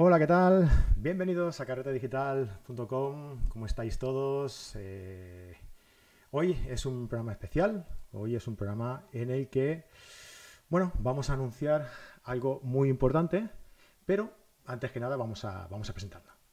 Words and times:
Hola, 0.00 0.20
¿qué 0.20 0.28
tal? 0.28 0.70
Bienvenidos 0.96 1.60
a 1.60 1.66
carretedigital.com. 1.66 3.48
¿Cómo 3.48 3.66
estáis 3.66 3.98
todos? 3.98 4.76
Eh, 4.76 5.56
hoy 6.30 6.56
es 6.68 6.86
un 6.86 7.08
programa 7.08 7.32
especial. 7.32 7.84
Hoy 8.12 8.36
es 8.36 8.46
un 8.46 8.54
programa 8.54 9.08
en 9.12 9.30
el 9.30 9.48
que, 9.48 9.86
bueno, 10.68 10.92
vamos 11.00 11.30
a 11.30 11.32
anunciar 11.32 11.88
algo 12.22 12.60
muy 12.62 12.90
importante, 12.90 13.50
pero 14.06 14.30
antes 14.66 14.92
que 14.92 15.00
nada 15.00 15.16
vamos 15.16 15.44
a, 15.44 15.66
vamos 15.66 15.90
a. 15.90 15.94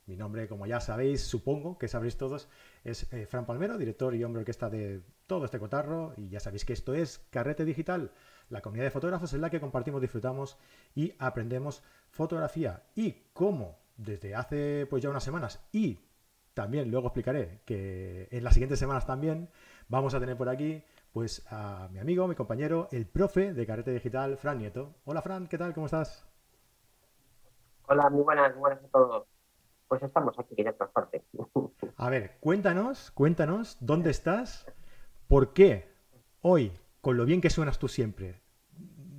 Mi 0.07 0.15
nombre, 0.15 0.47
como 0.47 0.65
ya 0.65 0.79
sabéis, 0.79 1.21
supongo 1.21 1.77
que 1.77 1.87
sabréis 1.87 2.17
todos, 2.17 2.49
es 2.83 3.13
eh, 3.13 3.27
Fran 3.27 3.45
Palmero, 3.45 3.77
director 3.77 4.15
y 4.15 4.23
hombre 4.23 4.39
orquesta 4.39 4.71
de 4.71 5.03
todo 5.27 5.45
este 5.45 5.59
cotarro. 5.59 6.15
Y 6.17 6.29
ya 6.29 6.39
sabéis 6.39 6.65
que 6.65 6.73
esto 6.73 6.95
es 6.95 7.19
Carrete 7.29 7.63
Digital, 7.63 8.09
la 8.49 8.61
comunidad 8.61 8.85
de 8.85 8.91
fotógrafos 8.91 9.33
en 9.33 9.41
la 9.41 9.49
que 9.49 9.59
compartimos, 9.59 10.01
disfrutamos 10.01 10.57
y 10.93 11.13
aprendemos 11.19 11.83
fotografía. 12.09 12.83
Y 12.95 13.11
como 13.33 13.77
desde 13.97 14.35
hace 14.35 14.87
pues 14.89 15.03
ya 15.03 15.09
unas 15.09 15.23
semanas 15.23 15.65
y 15.71 15.99
también 16.53 16.89
luego 16.89 17.07
explicaré 17.07 17.61
que 17.65 18.27
en 18.31 18.43
las 18.43 18.53
siguientes 18.53 18.79
semanas 18.79 19.05
también 19.05 19.49
vamos 19.87 20.13
a 20.13 20.19
tener 20.19 20.37
por 20.37 20.49
aquí 20.49 20.83
pues 21.11 21.45
a 21.49 21.87
mi 21.91 21.99
amigo, 21.99 22.27
mi 22.27 22.35
compañero, 22.35 22.89
el 22.91 23.07
profe 23.07 23.53
de 23.53 23.65
Carrete 23.65 23.91
Digital, 23.91 24.37
Fran 24.37 24.57
Nieto. 24.57 24.95
Hola 25.05 25.21
Fran, 25.21 25.47
¿qué 25.47 25.57
tal? 25.57 25.73
¿Cómo 25.73 25.85
estás? 25.85 26.27
Hola, 27.87 28.09
muy 28.09 28.23
buenas, 28.23 28.51
muy 28.53 28.61
buenas 28.61 28.83
a 28.83 28.87
todos. 28.87 29.27
Pues 29.87 30.01
estamos 30.01 30.37
aquí, 30.39 30.55
que 30.55 30.63
ya 30.63 30.71
otra 30.71 30.87
parte. 30.87 31.23
A 31.97 32.09
ver, 32.09 32.37
cuéntanos, 32.39 33.11
cuéntanos, 33.11 33.77
¿dónde 33.79 34.09
estás? 34.09 34.65
¿Por 35.27 35.53
qué 35.53 35.87
hoy, 36.41 36.71
con 37.05 37.17
lo 37.17 37.25
bien 37.25 37.39
que 37.39 37.51
suenas 37.51 37.77
tú 37.77 37.87
siempre, 37.87 38.41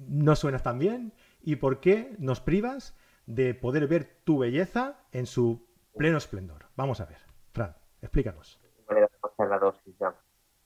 no 0.08 0.34
suenas 0.34 0.64
tan 0.64 0.76
bien? 0.76 1.12
¿Y 1.40 1.54
por 1.54 1.78
qué 1.78 2.16
nos 2.18 2.40
privas 2.40 2.98
de 3.26 3.54
poder 3.54 3.86
ver 3.86 4.18
tu 4.24 4.40
belleza 4.40 5.04
en 5.12 5.26
su 5.26 5.68
pleno 5.96 6.18
esplendor? 6.18 6.66
Vamos 6.74 7.00
a 7.00 7.04
ver, 7.04 7.18
Fran, 7.52 7.76
explícanos. 8.02 8.60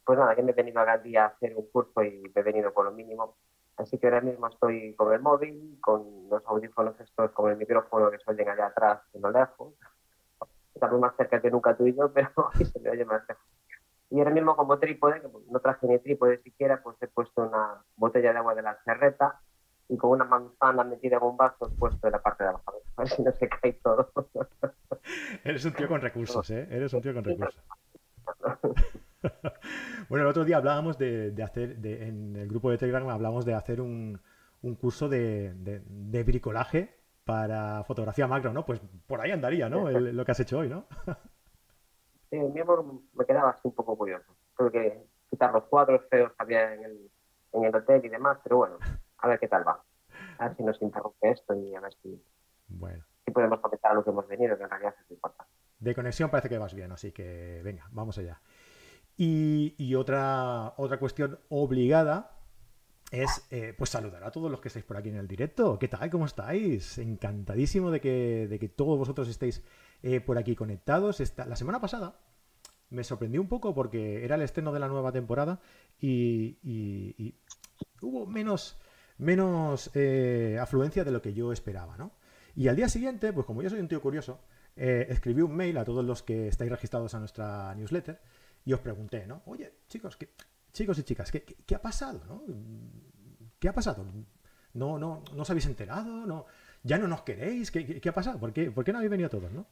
Pues 0.03 0.19
nada, 0.19 0.35
que 0.35 0.43
me 0.43 0.53
he 0.53 0.55
venido 0.55 0.81
a 0.81 0.97
día 0.97 1.25
a 1.25 1.27
hacer 1.27 1.55
un 1.55 1.71
curso 1.71 2.03
y 2.03 2.23
me 2.35 2.41
he 2.41 2.43
venido 2.43 2.73
por 2.73 2.87
lo 2.87 2.93
mínimo. 2.93 3.37
Así 3.77 3.99
que 3.99 4.07
ahora 4.07 4.23
mismo 4.23 4.47
estoy 4.47 4.95
con 4.95 5.13
el 5.13 5.21
móvil, 5.21 5.77
con 5.83 6.27
los 6.31 6.43
audífonos 6.47 6.99
estos, 7.01 7.33
con 7.33 7.51
el 7.51 7.59
micrófono 7.59 8.11
que 8.11 8.19
suelen 8.21 8.49
allá 8.49 8.69
atrás, 8.69 9.03
en 9.13 9.21
lo 9.21 9.31
lejos. 9.31 9.75
Estamos 10.75 10.99
más 10.99 11.15
cerca 11.19 11.39
que 11.43 11.51
nunca 11.51 11.77
tú 11.77 11.87
y 11.87 11.95
yo, 11.95 12.11
pero 12.15 12.33
se 12.55 12.81
me 12.81 12.89
oye 12.89 13.05
más 13.05 13.29
lejos. 13.29 13.45
Y 14.11 14.19
ahora 14.19 14.33
mismo 14.33 14.57
como 14.57 14.79
trípode, 14.79 15.21
que 15.21 15.29
no 15.51 15.61
traje 15.61 15.87
ni 15.87 15.99
trípode 16.01 16.43
siquiera, 16.43 16.83
pues 16.83 16.97
he 17.01 17.07
puesto 17.07 17.43
una 17.43 17.85
botella 17.97 18.33
de 18.33 18.39
agua 18.39 18.55
de 18.55 18.63
la 18.63 18.77
cerreta 18.85 19.41
y 19.89 19.97
con 19.97 20.11
una 20.11 20.25
manzana 20.25 20.85
metida 20.85 21.17
en 21.17 21.23
un 21.23 21.37
vaso 21.37 21.67
he 21.67 21.77
puesto 21.77 22.07
en 22.07 22.13
la 22.13 22.23
parte 22.23 22.45
de 22.45 22.51
abajo. 22.51 22.73
A 22.97 23.03
ver 23.03 23.09
si 23.09 23.23
no 23.23 23.33
se 23.33 23.49
cae 23.49 23.73
todo. 23.75 24.13
Eres 25.45 25.65
un 25.65 25.73
tío 25.73 25.89
con 25.89 26.01
recursos, 26.01 26.51
¿eh? 26.51 26.67
Eres 26.71 26.93
un 26.93 27.03
tío 27.03 27.15
con 27.15 27.25
recursos. 27.25 27.63
bueno, 30.09 30.25
el 30.25 30.31
otro 30.31 30.45
día 30.45 30.57
hablábamos 30.57 30.99
de, 30.99 31.35
hacer, 31.43 31.79
en 31.85 32.37
el 32.37 32.49
grupo 32.49 32.71
de 32.71 32.79
Telegram 32.79 33.09
hablábamos 33.09 33.45
de 33.45 33.55
hacer 33.55 33.81
un, 33.81 34.21
curso 34.81 35.09
de, 35.09 35.83
bricolaje 36.25 36.97
para 37.25 37.85
fotografía 37.85 38.27
macro, 38.27 38.53
¿no? 38.53 38.65
Pues 38.67 38.81
por 39.07 39.21
ahí 39.21 39.31
andaría, 39.31 39.69
¿no? 39.69 39.89
lo 39.89 40.25
que 40.25 40.33
has 40.33 40.41
hecho 40.41 40.59
hoy, 40.59 40.69
¿no? 40.69 40.87
sí, 42.31 42.37
mismo 42.37 43.03
me 43.15 43.25
quedaba 43.25 43.51
así 43.51 43.63
un 43.65 43.75
poco 43.75 43.97
curioso. 43.97 44.35
Tuve 44.57 44.73
que 44.73 45.03
quitar 45.29 45.53
los 45.53 45.65
cuadros 45.65 46.03
feos 46.09 46.31
que 46.33 46.43
había 46.43 46.75
en 46.75 46.85
el, 46.85 47.11
en 47.53 47.65
el 47.65 47.75
hotel 47.75 48.05
y 48.05 48.09
demás, 48.09 48.39
pero 48.43 48.59
bueno, 48.59 48.79
a 49.19 49.29
ver 49.29 49.39
qué 49.39 49.49
tal 49.49 49.67
va. 49.67 49.83
A 50.39 50.49
ver 50.49 50.57
si 50.57 50.63
nos 50.63 50.81
interrumpe 50.81 51.31
esto 51.31 51.55
y 51.55 51.75
a 51.75 51.81
ver 51.81 51.93
si, 52.03 52.23
bueno. 52.69 53.05
si 53.25 53.33
podemos 53.33 53.61
comentar 53.61 53.95
lo 53.95 54.05
que 54.05 54.11
hemos 54.11 54.27
venido, 54.29 54.57
que 54.57 54.65
en 54.65 54.71
realidad 54.71 54.95
es 55.05 55.11
importante. 55.11 55.53
De 55.79 55.95
conexión 55.95 56.31
parece 56.31 56.49
que 56.49 56.59
vas 56.59 56.75
bien, 56.75 56.93
así 56.93 57.13
que 57.13 57.61
venga, 57.65 57.87
vamos 57.91 58.19
allá. 58.19 58.41
Y, 59.17 59.95
otra, 59.97 60.73
otra 60.79 60.99
cuestión 60.99 61.39
obligada 61.51 62.39
es 63.11 63.47
eh, 63.51 63.75
pues 63.77 63.91
saludar 63.91 64.25
a 64.25 64.31
todos 64.31 64.51
los 64.51 64.63
que 64.63 64.69
estáis 64.69 64.85
por 64.87 64.97
aquí 64.97 65.11
en 65.11 65.17
el 65.17 65.29
directo. 65.29 65.79
¿Qué 65.79 65.89
tal? 65.89 66.09
¿Cómo 66.09 66.25
estáis? 66.25 66.97
Encantadísimo 66.97 67.91
de 67.91 68.01
que, 68.01 68.47
de 68.49 68.59
que 68.59 68.71
todos 68.71 68.97
vosotros 68.97 69.29
estéis 69.29 69.63
eh, 70.03 70.21
por 70.21 70.39
aquí 70.39 70.55
conectados. 70.57 71.21
Esta, 71.21 71.47
la 71.47 71.57
semana 71.57 71.81
pasada 71.81 72.19
me 72.91 73.05
sorprendió 73.05 73.41
un 73.41 73.49
poco 73.49 73.75
porque 73.75 74.25
era 74.25 74.35
el 74.35 74.43
estreno 74.43 74.73
de 74.73 74.81
la 74.81 74.89
nueva 74.89 75.13
temporada 75.13 75.61
y, 76.01 77.35
hubo 78.03 78.27
menos, 78.27 78.79
menos 79.19 79.91
eh, 79.95 80.59
afluencia 80.61 81.05
de 81.05 81.13
lo 81.13 81.23
que 81.23 81.35
yo 81.35 81.53
esperaba, 81.53 81.97
¿no? 81.97 82.13
Y 82.57 82.69
al 82.69 82.77
día 82.77 82.89
siguiente, 82.89 83.33
pues 83.33 83.47
como 83.47 83.63
yo 83.63 83.71
soy 83.71 83.79
un 83.79 83.89
tío 83.89 84.01
curioso, 84.01 84.41
escribí 84.75 85.43
un 85.43 85.55
mail 85.55 85.77
a 85.79 85.85
todos 85.85 86.05
los 86.05 86.23
que 86.23 86.49
estáis 86.49 86.71
registrados 86.71 87.15
a 87.15 87.21
nuestra 87.21 87.75
newsletter 87.77 88.21
y 88.65 88.73
os 88.73 88.81
pregunté, 88.81 89.27
¿no? 89.27 89.43
Oye, 89.47 89.73
chicos, 89.89 90.17
¿qué, 90.17 90.31
chicos 90.73 90.99
y 90.99 91.03
chicas, 91.03 91.31
¿qué, 91.31 91.43
qué, 91.43 91.75
ha 91.75 91.83
pasado? 91.83 92.23
¿no? 92.27 92.43
¿Qué 93.59 93.69
ha 93.69 93.75
pasado? 93.75 94.05
¿No, 94.75 94.99
no, 94.99 95.23
no 95.35 95.43
os 95.43 95.51
habéis 95.51 95.67
enterado? 95.67 96.27
¿No, 96.27 96.47
¿Ya 96.83 96.99
no 96.99 97.09
nos 97.09 97.23
queréis? 97.23 97.71
¿Qué, 97.71 98.01
qué 98.01 98.09
ha 98.09 98.15
pasado? 98.15 98.39
¿Por 98.39 98.53
qué, 98.53 98.71
¿Por 98.71 98.85
qué, 98.85 98.93
no 98.93 98.99
habéis 98.99 99.11
venido 99.11 99.29
todos? 99.29 99.51
¿no? 99.53 99.67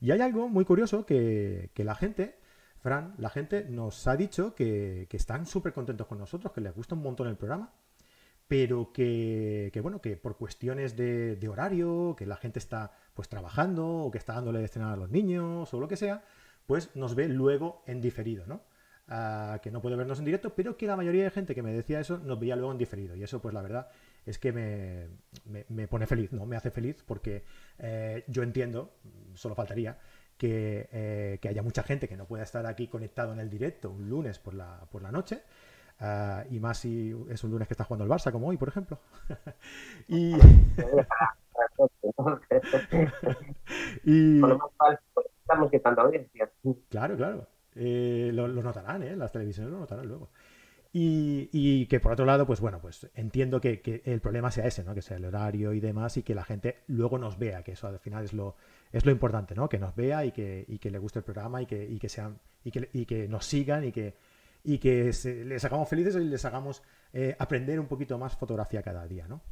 Y 0.00 0.10
hay 0.12 0.20
algo 0.20 0.48
muy 0.48 0.64
curioso 0.64 1.04
que, 1.04 1.70
que 1.74 1.84
la 1.84 1.94
gente, 1.94 2.36
Fran, 2.78 3.14
la 3.18 3.30
gente 3.30 3.64
nos 3.68 4.06
ha 4.06 4.16
dicho 4.16 4.54
que, 4.54 5.06
que 5.10 5.16
están 5.16 5.46
súper 5.46 5.72
contentos 5.72 6.06
con 6.06 6.18
nosotros, 6.18 6.52
que 6.52 6.60
les 6.60 6.74
gusta 6.74 6.94
un 6.94 7.02
montón 7.02 7.28
el 7.28 7.36
programa, 7.36 7.72
pero 8.48 8.92
que, 8.92 9.70
que 9.72 9.80
bueno, 9.80 10.00
que 10.00 10.16
por 10.16 10.36
cuestiones 10.36 10.96
de, 10.96 11.36
de, 11.36 11.48
horario, 11.48 12.16
que 12.18 12.26
la 12.26 12.36
gente 12.36 12.58
está 12.58 12.92
pues 13.14 13.28
trabajando 13.28 13.86
o 13.86 14.10
que 14.10 14.18
está 14.18 14.34
dándole 14.34 14.60
de 14.60 14.68
cenar 14.68 14.94
a 14.94 14.96
los 14.96 15.10
niños 15.10 15.72
o 15.72 15.80
lo 15.80 15.86
que 15.86 15.96
sea, 15.96 16.24
pues 16.66 16.90
nos 16.96 17.14
ve 17.14 17.28
luego 17.28 17.82
en 17.86 18.00
diferido, 18.00 18.46
¿no? 18.46 18.62
Ah, 19.12 19.58
que 19.60 19.72
no 19.72 19.82
puede 19.82 19.96
vernos 19.96 20.20
en 20.20 20.24
directo, 20.24 20.54
pero 20.54 20.76
que 20.76 20.86
la 20.86 20.96
mayoría 20.96 21.24
de 21.24 21.30
gente 21.30 21.54
que 21.54 21.62
me 21.62 21.72
decía 21.72 21.98
eso 21.98 22.18
nos 22.18 22.38
veía 22.38 22.54
luego 22.54 22.70
en 22.70 22.78
diferido. 22.78 23.16
Y 23.16 23.24
eso, 23.24 23.42
pues 23.42 23.52
la 23.52 23.60
verdad, 23.60 23.88
es 24.26 24.38
que 24.38 24.52
me, 24.52 25.08
pone 25.88 26.06
feliz, 26.06 26.32
¿no? 26.32 26.46
Me 26.46 26.56
hace 26.56 26.70
feliz 26.70 27.02
porque 27.06 27.44
eh, 27.78 28.24
yo 28.28 28.42
entiendo, 28.42 28.92
solo 29.34 29.54
faltaría, 29.54 29.98
eh, 30.42 31.38
que, 31.40 31.48
haya 31.48 31.62
mucha 31.62 31.82
gente 31.82 32.08
que 32.08 32.16
no 32.16 32.26
pueda 32.26 32.44
estar 32.44 32.66
aquí 32.66 32.88
conectado 32.88 33.32
en 33.32 33.40
el 33.40 33.50
directo 33.50 33.90
un 33.90 34.08
lunes 34.08 34.38
por 34.38 34.54
la, 34.54 34.80
por 34.90 35.02
la 35.02 35.12
noche. 35.12 35.42
Ah, 36.02 36.44
y 36.50 36.60
más 36.60 36.78
si 36.78 37.14
es 37.28 37.44
un 37.44 37.50
lunes 37.50 37.68
que 37.68 37.74
está 37.74 37.84
jugando 37.84 38.04
el 38.04 38.10
Barça, 38.10 38.32
como 38.32 38.48
hoy, 38.48 38.56
por 38.56 38.68
ejemplo. 38.68 38.98
y... 40.08 40.34
y 44.04 44.40
audiencia. 46.02 46.50
Claro, 46.88 47.16
claro. 47.16 47.46
Eh, 47.74 48.30
lo, 48.32 48.48
notarán, 48.48 49.02
¿eh? 49.02 49.16
Las 49.16 49.32
televisiones 49.32 49.72
lo 49.72 49.80
notarán 49.80 50.06
luego. 50.06 50.30
Y, 50.92 51.86
que 51.86 52.00
por 52.00 52.12
otro 52.12 52.24
lado, 52.24 52.46
pues 52.46 52.60
bueno, 52.60 52.80
pues 52.80 53.08
entiendo 53.14 53.60
que, 53.60 54.02
el 54.04 54.20
problema 54.20 54.50
sea 54.50 54.66
ese, 54.66 54.82
¿no? 54.82 54.94
Que 54.94 55.02
sea 55.02 55.18
el 55.18 55.24
horario 55.24 55.72
y 55.72 55.80
demás, 55.80 56.16
y 56.16 56.22
que 56.22 56.34
la 56.34 56.44
gente 56.44 56.82
luego 56.88 57.16
nos 57.18 57.38
vea, 57.38 57.62
que 57.62 57.72
eso 57.72 57.86
al 57.86 58.00
final 58.00 58.24
es 58.24 58.32
lo, 58.32 58.56
es 58.90 59.06
lo 59.06 59.12
importante, 59.12 59.54
¿no? 59.54 59.68
Que 59.68 59.78
nos 59.78 59.94
vea 59.94 60.24
y 60.24 60.32
que, 60.32 60.66
que 60.80 60.90
le 60.90 60.98
guste 60.98 61.20
el 61.20 61.24
programa 61.24 61.62
y 61.62 61.66
que, 61.66 61.84
y 61.88 61.98
que 61.98 62.08
sean, 62.08 62.40
y 62.64 62.72
que, 62.72 62.90
y 62.92 63.06
que 63.06 63.28
nos 63.28 63.46
sigan 63.46 63.84
y 63.84 63.92
que, 63.92 64.16
y 64.64 64.78
que 64.78 65.12
les 65.46 65.64
hagamos 65.64 65.88
felices 65.88 66.16
y 66.16 66.24
les 66.24 66.44
hagamos 66.44 66.82
eh, 67.12 67.36
aprender 67.38 67.78
un 67.78 67.86
poquito 67.86 68.18
más 68.18 68.36
fotografía 68.36 68.82
cada 68.82 69.06
día, 69.06 69.28
¿no? 69.28 69.42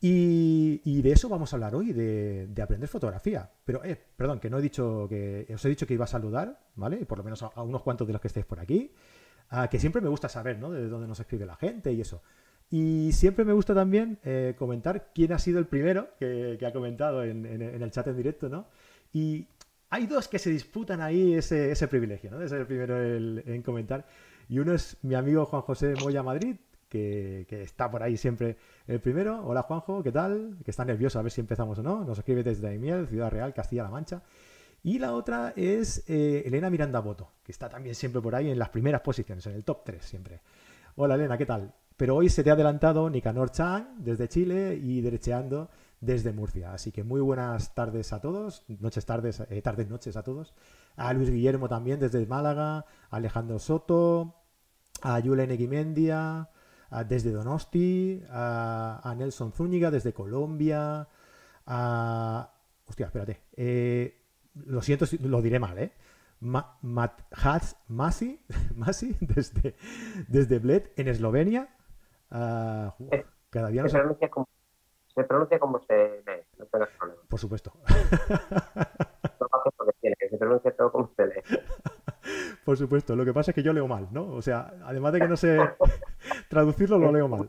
Y, 0.00 1.02
de 1.02 1.12
eso 1.12 1.28
vamos 1.28 1.52
a 1.52 1.56
hablar 1.56 1.74
hoy, 1.74 1.92
de, 1.92 2.48
aprender 2.62 2.88
fotografía. 2.88 3.50
Pero, 3.64 3.82
eh, 3.84 3.96
perdón, 4.16 4.40
que 4.40 4.50
no 4.50 4.58
he 4.58 4.62
dicho 4.62 5.06
que. 5.08 5.46
Os 5.52 5.64
he 5.64 5.68
dicho 5.68 5.86
que 5.86 5.94
iba 5.94 6.04
a 6.04 6.08
saludar, 6.08 6.60
¿vale? 6.74 7.04
Por 7.06 7.18
lo 7.18 7.24
menos 7.24 7.42
a, 7.42 7.62
unos 7.62 7.82
cuantos 7.82 8.06
de 8.06 8.12
los 8.12 8.20
que 8.20 8.28
estáis 8.28 8.46
por 8.46 8.60
aquí. 8.60 8.92
Que 9.70 9.78
siempre 9.78 10.02
me 10.02 10.08
gusta 10.08 10.28
saber, 10.28 10.58
¿no? 10.58 10.70
De 10.70 10.88
dónde 10.88 11.06
nos 11.06 11.20
escribe 11.20 11.46
la 11.46 11.56
gente 11.56 11.92
y 11.92 12.00
eso. 12.00 12.22
Y 12.70 13.12
siempre 13.12 13.44
me 13.44 13.52
gusta 13.52 13.74
también 13.74 14.18
eh, 14.24 14.54
comentar 14.58 15.10
quién 15.14 15.32
ha 15.32 15.38
sido 15.38 15.58
el 15.58 15.66
primero 15.66 16.08
que, 16.18 16.58
ha 16.66 16.72
comentado 16.72 17.22
en, 17.22 17.46
el 17.46 17.90
chat 17.90 18.06
en 18.08 18.16
directo, 18.16 18.48
¿no? 18.48 18.66
Y 19.12 19.46
hay 19.88 20.06
dos 20.06 20.26
que 20.26 20.38
se 20.38 20.50
disputan 20.50 21.00
ahí 21.00 21.34
ese, 21.34 21.88
privilegio, 21.88 22.30
¿no? 22.30 22.38
De 22.38 22.48
ser 22.48 22.60
el 22.60 22.66
primero 22.66 23.00
en 23.02 23.62
comentar. 23.62 24.06
Y 24.48 24.58
uno 24.58 24.74
es 24.74 24.96
mi 25.02 25.14
amigo 25.14 25.44
Juan 25.46 25.62
José 25.62 25.94
Moya 26.00 26.22
Madrid, 26.22 26.56
que, 26.88 27.46
está 27.62 27.90
por 27.90 28.02
ahí 28.02 28.16
siempre 28.16 28.56
el 28.86 29.00
primero. 29.00 29.44
Hola 29.46 29.62
Juanjo, 29.62 30.02
¿qué 30.02 30.12
tal? 30.12 30.56
Que 30.64 30.70
está 30.70 30.84
nervioso 30.84 31.18
a 31.18 31.22
ver 31.22 31.32
si 31.32 31.40
empezamos 31.40 31.78
o 31.78 31.82
no. 31.82 32.04
Nos 32.04 32.18
escribe 32.18 32.42
desde 32.42 32.62
Daimiel, 32.62 33.06
Ciudad 33.08 33.30
Real, 33.30 33.52
Castilla-La 33.54 33.90
Mancha. 33.90 34.22
Y 34.82 34.98
la 34.98 35.12
otra 35.12 35.52
es 35.56 36.04
eh, 36.08 36.44
Elena 36.46 36.70
Miranda 36.70 37.00
Boto, 37.00 37.32
que 37.42 37.52
está 37.52 37.68
también 37.68 37.94
siempre 37.94 38.20
por 38.20 38.34
ahí 38.34 38.50
en 38.50 38.58
las 38.58 38.68
primeras 38.68 39.00
posiciones, 39.00 39.46
en 39.46 39.54
el 39.54 39.64
top 39.64 39.84
3 39.84 40.04
siempre. 40.04 40.40
Hola 40.96 41.14
Elena, 41.14 41.36
¿qué 41.36 41.46
tal? 41.46 41.74
Pero 41.96 42.16
hoy 42.16 42.28
se 42.28 42.44
te 42.44 42.50
ha 42.50 42.52
adelantado 42.52 43.08
Nicanor 43.10 43.50
Chan 43.50 43.96
desde 43.98 44.28
Chile 44.28 44.78
y 44.80 45.00
Derecheando 45.00 45.70
desde 46.00 46.32
Murcia. 46.32 46.72
Así 46.72 46.92
que 46.92 47.02
muy 47.02 47.20
buenas 47.20 47.74
tardes 47.74 48.12
a 48.12 48.20
todos, 48.20 48.64
noches, 48.68 49.06
tardes, 49.06 49.40
eh, 49.48 49.62
tardes, 49.62 49.88
noches 49.88 50.16
a 50.16 50.22
todos. 50.22 50.54
A 50.96 51.12
Luis 51.12 51.30
Guillermo 51.30 51.68
también 51.68 51.98
desde 51.98 52.24
Málaga, 52.26 52.78
a 52.78 52.84
Alejandro 53.16 53.58
Soto, 53.58 54.36
a 55.02 55.18
Yulen 55.20 55.50
Eguimendia, 55.50 56.50
desde 57.08 57.32
Donosti, 57.32 58.22
a, 58.30 59.14
Nelson 59.16 59.52
Zúñiga 59.52 59.90
desde 59.90 60.12
Colombia, 60.12 61.08
a 61.66 62.52
hostia, 62.86 63.06
espérate. 63.06 63.42
Eh, 63.56 64.15
lo 64.64 64.82
siento, 64.82 65.04
lo 65.20 65.42
diré 65.42 65.58
mal, 65.58 65.78
¿eh? 65.78 65.92
Ma 66.40 66.78
Masi, 67.88 68.40
Masi 68.74 69.16
desde, 69.20 69.76
desde 70.28 70.58
Bled, 70.58 70.90
en 70.96 71.08
Eslovenia. 71.08 71.68
Uh, 72.30 72.90
cada 73.50 73.68
día 73.68 73.82
no 73.82 73.88
se, 73.88 73.98
pronuncia 73.98 74.28
como, 74.28 74.48
se 75.14 75.24
pronuncia 75.24 75.58
como 75.58 75.80
se 75.80 76.22
lee, 76.26 76.42
no 76.58 76.66
tengas 76.66 76.90
problema. 76.98 77.22
Por 77.28 77.38
supuesto. 77.38 77.72
se 80.00 80.38
pronuncia 80.38 80.76
todo 80.76 80.92
como 80.92 81.10
se 81.16 81.26
lee. 81.26 81.42
Por 82.64 82.76
supuesto, 82.76 83.14
lo 83.14 83.24
que 83.24 83.32
pasa 83.32 83.52
es 83.52 83.54
que 83.54 83.62
yo 83.62 83.72
leo 83.72 83.86
mal, 83.86 84.08
¿no? 84.10 84.26
O 84.26 84.42
sea, 84.42 84.74
además 84.84 85.12
de 85.12 85.20
que 85.20 85.28
no 85.28 85.36
sé 85.36 85.58
traducirlo, 86.48 86.98
lo 86.98 87.12
leo 87.12 87.28
mal. 87.28 87.46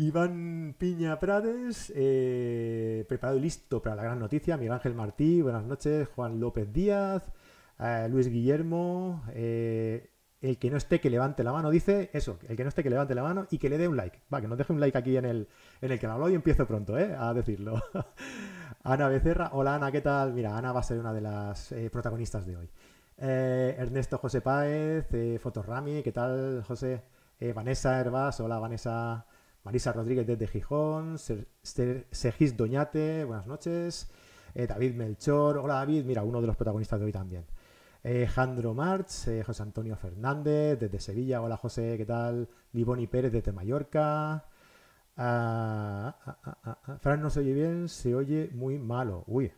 Iván 0.00 0.76
Piña 0.78 1.20
Prades, 1.20 1.92
eh, 1.94 3.04
preparado 3.06 3.36
y 3.36 3.42
listo 3.42 3.82
para 3.82 3.96
la 3.96 4.02
gran 4.02 4.18
noticia. 4.18 4.56
Miguel 4.56 4.72
Ángel 4.72 4.94
Martí, 4.94 5.42
buenas 5.42 5.62
noches. 5.66 6.08
Juan 6.16 6.40
López 6.40 6.72
Díaz, 6.72 7.30
eh, 7.78 8.08
Luis 8.10 8.28
Guillermo. 8.28 9.22
Eh, 9.34 10.08
el 10.40 10.56
que 10.58 10.70
no 10.70 10.78
esté, 10.78 11.02
que 11.02 11.10
levante 11.10 11.44
la 11.44 11.52
mano. 11.52 11.68
Dice 11.68 12.08
eso, 12.14 12.38
el 12.48 12.56
que 12.56 12.62
no 12.62 12.70
esté, 12.70 12.82
que 12.82 12.88
levante 12.88 13.14
la 13.14 13.22
mano 13.22 13.46
y 13.50 13.58
que 13.58 13.68
le 13.68 13.76
dé 13.76 13.88
un 13.88 13.96
like. 13.98 14.20
Va, 14.32 14.40
que 14.40 14.48
nos 14.48 14.56
deje 14.56 14.72
un 14.72 14.80
like 14.80 14.96
aquí 14.96 15.18
en 15.18 15.26
el, 15.26 15.48
en 15.82 15.92
el 15.92 16.00
canal. 16.00 16.22
Hoy 16.22 16.34
empiezo 16.34 16.66
pronto. 16.66 16.94
A 16.94 17.34
decirlo. 17.34 17.82
Ana 18.82 19.06
Becerra. 19.06 19.50
Hola 19.52 19.74
Ana, 19.74 19.92
¿qué 19.92 20.00
tal? 20.00 20.32
Mira, 20.32 20.56
Ana 20.56 20.72
va 20.72 20.80
a 20.80 20.82
ser 20.82 20.98
una 20.98 21.12
de 21.12 21.20
las 21.20 21.74
protagonistas 21.92 22.46
de 22.46 22.56
hoy. 22.56 22.70
Ernesto 23.18 24.16
José 24.16 24.40
Páez, 24.40 25.08
Fotorami, 25.42 26.02
¿qué 26.02 26.10
tal, 26.10 26.64
José? 26.66 27.02
Vanessa 27.54 28.00
Herbas, 28.00 28.40
hola 28.40 28.58
Vanessa. 28.58 29.26
Marisa 29.64 29.92
Rodríguez 29.92 30.26
desde 30.26 30.46
Gijón, 30.46 31.18
Segis 31.18 32.56
Doñate, 32.56 33.24
buenas 33.24 33.46
noches. 33.46 34.10
Eh, 34.54 34.66
David 34.66 34.94
Melchor, 34.94 35.58
hola 35.58 35.74
David, 35.74 36.04
mira, 36.06 36.22
uno 36.22 36.40
de 36.40 36.46
los 36.46 36.56
protagonistas 36.56 36.98
de 36.98 37.04
hoy 37.06 37.12
también. 37.12 37.44
Eh, 38.02 38.26
Jandro 38.26 38.72
March, 38.72 39.28
eh, 39.28 39.42
José 39.44 39.62
Antonio 39.62 39.96
Fernández 39.96 40.78
desde 40.80 40.98
Sevilla, 40.98 41.42
hola 41.42 41.58
José, 41.58 41.96
¿qué 41.98 42.06
tal? 42.06 42.48
Liboni 42.72 43.06
Pérez 43.06 43.32
desde 43.32 43.52
Mallorca. 43.52 44.46
Ah, 45.16 46.16
ah, 46.24 46.58
ah, 46.64 46.98
Fran 46.98 47.20
no 47.20 47.28
se 47.28 47.40
oye 47.40 47.52
bien, 47.52 47.88
se 47.90 48.14
oye 48.14 48.48
muy 48.54 48.78
malo. 48.78 49.24
Uy, 49.26 49.52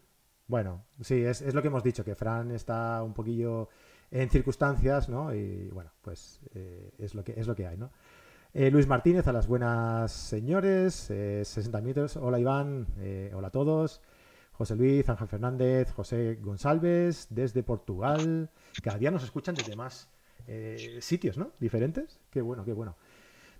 bueno, 0.48 0.84
sí, 1.00 1.22
es, 1.24 1.42
es, 1.42 1.54
lo 1.54 1.62
que 1.62 1.68
hemos 1.68 1.84
dicho, 1.84 2.04
que 2.04 2.16
Fran 2.16 2.50
está 2.50 3.04
un 3.04 3.14
poquillo 3.14 3.68
en 4.10 4.28
circunstancias, 4.30 5.08
¿no? 5.08 5.32
Y 5.32 5.68
bueno, 5.68 5.92
pues 6.02 6.40
es, 6.98 7.14
lo 7.14 7.22
que, 7.22 7.38
es 7.38 7.46
lo 7.46 7.54
que 7.54 7.68
hay, 7.68 7.76
¿no? 7.76 7.92
Eh, 8.54 8.70
Luis 8.70 8.86
Martínez, 8.86 9.26
a 9.28 9.32
las 9.32 9.46
buenas 9.46 10.12
señores, 10.12 10.94
60 10.94 11.78
eh, 11.78 11.80
minutos. 11.80 12.16
Hola 12.16 12.38
Iván, 12.38 12.86
eh, 12.98 13.32
hola 13.34 13.48
a 13.48 13.50
todos. 13.50 14.02
José 14.52 14.76
Luis, 14.76 15.08
Ángel 15.08 15.26
Fernández, 15.26 15.90
José 15.92 16.38
González, 16.38 17.28
desde 17.30 17.62
Portugal. 17.62 18.50
Cada 18.82 18.98
día 18.98 19.10
nos 19.10 19.24
escuchan 19.24 19.54
desde 19.54 19.74
más 19.74 20.10
sitios, 21.00 21.38
¿no? 21.38 21.52
Diferentes. 21.60 22.20
Qué 22.30 22.42
bueno, 22.42 22.62
qué 22.62 22.74
bueno. 22.74 22.94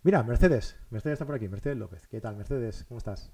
Mira, 0.02 0.22
Mercedes, 0.24 0.76
Mercedes 0.90 1.14
está 1.14 1.24
por 1.24 1.36
aquí, 1.36 1.48
Mercedes 1.48 1.78
López. 1.78 2.06
¿Qué 2.08 2.20
tal, 2.20 2.36
Mercedes? 2.36 2.84
¿Cómo 2.86 2.98
estás? 2.98 3.32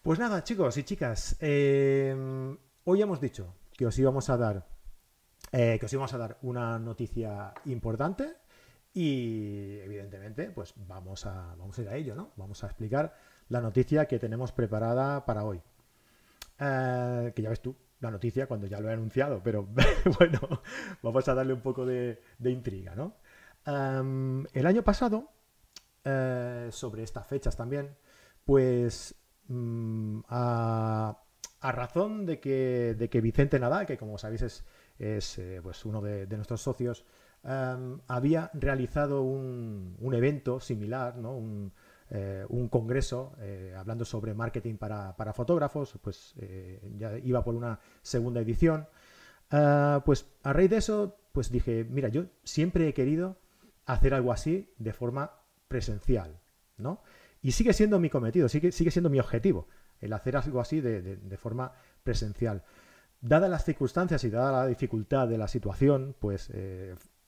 Pues 0.00 0.20
nada, 0.20 0.44
chicos 0.44 0.76
y 0.76 0.84
chicas, 0.84 1.36
hoy 1.40 3.02
hemos 3.02 3.20
dicho 3.20 3.56
que 3.72 3.86
os 3.86 3.98
íbamos 3.98 4.30
a 4.30 4.36
dar, 4.36 4.68
que 5.50 5.80
os 5.82 5.92
íbamos 5.92 6.14
a 6.14 6.18
dar 6.18 6.38
una 6.42 6.78
noticia 6.78 7.52
importante 7.64 8.41
y 8.94 9.78
evidentemente, 9.80 10.50
pues 10.50 10.74
vamos 10.76 11.24
a, 11.24 11.54
vamos 11.56 11.78
a 11.78 11.82
ir 11.82 11.88
a 11.88 11.96
ello, 11.96 12.14
¿no? 12.14 12.32
Vamos 12.36 12.62
a 12.62 12.66
explicar 12.66 13.14
la 13.48 13.60
noticia 13.60 14.06
que 14.06 14.18
tenemos 14.18 14.52
preparada 14.52 15.24
para 15.24 15.44
hoy. 15.44 15.62
Eh, 16.58 17.32
que 17.34 17.42
ya 17.42 17.48
ves 17.48 17.62
tú, 17.62 17.74
la 18.00 18.10
noticia 18.10 18.46
cuando 18.46 18.66
ya 18.66 18.80
lo 18.80 18.90
he 18.90 18.92
anunciado, 18.92 19.42
pero 19.42 19.66
bueno, 20.18 20.40
vamos 21.02 21.26
a 21.28 21.34
darle 21.34 21.54
un 21.54 21.62
poco 21.62 21.86
de, 21.86 22.20
intriga, 22.44 22.94
¿no? 22.94 23.16
Em, 23.64 24.44
el 24.52 24.66
año 24.66 24.82
pasado, 24.82 25.30
eh, 26.04 26.68
sobre 26.70 27.02
estas 27.02 27.26
fechas 27.26 27.56
también, 27.56 27.96
pues 28.44 29.14
mm, 29.48 30.20
a, 30.28 31.18
razón 31.62 32.26
de 32.26 32.40
que, 32.40 32.94
de 32.98 33.08
que 33.08 33.20
Vicente 33.20 33.58
Nadal, 33.58 33.86
que 33.86 33.96
como 33.96 34.18
sabéis 34.18 34.42
es, 34.42 34.64
es 34.98 35.38
eh, 35.38 35.60
pues 35.62 35.84
uno 35.86 36.02
de, 36.02 36.26
de 36.26 36.36
nuestros 36.36 36.60
socios, 36.60 37.06
Em, 37.44 37.98
había 38.06 38.50
realizado 38.54 39.22
un, 39.22 39.96
evento 40.14 40.60
similar, 40.60 41.16
¿no? 41.16 41.36
un, 41.36 41.72
eh, 42.10 42.46
congreso 42.70 43.34
eh, 43.40 43.74
hablando 43.76 44.04
sobre 44.04 44.34
marketing 44.34 44.76
para, 44.76 45.32
fotógrafos, 45.34 45.98
pues 46.00 46.34
eh, 46.38 46.80
ya 46.98 47.18
iba 47.18 47.42
por 47.42 47.54
una 47.54 47.80
segunda 48.02 48.40
edición. 48.40 48.86
Pues 49.48 50.26
a 50.42 50.52
raíz 50.52 50.70
de 50.70 50.76
eso, 50.76 51.16
pues 51.32 51.50
dije, 51.50 51.84
mira, 51.88 52.08
yo 52.08 52.24
siempre 52.44 52.88
he 52.88 52.94
querido 52.94 53.36
hacer 53.86 54.14
algo 54.14 54.32
así 54.32 54.72
de 54.78 54.92
forma 54.92 55.32
presencial, 55.68 56.40
¿no? 56.78 57.02
Y 57.42 57.52
sigue 57.52 57.72
siendo 57.72 57.98
mi 57.98 58.08
cometido, 58.08 58.48
sigue, 58.48 58.72
sigue 58.72 58.90
siendo 58.90 59.10
mi 59.10 59.18
objetivo, 59.18 59.66
el 60.00 60.12
hacer 60.12 60.36
algo 60.36 60.60
así 60.60 60.80
de, 60.80 61.36
forma 61.36 61.72
presencial. 62.02 62.62
Dadas 63.20 63.50
las 63.50 63.64
circunstancias 63.64 64.24
y 64.24 64.30
dada 64.30 64.52
la 64.52 64.66
dificultad 64.66 65.28
de 65.28 65.38
la 65.38 65.48
situación, 65.48 66.14
pues 66.18 66.50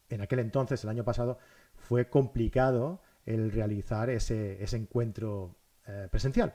en 0.08 0.20
aquel 0.20 0.40
entonces, 0.40 0.82
el 0.84 0.90
año 0.90 1.04
pasado, 1.04 1.38
fue 1.75 2.08
complicado 2.08 3.02
el 3.26 3.50
realizar 3.50 4.11
ese, 4.11 4.64
encuentro 4.76 5.56
eh, 5.87 6.08
presencial. 6.11 6.54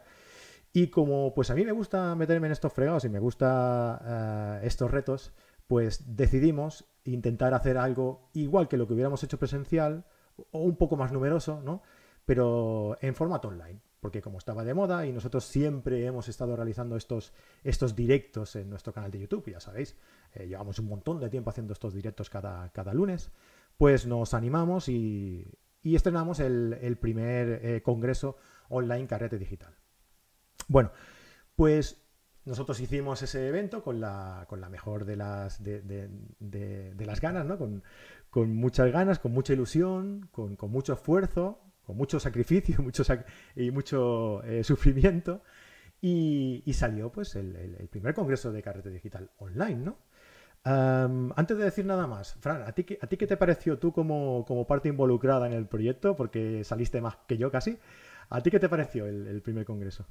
Y 0.71 0.87
como 0.87 1.33
pues 1.33 1.49
a 1.49 1.55
mí 1.55 1.65
me 1.65 1.71
gusta 1.71 2.15
meterme 2.15 2.47
en 2.47 2.53
estos 2.53 2.73
fregados 2.73 3.03
y 3.05 3.09
me 3.09 3.19
gusta 3.19 4.59
eh, 4.61 4.67
estos 4.67 4.91
retos, 4.91 5.33
pues 5.67 6.15
decidimos 6.15 6.85
intentar 7.03 7.53
hacer 7.53 7.77
algo 7.77 8.29
igual 8.33 8.67
que 8.67 8.77
lo 8.77 8.87
que 8.87 8.93
hubiéramos 8.93 9.23
hecho 9.23 9.39
presencial 9.39 10.05
o 10.51 10.59
un 10.59 10.75
poco 10.75 10.95
más 10.95 11.11
numeroso, 11.11 11.61
¿no? 11.63 11.81
Pero 12.25 12.97
en 13.01 13.15
formato 13.15 13.47
online, 13.47 13.81
porque 13.99 14.21
como 14.21 14.37
estaba 14.37 14.63
de 14.63 14.73
moda 14.73 15.05
y 15.05 15.11
nosotros 15.11 15.45
siempre 15.45 16.05
hemos 16.05 16.27
estado 16.27 16.55
realizando 16.55 16.95
estos, 16.95 17.33
estos 17.63 17.95
directos 17.95 18.55
en 18.55 18.69
nuestro 18.69 18.93
canal 18.93 19.11
de 19.11 19.19
YouTube, 19.19 19.51
ya 19.51 19.59
sabéis, 19.59 19.95
eh, 20.33 20.47
llevamos 20.47 20.79
un 20.79 20.87
montón 20.87 21.19
de 21.19 21.29
tiempo 21.29 21.49
haciendo 21.49 21.73
estos 21.73 21.93
directos 21.93 22.29
cada, 22.29 22.69
cada 22.69 22.93
lunes, 22.93 23.31
pues 23.77 24.05
nos 24.05 24.33
animamos 24.33 24.89
y, 24.89 25.47
estrenamos 25.83 26.39
el, 26.39 26.97
primer 26.99 27.65
eh, 27.65 27.81
congreso 27.81 28.37
online 28.69 29.07
Carrete 29.07 29.37
Digital. 29.37 29.75
Bueno, 30.67 30.91
pues 31.55 32.09
nosotros 32.45 32.79
hicimos 32.79 33.21
ese 33.21 33.47
evento 33.47 33.83
con 33.83 33.99
la, 33.99 34.45
con 34.49 34.59
la 34.59 34.69
mejor 34.69 35.05
de 35.05 35.15
las, 35.15 35.63
de, 35.63 36.09
las 36.97 37.21
ganas, 37.21 37.45
¿no? 37.45 37.57
Con, 37.57 38.55
muchas 38.55 38.91
ganas, 38.91 39.19
con 39.19 39.31
mucha 39.31 39.53
ilusión, 39.53 40.29
con, 40.31 40.57
mucho 40.69 40.93
esfuerzo, 40.93 41.61
con 41.89 41.97
mucho 41.97 42.19
sacrificio 42.19 42.75
mucho 42.83 43.03
y 43.55 43.71
mucho 43.71 44.43
eh, 44.43 44.63
sufrimiento. 44.63 45.41
Y, 46.01 46.71
salió 46.73 47.11
pues 47.11 47.35
el, 47.35 47.89
primer 47.91 48.13
congreso 48.13 48.51
de 48.51 48.61
carrete 48.61 48.89
digital 48.89 49.31
online, 49.39 49.83
¿no? 49.83 49.97
antes 50.63 51.57
de 51.57 51.63
decir 51.63 51.85
nada 51.85 52.05
más, 52.05 52.35
Fran, 52.35 52.61
¿a 52.61 52.71
ti, 52.73 52.85
¿a 53.01 53.07
ti 53.07 53.17
qué 53.17 53.25
te 53.25 53.37
pareció 53.37 53.79
tú 53.79 53.91
como, 53.91 54.45
parte 54.67 54.87
involucrada 54.87 55.47
en 55.47 55.53
el 55.53 55.67
proyecto? 55.67 56.15
Porque 56.15 56.63
saliste 56.63 57.01
más 57.01 57.15
que 57.27 57.37
yo 57.37 57.49
casi. 57.49 57.79
¿A 58.29 58.41
ti 58.41 58.51
qué 58.51 58.59
te 58.59 58.69
pareció 58.69 59.07
el, 59.07 59.41
primer 59.41 59.65
congreso? 59.65 60.05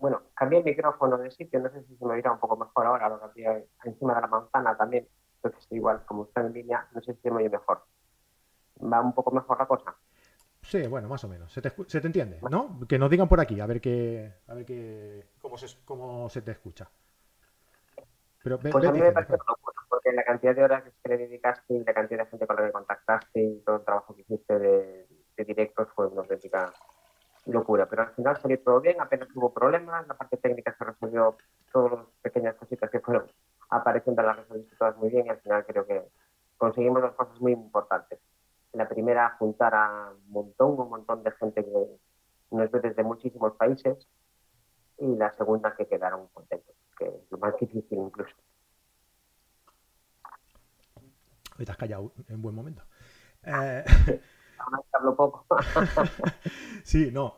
Bueno, 0.00 0.22
cambié 0.34 0.60
el 0.60 0.64
micrófono 0.64 1.18
de 1.18 1.30
sitio, 1.30 1.60
no 1.60 1.68
sé 1.70 1.84
si 1.84 1.94
se 1.94 2.06
me 2.06 2.18
irá 2.18 2.32
un 2.32 2.40
poco 2.40 2.56
mejor 2.56 2.86
ahora, 2.86 3.10
lo 3.10 3.20
cambié 3.20 3.68
encima 3.84 4.14
de 4.14 4.20
la 4.22 4.28
manzana 4.28 4.76
también, 4.76 5.06
entonces 5.42 5.70
igual, 5.70 6.02
como 6.06 6.24
está 6.24 6.40
en 6.40 6.54
línea, 6.54 6.88
no 6.92 7.02
sé 7.02 7.12
si 7.14 7.20
se 7.20 7.30
me 7.30 7.36
oye 7.36 7.50
mejor. 7.50 7.84
¿Va 8.82 9.00
un 9.00 9.12
poco 9.12 9.30
mejor 9.30 9.58
la 9.58 9.66
cosa? 9.66 9.94
Sí, 10.62 10.86
bueno, 10.86 11.08
más 11.08 11.24
o 11.24 11.28
menos. 11.28 11.52
Se 11.52 11.62
te, 11.62 11.72
se 11.86 12.00
te 12.00 12.06
entiende, 12.06 12.38
¿no? 12.50 12.80
Que 12.88 12.98
nos 12.98 13.10
digan 13.10 13.28
por 13.28 13.40
aquí, 13.40 13.60
a 13.60 13.66
ver 13.66 13.80
qué, 13.80 14.32
a 14.46 14.54
ver 14.54 14.64
qué, 14.64 15.26
cómo 15.40 15.56
se, 15.56 15.66
cómo 15.84 16.28
se 16.28 16.42
te 16.42 16.52
escucha 16.52 16.90
pues 18.42 18.74
a 18.86 18.92
mí 18.92 19.00
me 19.00 19.12
parece 19.12 19.32
locura, 19.32 19.76
porque 19.88 20.12
la 20.12 20.24
cantidad 20.24 20.54
de 20.54 20.64
horas 20.64 20.82
que 21.02 21.08
le 21.10 21.18
dedicaste 21.18 21.74
y 21.74 21.84
la 21.84 21.92
cantidad 21.92 22.24
de 22.24 22.30
gente 22.30 22.46
con 22.46 22.56
la 22.56 22.66
que 22.66 22.72
contactaste 22.72 23.42
y 23.42 23.60
todo 23.60 23.76
el 23.76 23.84
trabajo 23.84 24.14
que 24.14 24.22
hiciste 24.22 24.58
de, 24.58 25.06
directos 25.36 25.88
fue 25.94 26.06
una 26.06 26.22
auténtica 26.22 26.72
locura. 27.46 27.86
Pero 27.86 28.02
al 28.02 28.14
final 28.14 28.36
salió 28.38 28.58
todo 28.60 28.80
bien, 28.80 29.00
apenas 29.00 29.28
hubo 29.34 29.52
problemas, 29.52 30.06
la 30.06 30.14
parte 30.14 30.38
técnica 30.38 30.74
se 30.76 30.84
resolvió, 30.84 31.36
todas 31.70 31.92
las 31.92 32.06
pequeñas 32.22 32.54
cositas 32.56 32.90
que 32.90 33.00
fueron 33.00 33.26
apareciendo 33.68 34.22
las 34.22 34.36
resolviste 34.36 34.76
todas 34.76 34.96
muy 34.96 35.10
bien 35.10 35.26
y 35.26 35.28
al 35.28 35.40
final 35.40 35.64
creo 35.66 35.86
que 35.86 36.02
conseguimos 36.56 37.02
dos 37.02 37.12
cosas 37.12 37.40
muy 37.40 37.52
importantes. 37.52 38.18
La 38.72 38.88
primera, 38.88 39.36
juntar 39.38 39.74
a 39.74 40.12
un 40.12 40.30
montón, 40.30 40.78
un 40.78 40.90
montón 40.90 41.22
de 41.22 41.32
gente 41.32 41.64
que 41.64 41.86
nos 42.50 42.70
ve 42.70 42.80
desde 42.80 43.02
muchísimos 43.02 43.54
países 43.56 44.06
y 44.98 45.16
la 45.16 45.34
segunda, 45.36 45.74
que 45.74 45.86
quedaron 45.86 46.28
contentos 46.28 46.74
que 47.00 47.10
lo 47.30 47.38
más 47.38 47.54
difícil 47.58 47.98
incluso. 47.98 48.34
Hoy 51.58 51.64
te 51.64 51.72
has 51.72 51.78
callado 51.78 52.12
en 52.28 52.42
buen 52.42 52.54
momento. 52.54 52.82
Eh... 53.42 53.84
hablo 54.92 55.16
poco. 55.16 55.46
sí, 56.84 57.10
no. 57.10 57.36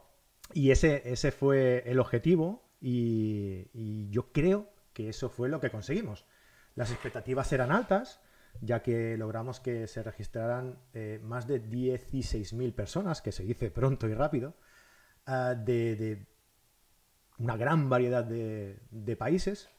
y 0.52 0.72
ese, 0.72 1.12
ese 1.12 1.30
fue 1.30 1.84
el 1.86 2.00
objetivo 2.00 2.62
y, 2.80 4.10
yo 4.10 4.32
creo 4.32 4.68
que 4.92 5.08
eso 5.08 5.30
fue 5.30 5.48
lo 5.48 5.60
que 5.60 5.70
conseguimos. 5.70 6.26
Las 6.74 6.90
expectativas 6.90 7.52
eran 7.52 7.70
altas, 7.70 8.20
ya 8.60 8.82
que 8.82 9.16
logramos 9.16 9.60
que 9.60 9.86
se 9.86 10.02
registraran 10.02 10.78
eh, 10.92 11.20
más 11.22 11.46
de 11.46 11.62
16.000 11.62 12.74
personas, 12.74 13.22
que 13.22 13.32
se 13.32 13.44
dice 13.44 13.70
pronto 13.70 14.08
y 14.08 14.14
rápido, 14.14 14.54
ah, 15.26 15.54
de, 15.54 16.26
una 17.38 17.56
gran 17.56 17.88
variedad 17.88 18.24
de, 18.24 19.16
países 19.18 19.70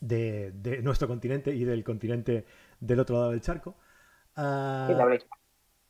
de, 0.00 0.80
nuestro 0.82 1.06
continente 1.06 1.54
y 1.54 1.64
del 1.64 1.84
continente 1.84 2.44
del 2.80 3.00
otro 3.00 3.16
lado 3.16 3.30
del 3.30 3.40
charco. 3.40 3.76
Uh, 4.36 4.86
sí, 4.86 4.94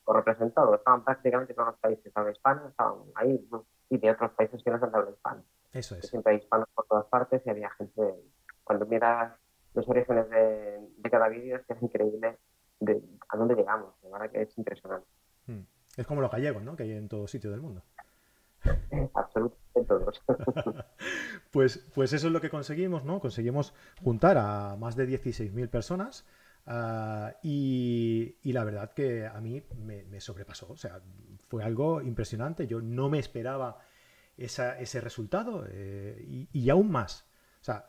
representado, 0.06 0.74
estaban 0.74 1.04
prácticamente 1.04 1.54
todos 1.54 1.68
los 1.68 1.78
países 1.78 2.12
de 2.12 2.32
hispana, 2.32 2.66
estaban 2.68 2.98
ahí, 3.14 3.46
y 3.90 3.98
de 3.98 4.10
otros 4.10 4.32
países 4.32 4.62
que 4.62 4.70
no 4.70 4.78
son 4.78 4.90
de 4.90 4.98
habla 4.98 5.10
hispana. 5.10 5.42
Eso 5.72 5.96
es. 5.96 6.08
Siempre 6.08 6.32
hay 6.32 6.38
hispanos 6.38 6.68
por 6.74 6.86
todas 6.86 7.06
partes 7.06 7.42
y 7.44 7.50
había 7.50 7.70
gente, 7.70 8.14
cuando 8.64 8.86
miras 8.86 9.32
los 9.78 9.88
orígenes 9.88 10.28
de, 10.28 11.10
cada 11.10 11.28
vídeo, 11.28 11.56
es 11.56 11.64
que 11.64 11.72
es 11.72 11.82
increíble 11.82 12.36
de, 12.80 13.00
a 13.28 13.36
dónde 13.36 13.54
llegamos, 13.54 13.94
de 14.02 14.10
verdad 14.10 14.30
que 14.30 14.42
es 14.42 14.58
impresionante. 14.58 15.06
Hmm. 15.46 15.60
Es 15.96 16.06
como 16.06 16.20
los 16.20 16.30
gallegos, 16.30 16.62
¿no? 16.62 16.76
Que 16.76 16.82
hay 16.82 16.92
en 16.92 17.08
todo 17.08 17.28
sitio 17.28 17.50
del 17.50 17.60
mundo. 17.60 17.82
Absolutamente 19.14 19.84
todos. 19.86 20.22
pues, 21.52 21.78
pues 21.94 22.12
eso 22.12 22.26
es 22.26 22.32
lo 22.32 22.40
que 22.40 22.50
conseguimos, 22.50 23.04
¿no? 23.04 23.20
Conseguimos 23.20 23.72
juntar 24.02 24.36
a 24.36 24.76
más 24.76 24.96
de 24.96 25.08
16.000 25.08 25.70
personas 25.70 26.26
ah, 26.66 27.34
y, 27.42 28.36
la 28.44 28.64
verdad 28.64 28.92
que 28.92 29.26
a 29.26 29.40
mí 29.40 29.62
me, 29.76 30.20
sobrepasó. 30.20 30.72
O 30.72 30.76
sea, 30.76 31.00
fue 31.46 31.62
algo 31.62 32.02
impresionante. 32.02 32.66
Yo 32.66 32.80
no 32.80 33.08
me 33.08 33.20
esperaba 33.20 33.78
ese 34.36 35.00
resultado 35.00 35.64
eh, 35.70 36.48
y, 36.52 36.68
aún 36.68 36.90
más. 36.90 37.28
O 37.60 37.64
sea, 37.64 37.88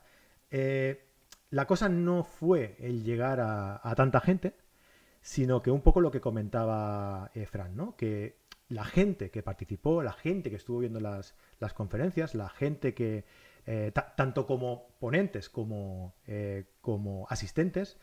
eh, 0.52 1.09
la 1.50 1.66
cosa 1.66 1.90
no 1.90 2.24
fue 2.24 2.76
el 2.80 3.04
llegar 3.04 3.40
a, 3.42 3.94
tanta 3.96 4.20
gente, 4.20 4.56
sino 5.22 5.62
que 5.62 5.72
un 5.72 5.82
poco 5.82 6.02
lo 6.02 6.12
que 6.12 6.22
comentaba 6.22 7.32
eh, 7.34 7.46
Fran, 7.46 7.76
¿no? 7.76 7.96
Que 7.96 8.38
la 8.68 8.86
gente 8.86 9.32
que 9.32 9.44
participó, 9.44 10.04
la 10.04 10.14
gente 10.14 10.50
que 10.50 10.56
estuvo 10.56 10.80
viendo 10.80 11.00
las, 11.00 11.34
conferencias, 11.74 12.36
la 12.36 12.50
gente 12.50 12.94
que, 12.94 13.26
tanto 14.16 14.46
como 14.46 14.90
ponentes 15.00 15.50
como, 15.50 16.14
como 16.82 17.26
asistentes, 17.30 17.98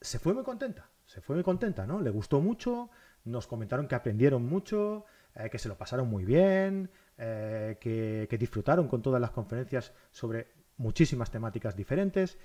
se 0.00 0.18
fue 0.18 0.34
muy 0.34 0.42
contenta, 0.42 0.90
se 1.06 1.20
fue 1.20 1.36
muy 1.36 1.44
contenta, 1.44 1.86
¿no? 1.86 2.00
Le 2.00 2.10
gustó 2.10 2.40
mucho, 2.40 2.90
nos 3.24 3.46
comentaron 3.46 3.86
que 3.86 3.94
aprendieron 3.94 4.44
mucho, 4.44 5.06
que 5.52 5.58
se 5.58 5.68
lo 5.68 5.78
pasaron 5.78 6.08
muy 6.08 6.24
bien, 6.24 6.90
eh, 7.18 7.76
que, 7.80 8.36
disfrutaron 8.38 8.88
con 8.88 9.02
todas 9.02 9.20
las 9.20 9.30
conferencias 9.30 9.92
sobre 10.10 10.48
muchísimas 10.76 11.30
temáticas 11.30 11.76
diferentes. 11.76 12.38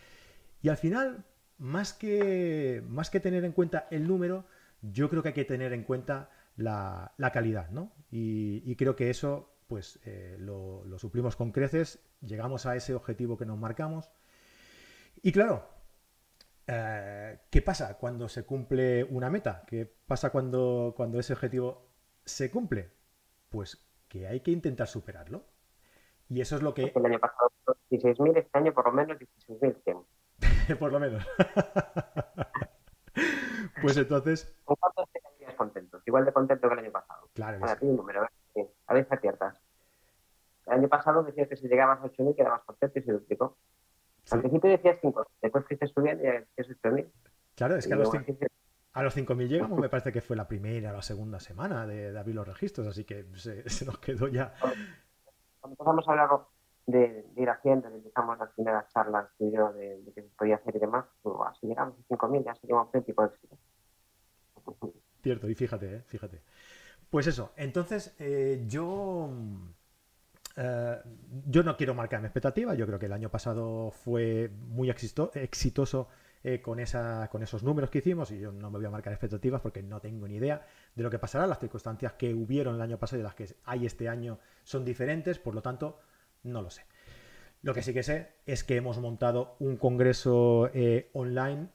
Y 0.62 0.70
al 0.70 0.78
final, 0.78 1.26
más 1.58 1.94
que, 1.94 2.84
más 2.88 3.10
que 3.10 3.20
tener 3.20 3.46
en 3.46 3.52
cuenta 3.52 3.88
el 3.92 4.08
número, 4.08 4.46
yo 4.82 5.10
creo 5.10 5.22
que 5.22 5.30
hay 5.30 5.36
que 5.36 5.46
tener 5.46 5.74
en 5.74 5.84
cuenta 5.84 6.30
la, 6.56 7.14
calidad, 7.34 7.70
¿no? 7.70 7.92
Y, 8.12 8.76
creo 8.76 8.96
que 8.96 9.10
eso, 9.10 9.54
pues, 9.68 10.00
eh, 10.06 10.38
lo, 10.40 10.84
suplimos 10.98 11.36
con 11.36 11.52
creces, 11.52 12.00
llegamos 12.22 12.66
a 12.66 12.76
ese 12.76 12.94
objetivo 12.96 13.38
que 13.38 13.46
nos 13.46 13.58
marcamos. 13.58 14.12
Y 15.22 15.32
claro, 15.32 15.68
eh, 16.68 17.40
¿qué 17.50 17.62
pasa 17.62 17.98
cuando 17.98 18.28
se 18.30 18.46
cumple 18.46 19.04
una 19.04 19.30
meta? 19.30 19.64
¿Qué 19.68 19.86
pasa 19.86 20.32
cuando, 20.32 20.94
cuando 20.96 21.20
ese 21.20 21.34
objetivo 21.34 21.90
se 22.26 22.52
cumple? 22.52 22.92
Pues 23.50 23.88
que 24.08 24.28
hay 24.28 24.42
que 24.42 24.52
intentar 24.52 24.88
superarlo. 24.88 25.46
Y 26.30 26.42
eso 26.42 26.56
es 26.56 26.62
lo 26.62 26.74
que... 26.74 26.92
El 26.94 27.06
año 27.06 27.20
pasado 27.20 27.52
16.000, 27.90 28.38
este 28.38 28.58
año 28.58 28.74
por 28.74 28.86
lo 28.86 28.92
menos 28.92 29.18
16.100. 29.18 30.06
por 30.80 30.92
lo 30.92 31.00
menos. 31.00 31.26
pues 33.82 33.98
entonces... 33.98 34.54
¿Con 34.66 34.76
cuántos 34.76 35.10
te 35.12 35.20
quedarías 35.20 35.56
contentos? 35.56 36.02
Igual 36.06 36.26
de 36.26 36.34
contento 36.34 36.68
que 36.68 36.74
el 36.74 36.80
año 36.80 36.92
pasado. 36.92 37.30
Claro. 37.34 37.66
A 37.66 37.78
un 37.82 37.98
número, 37.98 38.22
a 38.22 38.30
ver, 38.56 38.68
a 38.88 38.94
ver 38.94 39.08
si 39.08 39.16
aciertas. 39.16 39.60
El 40.68 40.74
año 40.74 40.90
pasado 40.90 41.24
decías 41.24 41.48
que 41.48 41.56
si 41.56 41.68
llegabas 41.68 42.00
a 42.00 42.04
8.000 42.04 42.36
quedabas 42.36 42.62
contento 42.64 43.00
y 43.00 43.04
se 43.04 43.14
duplicó. 43.14 43.58
Al 44.30 44.42
principio 44.42 44.70
decías 44.70 44.98
5, 45.02 45.26
después 45.42 45.66
fuiste 45.66 45.88
subiendo 45.88 46.24
y 46.24 46.28
decías 46.28 46.68
8.000. 46.84 47.08
Claro, 47.56 47.76
es 47.76 47.88
que 47.88 47.94
a 47.94 47.98
los 47.98 48.12
5... 48.12 48.46
A 48.94 49.04
los 49.04 49.16
5.000 49.16 49.48
llegamos, 49.48 49.80
me 49.80 49.90
parece 49.90 50.12
que 50.12 50.22
fue 50.22 50.36
la 50.36 50.48
primera 50.48 50.92
o 50.92 50.96
la 50.96 51.02
segunda 51.02 51.40
semana 51.40 51.86
de, 51.86 52.18
abrir 52.18 52.36
los 52.36 52.48
registros, 52.48 52.88
así 52.88 53.06
que 53.06 53.26
se, 53.36 53.86
nos 53.86 54.00
quedó 54.00 54.28
ya. 54.28 54.54
Cuando 54.60 55.74
empezamos 55.74 56.08
a 56.08 56.12
hablar 56.12 56.30
de, 56.88 57.26
ir 57.36 57.50
haciendo, 57.50 57.90
empezamos 57.90 58.40
las 58.40 58.52
primeras 58.54 58.92
charlas 58.94 59.28
y 59.40 59.52
yo 59.52 59.72
de, 59.74 60.02
de, 60.02 60.14
que 60.14 60.22
se 60.24 60.30
podía 60.30 60.56
hacer 60.56 60.76
y 60.76 60.80
demás, 60.80 61.06
pues, 61.22 61.36
si 61.60 61.68
llegamos 61.68 61.96
a 61.96 62.14
5.000 62.14 62.46
ya 62.46 62.56
sería 62.56 62.76
un 62.76 62.82
auténtico 62.82 63.26
éxito. 63.26 63.58
Cierto, 65.22 65.50
y 65.50 65.56
fíjate, 65.56 65.96
eh, 65.96 66.04
fíjate. 66.08 66.42
Pues 67.10 67.28
eso, 67.28 67.52
entonces 67.56 68.16
eh, 68.20 68.64
yo... 68.68 69.30
Eh, 70.60 71.02
yo 71.46 71.62
no 71.62 71.78
quiero 71.78 71.94
marcar 71.94 72.20
mi 72.20 72.26
expectativa, 72.26 72.74
yo 72.74 72.88
creo 72.88 72.98
que 72.98 73.06
el 73.06 73.14
año 73.14 73.30
pasado 73.30 73.92
fue 73.92 74.50
muy 74.50 74.90
exitoso 74.90 76.08
eh, 76.44 76.62
con, 76.62 76.80
esa, 76.80 77.28
con 77.32 77.44
esos 77.44 77.62
números 77.62 77.90
que 77.90 77.98
hicimos 77.98 78.32
y 78.32 78.40
yo 78.40 78.52
no 78.52 78.72
me 78.72 78.78
voy 78.78 78.86
a 78.86 78.90
marcar 78.90 79.12
expectativas 79.12 79.60
porque 79.60 79.84
no 79.84 80.00
tengo 80.00 80.28
ni 80.28 80.36
idea 80.36 80.66
de 80.96 81.04
lo 81.04 81.10
que 81.10 81.20
pasará. 81.20 81.46
Las 81.46 81.60
circunstancias 81.60 82.14
que 82.14 82.34
hubieron 82.34 82.76
el 82.76 82.82
año 82.82 82.98
pasado 82.98 83.20
y 83.20 83.24
las 83.24 83.36
que 83.36 83.48
hay 83.66 83.86
este 83.86 84.08
año 84.08 84.40
son 84.64 84.86
diferentes, 84.86 85.40
por 85.40 85.54
lo 85.54 85.62
tanto, 85.62 86.00
no 86.48 86.62
lo 86.62 86.70
sé. 86.70 86.86
Lo 87.62 87.74
que 87.74 87.82
sí 87.82 87.94
que 87.94 88.04
sé 88.04 88.36
es 88.46 88.64
que 88.64 88.78
hemos 88.78 89.00
montado 89.00 89.56
un 89.60 89.78
congreso 89.78 90.70
eh, 90.74 91.10
online 91.14 91.70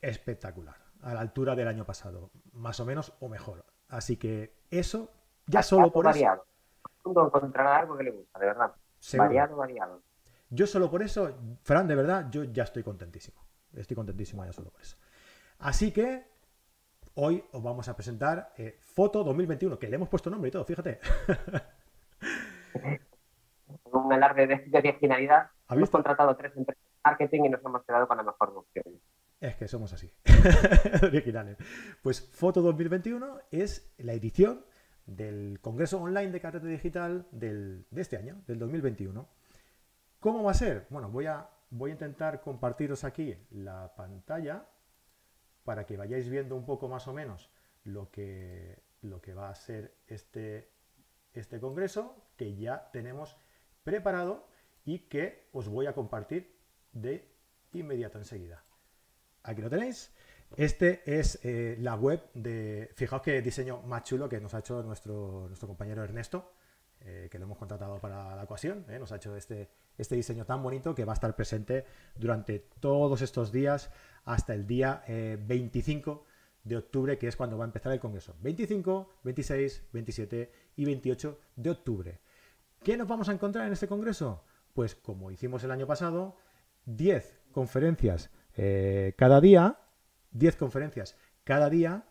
espectacular, 0.00 0.76
a 1.02 1.14
la 1.14 1.20
altura 1.20 1.54
del 1.54 1.68
año 1.68 1.84
pasado, 1.84 2.30
más 2.52 2.80
o 2.80 2.84
menos 2.84 3.14
o 3.20 3.28
mejor. 3.28 3.64
Así 3.88 4.16
que 4.16 4.54
eso, 4.70 5.10
ya 5.46 5.62
solo 5.62 5.90
por 5.90 6.04
variado. 6.04 6.44
eso. 7.04 7.26
encontrará 7.26 7.78
algo 7.78 7.96
que 7.96 8.04
le 8.04 8.10
gusta, 8.10 8.38
de 8.38 8.46
verdad. 8.46 8.72
Variado, 9.16 9.56
variado. 9.56 10.02
Yo 10.50 10.66
solo 10.66 10.90
por 10.90 11.02
eso, 11.02 11.30
Fran, 11.62 11.86
de 11.86 11.94
verdad, 11.94 12.26
yo 12.30 12.44
ya 12.44 12.64
estoy 12.64 12.82
contentísimo. 12.82 13.38
Estoy 13.74 13.94
contentísimo 13.94 14.44
ya 14.44 14.52
solo 14.52 14.70
por 14.70 14.80
eso. 14.80 14.96
Así 15.58 15.92
que 15.92 16.26
hoy 17.14 17.44
os 17.52 17.62
vamos 17.62 17.88
a 17.88 17.94
presentar 17.94 18.54
eh, 18.56 18.78
Foto 18.80 19.22
2021, 19.24 19.78
que 19.78 19.88
le 19.88 19.96
hemos 19.96 20.08
puesto 20.08 20.30
nombre 20.30 20.48
y 20.48 20.52
todo, 20.52 20.64
fíjate. 20.64 21.00
Un 24.04 24.12
alarde 24.12 24.46
de, 24.46 24.56
de 24.66 24.78
originalidad. 24.78 25.50
Hemos 25.68 25.90
contratado 25.90 26.36
tres 26.36 26.56
empresas 26.56 26.82
de 26.82 27.00
marketing 27.04 27.44
y 27.44 27.48
nos 27.50 27.64
hemos 27.64 27.84
quedado 27.84 28.08
con 28.08 28.16
la 28.16 28.22
mejor 28.22 28.52
opción. 28.56 28.84
Es 29.40 29.54
que 29.56 29.68
somos 29.68 29.92
así, 29.92 30.12
originales. 31.02 31.56
Pues 32.02 32.20
Foto 32.32 32.60
2021 32.60 33.38
es 33.50 33.94
la 33.98 34.12
edición 34.12 34.64
del 35.06 35.60
Congreso 35.60 36.00
Online 36.00 36.32
de 36.32 36.40
Carrete 36.40 36.66
Digital 36.66 37.26
de 37.30 37.84
este 37.96 38.16
año, 38.16 38.42
del 38.46 38.58
2021. 38.58 39.28
¿Cómo 40.20 40.42
va 40.42 40.50
a 40.50 40.54
ser? 40.54 40.86
Bueno, 40.90 41.08
voy 41.08 41.26
a 41.26 41.48
voy 41.70 41.90
a 41.90 41.94
intentar 41.94 42.40
compartiros 42.40 43.04
aquí 43.04 43.36
la 43.50 43.94
pantalla 43.96 44.66
para 45.64 45.84
que 45.84 45.96
vayáis 45.96 46.28
viendo 46.28 46.56
un 46.56 46.64
poco 46.64 46.88
más 46.88 47.06
o 47.08 47.12
menos 47.12 47.50
lo 47.84 48.10
que, 48.10 48.78
lo 49.02 49.20
que 49.20 49.34
va 49.34 49.50
a 49.50 49.54
ser 49.54 49.94
este, 50.06 50.70
este 51.34 51.60
congreso 51.60 52.16
que 52.36 52.56
ya 52.56 52.90
tenemos 52.90 53.36
preparado 53.84 54.48
y 54.84 55.00
que 55.00 55.48
os 55.52 55.68
voy 55.68 55.86
a 55.86 55.92
compartir 55.92 56.56
de 56.92 57.28
inmediato 57.72 58.18
enseguida. 58.18 58.64
Aquí 59.42 59.62
lo 59.62 59.70
tenéis. 59.70 60.12
Este 60.56 61.02
es 61.04 61.38
eh, 61.44 61.76
la 61.80 61.94
web 61.94 62.22
de... 62.34 62.90
Fijaos 62.94 63.22
qué 63.22 63.42
diseño 63.42 63.82
más 63.82 64.04
chulo 64.04 64.28
que 64.28 64.40
nos 64.40 64.54
ha 64.54 64.60
hecho 64.60 64.82
nuestro, 64.82 65.46
nuestro 65.48 65.68
compañero 65.68 66.02
Ernesto, 66.02 66.52
eh, 67.00 67.28
que 67.30 67.38
lo 67.38 67.44
hemos 67.44 67.58
contratado 67.58 68.00
para 68.00 68.34
la 68.34 68.42
ocasión. 68.42 68.84
Eh, 68.88 68.98
nos 68.98 69.12
ha 69.12 69.16
hecho 69.16 69.36
este, 69.36 69.68
este 69.96 70.16
diseño 70.16 70.44
tan 70.44 70.62
bonito 70.62 70.94
que 70.94 71.04
va 71.04 71.12
a 71.12 71.14
estar 71.14 71.34
presente 71.36 71.84
durante 72.16 72.58
todos 72.80 73.22
estos 73.22 73.52
días 73.52 73.90
hasta 74.24 74.52
el 74.52 74.66
día 74.66 75.04
25 75.06 76.24
eh, 76.26 76.30
de 76.64 76.76
octubre, 76.76 77.16
que 77.16 77.28
es 77.28 77.36
cuando 77.36 77.56
va 77.56 77.64
a 77.64 77.68
empezar 77.68 77.92
el 77.92 78.00
Congreso. 78.00 78.34
25, 78.40 79.20
26, 79.22 79.84
27 79.92 80.52
y 80.76 80.84
28 80.84 81.38
de 81.54 81.70
octubre. 81.70 82.20
¿Qué 82.82 82.96
nos 82.96 83.08
vamos 83.08 83.28
a 83.28 83.32
encontrar 83.32 83.66
en 83.66 83.72
este 83.72 83.88
Congreso? 83.88 84.44
Pues 84.72 84.94
como 84.94 85.30
hicimos 85.30 85.64
el 85.64 85.70
año 85.70 85.86
pasado, 85.86 86.36
10 86.86 87.40
conferencias 87.52 88.30
eh, 88.56 89.14
cada 89.16 89.40
día, 89.40 89.78
10 90.32 90.56
conferencias 90.56 91.16
cada 91.44 91.68
día 91.70 92.04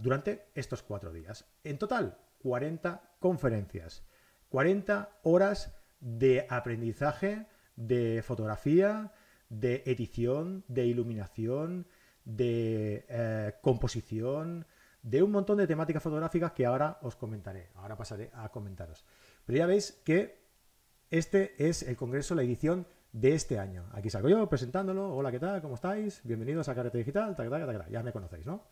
durante 0.00 0.48
estos 0.54 0.82
cuatro 0.82 1.12
días. 1.12 1.44
En 1.62 1.76
total, 1.76 2.16
40 2.38 3.16
conferencias, 3.18 4.02
40 4.48 5.20
horas 5.22 5.76
de 6.00 6.46
aprendizaje, 6.48 7.46
de 7.76 8.22
fotografía, 8.22 9.12
de 9.50 9.82
edición, 9.84 10.64
de 10.68 10.86
iluminación, 10.86 11.86
de 12.24 13.04
eh, 13.08 13.54
composición, 13.60 14.66
de 15.02 15.22
un 15.22 15.30
montón 15.30 15.58
de 15.58 15.66
temáticas 15.66 16.02
fotográficas 16.02 16.52
que 16.52 16.66
ahora 16.66 16.98
os 17.02 17.16
comentaré, 17.16 17.70
ahora 17.74 17.96
pasaré 17.96 18.30
a 18.34 18.48
comentaros. 18.48 19.04
Pero 19.48 19.60
ya 19.60 19.66
veis 19.66 19.92
que 20.04 20.44
este 21.10 21.54
es 21.56 21.82
el 21.82 21.96
congreso, 21.96 22.34
la 22.34 22.42
edición 22.42 22.86
de 23.12 23.32
este 23.32 23.58
año. 23.58 23.88
Aquí 23.94 24.10
salgo 24.10 24.28
yo 24.28 24.46
presentándolo. 24.46 25.16
Hola, 25.16 25.30
¿qué 25.30 25.40
tal? 25.40 25.62
¿Cómo 25.62 25.76
estáis? 25.76 26.20
Bienvenidos 26.22 26.68
a 26.68 26.74
Carrete 26.74 26.98
Digital. 26.98 27.34
ya 27.88 28.02
me 28.02 28.12
conocéis, 28.12 28.44
¿no? 28.44 28.66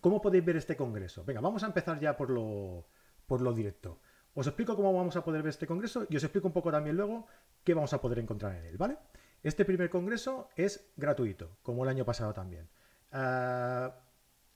¿Cómo 0.00 0.22
podéis 0.22 0.42
ver 0.42 0.56
este 0.56 0.74
congreso? 0.74 1.22
Venga, 1.22 1.42
vamos 1.42 1.62
a 1.64 1.66
empezar 1.66 2.00
ya 2.00 2.16
por 2.16 2.30
lo, 2.30 2.86
por 3.26 3.42
lo 3.42 3.52
directo. 3.52 4.00
Os 4.32 4.46
explico 4.46 4.74
cómo 4.74 4.94
vamos 4.94 5.16
a 5.16 5.22
poder 5.22 5.42
ver 5.42 5.50
este 5.50 5.66
congreso 5.66 6.06
y 6.08 6.16
os 6.16 6.24
explico 6.24 6.46
un 6.46 6.54
poco 6.54 6.72
también 6.72 6.96
luego 6.96 7.26
qué 7.62 7.74
vamos 7.74 7.92
a 7.92 8.00
poder 8.00 8.20
encontrar 8.20 8.56
en 8.56 8.64
él, 8.64 8.78
¿vale? 8.78 8.96
Este 9.42 9.66
primer 9.66 9.90
congreso 9.90 10.48
es 10.56 10.90
gratuito, 10.96 11.58
como 11.62 11.82
el 11.82 11.90
año 11.90 12.06
pasado 12.06 12.32
también. 12.32 12.70
Ah, 13.12 13.96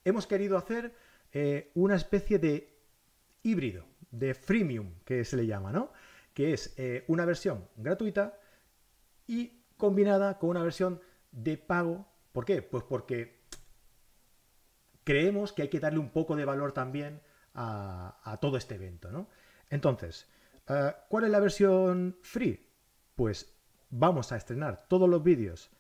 hemos 0.05 0.27
querido 0.27 0.57
hacer 0.57 0.95
eh, 1.33 1.71
una 1.75 1.97
especie 1.97 2.39
de 2.39 2.74
híbrido, 3.45 3.87
de 4.11 4.35
freemium, 4.35 4.95
que 5.05 5.25
se 5.25 5.37
le 5.37 5.47
llama, 5.47 5.71
¿no? 5.71 5.93
Que 6.33 6.53
es 6.53 6.75
eh, 6.77 7.05
una 7.07 7.25
versión 7.25 7.69
gratuita 7.77 8.37
y 9.27 9.63
combinada 9.77 10.39
con 10.39 10.51
una 10.51 10.63
versión 10.63 11.01
de 11.31 11.57
pago. 11.57 12.09
¿Por 12.33 12.45
qué? 12.45 12.63
Pues 12.63 12.83
porque 12.83 13.45
creemos 15.05 15.53
que 15.53 15.63
hay 15.63 15.69
que 15.69 15.79
darle 15.79 16.01
un 16.01 16.11
poco 16.11 16.35
de 16.35 16.45
valor 16.45 16.73
también 16.73 17.21
a, 17.55 18.39
todo 18.41 18.57
este 18.57 18.75
evento, 18.75 19.13
¿no? 19.13 19.29
Entonces, 19.71 20.29
eh, 20.69 20.93
¿cuál 21.09 21.25
es 21.25 21.31
la 21.31 21.39
versión 21.39 22.19
free? 22.23 22.69
Pues 23.15 23.55
vamos 23.91 24.33
a 24.33 24.37
estrenar 24.37 24.89
todos 24.89 25.09
los 25.09 25.23
vídeos 25.23 25.71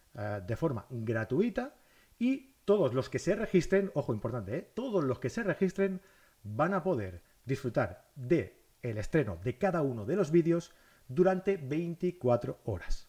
de 0.46 0.54
forma 0.54 0.86
gratuita 0.90 1.74
y 2.20 2.54
todos 2.64 2.94
los 2.94 3.10
que 3.10 3.18
se 3.18 3.34
registren, 3.34 3.90
ojo 3.94 4.14
importante, 4.14 4.56
¿eh? 4.56 4.72
todos 4.74 5.04
los 5.04 5.18
que 5.18 5.30
se 5.30 5.42
registren 5.42 6.00
van 6.42 6.74
a 6.74 6.82
poder 6.82 7.22
disfrutar 7.44 8.10
de 8.14 8.64
el 8.82 8.98
estreno 8.98 9.38
de 9.42 9.58
cada 9.58 9.82
uno 9.82 10.04
de 10.04 10.16
los 10.16 10.30
vídeos 10.30 10.72
durante 11.08 11.56
24 11.56 12.60
horas. 12.64 13.08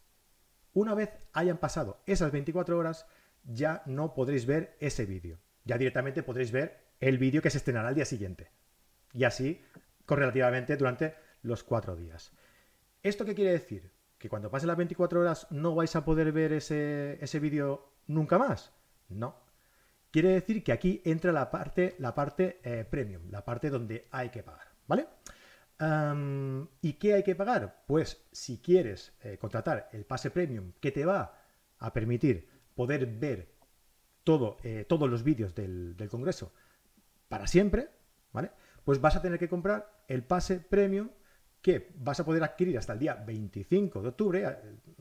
Una 0.74 0.94
vez 0.94 1.10
hayan 1.34 1.58
pasado 1.58 2.02
esas 2.06 2.32
24 2.32 2.78
horas, 2.78 3.06
ya 3.44 3.82
no 3.86 4.14
podréis 4.14 4.46
ver 4.46 4.76
ese 4.80 5.06
vídeo. 5.06 5.40
Ya 5.64 5.78
directamente 5.78 6.24
podréis 6.24 6.52
ver 6.52 6.86
el 7.00 7.18
vídeo 7.18 7.42
que 7.42 7.50
se 7.50 7.58
estrenará 7.58 7.90
al 7.90 7.96
día 7.96 8.06
siguiente. 8.06 8.52
Y 9.14 9.24
así, 9.24 9.62
correlativamente, 10.06 10.76
durante 10.76 11.16
los 11.42 11.64
cuatro 11.64 11.96
días. 11.96 12.34
¿Esto 13.04 13.24
qué 13.24 13.36
quiere 13.36 13.52
decir? 13.52 13.92
¿Que 14.18 14.30
cuando 14.30 14.50
pasen 14.50 14.68
las 14.68 14.78
24 14.78 15.22
horas 15.22 15.48
no 15.52 15.76
vais 15.76 15.96
a 15.96 16.04
poder 16.04 16.32
ver 16.32 16.54
ese, 16.54 17.18
ese 17.24 17.40
vídeo 17.40 17.94
nunca 18.08 18.38
más? 18.38 18.74
No, 19.08 19.45
Quiere 20.16 20.30
decir 20.30 20.64
que 20.64 20.72
aquí 20.72 21.02
entra 21.04 21.34
la 21.34 21.52
parte, 21.52 21.98
eh, 22.64 22.86
premium, 22.90 23.24
la 23.32 23.44
parte 23.44 23.70
donde 23.70 24.08
hay 24.12 24.30
que 24.30 24.44
pagar, 24.44 24.66
¿vale? 24.88 25.08
¿Y 26.82 26.94
qué 26.94 27.16
hay 27.16 27.24
que 27.24 27.36
pagar? 27.36 27.84
Pues 27.86 28.26
si 28.32 28.60
quieres 28.60 29.12
eh, 29.24 29.38
contratar 29.38 29.90
el 29.92 30.06
pase 30.06 30.32
premium 30.32 30.72
que 30.80 30.94
te 30.94 31.04
va 31.04 31.38
a 31.80 31.92
permitir 31.92 32.48
poder 32.76 33.06
ver 33.08 33.56
todo, 34.24 34.56
eh, 34.64 34.86
todos 34.88 35.10
los 35.10 35.22
vídeos 35.22 35.54
del, 35.54 35.98
del, 35.98 36.08
Congreso 36.08 36.54
para 37.28 37.46
siempre, 37.46 37.90
¿vale? 38.32 38.52
Pues 38.86 39.02
vas 39.02 39.18
a 39.18 39.22
tener 39.22 39.38
que 39.38 39.50
comprar 39.50 40.06
el 40.08 40.24
pase 40.24 40.62
premium 40.62 41.10
que 41.62 41.92
vas 41.98 42.22
a 42.22 42.26
poder 42.26 42.42
adquirir 42.42 42.78
hasta 42.78 42.94
el 42.94 43.00
día 43.00 43.16
25 43.16 44.02
de 44.02 44.08
octubre, 44.08 44.46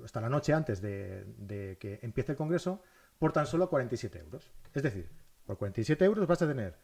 hasta 0.03 0.20
la 0.20 0.29
noche 0.29 0.53
antes 0.53 0.83
de 0.83 1.77
que 1.79 2.00
empiece 2.03 2.33
el 2.33 2.37
Congreso, 2.37 2.83
por 3.18 3.33
tan 3.33 3.46
solo 3.46 3.68
47 3.68 4.18
euros. 4.18 4.53
Es 4.72 4.83
decir, 4.83 5.09
por 5.46 5.59
47 5.59 6.05
euros 6.05 6.27
vas 6.27 6.42
a 6.42 6.48
tener 6.48 6.77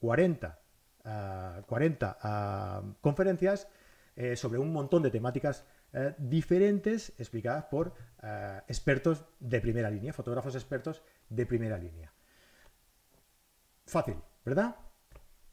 40, 0.00 0.58
40 1.66 2.06
ah, 2.06 2.18
ah, 2.22 2.82
conferencias 3.00 3.68
eh, 4.20 4.34
sobre 4.34 4.58
un 4.58 4.72
montón 4.72 5.02
de 5.04 5.12
temáticas 5.12 5.64
eh, 5.92 6.12
diferentes 6.18 7.10
explicadas 7.18 7.66
por 7.66 7.94
eh, 8.20 8.60
expertos 8.66 9.24
de 9.38 9.60
primera 9.60 9.88
línea, 9.88 10.12
fotógrafos 10.12 10.56
expertos 10.56 11.02
de 11.28 11.46
primera 11.46 11.78
línea. 11.78 12.12
Fácil, 13.86 14.16
¿verdad? 14.44 14.74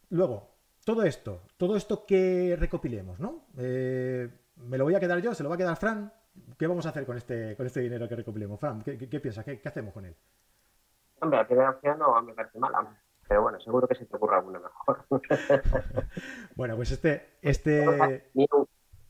Luego, 0.09 0.55
todo 0.83 1.03
esto, 1.03 1.43
todo 1.57 1.77
esto 1.77 2.07
que 2.07 2.55
recopilemos, 2.59 3.19
¿no? 3.19 3.45
me 3.55 4.77
lo 4.77 4.83
voy 4.83 4.95
a 4.95 4.99
quedar 4.99 5.21
yo, 5.21 5.35
se 5.35 5.43
lo 5.43 5.49
va 5.49 5.55
a 5.55 5.57
quedar 5.57 5.77
Fran, 5.77 6.11
¿Qué 6.57 6.67
vamos 6.67 6.85
a 6.85 6.89
hacer 6.89 7.05
con 7.05 7.17
este, 7.17 7.55
con 7.55 7.65
este 7.65 7.81
dinero 7.81 8.07
que 8.07 8.15
recopilemos? 8.15 8.59
Fran, 8.59 8.81
¿qué, 8.81 9.19
piensas? 9.19 9.43
¿Qué, 9.45 9.61
hacemos 9.65 9.93
con 9.93 10.05
él? 10.05 10.15
Hombre, 11.21 11.39
la 11.39 11.47
primera 11.47 11.69
opción 11.71 11.99
no 11.99 12.21
me 12.21 12.33
parece 12.33 12.59
mala. 12.59 12.95
Pero 13.27 13.41
bueno, 13.41 13.59
seguro 13.59 13.87
que 13.87 13.95
se 13.95 14.05
te 14.05 14.15
ocurra 14.15 14.37
alguna 14.37 14.59
mejor. 14.59 15.05
bueno, 16.55 16.75
pues 16.75 16.91
este. 16.91 17.37
este... 17.41 17.85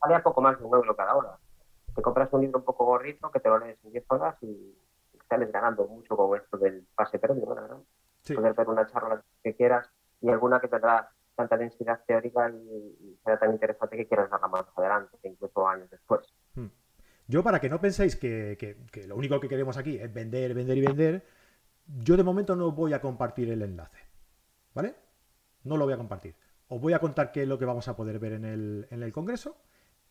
Vale 0.00 0.20
poco 0.20 0.40
más 0.40 0.58
de 0.58 0.64
un 0.64 0.74
euro 0.74 0.96
cada 0.96 1.16
hora. 1.16 1.38
Te 1.94 2.02
compras 2.02 2.32
un 2.32 2.42
libro 2.42 2.58
un 2.58 2.64
poco 2.64 2.84
gorrito 2.84 3.30
que 3.30 3.40
te 3.40 3.48
lo 3.48 3.58
lees 3.58 3.78
en 3.84 3.92
10 3.92 4.04
horas 4.08 4.36
y 4.42 4.76
sales 5.28 5.50
ganando 5.50 5.86
mucho 5.86 6.16
con 6.16 6.38
esto 6.38 6.56
del 6.58 6.86
pase 6.94 7.18
premium, 7.18 7.48
¿verdad? 7.48 7.78
Sí. 8.20 8.34
Poder 8.34 8.54
ver 8.54 8.68
una 8.68 8.86
charla 8.86 9.22
que 9.42 9.54
quieras 9.54 9.88
y 10.20 10.28
alguna 10.28 10.60
que 10.60 10.68
tendrá 10.68 11.10
tanta 11.34 11.56
densidad 11.56 12.00
teórica 12.06 12.50
y, 12.50 13.18
será 13.24 13.38
tan 13.38 13.52
interesante 13.52 13.96
que 13.96 14.06
quieras 14.06 14.30
darla 14.30 14.48
más 14.48 14.66
adelante, 14.76 15.16
incluso 15.22 15.68
años 15.68 15.90
después. 15.90 16.26
Hmm. 16.54 16.66
Yo, 17.28 17.42
para 17.42 17.60
que 17.60 17.68
no 17.68 17.80
penséis 17.80 18.16
que, 18.16 18.76
lo 19.06 19.16
único 19.16 19.40
que 19.40 19.48
queremos 19.48 19.76
aquí 19.76 19.96
es 19.96 20.12
vender, 20.12 20.54
vender 20.54 20.78
y 20.78 20.80
vender, 20.80 21.26
yo 21.86 22.16
de 22.16 22.22
momento 22.22 22.54
no 22.54 22.70
voy 22.70 22.92
a 22.92 23.00
compartir 23.00 23.50
el 23.50 23.62
enlace. 23.62 23.98
¿Vale? 24.74 24.94
No 25.64 25.76
lo 25.76 25.84
voy 25.84 25.94
a 25.94 25.96
compartir. 25.96 26.36
Os 26.68 26.80
voy 26.80 26.92
a 26.92 26.98
contar 26.98 27.32
qué 27.32 27.42
es 27.42 27.48
lo 27.48 27.58
que 27.58 27.64
vamos 27.64 27.88
a 27.88 27.96
poder 27.96 28.18
ver 28.18 28.34
en 28.34 28.44
el, 28.44 29.12
congreso. 29.12 29.56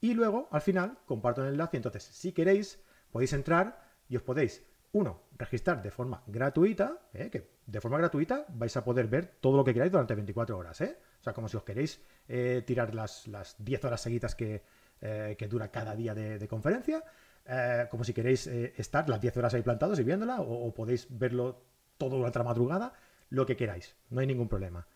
Y 0.01 0.13
luego, 0.13 0.49
al 0.51 0.61
final, 0.61 0.97
comparto 1.05 1.41
el 1.41 1.53
enlace. 1.53 1.77
Entonces, 1.77 2.03
si 2.03 2.33
queréis, 2.33 2.83
podéis 3.11 3.31
entrar 3.33 3.85
y 4.09 4.17
os 4.17 4.21
podéis, 4.21 4.65
uno, 4.91 5.23
registrar 5.37 5.81
de 5.81 5.91
forma 5.91 6.23
gratuita, 6.27 7.09
¿eh? 7.13 7.29
que 7.29 7.55
de 7.65 7.81
forma 7.81 7.97
gratuita 7.97 8.45
vais 8.49 8.75
a 8.75 8.83
poder 8.83 9.07
ver 9.07 9.37
todo 9.39 9.55
lo 9.55 9.63
que 9.63 9.73
queráis 9.73 9.91
durante 9.91 10.15
24 10.15 10.57
horas. 10.57 10.81
¿eh? 10.81 10.97
O 11.19 11.23
sea, 11.23 11.33
como 11.33 11.47
si 11.47 11.55
os 11.55 11.63
queréis 11.63 12.01
eh, 12.27 12.63
tirar 12.65 12.93
las, 12.93 13.27
las 13.27 13.55
10 13.63 13.85
horas 13.85 14.01
seguidas 14.01 14.35
que, 14.35 14.63
eh, 15.01 15.35
que 15.37 15.47
dura 15.47 15.69
cada 15.69 15.95
día 15.95 16.15
de, 16.15 16.47
conferencia, 16.47 17.03
eh, 17.45 17.87
como 17.89 18.03
si 18.03 18.13
queréis 18.13 18.47
eh, 18.47 18.73
estar 18.77 19.07
las 19.09 19.21
10 19.21 19.37
horas 19.37 19.53
ahí 19.53 19.61
plantados 19.61 19.99
y 19.99 20.03
viéndola, 20.03 20.41
o, 20.41 20.73
podéis 20.73 21.07
verlo 21.09 21.63
todo 21.97 22.17
durante 22.17 22.39
la 22.39 22.45
madrugada, 22.45 22.93
lo 23.29 23.45
que 23.45 23.55
queráis, 23.55 23.95
no 24.09 24.21
hay 24.21 24.27
ningún 24.27 24.47
problema. 24.47 24.87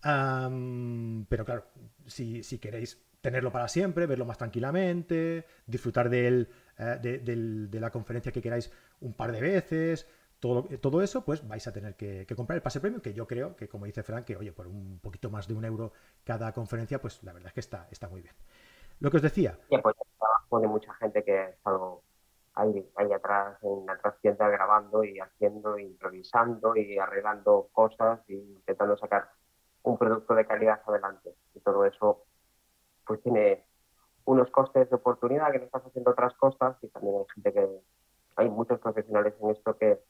pero 0.00 1.44
claro, 1.44 1.66
si, 2.06 2.42
queréis 2.60 3.00
tenerlo 3.20 3.52
para 3.52 3.68
siempre, 3.68 4.06
verlo 4.06 4.24
más 4.24 4.38
tranquilamente, 4.38 5.44
disfrutar 5.66 6.08
de, 6.08 6.48
de, 6.76 7.80
la 7.80 7.90
conferencia 7.90 8.32
que 8.32 8.42
queráis 8.42 8.70
un 9.00 9.14
par 9.14 9.32
de 9.32 9.40
veces, 9.40 10.06
todo, 10.42 10.64
todo, 10.80 11.02
eso, 11.02 11.24
pues 11.24 11.46
vais 11.46 11.64
a 11.68 11.72
tener 11.72 11.94
que, 11.94 12.26
comprar 12.34 12.56
el 12.56 12.62
pase 12.62 12.80
premium, 12.80 13.00
que 13.00 13.14
yo 13.14 13.28
creo 13.28 13.54
que, 13.54 13.68
como 13.68 13.86
dice 13.86 14.02
Frank, 14.02 14.24
que 14.24 14.36
oye, 14.36 14.50
por 14.50 14.66
un 14.66 14.98
poquito 14.98 15.30
más 15.30 15.46
de 15.46 15.54
un 15.54 15.64
euro 15.64 15.92
cada 16.24 16.52
conferencia, 16.52 17.00
pues 17.00 17.22
la 17.22 17.32
verdad 17.32 17.48
es 17.48 17.54
que 17.54 17.60
está, 17.60 17.86
está 17.92 18.08
muy 18.08 18.22
bien. 18.22 18.34
Lo 19.00 19.10
que 19.10 19.16
os 19.16 19.22
decía. 19.22 19.58
Y 19.68 19.78
pues 19.78 19.96
el 19.98 20.18
trabajo 20.18 20.60
de 20.60 20.68
mucha 20.68 20.94
gente 20.94 21.24
que 21.24 21.38
ha 21.38 21.48
estado 21.48 22.02
ahí, 22.54 22.90
ahí 22.96 23.12
atrás, 23.12 23.58
en 23.62 23.86
la 23.86 23.98
trastienda 23.98 24.48
grabando 24.48 25.04
y 25.04 25.18
haciendo, 25.18 25.78
improvisando 25.78 26.76
y 26.76 26.98
arreglando 26.98 27.68
cosas 27.72 28.20
y 28.28 28.34
intentando 28.34 28.96
sacar 28.96 29.30
un 29.82 29.98
producto 29.98 30.34
de 30.34 30.46
calidad 30.46 30.80
adelante. 30.86 31.34
Y 31.54 31.60
todo 31.60 31.84
eso, 31.84 32.24
pues 33.06 33.20
tiene 33.22 33.64
unos 34.24 34.50
costes 34.50 34.88
de 34.88 34.96
oportunidad 34.96 35.50
que 35.50 35.58
no 35.58 35.64
estás 35.64 35.84
haciendo 35.84 36.12
otras 36.12 36.34
cosas 36.34 36.76
y 36.82 36.88
también 36.88 37.16
hay 37.16 37.26
gente 37.34 37.52
que 37.52 37.68
hay 38.36 38.48
muchos 38.48 38.78
profesionales 38.78 39.34
en 39.40 39.50
esto 39.50 39.76
que, 39.76 40.00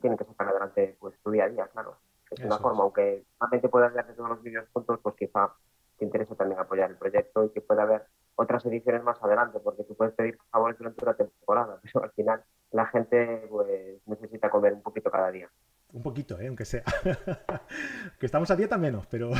tienen 0.00 0.18
que 0.18 0.24
sacar 0.24 0.48
adelante 0.48 0.96
pues 1.00 1.18
tu 1.22 1.30
día 1.30 1.44
a 1.44 1.48
día, 1.48 1.66
claro. 1.68 1.96
Es 2.30 2.44
una 2.44 2.58
forma, 2.58 2.82
aunque 2.82 3.24
realmente 3.40 3.68
puedas 3.68 3.96
hacer 3.96 4.14
todos 4.14 4.28
los 4.28 4.42
vídeos 4.42 4.68
juntos, 4.72 5.00
pues 5.02 5.16
quizá 5.16 5.52
te 6.00 6.06
interesa 6.06 6.34
también 6.34 6.58
apoyar 6.58 6.90
el 6.90 6.96
proyecto 6.96 7.44
y 7.44 7.50
que 7.50 7.60
pueda 7.60 7.82
haber 7.82 8.06
otras 8.34 8.64
ediciones 8.64 9.04
más 9.04 9.22
adelante, 9.22 9.60
porque 9.60 9.84
tú 9.84 9.94
puedes 9.94 10.14
pedir 10.14 10.38
favores 10.50 10.78
durante 10.78 11.04
una 11.04 11.14
temporada, 11.14 11.78
pero 11.82 12.04
al 12.04 12.10
final 12.12 12.42
la 12.70 12.86
gente 12.86 13.46
pues, 13.50 14.00
necesita 14.06 14.48
comer 14.48 14.72
un 14.72 14.82
poquito 14.82 15.10
cada 15.10 15.30
día. 15.30 15.50
Un 15.92 16.02
poquito, 16.02 16.40
¿eh? 16.40 16.46
aunque 16.46 16.64
sea. 16.64 16.82
que 18.18 18.26
estamos 18.26 18.50
a 18.50 18.56
dieta 18.56 18.78
menos, 18.78 19.06
pero. 19.08 19.30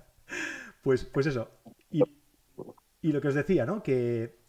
pues, 0.82 1.04
pues 1.06 1.26
eso. 1.26 1.48
Y, 1.90 3.12
lo 3.12 3.20
que 3.20 3.28
os 3.28 3.34
decía, 3.34 3.64
¿no? 3.64 3.82
Que 3.82 4.40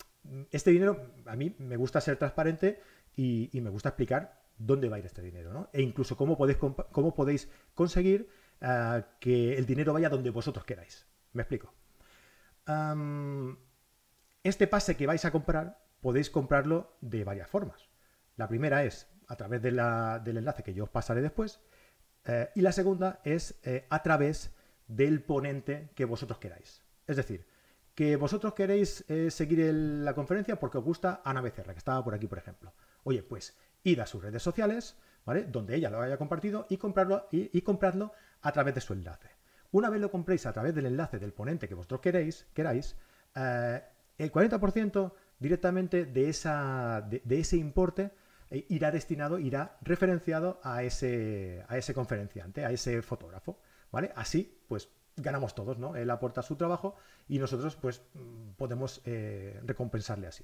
este 0.51 0.71
dinero, 0.71 1.13
a 1.25 1.36
mí 1.38 1.56
me 1.58 1.77
gusta 1.77 2.01
ser 2.01 2.17
transparente 2.17 2.82
y, 3.15 3.49
me 3.62 3.69
gusta 3.69 3.89
explicar 3.89 4.41
dónde 4.58 4.89
va 4.89 4.97
a 4.97 4.99
ir 4.99 5.06
este 5.06 5.21
dinero, 5.21 5.54
¿no? 5.54 5.69
E 5.71 5.82
incluso 5.82 6.17
cómo 6.17 6.38
podéis, 6.38 6.58
cómo 6.58 7.15
podéis 7.15 7.49
conseguir 7.73 8.30
eh, 8.60 9.04
que 9.19 9.54
el 9.58 9.65
dinero 9.65 9.93
vaya 9.93 10.10
donde 10.10 10.30
vosotros 10.30 10.65
queráis. 10.65 11.08
Me 11.34 11.44
explico. 11.44 11.74
Este 14.44 14.67
pase 14.67 14.96
que 14.96 15.08
vais 15.08 15.26
a 15.26 15.32
comprar 15.32 15.84
podéis 16.02 16.30
comprarlo 16.30 16.98
de 17.02 17.24
varias 17.24 17.50
formas. 17.50 17.89
La 18.38 18.48
primera 18.48 18.84
es 18.84 19.08
a 19.28 19.36
través 19.36 19.62
del 19.62 19.80
enlace 20.38 20.63
que 20.63 20.74
yo 20.74 20.86
os 20.86 20.89
pasaré 20.89 21.22
después 21.22 21.62
Eh, 22.26 22.50
y 22.56 22.62
la 22.62 22.72
segunda 22.72 23.20
es 23.24 23.60
eh, 23.63 23.88
a 23.89 24.04
través 24.04 24.54
del 24.88 25.24
ponente 25.24 25.89
que 25.96 26.06
vosotros 26.06 26.38
queráis. 26.38 26.84
Es 27.08 27.17
decir, 27.17 27.48
que 27.96 28.15
vosotros 28.15 28.54
queréis 28.54 29.04
eh, 29.10 29.32
seguir 29.32 29.74
la 29.74 30.13
conferencia 30.13 30.60
porque 30.60 30.78
os 30.78 30.84
gusta 30.84 31.22
Ana 31.26 31.41
Becerra, 31.41 31.74
que 31.74 31.80
estaba 31.80 32.04
por 32.04 32.13
aquí, 32.13 32.28
por 32.28 32.38
ejemplo. 32.38 32.74
Oye, 33.04 33.24
pues 33.24 33.58
id 33.84 34.00
a 34.00 34.06
sus 34.06 34.22
redes 34.22 34.44
sociales, 34.44 34.98
¿vale? 35.26 35.46
Donde 35.46 35.76
ella 35.76 35.89
lo 35.89 36.00
haya 36.00 36.17
compartido 36.17 36.67
y 36.70 36.78
comprarlo 36.78 37.28
y, 37.32 37.50
y 37.58 37.63
a 38.44 38.52
través 38.52 38.76
de 38.76 38.82
su 38.82 38.94
enlace. 38.94 39.31
Una 39.71 39.89
vez 39.89 40.01
lo 40.01 40.12
compréis 40.12 40.45
a 40.45 40.53
través 40.53 40.75
del 40.75 40.86
enlace 40.86 41.19
del 41.19 41.34
ponente 41.34 41.67
que 41.67 41.75
vosotros 41.75 42.01
queréis, 42.01 42.47
queráis, 42.53 42.95
el 43.36 44.31
40% 44.31 45.13
directamente 45.39 46.05
de, 46.05 46.29
esa, 46.29 47.01
de 47.01 47.39
ese 47.39 47.57
importe 47.57 48.12
e 48.51 48.65
irá 48.67 48.91
destinado, 48.91 49.39
irá 49.39 49.77
referenciado 49.81 50.60
a 50.62 50.84
ese, 50.84 51.63
a 51.69 51.77
ese 51.77 51.93
conferenciante, 51.93 52.65
a 52.65 52.71
ese 52.71 53.01
fotógrafo, 53.01 53.57
¿vale? 53.91 54.12
Así, 54.13 54.60
pues 54.67 54.89
ganamos 55.15 55.55
todos, 55.55 55.79
¿no? 55.79 55.95
Él 55.95 56.10
aporta 56.10 56.41
su 56.41 56.57
trabajo 56.57 56.95
y 57.29 57.39
nosotros, 57.39 57.77
pues, 57.77 58.01
mm, 58.13 58.51
podemos 58.57 59.01
eh, 59.05 59.57
recompensarle 59.65 60.27
así. 60.27 60.43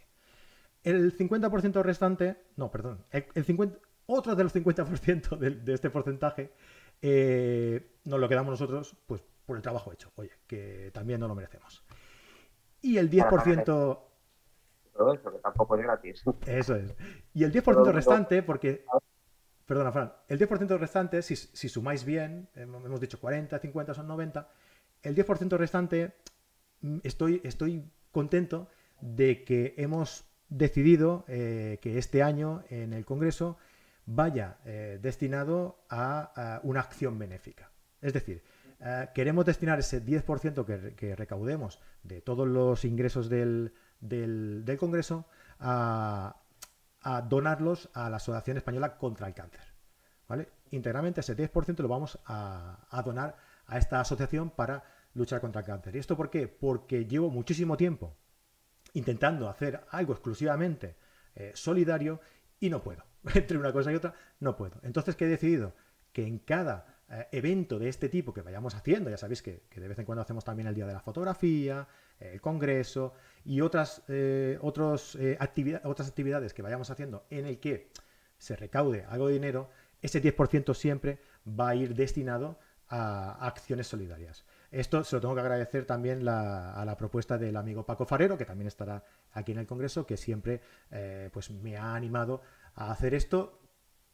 El 0.83 1.15
50% 1.17 1.83
restante, 1.83 2.37
no, 2.55 2.71
perdón, 2.71 3.03
el, 3.11 3.43
50, 3.43 3.77
otro 4.05 4.35
de 4.35 4.43
los 4.43 4.55
50% 4.55 5.37
de, 5.37 5.49
de, 5.49 5.73
este 5.73 5.89
porcentaje 5.89 6.53
eh, 7.01 7.97
nos 8.05 8.19
lo 8.19 8.29
quedamos 8.29 8.51
nosotros, 8.51 8.95
pues, 9.05 9.23
por 9.45 9.55
el 9.55 9.62
trabajo 9.62 9.91
hecho, 9.91 10.12
oye, 10.15 10.31
que 10.45 10.91
también 10.93 11.19
no 11.19 11.27
lo 11.27 11.36
merecemos. 11.36 11.83
Y 12.81 12.97
el 12.97 13.10
10% 13.10 14.07
eso, 15.13 15.31
que 15.31 15.39
tampoco 15.39 15.75
es 15.75 15.83
gratis. 15.83 16.23
Eso 16.45 16.75
es. 16.75 16.95
Y 17.33 17.43
el 17.43 17.53
10% 17.53 17.91
restante, 17.91 18.43
porque... 18.43 18.86
Perdona, 19.65 19.91
Fran. 19.91 20.13
El 20.29 20.39
10% 20.39 20.77
restante, 20.79 21.21
si, 21.21 21.36
sumáis 21.36 22.05
bien, 22.05 22.49
hemos 22.55 23.01
dicho 23.01 23.19
40, 23.19 23.60
50, 23.60 23.93
son 23.93 24.07
90, 24.07 24.49
el 25.03 25.13
10% 25.13 25.57
restante, 25.57 26.15
mm, 26.81 26.99
estoy, 27.03 27.41
estoy 27.43 27.83
contento 28.12 28.69
de 29.01 29.43
que 29.43 29.75
hemos 29.77 30.25
decidido 30.47 31.25
eh, 31.27 31.79
que 31.81 31.97
este 31.97 32.23
año 32.23 32.63
en 32.69 32.93
el 32.93 33.03
Congreso 33.03 33.57
vaya 34.07 34.57
eh, 34.65 34.97
destinado 35.01 35.83
a, 35.89 36.59
una 36.63 36.79
acción 36.79 37.19
benéfica. 37.19 37.69
Es 38.01 38.13
decir, 38.13 38.41
eh, 38.79 39.09
queremos 39.13 39.45
destinar 39.45 39.77
ese 39.79 40.03
10% 40.03 40.95
que, 40.95 41.15
recaudemos 41.15 41.79
de 42.03 42.21
todos 42.21 42.47
los 42.47 42.85
ingresos 42.85 43.29
del, 43.29 43.73
del, 43.99 44.77
Congreso 44.79 45.27
a, 45.59 46.41
donarlos 47.29 47.89
a 47.93 48.09
la 48.09 48.17
Asociación 48.17 48.57
Española 48.57 48.97
contra 48.97 49.27
el 49.27 49.33
Cáncer. 49.33 49.61
¿vale? 50.27 50.49
Íntegramente 50.71 51.21
ese 51.21 51.35
10% 51.35 51.77
lo 51.79 51.87
vamos 51.87 52.19
a, 52.25 53.01
donar 53.05 53.37
a 53.67 53.77
esta 53.77 53.99
asociación 53.99 54.49
para 54.49 54.83
luchar 55.13 55.41
contra 55.41 55.61
el 55.61 55.67
cáncer. 55.67 55.95
¿Y 55.95 55.99
esto 55.99 56.15
por 56.15 56.29
qué? 56.29 56.47
Porque 56.47 57.05
llevo 57.05 57.29
muchísimo 57.29 57.75
tiempo 57.75 58.15
intentando 58.93 59.49
hacer 59.49 59.85
algo 59.89 60.13
exclusivamente 60.13 60.95
eh, 61.35 61.51
solidario 61.55 62.21
y 62.59 62.69
no 62.69 62.81
puedo. 62.81 63.03
Entre 63.35 63.57
una 63.57 63.71
cosa 63.71 63.91
y 63.91 63.95
otra, 63.95 64.13
no 64.39 64.55
puedo. 64.55 64.79
Entonces, 64.83 65.15
¿qué 65.15 65.25
he 65.25 65.29
decidido? 65.29 65.73
Que 66.11 66.25
en 66.25 66.39
cada 66.39 66.97
eh, 67.09 67.25
evento 67.31 67.79
de 67.79 67.87
este 67.87 68.09
tipo 68.09 68.33
que 68.33 68.41
vayamos 68.41 68.75
haciendo, 68.75 69.09
ya 69.09 69.17
sabéis 69.17 69.41
que, 69.41 69.63
de 69.73 69.87
vez 69.87 69.97
en 69.97 70.03
cuando 70.03 70.21
hacemos 70.21 70.43
también 70.43 70.67
el 70.67 70.75
Día 70.75 70.85
de 70.85 70.91
la 70.91 70.99
Fotografía, 70.99 71.87
el 72.19 72.41
Congreso 72.41 73.13
y 73.45 73.61
otras, 73.61 74.03
eh, 74.09 74.57
otros, 74.61 75.15
eh, 75.15 75.37
otras 75.85 76.09
actividades 76.09 76.53
que 76.53 76.61
vayamos 76.61 76.89
haciendo 76.89 77.25
en 77.29 77.45
el 77.45 77.59
que 77.61 77.89
se 78.37 78.57
recaude 78.57 79.05
algo 79.07 79.27
de 79.27 79.33
dinero, 79.33 79.69
ese 80.01 80.21
10% 80.21 80.73
siempre 80.73 81.21
va 81.47 81.69
a 81.69 81.75
ir 81.75 81.95
destinado 81.95 82.59
a 82.89 83.47
acciones 83.47 83.87
solidarias. 83.87 84.45
Esto 84.69 85.03
se 85.05 85.15
lo 85.15 85.21
tengo 85.21 85.33
que 85.33 85.41
agradecer 85.41 85.85
también 85.85 86.27
a 86.27 86.83
la 86.85 86.97
propuesta 86.97 87.37
del 87.37 87.55
amigo 87.55 87.85
Paco 87.85 88.05
Farero, 88.05 88.37
que 88.37 88.45
también 88.45 88.67
estará 88.67 89.03
aquí 89.31 89.53
en 89.53 89.59
el 89.59 89.65
Congreso, 89.65 90.05
que 90.05 90.17
siempre 90.17 90.61
pues 91.31 91.51
me 91.51 91.77
ha 91.77 91.95
animado 91.95 92.41
a 92.77 92.91
hacer 92.91 93.13
esto 93.13 93.59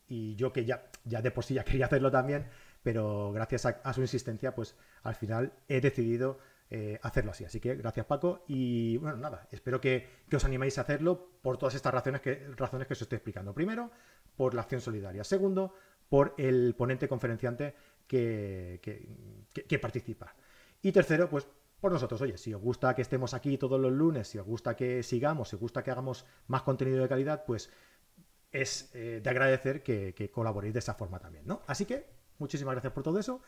y 0.08 0.36
yo 0.36 0.52
que 0.52 0.66
ya, 0.66 0.90
ya 1.04 1.22
de 1.22 1.32
por 1.32 1.44
sí 1.44 1.54
ya 1.54 1.64
quería 1.66 1.86
hacerlo 1.86 2.10
también, 2.10 2.48
pero 2.82 3.32
gracias 3.32 3.66
a, 3.66 3.94
su 3.94 4.02
insistencia, 4.02 4.56
pues 4.56 4.76
al 5.04 5.16
final 5.16 5.54
he 5.68 5.80
decidido 5.80 6.40
eh, 6.70 7.00
hacerlo 7.04 7.32
así. 7.32 7.46
Así 7.46 7.60
que 7.60 7.76
gracias 7.76 8.06
Paco 8.06 8.44
y 8.48 8.98
bueno, 8.98 9.18
nada, 9.18 9.48
espero 9.52 9.80
que, 9.80 10.24
os 10.34 10.44
animéis 10.46 10.78
a 10.78 10.82
hacerlo 10.82 11.38
por 11.42 11.58
todas 11.58 11.76
estas 11.76 11.94
razones 11.94 12.22
que, 12.22 12.48
razones 12.58 12.88
que 12.88 12.94
os 12.94 13.02
estoy 13.02 13.18
explicando. 13.18 13.54
Primero, 13.54 13.92
por 14.36 14.56
la 14.56 14.62
acción 14.64 14.82
solidaria. 14.82 15.24
Segundo, 15.24 15.76
por 16.10 16.34
el 16.38 16.76
ponente 16.76 17.08
conferenciante 17.08 17.76
que, 18.08 18.80
que, 19.54 19.80
participa. 19.80 20.36
Y 20.82 20.92
tercero, 20.92 21.30
pues 21.30 21.48
por 21.80 21.92
nosotros. 21.92 22.22
Oye, 22.22 22.38
si 22.38 22.54
os 22.54 22.62
gusta 22.62 22.96
que 22.96 23.02
estemos 23.02 23.34
aquí 23.34 23.58
todos 23.58 23.80
los 23.80 23.92
lunes, 23.92 24.28
si 24.28 24.38
os 24.38 24.46
gusta 24.46 24.76
que 24.76 25.04
sigamos, 25.04 25.50
si 25.50 25.56
os 25.56 25.62
gusta 25.62 25.84
que 25.84 25.92
hagamos 25.92 26.26
más 26.48 26.64
contenido 26.64 27.02
de 27.02 27.10
calidad, 27.10 27.44
pues 27.46 27.70
es 28.54 28.92
eh, 28.94 29.20
de 29.22 29.30
agradecer 29.30 29.84
que, 29.84 30.32
colaboréis 30.32 30.74
de 30.74 30.80
esa 30.80 30.94
forma 30.94 31.20
también, 31.20 31.46
¿no? 31.46 31.62
Así 31.68 31.86
que 31.86 32.06
muchísimas 32.40 32.76
gracias 32.76 32.94
por 32.94 33.04
todo 33.04 33.20
eso. 33.20 33.42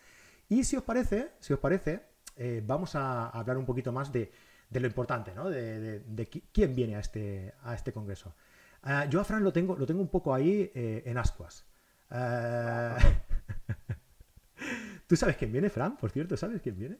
Y 0.49 0.63
si 0.63 0.75
os 0.75 0.83
parece, 0.83 1.31
si 1.39 1.53
os 1.53 1.59
parece, 1.59 2.01
eh, 2.35 2.61
vamos 2.65 2.95
a 2.95 3.29
hablar 3.29 3.57
un 3.57 3.65
poquito 3.65 3.91
más 3.91 4.11
de, 4.11 4.31
lo 4.71 4.87
importante, 4.87 5.33
¿no? 5.33 5.49
De, 5.49 6.29
quién 6.51 6.75
viene 6.75 6.97
a 6.97 6.99
este, 6.99 7.53
a 7.63 7.75
este 7.75 7.93
congreso. 7.93 8.35
Ah, 8.83 9.05
yo 9.05 9.21
a 9.21 9.23
Fran 9.23 9.43
lo 9.43 9.53
tengo, 9.53 9.75
lo 9.75 9.85
tengo 9.85 10.01
un 10.01 10.09
poco 10.09 10.33
ahí 10.33 10.71
eh, 10.75 11.03
en 11.05 11.17
ascuas. 11.17 11.65
Ah, 12.09 12.97
¿Tú 15.07 15.15
sabes 15.15 15.37
quién 15.37 15.51
viene, 15.51 15.69
Fran? 15.69 15.97
Por 15.97 16.09
cierto, 16.09 16.35
¿sabes 16.35 16.61
quién 16.61 16.77
viene? 16.77 16.97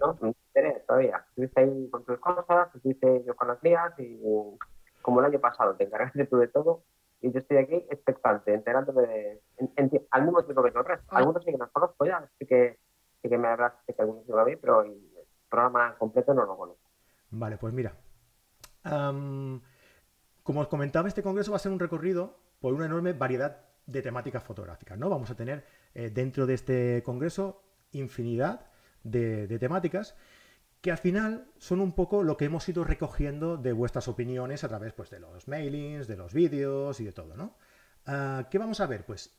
No, 0.00 0.18
no 0.20 0.34
todavía. 0.86 1.24
Estuviste 1.28 1.60
ahí 1.60 1.88
con 1.90 2.04
tus 2.04 2.18
cosas, 2.18 2.74
estuviste 2.74 3.24
yo 3.24 3.36
con 3.36 3.48
las 3.48 3.62
mías 3.62 3.92
y 3.98 4.18
como 5.02 5.20
el 5.20 5.26
año 5.26 5.40
pasado 5.40 5.74
te 5.76 5.84
encargaste 5.84 6.26
tú 6.26 6.38
de 6.38 6.48
todo, 6.48 6.82
y 7.20 7.32
yo 7.32 7.38
estoy 7.38 7.58
aquí 7.58 7.74
expectante, 7.90 8.54
enterándome 8.54 9.06
de, 9.06 9.40
al 10.10 10.24
mismo 10.24 10.42
tiempo 10.44 10.62
que 10.62 10.70
todo 10.70 10.80
el 10.80 10.88
resto. 10.88 11.06
Ah. 11.10 11.18
Algunos 11.18 11.44
sí 11.44 11.50
que 11.52 11.58
nos 11.58 11.70
conozco 11.70 12.06
ya, 12.06 12.18
así 12.18 12.46
que, 12.46 12.78
sí 13.22 13.28
que 13.28 13.38
me 13.38 13.48
hablaste 13.48 13.94
que 13.94 14.02
algunos 14.02 14.26
iban 14.28 14.40
a 14.40 14.44
mí, 14.44 14.56
pero 14.56 14.82
el 14.82 14.98
programa 15.48 15.96
completo 15.98 16.32
no 16.32 16.46
lo 16.46 16.56
conozco. 16.56 16.90
Vale, 17.30 17.58
pues 17.58 17.74
mira. 17.74 17.94
como 18.82 20.60
os 20.60 20.68
comentaba, 20.68 21.08
este 21.08 21.22
congreso 21.22 21.50
va 21.50 21.56
a 21.56 21.60
ser 21.60 21.72
un 21.72 21.78
recorrido 21.78 22.38
por 22.60 22.74
una 22.74 22.86
enorme 22.86 23.12
variedad 23.12 23.64
de 23.86 24.02
temáticas 24.02 24.42
fotográficas, 24.42 24.98
¿no? 24.98 25.10
Vamos 25.10 25.30
a 25.30 25.34
tener 25.34 25.64
eh, 25.94 26.10
dentro 26.10 26.46
de 26.46 26.54
este 26.54 27.02
congreso 27.02 27.62
infinidad 27.92 28.66
de, 29.02 29.46
de 29.46 29.58
temáticas 29.58 30.16
que 30.80 30.90
al 30.90 30.98
final 30.98 31.46
son 31.58 31.80
un 31.80 31.92
poco 31.92 32.22
lo 32.22 32.36
que 32.36 32.46
hemos 32.46 32.68
ido 32.68 32.84
recogiendo 32.84 33.56
de 33.56 33.72
vuestras 33.72 34.08
opiniones 34.08 34.64
a 34.64 34.68
través 34.68 34.92
pues, 34.92 35.10
de 35.10 35.20
los 35.20 35.46
mailings, 35.46 36.06
de 36.06 36.16
los 36.16 36.32
vídeos 36.32 37.00
y 37.00 37.04
de 37.04 37.12
todo, 37.12 37.36
¿no? 37.36 37.56
Ah, 38.06 38.48
¿Qué 38.50 38.58
vamos 38.58 38.80
a 38.80 38.86
ver? 38.86 39.04
Pues 39.04 39.36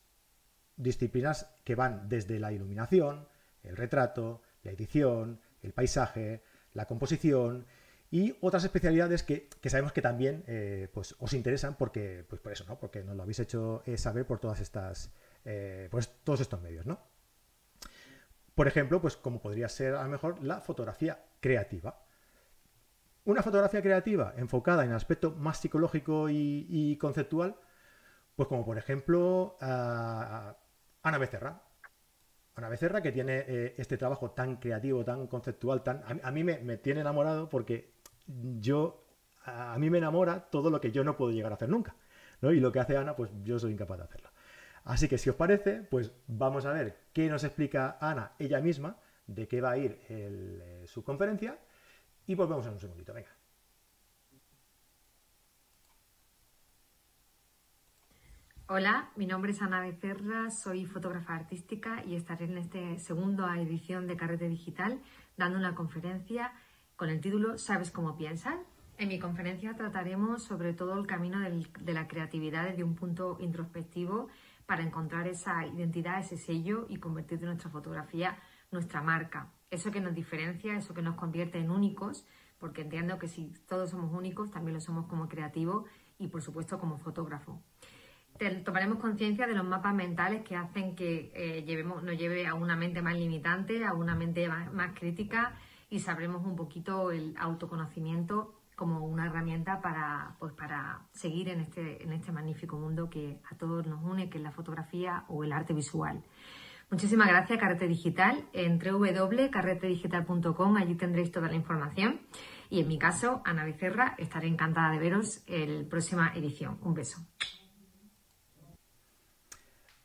disciplinas 0.78 1.54
que 1.64 1.76
van 1.76 2.08
desde 2.10 2.40
la 2.40 2.52
iluminación, 2.52 3.28
el 3.64 3.76
retrato, 3.76 4.42
la 4.64 4.72
edición, 4.72 5.40
el 5.62 5.74
paisaje, 5.74 6.44
la 6.74 6.86
composición 6.86 7.66
y 8.12 8.36
otras 8.42 8.64
especialidades 8.64 9.24
que, 9.24 9.48
sabemos 9.66 9.94
que 9.94 10.02
también 10.02 10.44
eh, 10.48 10.90
pues, 10.94 11.16
os 11.20 11.34
interesan 11.34 11.76
porque, 11.76 12.26
pues 12.28 12.42
por 12.42 12.52
eso, 12.52 12.66
¿no? 12.68 12.78
Porque 12.78 13.04
nos 13.04 13.16
lo 13.16 13.24
habéis 13.24 13.40
hecho 13.40 13.84
eh, 13.86 13.98
saber 13.98 14.26
por 14.26 14.40
todas 14.40 14.60
estas, 14.60 15.12
eh, 15.46 15.88
pues, 15.90 16.12
todos 16.24 16.42
estos 16.42 16.62
medios, 16.62 16.86
¿no? 16.86 17.00
Por 18.62 18.68
ejemplo, 18.68 19.02
pues 19.02 19.18
como 19.18 19.42
podría 19.42 19.68
ser 19.68 19.96
a 19.96 20.04
lo 20.04 20.10
mejor 20.10 20.44
la 20.44 20.62
fotografía 20.62 21.26
creativa. 21.40 22.06
Una 23.26 23.42
fotografía 23.42 23.82
creativa 23.82 24.36
enfocada 24.38 24.86
en 24.86 24.92
aspecto 24.92 25.32
más 25.32 25.58
psicológico 25.58 26.28
y, 26.30 26.96
conceptual, 26.98 27.56
pues 28.36 28.48
como 28.48 28.64
por 28.64 28.78
ejemplo 28.78 29.58
Ana 29.60 31.18
Becerra. 31.18 31.64
Ana 32.54 32.70
Becerra 32.70 33.02
que 33.02 33.12
tiene 33.12 33.46
eh, 33.48 33.74
este 33.80 33.98
trabajo 33.98 34.30
tan 34.30 34.58
creativo, 34.58 35.04
tan 35.04 35.26
conceptual, 35.26 35.82
tan 35.82 36.04
a, 36.22 36.30
mí 36.30 36.44
me, 36.44 36.78
tiene 36.78 37.02
enamorado 37.02 37.50
porque 37.50 37.96
yo 38.28 39.08
a, 39.44 39.76
mí 39.80 39.90
me 39.90 39.98
enamora 39.98 40.52
todo 40.52 40.70
lo 40.70 40.80
que 40.80 40.92
yo 40.92 41.04
no 41.04 41.18
puedo 41.18 41.32
llegar 41.32 41.52
a 41.52 41.56
hacer 41.56 41.70
nunca. 41.70 41.96
Y 42.44 42.60
lo 42.60 42.72
que 42.72 42.80
hace 42.80 42.96
Ana, 42.96 43.16
pues 43.16 43.32
yo 43.44 43.58
soy 43.58 43.72
incapaz 43.72 43.98
de 43.98 44.04
hacerlo. 44.04 44.31
Así 44.84 45.08
que 45.08 45.18
si 45.18 45.30
os 45.30 45.36
parece, 45.36 45.84
pues 45.84 46.12
vamos 46.28 46.66
a 46.66 46.74
ver 46.74 46.98
qué 47.14 47.30
nos 47.30 47.44
explica 47.44 47.98
Ana 48.02 48.32
ella 48.40 48.60
misma 48.60 48.98
de 49.28 49.48
qué 49.48 49.62
va 49.62 49.72
a 49.72 49.78
ir 49.78 50.00
eh, 50.10 50.84
su 50.88 51.04
conferencia 51.04 51.58
y 52.26 52.36
volvemos 52.36 52.66
en 52.66 52.74
un 52.74 52.80
segundito. 52.80 53.14
Venga. 53.14 53.30
Hola, 58.68 59.12
mi 59.18 59.28
nombre 59.28 59.52
es 59.52 59.62
Ana 59.62 59.82
Becerra, 59.82 60.50
soy 60.50 60.86
fotógrafa 60.86 61.36
artística 61.36 62.06
y 62.06 62.16
estaré 62.16 62.46
en 62.46 62.58
esta 62.58 62.80
segunda 63.00 63.60
edición 63.60 64.08
de 64.08 64.16
Carrete 64.16 64.48
Digital 64.48 65.02
dando 65.36 65.60
una 65.60 65.76
conferencia 65.76 66.54
con 66.96 67.10
el 67.10 67.20
título 67.20 67.58
¿Sabes 67.58 67.92
cómo 67.92 68.16
piensan? 68.16 68.60
En 68.98 69.10
mi 69.10 69.20
conferencia 69.20 69.76
trataremos 69.76 70.44
sobre 70.44 70.74
todo 70.74 70.98
el 70.98 71.06
camino 71.06 71.40
de 71.42 71.94
la 71.94 72.08
creatividad 72.08 72.66
desde 72.66 72.86
un 72.86 72.96
punto 72.96 73.38
introspectivo 73.42 74.30
para 74.72 74.84
encontrar 74.84 75.28
esa 75.28 75.66
identidad, 75.68 76.18
ese 76.20 76.38
sello 76.38 76.86
y 76.88 76.96
convertir 76.96 77.40
de 77.40 77.46
nuestra 77.46 77.70
fotografía 77.70 78.38
nuestra 78.72 79.02
marca. 79.02 79.52
Eso 79.70 79.92
que 79.92 80.00
nos 80.00 80.16
diferencia, 80.16 80.78
eso 80.78 80.94
que 80.94 81.02
nos 81.02 81.18
convierte 81.18 81.58
en 81.60 81.72
únicos, 81.72 82.26
porque 82.58 82.84
entiendo 82.84 83.20
que 83.20 83.28
si 83.28 83.52
todos 83.68 83.90
somos 83.90 84.14
únicos, 84.14 84.50
también 84.50 84.76
lo 84.76 84.80
somos 84.80 85.08
como 85.08 85.28
creativo 85.28 85.88
y 86.18 86.30
por 86.30 86.42
supuesto 86.42 86.80
como 86.80 86.98
fotógrafo. 86.98 87.62
tomaremos 88.64 89.00
conciencia 89.00 89.46
de 89.46 89.56
los 89.56 89.66
mapas 89.66 89.94
mentales 89.94 90.42
que 90.44 90.56
hacen 90.56 90.96
que 90.96 91.34
eh, 91.36 91.66
llevemos, 91.66 92.02
nos 92.02 92.18
lleve 92.18 92.48
a 92.48 92.54
una 92.54 92.78
mente 92.78 93.02
más 93.02 93.18
limitante, 93.18 93.84
a 93.84 93.92
una 93.92 94.16
mente 94.16 94.48
más 94.48 94.98
crítica 94.98 95.54
y 95.90 96.00
sabremos 96.00 96.46
un 96.46 96.56
poquito 96.56 97.12
el 97.12 97.36
autoconocimiento 97.38 98.61
como 98.82 99.06
una 99.06 99.28
herramienta 99.28 99.80
para, 99.80 100.36
pues, 100.40 100.54
para 100.54 101.06
seguir 101.12 101.50
en 101.50 101.60
este, 101.60 102.02
en 102.02 102.14
este 102.14 102.32
magnífico 102.32 102.80
mundo 102.80 103.12
que 103.12 103.40
a 103.52 103.56
todos 103.56 103.86
nos 103.86 104.04
une, 104.04 104.28
que 104.28 104.40
es 104.40 104.44
la 104.44 104.50
fotografía 104.50 105.24
o 105.28 105.44
el 105.44 105.52
arte 105.52 105.72
visual. 105.72 106.24
Muchísimas 106.90 107.28
gracias, 107.28 107.60
Carrete 107.60 107.88
Digital. 107.88 108.50
En 108.54 108.80
www.carretedigital.com, 108.80 110.78
allí 110.78 110.96
tendréis 110.96 111.32
toda 111.32 111.48
la 111.48 111.54
información. 111.54 112.22
Y 112.72 112.80
en 112.80 112.88
mi 112.88 112.98
caso, 112.98 113.44
Ana 113.46 113.66
Becerra, 113.66 114.16
estaré 114.18 114.48
encantada 114.48 114.90
de 114.90 114.98
veros 114.98 115.44
en 115.46 115.84
la 115.84 115.88
próxima 115.88 116.34
edición. 116.34 116.80
Un 116.82 116.96
beso. 116.96 117.20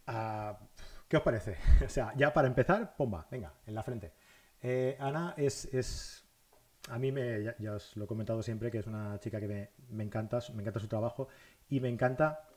Ah, 0.06 0.58
¿Qué 1.08 1.16
os 1.16 1.22
parece? 1.22 1.56
O 1.86 1.88
sea, 1.88 2.12
ya 2.14 2.30
para 2.30 2.46
empezar, 2.46 2.94
pomba, 2.94 3.26
venga, 3.30 3.54
en 3.64 3.74
la 3.74 3.82
frente. 3.82 4.12
Eh, 4.60 4.98
Ana 5.00 5.32
es 5.38 6.25
a 6.88 6.98
mí 6.98 7.12
me, 7.12 7.54
ya, 7.58 7.74
os 7.74 7.96
lo 7.96 8.04
he 8.04 8.06
comentado 8.06 8.42
siempre 8.42 8.70
que 8.70 8.78
es 8.78 8.86
una 8.86 9.18
chica 9.18 9.40
que 9.40 9.70
me, 9.90 10.04
encanta, 10.04 10.38
me 10.54 10.62
encanta 10.62 10.80
su 10.80 10.88
trabajo 10.88 11.28
y 11.68 11.80
me 11.80 11.88
encanta 11.88 12.48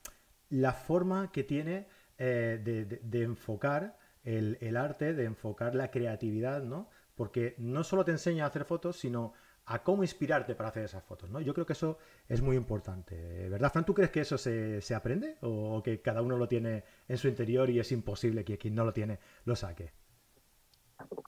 la 0.49 0.73
forma 0.73 1.31
que 1.31 1.43
tiene 1.43 1.87
eh, 2.17 2.59
de, 2.63 3.23
enfocar 3.23 3.97
el, 4.23 4.77
arte, 4.77 5.13
de 5.13 5.25
enfocar 5.25 5.75
la 5.75 5.89
creatividad, 5.91 6.63
¿no? 6.63 6.89
Porque 7.15 7.55
no 7.57 7.83
solo 7.83 8.05
te 8.05 8.11
enseña 8.11 8.45
a 8.45 8.47
hacer 8.47 8.65
fotos, 8.65 8.97
sino 8.97 9.33
a 9.65 9.83
cómo 9.83 10.03
inspirarte 10.03 10.55
para 10.55 10.69
hacer 10.69 10.83
esas 10.83 11.03
fotos, 11.03 11.29
¿no? 11.29 11.41
Yo 11.41 11.53
creo 11.53 11.65
que 11.65 11.73
eso 11.73 11.99
es 12.27 12.41
muy 12.41 12.55
importante, 12.55 13.49
¿verdad, 13.49 13.71
Fran? 13.71 13.85
¿Tú 13.85 13.93
crees 13.93 14.09
que 14.09 14.21
eso 14.21 14.37
se, 14.37 14.81
se 14.81 14.95
aprende 14.95 15.37
o 15.41 15.83
que 15.83 16.01
cada 16.01 16.21
uno 16.21 16.37
lo 16.37 16.47
tiene 16.47 16.83
en 17.07 17.17
su 17.17 17.27
interior 17.27 17.69
y 17.69 17.79
es 17.79 17.91
imposible 17.91 18.43
que 18.43 18.57
quien 18.57 18.73
no 18.75 18.83
lo 18.83 18.93
tiene 18.93 19.19
lo 19.45 19.55
saque? 19.55 19.91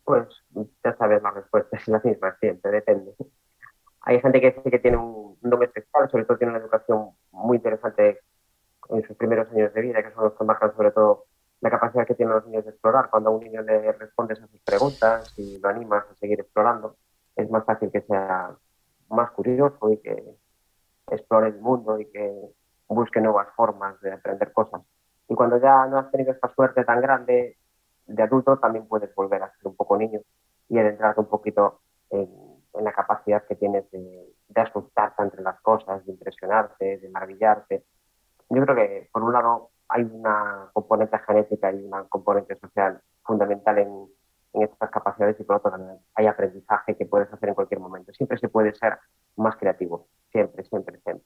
Pues 0.04 0.41
ya 0.84 0.96
sabes 0.98 1.22
la 1.22 1.32
respuesta, 1.32 1.78
es 1.78 1.88
la 1.88 2.02
misma 2.04 2.36
siempre, 2.40 2.72
depende. 2.72 3.16
Hay 4.02 4.20
gente 4.20 4.42
que 4.42 4.52
dice 4.52 4.72
que 4.72 4.80
tiene 4.80 4.98
un 4.98 5.38
don 5.42 5.64
especial, 5.64 6.10
sobre 6.10 6.26
todo 6.26 6.38
tiene 6.38 6.52
una 6.52 6.62
educación 6.62 7.12
muy 7.32 7.58
interesante 7.58 8.20
en 8.90 9.08
sus 9.08 9.16
primeros 9.16 9.50
años 9.52 9.74
de 9.74 9.82
vida, 9.82 10.04
que 10.04 10.12
son 10.14 10.26
los 10.26 10.34
que 10.34 10.44
marcan 10.44 10.76
sobre 10.76 10.92
todo 10.92 11.26
la 11.62 11.70
capacidad 11.70 12.06
que 12.06 12.16
tienen 12.16 12.34
los 12.36 12.46
niños 12.46 12.66
de 12.66 12.72
explorar. 12.72 13.10
Cuando 13.10 13.30
a 13.30 13.34
un 13.34 13.44
niño 13.44 13.62
le 13.62 13.92
respondes 13.94 14.42
a 14.42 14.48
sus 14.48 14.60
preguntas 14.62 15.34
y 15.38 15.60
lo 15.60 15.70
animas 15.70 16.06
a 16.10 16.16
seguir 16.16 16.40
explorando, 16.40 16.98
es 17.36 17.50
más 17.50 17.64
fácil 17.64 17.92
que 17.92 18.02
sea 18.02 18.56
más 19.10 19.32
curioso 19.32 19.92
y 19.92 19.98
que 19.98 20.36
explore 21.12 21.50
el 21.50 21.60
mundo 21.60 22.00
y 22.00 22.10
que 22.10 22.34
busque 22.88 23.22
nuevas 23.22 23.48
formas 23.56 24.00
de 24.02 24.12
aprender 24.12 24.52
cosas. 24.52 24.82
Y 25.30 25.36
cuando 25.36 25.58
ya 25.58 25.86
no 25.86 26.00
has 26.00 26.12
tenido 26.12 26.32
esta 26.32 26.54
suerte 26.54 26.84
tan 26.84 27.02
grande, 27.02 27.58
de 28.06 28.24
adulto 28.24 28.58
también 28.58 28.88
puedes 28.88 29.14
volver 29.16 29.44
a 29.44 29.52
ser 29.58 29.68
un 29.68 29.76
poco 29.76 29.98
niño 29.98 30.22
y 30.70 30.78
adentrarte 30.80 31.22
un 31.22 31.28
poquito 31.28 31.82
en, 32.10 32.30
la 32.74 32.94
capacidad 32.94 33.46
que 33.46 33.56
tienes 33.56 33.90
de, 33.92 34.34
de 34.48 34.62
asustarte 34.62 35.22
entre 35.22 35.42
las 35.42 35.60
cosas, 35.62 36.06
de 36.06 36.14
impresionarte, 36.14 36.98
de 37.00 37.10
maravillarte. 37.10 37.84
Yo 38.50 38.64
creo 38.64 38.76
que, 38.76 39.10
por 39.12 39.24
un 39.24 39.34
lado, 39.34 39.72
hay 39.92 40.04
una 40.04 40.70
componente 40.74 41.20
genética 41.20 41.72
y 41.72 41.84
una 41.84 42.06
componente 42.06 42.58
social 42.60 43.02
fundamental 43.24 43.78
en, 43.78 44.08
estas 44.54 44.90
capacidades 44.90 45.40
y 45.40 45.44
por 45.44 45.58
otro 45.58 45.72
lado 45.72 46.02
hay 46.14 46.28
aprendizaje 46.28 46.98
que 46.98 47.06
puedes 47.06 47.32
hacer 47.32 47.50
en 47.50 47.56
cualquier 47.56 47.80
momento. 47.80 48.12
Siempre 48.12 48.38
se 48.38 48.50
puede 48.50 48.74
ser 48.76 48.98
más 49.38 49.56
creativo, 49.56 50.10
siempre, 50.30 50.66
siempre, 50.66 51.00
siempre. 51.00 51.26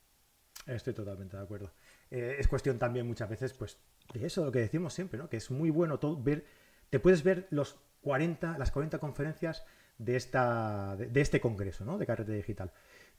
Estoy 0.68 0.94
totalmente 0.94 1.36
de 1.36 1.44
acuerdo. 1.44 1.72
Eh, 2.12 2.36
es 2.38 2.48
cuestión 2.48 2.78
también 2.78 3.08
muchas 3.08 3.28
veces, 3.28 3.54
pues, 3.54 3.80
de 4.14 4.28
eso, 4.28 4.46
lo 4.46 4.52
que 4.52 4.60
decimos 4.60 4.94
siempre, 4.94 5.18
¿no? 5.18 5.28
Que 5.28 5.38
es 5.38 5.50
muy 5.50 5.72
bueno 5.72 5.98
todo, 5.98 6.22
ver 6.22 6.46
te 6.90 7.00
puedes 7.00 7.24
ver 7.24 7.48
los 7.50 7.78
40, 8.02 8.58
las 8.58 8.72
40 8.72 9.00
conferencias 9.00 9.66
de, 9.98 10.16
esta, 10.16 10.96
de, 10.96 11.22
este 11.22 11.42
congreso, 11.42 11.86
¿no? 11.86 11.98
De 11.98 12.06
carrete 12.06 12.34
digital. 12.34 12.72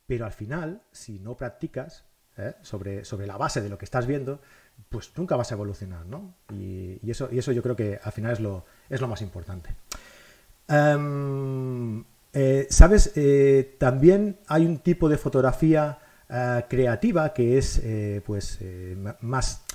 Pero 0.07 0.25
al 0.25 0.33
final, 0.33 0.83
si 0.93 1.19
no 1.19 1.37
practicas 1.37 2.05
¿eh? 2.37 2.55
sobre, 2.63 3.05
sobre 3.05 3.27
la 3.27 3.37
base 3.37 3.61
de 3.61 3.69
lo 3.69 3.79
que 3.79 3.85
estás 3.85 4.07
viendo, 4.07 4.41
pues 4.89 5.13
nunca 5.17 5.37
vas 5.37 5.51
a 5.51 5.55
evolucionar, 5.55 6.07
¿no? 6.07 6.35
Y, 6.53 7.11
eso, 7.11 7.29
y 7.33 7.39
eso 7.39 7.53
yo 7.53 7.63
creo 7.63 7.77
que 7.77 7.99
al 8.03 8.13
final 8.13 8.33
es 8.33 8.41
lo, 8.41 8.65
es 8.89 9.01
lo 9.01 9.09
más 9.09 9.23
importante. 9.23 9.71
Em, 10.69 12.05
eh, 12.33 12.67
¿Sabes? 12.71 13.13
Eh, 13.17 13.77
también 13.79 14.39
hay 14.47 14.67
un 14.67 14.79
tipo 14.79 15.09
de 15.09 15.19
fotografía 15.19 15.99
creativa 16.69 17.33
que 17.33 17.57
es 17.57 17.81
pues 18.27 18.59
más 19.21 19.66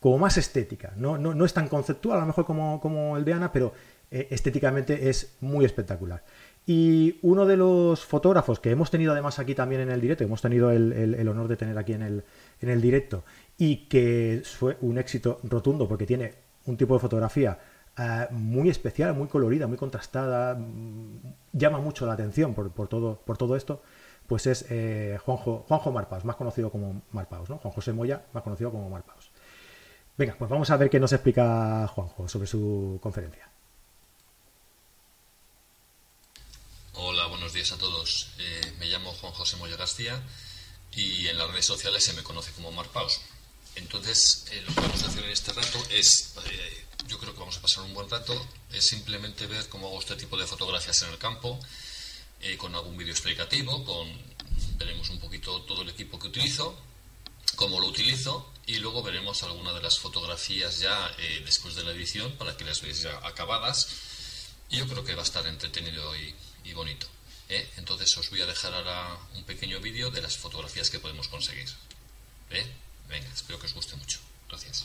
como 0.00 0.18
más 0.18 0.36
estética. 0.36 0.92
No, 0.96 1.18
no, 1.18 1.44
es 1.44 1.52
tan 1.52 1.68
conceptual 1.68 2.18
a 2.18 2.20
lo 2.20 2.26
mejor 2.26 2.44
como, 2.44 3.16
el 3.16 3.24
de 3.24 3.32
Ana, 3.32 3.52
pero 3.52 3.72
eh, 4.10 4.28
estéticamente 4.30 5.08
es 5.08 5.36
muy 5.40 5.64
espectacular. 5.64 6.22
Y 6.66 7.18
uno 7.22 7.46
de 7.46 7.56
los 7.56 8.04
fotógrafos 8.04 8.60
que 8.60 8.70
hemos 8.70 8.90
tenido 8.90 9.12
además 9.12 9.38
aquí 9.38 9.54
también 9.54 9.80
en 9.80 9.90
el 9.90 10.00
directo, 10.00 10.24
hemos 10.24 10.42
tenido 10.42 10.70
el, 10.70 11.28
honor 11.28 11.48
de 11.48 11.56
tener 11.56 11.78
aquí 11.78 11.94
en 11.94 12.02
el, 12.02 12.24
en 12.60 12.68
el 12.68 12.80
directo, 12.82 13.24
y 13.56 13.88
que 13.88 14.42
fue 14.44 14.76
un 14.82 14.98
éxito 14.98 15.40
rotundo 15.44 15.88
porque 15.88 16.04
tiene 16.04 16.34
un 16.66 16.76
tipo 16.76 16.94
de 16.94 17.00
fotografía 17.00 17.58
eh, 17.98 18.28
muy 18.30 18.68
especial, 18.68 19.14
muy 19.14 19.26
colorida, 19.26 19.66
muy 19.66 19.76
contrastada, 19.76 20.54
mm, 20.54 21.20
llama 21.52 21.80
mucho 21.80 22.06
la 22.06 22.12
atención 22.12 22.54
por, 22.54 22.70
todo, 22.88 23.20
por 23.24 23.36
todo 23.36 23.56
esto, 23.56 23.82
pues 24.28 24.46
es 24.46 24.66
eh, 24.70 25.18
Juanjo, 25.24 25.64
Juanjo 25.66 25.90
Marpaus, 25.90 26.24
más 26.24 26.36
conocido 26.36 26.70
como 26.70 27.02
Marpaus, 27.12 27.50
¿no? 27.50 27.58
Juan 27.58 27.72
José 27.72 27.92
Moya, 27.92 28.22
más 28.34 28.42
conocido 28.44 28.70
como 28.70 28.88
Marpaus. 28.88 29.17
Venga, 30.18 30.34
pues 30.36 30.50
vamos 30.50 30.68
a 30.68 30.76
ver 30.76 30.90
qué 30.90 30.98
nos 30.98 31.12
explica 31.12 31.86
Juanjo 31.86 32.28
sobre 32.28 32.48
su 32.48 32.98
conferencia. 33.00 33.48
Hola, 36.94 37.26
buenos 37.26 37.52
días 37.52 37.70
a 37.70 37.78
todos. 37.78 38.30
Eh, 38.36 38.72
me 38.80 38.86
llamo 38.86 39.12
Juan 39.12 39.32
José 39.32 39.56
Moya 39.58 39.76
García 39.76 40.20
y 40.90 41.28
en 41.28 41.38
las 41.38 41.48
redes 41.52 41.66
sociales 41.66 42.02
se 42.02 42.14
me 42.14 42.24
conoce 42.24 42.50
como 42.50 42.72
Marpaus. 42.72 43.20
Entonces, 43.76 44.48
eh, 44.50 44.60
lo 44.66 44.74
que 44.74 44.80
vamos 44.80 45.04
a 45.04 45.06
hacer 45.06 45.24
en 45.24 45.30
este 45.30 45.52
rato 45.52 45.78
es, 45.90 46.34
eh, 46.46 46.84
yo 47.06 47.20
creo 47.20 47.32
que 47.32 47.38
vamos 47.38 47.56
a 47.58 47.62
pasar 47.62 47.84
un 47.84 47.94
buen 47.94 48.10
rato, 48.10 48.34
es 48.72 48.88
simplemente 48.88 49.46
ver 49.46 49.68
cómo 49.68 49.86
hago 49.86 50.00
este 50.00 50.16
tipo 50.16 50.36
de 50.36 50.48
fotografías 50.48 51.00
en 51.02 51.10
el 51.10 51.18
campo, 51.18 51.60
con 52.56 52.74
algún 52.74 52.96
vídeo 52.96 53.12
explicativo, 53.12 53.84
con 53.84 54.08
veremos 54.78 55.10
un 55.10 55.20
poquito 55.20 55.62
todo 55.62 55.82
el 55.82 55.90
equipo 55.90 56.18
que 56.18 56.26
utilizo, 56.26 56.76
cómo 57.54 57.78
lo 57.78 57.86
utilizo 57.86 58.52
y 58.68 58.76
luego 58.80 59.02
veremos 59.02 59.42
algunas 59.44 59.74
de 59.74 59.80
las 59.80 59.98
fotografías 59.98 60.78
ya 60.78 61.10
eh, 61.18 61.42
después 61.42 61.74
de 61.74 61.84
la 61.84 61.92
edición 61.92 62.30
para 62.32 62.54
que 62.54 62.64
las 62.64 62.82
veáis 62.82 63.00
ya 63.00 63.16
acabadas. 63.26 63.88
Y 64.68 64.76
yo 64.76 64.86
creo 64.86 65.02
que 65.04 65.14
va 65.14 65.22
a 65.22 65.24
estar 65.24 65.46
entretenido 65.46 66.14
y, 66.14 66.34
bonito. 66.74 67.06
¿eh? 67.48 67.66
Entonces 67.78 68.14
os 68.18 68.28
voy 68.28 68.42
a 68.42 68.46
dejar 68.46 68.74
ahora 68.74 69.18
un 69.34 69.44
pequeño 69.44 69.80
vídeo 69.80 70.10
de 70.10 70.20
las 70.20 70.36
fotografías 70.36 70.90
que 70.90 70.98
podemos 70.98 71.28
conseguir. 71.28 71.66
¿eh? 72.50 72.66
Venga, 73.08 73.26
espero 73.32 73.58
que 73.58 73.66
os 73.66 73.72
guste 73.72 73.96
mucho. 73.96 74.20
Gracias. 74.50 74.84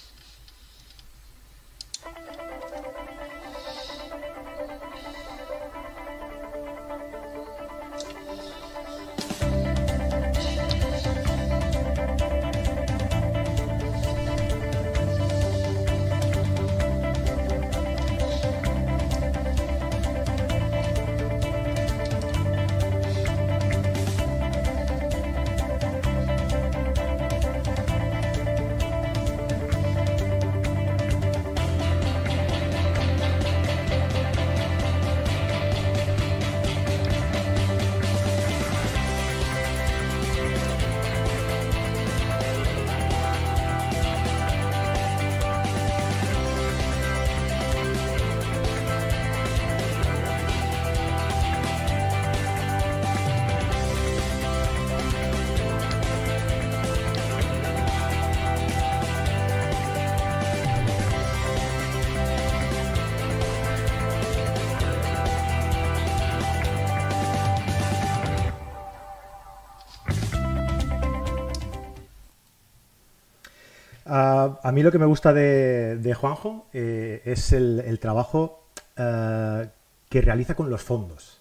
A, 74.63 74.71
mí 74.71 74.83
lo 74.83 74.91
que 74.91 74.99
me 74.99 75.05
gusta 75.05 75.33
de, 75.33 76.15
Juanjo 76.17 76.67
eh, 76.73 77.21
es 77.25 77.51
el, 77.51 77.99
trabajo 77.99 78.67
eh, 78.97 79.67
que 80.09 80.21
realiza 80.21 80.55
con 80.55 80.69
los 80.69 80.81
fondos. 80.81 81.39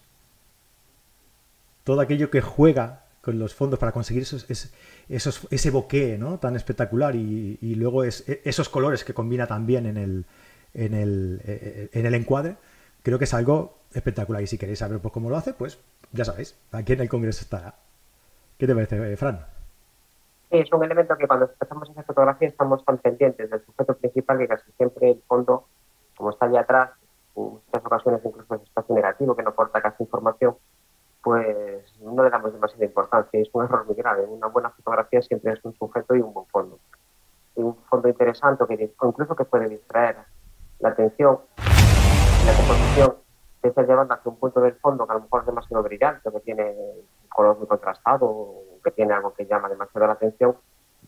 Todo 1.83 2.01
aquello 2.01 2.29
que 2.29 2.41
juega 2.41 3.05
con 3.21 3.39
los 3.39 3.53
fondos 3.53 3.79
para 3.79 3.91
conseguir 3.91 4.23
esos, 4.23 4.45
esos, 5.09 5.47
ese 5.49 5.69
bokeh 5.69 6.17
¿no? 6.17 6.39
tan 6.39 6.55
espectacular 6.55 7.15
y, 7.15 7.75
luego 7.75 8.03
e, 8.03 8.11
esos 8.43 8.69
colores 8.69 9.03
que 9.03 9.13
combina 9.13 9.47
también 9.47 9.85
en 9.85 9.97
el, 9.97 10.25
en 10.73 10.93
el, 10.93 11.41
eh, 11.45 11.89
en 11.93 12.05
el 12.05 12.13
encuadre, 12.15 12.57
creo 13.01 13.17
que 13.17 13.25
es 13.25 13.33
algo 13.33 13.79
espectacular. 13.93 14.43
Y 14.43 14.47
si 14.47 14.57
queréis 14.57 14.79
saber 14.79 14.99
pues, 14.99 15.13
cómo 15.13 15.29
lo 15.29 15.37
hace, 15.37 15.53
pues 15.53 15.79
ya 16.11 16.25
sabéis, 16.25 16.55
aquí 16.71 16.93
en 16.93 17.01
el 17.01 17.09
Congreso 17.09 17.41
estará. 17.41 17.75
¿Qué 18.57 18.67
te 18.67 18.75
parece, 18.75 19.17
Fran? 19.17 19.52
Sí, 20.53 20.59
es 20.59 20.71
un 20.71 20.83
elemento 20.83 21.17
que 21.17 21.25
cuando 21.25 21.45
empezamos 21.45 21.89
a 21.89 21.91
hacer 21.93 22.05
fotografía 22.05 22.47
estamos 22.47 22.85
tan 22.85 22.99
pendientes 22.99 23.49
del 23.49 23.65
sujeto 23.65 23.97
principal 23.97 24.37
que 24.37 24.47
casi 24.47 24.71
siempre 24.73 25.09
el 25.09 25.23
fondo, 25.27 25.65
como 26.15 26.29
está 26.29 26.45
allá 26.45 26.59
atrás, 26.59 26.91
en 27.35 27.43
muchas 27.43 27.83
ocasiones 27.83 28.21
incluso 28.23 28.53
es 28.53 28.61
espacio 28.61 28.93
negativo 28.93 29.35
que 29.35 29.41
no 29.41 29.49
aporta 29.49 29.81
casi 29.81 30.03
información, 30.03 30.55
pues 31.23 31.99
no 32.01 32.23
le 32.23 32.29
damos 32.29 32.53
demasiada 32.53 32.85
importancia. 32.85 33.39
Es 33.39 33.49
un 33.51 33.63
error 33.63 33.83
muy 33.87 33.95
grave. 33.95 34.27
Una 34.27 34.45
buena 34.45 34.69
fotografía 34.69 35.23
siempre 35.23 35.53
es 35.53 35.65
un 35.65 35.73
sujeto 35.73 36.15
y 36.15 36.21
un 36.21 36.31
buen 36.31 36.45
fondo. 36.45 36.77
Y 37.55 37.61
un 37.63 37.75
fondo 37.89 38.07
interesante 38.07 38.63
que, 38.67 38.93
incluso 39.01 39.35
que 39.35 39.45
puede 39.45 39.67
distraer 39.69 40.17
la 40.77 40.89
atención, 40.89 41.39
la 42.45 42.53
composición 42.55 43.15
te 43.59 43.69
está 43.69 43.81
llevando 43.81 44.13
hacia 44.13 44.29
un 44.29 44.37
punto 44.37 44.61
del 44.61 44.75
fondo 44.75 45.07
que 45.07 45.13
a 45.13 45.15
lo 45.15 45.21
mejor 45.21 45.39
es 45.39 45.47
demasiado 45.47 45.81
brillante, 45.81 46.31
que 46.31 46.39
tiene 46.41 46.69
un 46.69 47.29
color 47.29 47.57
muy 47.57 47.65
contrastado, 47.65 48.53
que 48.83 48.91
tiene 48.91 49.13
algo 49.13 49.33
que 49.33 49.45
llama 49.45 49.69
demasiado 49.69 50.07
la 50.07 50.13
atención, 50.13 50.55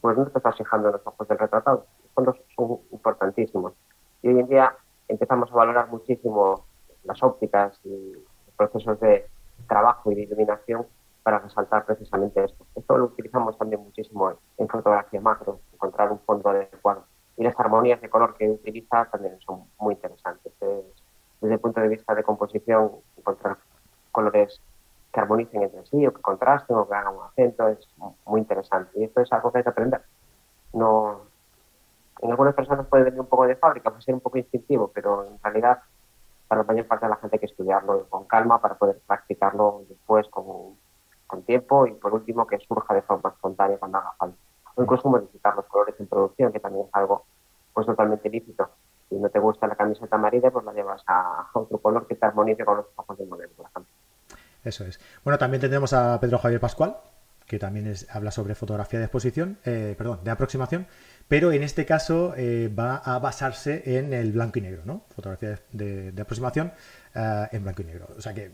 pues 0.01 0.17
no 0.17 0.25
te 0.27 0.38
estás 0.38 0.57
fijando 0.57 0.88
en 0.88 0.93
los 0.93 1.07
ojos 1.07 1.27
del 1.27 1.38
retratado. 1.38 1.85
Los 2.03 2.11
fondos 2.13 2.38
son 2.55 2.79
importantísimos. 2.91 3.73
Y 4.21 4.29
hoy 4.29 4.39
en 4.39 4.47
día 4.47 4.75
empezamos 5.07 5.51
a 5.51 5.55
valorar 5.55 5.89
muchísimo 5.89 6.65
las 7.03 7.21
ópticas 7.21 7.79
y 7.83 8.13
los 8.13 8.55
procesos 8.57 8.99
de 8.99 9.27
trabajo 9.67 10.11
y 10.11 10.15
de 10.15 10.21
iluminación 10.23 10.85
para 11.23 11.39
resaltar 11.39 11.85
precisamente 11.85 12.43
esto. 12.43 12.65
Esto 12.75 12.97
lo 12.97 13.05
utilizamos 13.05 13.57
también 13.57 13.81
muchísimo 13.81 14.33
en 14.57 14.67
fotografía 14.67 15.19
macro, 15.21 15.59
encontrar 15.73 16.11
un 16.11 16.19
fondo 16.19 16.49
adecuado. 16.49 17.05
Y 17.38 17.43
las 17.43 17.59
armonías 17.59 17.99
de 17.99 18.09
color 18.09 18.35
que 18.35 18.49
utiliza 18.49 19.05
también 19.11 19.39
son 19.41 19.63
muy 19.79 19.95
interesantes 19.95 20.53
desde 21.41 21.53
el 21.53 21.59
punto 21.59 21.81
de 21.81 21.89
vista 21.89 22.15
de 22.15 22.23
composición, 22.23 22.91
encontrar 23.17 23.57
colores 24.11 24.61
que 25.15 25.21
armonicen 25.21 25.63
entre 25.63 25.86
sí 25.86 26.06
o 26.06 26.13
que 26.13 26.21
contrasten 26.21 26.75
o 26.75 26.88
que 26.88 26.93
hagan 26.93 27.15
un 27.15 27.23
acento 27.23 27.69
es 27.69 27.80
muy 28.25 28.41
interesante. 28.41 28.91
Y 28.99 29.06
esto 29.06 29.21
es 29.21 29.32
algo 29.32 29.49
que 29.49 29.60
hay 29.60 29.63
que 29.63 29.69
aprender. 29.69 30.01
No, 30.73 31.21
en 32.19 32.32
algunas 32.32 32.54
personas 32.54 32.86
puede 32.88 33.06
venir 33.06 33.21
un 33.21 33.28
poco 33.28 33.47
de 33.47 33.56
fábrica, 33.56 33.89
puede 33.89 34.01
ser 34.01 34.13
un 34.13 34.19
poco 34.19 34.38
instintivo, 34.38 34.91
pero 34.93 35.23
en 35.25 35.39
realidad 35.41 35.80
para 36.49 36.62
la 36.62 36.67
mayor 36.67 36.86
parte 36.86 37.06
de 37.06 37.12
la 37.12 37.15
gente 37.15 37.38
hay 37.38 37.39
que 37.39 37.45
estudiarlo 37.45 38.08
con 38.10 38.25
calma 38.25 38.60
para 38.60 38.75
poder 38.75 38.99
practicarlo 39.08 39.84
después 39.88 40.28
con, 40.28 40.78
con 41.28 41.43
tiempo 41.43 41.88
y 41.88 41.93
por 41.93 42.13
último 42.13 42.45
que 42.45 42.60
surja 42.60 42.93
de 42.93 43.01
forma 43.01 43.30
espontánea 43.30 43.78
cuando 43.78 43.99
haga 43.99 44.12
falta. 44.17 44.38
O 44.75 44.84
incluso 44.84 45.10
modificar 45.10 45.56
los 45.56 45.65
colores 45.67 45.95
en 45.97 46.08
producción, 46.08 46.51
que 46.51 46.60
también 46.60 46.88
es 46.88 46.93
algo 46.93 47.23
pues 47.73 47.88
totalmente 47.88 48.30
lícito 48.30 48.69
si 49.10 49.15
no 49.15 49.30
te 49.30 49.39
gusta 49.39 49.67
la 49.67 49.75
camiseta 49.75 50.15
amarilla, 50.15 50.51
pues 50.51 50.65
la 50.65 50.73
llevas 50.73 51.04
a 51.08 51.47
otro 51.54 51.78
color 51.78 52.08
que 52.08 52.15
te 52.15 52.25
armonice 52.25 52.65
con 52.65 52.78
los 52.78 52.86
ojos 52.95 53.17
del 53.17 53.28
modelo, 53.28 53.54
por 53.56 53.67
ejemplo. 53.67 53.93
Eso 54.65 54.84
es. 54.84 54.99
Bueno, 55.23 55.38
también 55.38 55.62
tendremos 55.62 55.93
a 55.93 56.19
Pedro 56.19 56.39
Javier 56.39 56.60
Pascual, 56.60 56.97
que 57.45 57.60
también 57.60 57.88
es, 57.88 58.08
habla 58.10 58.32
sobre 58.32 58.56
fotografía 58.56 58.99
de 58.99 59.06
exposición, 59.06 59.60
eh, 59.63 59.93
perdón, 59.97 60.21
de 60.23 60.32
aproximación, 60.32 60.88
pero 61.28 61.51
en 61.51 61.63
este 61.63 61.86
caso 61.86 62.34
eh, 62.36 62.73
va 62.78 62.97
a 62.97 63.19
basarse 63.19 63.97
en 63.97 64.13
el 64.13 64.32
blanco 64.32 64.60
y 64.60 64.63
negro, 64.63 64.82
¿no? 64.86 65.06
Fotografía 65.15 65.60
de, 65.71 66.13
aproximación 66.19 66.73
eh, 67.13 67.47
en 67.51 67.63
blanco 67.63 67.84
y 67.84 67.86
negro. 67.86 68.08
O 68.17 68.21
sea 68.21 68.34
que 68.34 68.51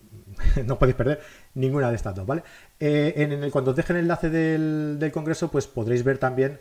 no 0.64 0.78
podéis 0.78 0.96
perder 0.96 1.20
ninguna 1.54 1.90
de 1.90 1.96
estas 1.96 2.14
dos, 2.14 2.26
¿vale? 2.26 2.42
en, 2.78 3.32
el, 3.32 3.50
cuando 3.50 3.72
os 3.72 3.76
dejen 3.76 3.96
el 3.96 4.02
enlace 4.02 4.30
del, 4.30 5.10
congreso, 5.12 5.50
pues 5.50 5.66
podréis 5.66 6.02
ver 6.02 6.16
también 6.16 6.58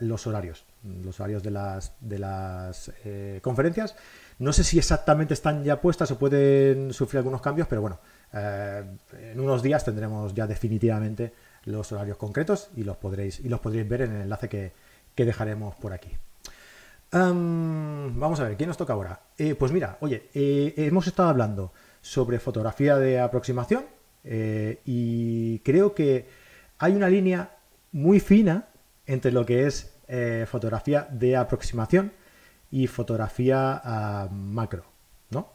los 0.00 0.26
horarios 0.26 0.66
los 0.82 1.18
horarios 1.20 1.42
de 1.42 1.50
las, 2.18 2.92
conferencias. 3.42 3.96
No 4.38 4.52
sé 4.52 4.64
si 4.64 4.78
exactamente 4.78 5.34
están 5.34 5.64
ya 5.64 5.80
puestas 5.80 6.10
o 6.10 6.18
pueden 6.18 6.92
sufrir 6.92 7.18
algunos 7.18 7.40
cambios, 7.40 7.68
pero 7.68 7.80
bueno, 7.80 8.00
eh, 8.32 8.84
en 9.32 9.40
unos 9.40 9.62
días 9.62 9.84
tendremos 9.84 10.34
ya 10.34 10.46
definitivamente 10.46 11.32
los 11.64 11.90
horarios 11.92 12.16
concretos 12.18 12.68
y 12.76 12.84
los 12.84 12.96
podréis, 12.96 13.40
y 13.40 13.48
los 13.48 13.60
podréis 13.60 13.88
ver 13.88 14.02
en 14.02 14.12
el 14.12 14.22
enlace 14.22 14.48
que, 14.48 14.72
dejaremos 15.16 15.74
por 15.76 15.94
aquí. 15.94 16.10
vamos 17.10 18.38
a 18.38 18.44
ver, 18.44 18.56
¿quién 18.58 18.68
nos 18.68 18.76
toca 18.76 18.92
ahora? 18.92 19.20
Eh, 19.38 19.54
pues 19.54 19.72
mira, 19.72 19.96
oye, 20.00 20.28
hemos 20.34 21.06
estado 21.06 21.30
hablando 21.30 21.72
sobre 22.02 22.38
fotografía 22.38 22.98
de 22.98 23.18
aproximación 23.18 23.86
y 24.22 25.60
creo 25.60 25.94
que 25.94 26.26
hay 26.78 26.92
una 26.92 27.08
línea 27.08 27.56
muy 27.92 28.20
fina 28.20 28.66
entre 29.06 29.32
lo 29.32 29.46
que 29.46 29.66
es 29.66 29.94
eh, 30.08 30.46
fotografía 30.48 31.08
de 31.10 31.36
aproximación 31.36 32.12
y 32.76 32.88
fotografía 32.88 34.28
macro, 34.30 34.84
¿no? 35.30 35.54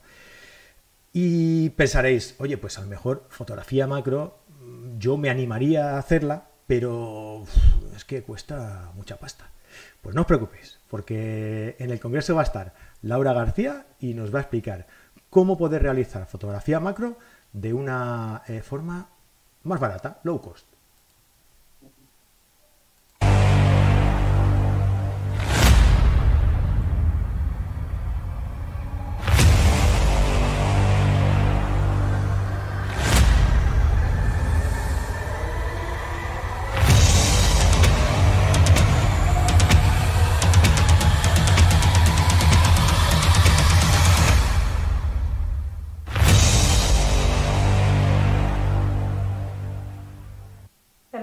Y 1.14 1.70
pensaréis, 1.72 2.34
oye, 2.40 2.58
pues 2.58 2.80
a 2.80 2.82
lo 2.82 2.88
mejor 2.88 3.28
fotografía 3.30 3.86
macro 3.86 4.40
mm, 4.60 4.98
yo 4.98 5.18
me 5.18 5.30
animaría 5.30 5.92
a 5.92 6.00
hacerla, 6.00 6.48
pero 6.66 7.44
es 7.96 8.06
que 8.06 8.24
cuesta 8.24 8.92
mucha 8.96 9.18
pasta. 9.18 9.52
Pues 10.02 10.16
no 10.16 10.22
os 10.22 10.28
preocupéis, 10.28 10.80
porque 10.90 11.76
en 11.78 11.92
el 11.92 12.00
congreso 12.00 12.34
va 12.34 12.42
a 12.42 12.46
estar 12.50 12.74
Laura 13.04 13.34
García 13.34 13.86
y 14.00 14.16
nos 14.16 14.34
va 14.34 14.40
a 14.40 14.42
explicar 14.42 14.88
cómo 15.30 15.58
poder 15.58 15.84
realizar 15.84 16.26
fotografía 16.26 16.80
macro 16.80 17.20
de 17.54 17.72
una 17.72 18.42
eh, 18.48 18.64
forma 18.64 19.10
más 19.62 19.80
barata, 19.80 20.22
low 20.24 20.42
cost. 20.42 20.66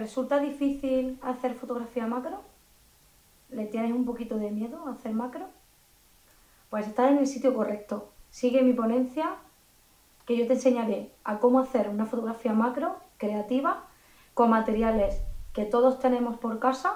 Resulta 0.09 0.39
difícil 0.39 1.19
hacer 1.21 1.53
fotografía 1.53 2.07
macro? 2.07 2.41
¿Le 3.51 3.67
tienes 3.67 3.93
un 3.93 4.07
poquito 4.07 4.39
de 4.39 4.51
miedo 4.51 4.87
a 4.87 4.93
hacer 4.93 5.13
macro? 5.13 5.45
Pues 6.71 6.87
estás 6.87 7.11
en 7.11 7.19
el 7.19 7.27
sitio 7.27 7.53
correcto. 7.53 8.09
Sigue 8.31 8.63
mi 8.63 8.73
ponencia 8.73 9.35
que 10.25 10.35
yo 10.35 10.47
te 10.47 10.55
enseñaré 10.55 11.13
a 11.25 11.41
cómo 11.41 11.61
hacer 11.61 11.91
una 11.91 12.07
fotografía 12.07 12.55
macro 12.55 12.97
creativa 13.19 13.85
con 14.33 14.49
materiales 14.49 15.21
que 15.53 15.67
todos 15.67 15.99
tenemos 15.99 16.39
por 16.39 16.59
casa 16.59 16.95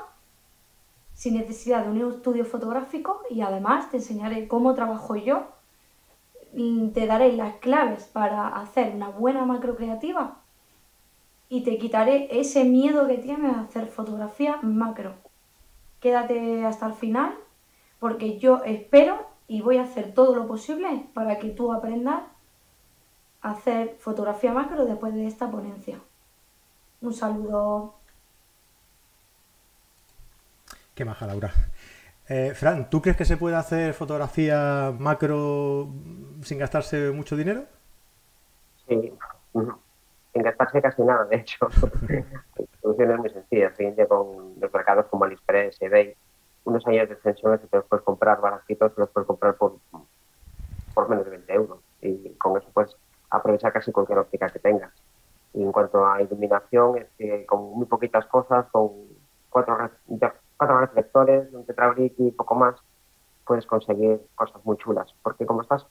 sin 1.12 1.34
necesidad 1.34 1.84
de 1.84 1.90
un 1.90 2.14
estudio 2.14 2.46
fotográfico 2.46 3.20
y 3.28 3.42
además 3.42 3.90
te 3.90 3.98
enseñaré 3.98 4.48
cómo 4.48 4.72
trabajo 4.72 5.16
yo. 5.16 5.48
Te 6.94 7.06
daré 7.06 7.34
las 7.34 7.56
claves 7.56 8.04
para 8.04 8.48
hacer 8.48 8.94
una 8.94 9.10
buena 9.10 9.44
macro 9.44 9.76
creativa 9.76 10.41
y 11.52 11.60
te 11.64 11.76
quitaré 11.76 12.28
ese 12.40 12.64
miedo 12.64 13.06
que 13.06 13.18
tienes 13.18 13.54
a 13.54 13.60
hacer 13.60 13.86
fotografía 13.88 14.58
macro. 14.62 15.12
Quédate 16.00 16.64
hasta 16.64 16.86
el 16.86 16.94
final 16.94 17.34
porque 18.00 18.38
yo 18.38 18.62
espero 18.64 19.26
y 19.48 19.60
voy 19.60 19.76
a 19.76 19.82
hacer 19.82 20.14
todo 20.14 20.34
lo 20.34 20.46
posible 20.46 21.10
para 21.12 21.38
que 21.38 21.50
tú 21.50 21.70
aprendas 21.70 22.22
a 23.42 23.50
hacer 23.50 23.98
fotografía 24.00 24.54
macro 24.54 24.86
después 24.86 25.12
de 25.12 25.26
esta 25.26 25.50
ponencia. 25.50 26.00
Un 27.02 27.12
saludo. 27.12 27.96
Qué 30.94 31.04
maja, 31.04 31.26
Laura. 31.26 31.52
Eh, 32.30 32.54
Fran, 32.54 32.88
¿tú 32.88 33.02
crees 33.02 33.18
que 33.18 33.26
se 33.26 33.36
puede 33.36 33.56
hacer 33.56 33.92
fotografía 33.92 34.90
macro 34.98 35.90
sin 36.40 36.56
gastarse 36.56 37.10
mucho 37.10 37.36
dinero? 37.36 37.66
Sí 38.88 39.12
sin 40.32 40.42
gastarse 40.42 40.80
casi 40.80 41.02
nada, 41.02 41.24
de 41.26 41.36
hecho. 41.36 41.68
Soluciones 42.82 43.18
muy 43.18 43.30
sencillas. 43.30 43.74
Hoy 43.78 44.06
con 44.06 44.54
los 44.60 44.72
mercados 44.72 45.06
como 45.06 45.24
AliExpress, 45.24 45.80
eBay, 45.82 46.16
unos 46.64 46.86
años 46.86 47.08
de 47.08 47.14
extensión 47.14 47.58
que 47.58 47.66
te 47.66 47.76
los 47.76 47.86
puedes 47.86 48.04
comprar 48.04 48.40
baratitos, 48.40 48.94
te 48.94 49.00
los 49.00 49.10
puedes 49.10 49.26
comprar 49.26 49.56
por, 49.56 49.76
por 50.94 51.08
menos 51.08 51.24
de 51.24 51.30
20 51.32 51.52
euros. 51.52 51.78
Y 52.00 52.30
con 52.34 52.56
eso 52.56 52.68
puedes 52.72 52.96
aprovechar 53.30 53.72
casi 53.72 53.92
cualquier 53.92 54.18
óptica 54.18 54.48
que 54.48 54.58
tengas. 54.58 54.92
Y 55.54 55.62
en 55.62 55.72
cuanto 55.72 56.06
a 56.06 56.22
iluminación, 56.22 56.98
es 56.98 57.08
que 57.18 57.44
con 57.44 57.72
muy 57.74 57.86
poquitas 57.86 58.24
cosas, 58.26 58.66
con 58.72 58.90
cuatro, 59.50 59.76
cuatro 60.56 60.80
reflectores, 60.80 61.52
un 61.52 61.66
tetrabric 61.66 62.14
y 62.18 62.30
poco 62.30 62.54
más, 62.54 62.76
puedes 63.46 63.66
conseguir 63.66 64.22
cosas 64.34 64.64
muy 64.64 64.78
chulas. 64.78 65.14
Porque 65.22 65.44
como 65.44 65.60
estás 65.60 65.86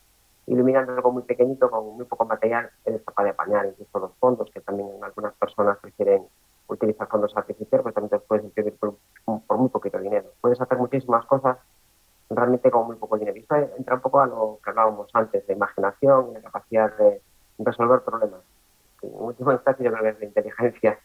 iluminando 0.48 0.94
algo 0.94 1.12
muy 1.12 1.24
pequeñito 1.24 1.70
con 1.70 1.96
muy 1.96 2.06
poco 2.06 2.26
material, 2.26 2.70
eres 2.86 3.02
capaz 3.04 3.24
de 3.24 3.30
apañar 3.30 3.66
incluso 3.68 4.00
los 4.00 4.12
fondos, 4.20 4.50
que 4.52 4.62
también 4.62 4.90
algunas 5.02 5.34
personas 5.36 5.78
prefieren 5.80 6.26
utilizar 6.68 7.08
fondos 7.08 7.36
artificiales, 7.36 7.84
pues 7.84 7.94
también 7.94 8.10
te 8.10 8.20
puedes 8.20 8.44
imprimir 8.46 8.76
por, 8.78 8.96
muy 9.26 9.70
poquito 9.70 10.00
dinero. 10.00 10.30
Puedes 10.42 10.60
hacer 10.60 10.78
muchísimas 10.78 11.26
cosas 11.26 11.58
realmente 12.30 12.72
con 12.72 12.88
muy 12.88 12.96
poco 12.96 13.18
dinero. 13.18 13.38
Y 13.38 13.42
esto 13.42 13.56
entra 13.56 13.96
un 13.96 14.02
poco 14.02 14.22
a 14.22 14.28
lo 14.28 14.60
que 14.64 14.70
hablábamos 14.70 15.10
antes, 15.14 15.46
de 15.46 15.54
imaginación 15.54 16.32
y 16.32 16.34
la 16.36 16.42
capacidad 16.42 16.96
de 16.98 17.22
resolver 17.60 18.02
problemas. 18.02 18.42
En 19.02 19.12
última 19.14 19.54
instancia 19.54 19.84
yo 19.84 19.92
creo 19.92 20.04
que 20.04 20.10
es 20.10 20.20
la 20.20 20.26
inteligencia 20.26 21.00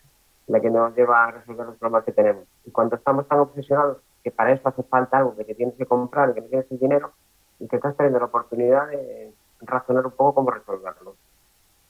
la 0.47 0.61
que 0.61 0.71
nos 0.71 0.95
lleva 0.95 1.25
a 1.25 1.31
resolver 1.33 1.67
los 1.67 1.77
problemas 1.77 2.05
que 2.05 2.13
tenemos. 2.13 2.45
Y 2.65 2.71
cuando 2.71 2.97
estamos 2.97 3.27
tan 3.27 3.41
obsesionados 3.41 3.99
que 4.23 4.31
para 4.31 4.53
eso 4.53 4.69
hace 4.69 4.83
falta 4.85 5.19
algo 5.19 5.37
que 5.37 5.45
te 5.45 5.55
tienes 5.55 5.75
que 5.75 5.87
comprar, 5.87 6.35
que 6.35 6.41
no 6.41 6.47
tienes 6.47 6.71
el 6.71 6.79
dinero, 6.79 7.13
y 7.59 7.69
que 7.69 7.77
estás 7.77 7.97
teniendo 7.97 8.19
la 8.19 8.27
oportunidad 8.27 8.89
de 8.89 9.33
razonar 9.61 10.07
un 10.07 10.13
poco 10.13 10.35
cómo 10.35 10.51
resolverlo. 10.51 11.17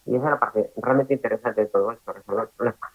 Y 0.05 0.14
esa 0.14 0.25
es 0.27 0.31
la 0.31 0.39
parte 0.39 0.71
realmente 0.77 1.14
interesante 1.14 1.62
de 1.62 1.67
todo 1.67 1.93
esto, 1.93 2.12
resolver 2.12 2.49
problemas. 2.57 2.91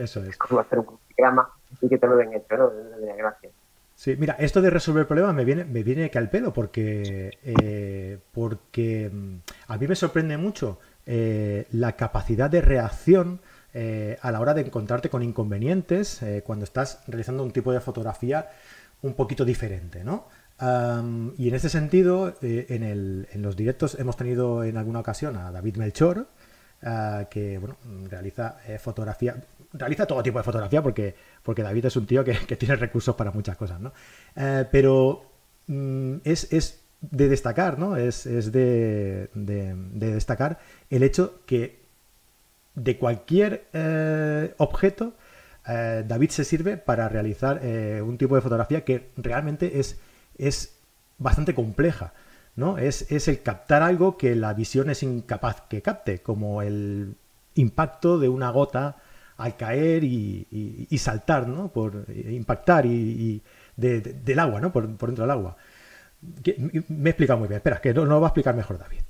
Eso 0.00 0.22
es. 0.22 0.36
Como 0.38 0.60
hacer 0.60 0.78
un 0.78 0.98
programa 1.16 1.50
y 1.80 1.88
que 1.88 1.98
te 1.98 2.06
lo 2.06 2.16
den 2.16 2.32
hecho, 2.32 2.56
¿no? 2.56 2.70
Gracias. 3.16 3.52
Sí, 3.96 4.14
mira, 4.18 4.36
esto 4.38 4.60
de 4.60 4.68
resolver 4.68 5.06
problemas 5.06 5.34
me 5.34 5.46
viene, 5.46 5.64
me 5.64 5.82
viene 5.82 6.10
que 6.10 6.18
al 6.18 6.28
pelo, 6.28 6.52
porque, 6.52 7.38
eh, 7.42 8.18
porque 8.32 9.10
mm, 9.10 9.36
a 9.68 9.78
mí 9.78 9.88
me 9.88 9.94
sorprende 9.96 10.36
mucho 10.36 10.78
eh, 11.06 11.66
la 11.72 11.96
capacidad 11.96 12.50
de 12.50 12.60
reacción 12.60 13.40
eh, 13.72 14.18
a 14.20 14.30
la 14.30 14.40
hora 14.40 14.52
de 14.52 14.60
encontrarte 14.60 15.08
con 15.08 15.22
inconvenientes 15.22 16.22
cuando 16.44 16.64
estás 16.64 17.04
realizando 17.06 17.42
un 17.42 17.52
tipo 17.52 17.72
de 17.72 17.80
fotografía 17.80 18.50
un 19.00 19.14
poquito 19.14 19.46
diferente, 19.46 20.04
¿no? 20.04 20.26
Y 20.58 21.48
en 21.48 21.54
este 21.54 21.68
sentido, 21.68 22.34
en, 22.40 22.82
el, 22.82 23.28
en, 23.32 23.42
los 23.42 23.56
directos 23.56 23.96
hemos 23.98 24.16
tenido 24.16 24.64
en 24.64 24.76
alguna 24.76 25.00
ocasión 25.00 25.36
a 25.36 25.50
David 25.50 25.76
Melchor, 25.76 26.28
que 27.30 27.58
bueno, 27.58 27.76
realiza 28.08 28.56
fotografía, 28.78 29.36
realiza 29.78 30.06
todo 30.06 30.22
tipo 30.22 30.38
de 30.38 30.44
fotografía 30.44 30.82
porque, 30.82 31.14
porque 31.42 31.62
David 31.62 31.86
es 31.86 31.96
un 31.96 32.06
tío 32.06 32.24
que, 32.24 32.34
tiene 32.56 32.76
recursos 32.76 33.14
para 33.14 33.30
muchas 33.30 33.56
cosas, 33.56 33.80
¿no? 33.80 33.92
Eh, 34.34 34.64
pero 34.70 35.24
mm, 35.66 36.16
es, 36.24 36.82
de 37.00 37.28
destacar, 37.28 37.78
¿no? 37.78 37.96
Es, 37.96 38.24
de, 38.24 39.28
destacar 39.34 40.58
el 40.90 41.02
hecho 41.02 41.40
que 41.46 41.84
de 42.74 42.98
cualquier 42.98 43.66
eh, 43.72 44.54
objeto 44.58 45.14
eh, 45.66 46.04
David 46.06 46.30
se 46.30 46.44
sirve 46.44 46.76
para 46.76 47.08
realizar 47.08 47.60
un 48.02 48.18
tipo 48.18 48.34
de 48.36 48.40
fotografía 48.40 48.84
que 48.84 49.08
realmente 49.16 49.80
es, 49.80 49.98
es 50.38 50.78
bastante 51.18 51.54
compleja. 51.54 52.12
¿no? 52.56 52.78
Es, 52.78 53.10
es 53.12 53.28
el 53.28 53.42
captar 53.42 53.82
algo 53.82 54.16
que 54.16 54.34
la 54.34 54.54
visión 54.54 54.90
es 54.90 55.02
incapaz 55.02 55.62
que 55.68 55.82
capte, 55.82 56.22
como 56.22 56.62
el 56.62 57.16
impacto 57.54 58.18
de 58.18 58.28
una 58.28 58.50
gota 58.50 58.96
al 59.36 59.56
caer 59.56 60.02
y, 60.04 60.88
saltar, 60.98 61.46
¿no? 61.46 61.68
Por 61.68 62.06
impactar 62.08 62.86
y, 62.86 63.42
del 63.76 64.38
agua, 64.38 64.60
¿no? 64.60 64.72
Por, 64.72 64.86
dentro 64.86 65.24
del 65.24 65.30
agua. 65.30 65.56
me 66.88 67.10
he 67.10 67.10
explicado 67.10 67.38
muy 67.38 67.48
bien. 67.48 67.58
Espera, 67.58 67.80
que 67.80 67.92
no, 67.92 68.04
lo 68.04 68.20
va 68.20 68.28
a 68.28 68.30
explicar 68.30 68.54
mejor 68.54 68.78
David. 68.78 69.00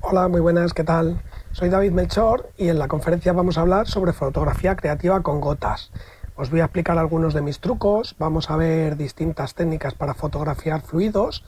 Hola, 0.00 0.28
muy 0.28 0.40
buenas, 0.40 0.74
¿qué 0.74 0.84
tal? 0.84 1.22
Soy 1.52 1.70
David 1.70 1.92
Melchor 1.92 2.50
y 2.56 2.68
en 2.68 2.78
la 2.78 2.88
conferencia 2.88 3.32
vamos 3.32 3.56
a 3.56 3.62
hablar 3.62 3.86
sobre 3.86 4.12
fotografía 4.12 4.76
creativa 4.76 5.22
con 5.22 5.40
gotas. 5.40 5.90
Os 6.36 6.50
voy 6.50 6.60
a 6.60 6.64
explicar 6.64 6.98
algunos 6.98 7.32
de 7.32 7.42
mis 7.42 7.60
trucos, 7.60 8.16
vamos 8.18 8.50
a 8.50 8.56
ver 8.56 8.96
distintas 8.96 9.54
técnicas 9.54 9.94
para 9.94 10.14
fotografiar 10.14 10.82
fluidos 10.82 11.44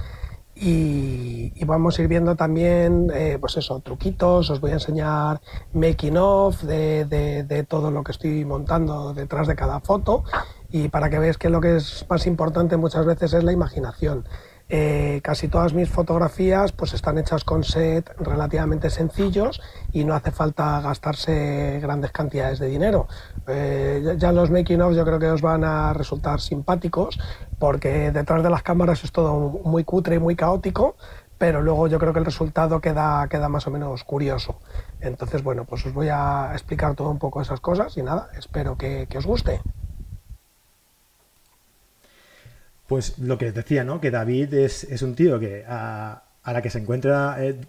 y, 0.58 1.52
vamos 1.66 1.98
a 1.98 2.02
ir 2.02 2.08
viendo 2.08 2.34
también, 2.34 3.10
eh, 3.12 3.36
pues 3.38 3.56
eso, 3.56 3.80
truquitos, 3.80 4.48
os 4.48 4.60
voy 4.60 4.70
a 4.70 4.74
enseñar 4.74 5.40
making 5.74 6.16
of 6.16 6.62
de, 6.62 7.04
de, 7.04 7.64
todo 7.64 7.90
lo 7.90 8.02
que 8.02 8.12
estoy 8.12 8.44
montando 8.44 9.12
detrás 9.12 9.48
de 9.48 9.56
cada 9.56 9.80
foto. 9.80 10.24
Y 10.70 10.88
para 10.88 11.10
que 11.10 11.18
veáis 11.18 11.36
que 11.36 11.50
lo 11.50 11.60
que 11.60 11.76
es 11.76 12.06
más 12.08 12.26
importante 12.26 12.76
muchas 12.76 13.04
veces 13.04 13.34
es 13.34 13.44
la 13.44 13.52
imaginación. 13.52 14.24
Eh, 14.68 15.20
casi 15.22 15.46
todas 15.46 15.74
mis 15.74 15.88
fotografías 15.88 16.72
pues 16.72 16.92
están 16.92 17.18
hechas 17.18 17.44
con 17.44 17.62
set 17.62 18.10
relativamente 18.18 18.90
sencillos 18.90 19.62
y 19.92 20.02
no 20.02 20.12
hace 20.12 20.32
falta 20.32 20.80
gastarse 20.80 21.78
grandes 21.80 22.10
cantidades 22.10 22.58
de 22.58 22.66
dinero. 22.66 23.06
Eh, 23.46 24.16
ya 24.18 24.32
los 24.32 24.50
making 24.50 24.80
of 24.80 24.94
yo 24.94 25.04
creo 25.04 25.20
que 25.20 25.30
os 25.30 25.40
van 25.40 25.62
a 25.62 25.92
resultar 25.92 26.40
simpáticos 26.40 27.18
porque 27.60 28.10
detrás 28.10 28.42
de 28.42 28.50
las 28.50 28.64
cámaras 28.64 29.04
es 29.04 29.12
todo 29.12 29.38
muy 29.38 29.84
cutre 29.84 30.16
y 30.16 30.18
muy 30.18 30.34
caótico, 30.34 30.96
pero 31.38 31.62
luego 31.62 31.86
yo 31.86 32.00
creo 32.00 32.12
que 32.12 32.18
el 32.18 32.24
resultado 32.24 32.80
queda, 32.80 33.28
queda 33.28 33.48
más 33.48 33.68
o 33.68 33.70
menos 33.70 34.02
curioso. 34.02 34.58
Entonces, 35.00 35.44
bueno, 35.44 35.64
pues 35.64 35.86
os 35.86 35.94
voy 35.94 36.08
a 36.08 36.50
explicar 36.52 36.96
todo 36.96 37.10
un 37.10 37.18
poco 37.18 37.40
esas 37.40 37.60
cosas 37.60 37.96
y 37.96 38.02
nada, 38.02 38.30
espero 38.36 38.76
que 38.76 39.06
os 39.16 39.26
guste. 39.26 39.60
Pues 42.86 43.18
lo 43.18 43.36
que 43.36 43.52
decía, 43.52 43.84
¿no? 43.84 44.00
Que 44.00 44.10
David 44.10 44.54
es, 44.54 45.02
un 45.02 45.14
tío 45.14 45.40
que 45.40 45.64
a, 45.66 46.22
la 46.44 46.62
que 46.62 46.70
se 46.70 46.78
encuentra 46.78 47.36
eh, 47.44 47.60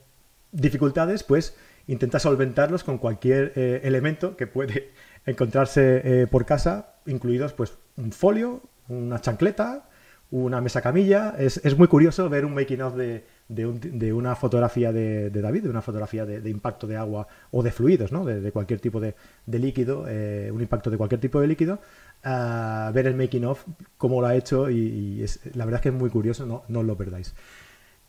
dificultades, 0.51 1.23
pues 1.23 1.55
intenta 1.87 2.19
solventarlos 2.19 2.83
con 2.83 2.97
cualquier 2.99 3.53
eh, 3.55 3.81
elemento 3.83 4.35
que 4.35 4.45
puede 4.45 4.91
encontrarse 5.25 6.01
eh, 6.03 6.27
por 6.27 6.45
casa, 6.45 6.93
incluidos 7.07 7.53
pues 7.53 7.73
un 7.95 8.11
folio, 8.11 8.61
una 8.89 9.19
chancleta, 9.19 9.89
una 10.29 10.61
mesa 10.61 10.81
camilla. 10.81 11.33
Es, 11.37 11.61
es 11.63 11.75
muy 11.75 11.87
curioso 11.87 12.29
ver 12.29 12.45
un 12.45 12.53
making 12.53 12.81
of 12.81 12.95
de, 12.95 13.25
de, 13.47 14.13
una 14.13 14.35
fotografía 14.35 14.91
de, 14.91 15.29
David, 15.31 15.63
de 15.63 15.69
una 15.69 15.81
fotografía 15.81 16.25
de, 16.25 16.49
impacto 16.49 16.85
de 16.85 16.97
agua 16.97 17.27
o 17.49 17.63
de 17.63 17.71
fluidos, 17.71 18.11
¿no? 18.11 18.25
de, 18.25 18.51
cualquier 18.51 18.79
tipo 18.81 18.99
de, 18.99 19.15
líquido, 19.47 20.01
un 20.01 20.61
impacto 20.61 20.91
de 20.91 20.97
cualquier 20.97 21.21
tipo 21.21 21.39
de 21.39 21.47
líquido, 21.47 21.79
a 22.23 22.91
ver 22.93 23.07
el 23.07 23.15
making 23.15 23.45
of, 23.45 23.65
cómo 23.97 24.21
lo 24.21 24.27
ha 24.27 24.35
hecho 24.35 24.69
y, 24.69 25.23
es, 25.23 25.55
la 25.55 25.65
verdad 25.65 25.79
es 25.79 25.83
que 25.83 25.89
es 25.89 25.95
muy 25.95 26.09
curioso, 26.09 26.45
no, 26.45 26.63
no 26.67 26.83
lo 26.83 26.95
perdáis. 26.95 27.35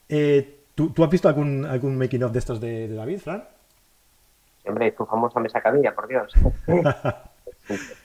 Eh, 0.09 0.65
¿tú, 0.75 0.93
has 1.03 1.11
visto 1.11 1.29
algún, 1.29 1.65
algún 1.65 1.99
making 1.99 2.23
of 2.23 2.33
de 2.33 2.39
estos 2.39 2.61
de, 2.61 2.89
David, 2.89 3.21
Fran? 3.21 3.45
Hombre, 4.67 4.93
tu 4.93 5.07
famosa 5.07 5.41
mesa 5.41 5.61
camilla, 5.61 5.95
por 5.95 6.09
Dios. 6.09 6.33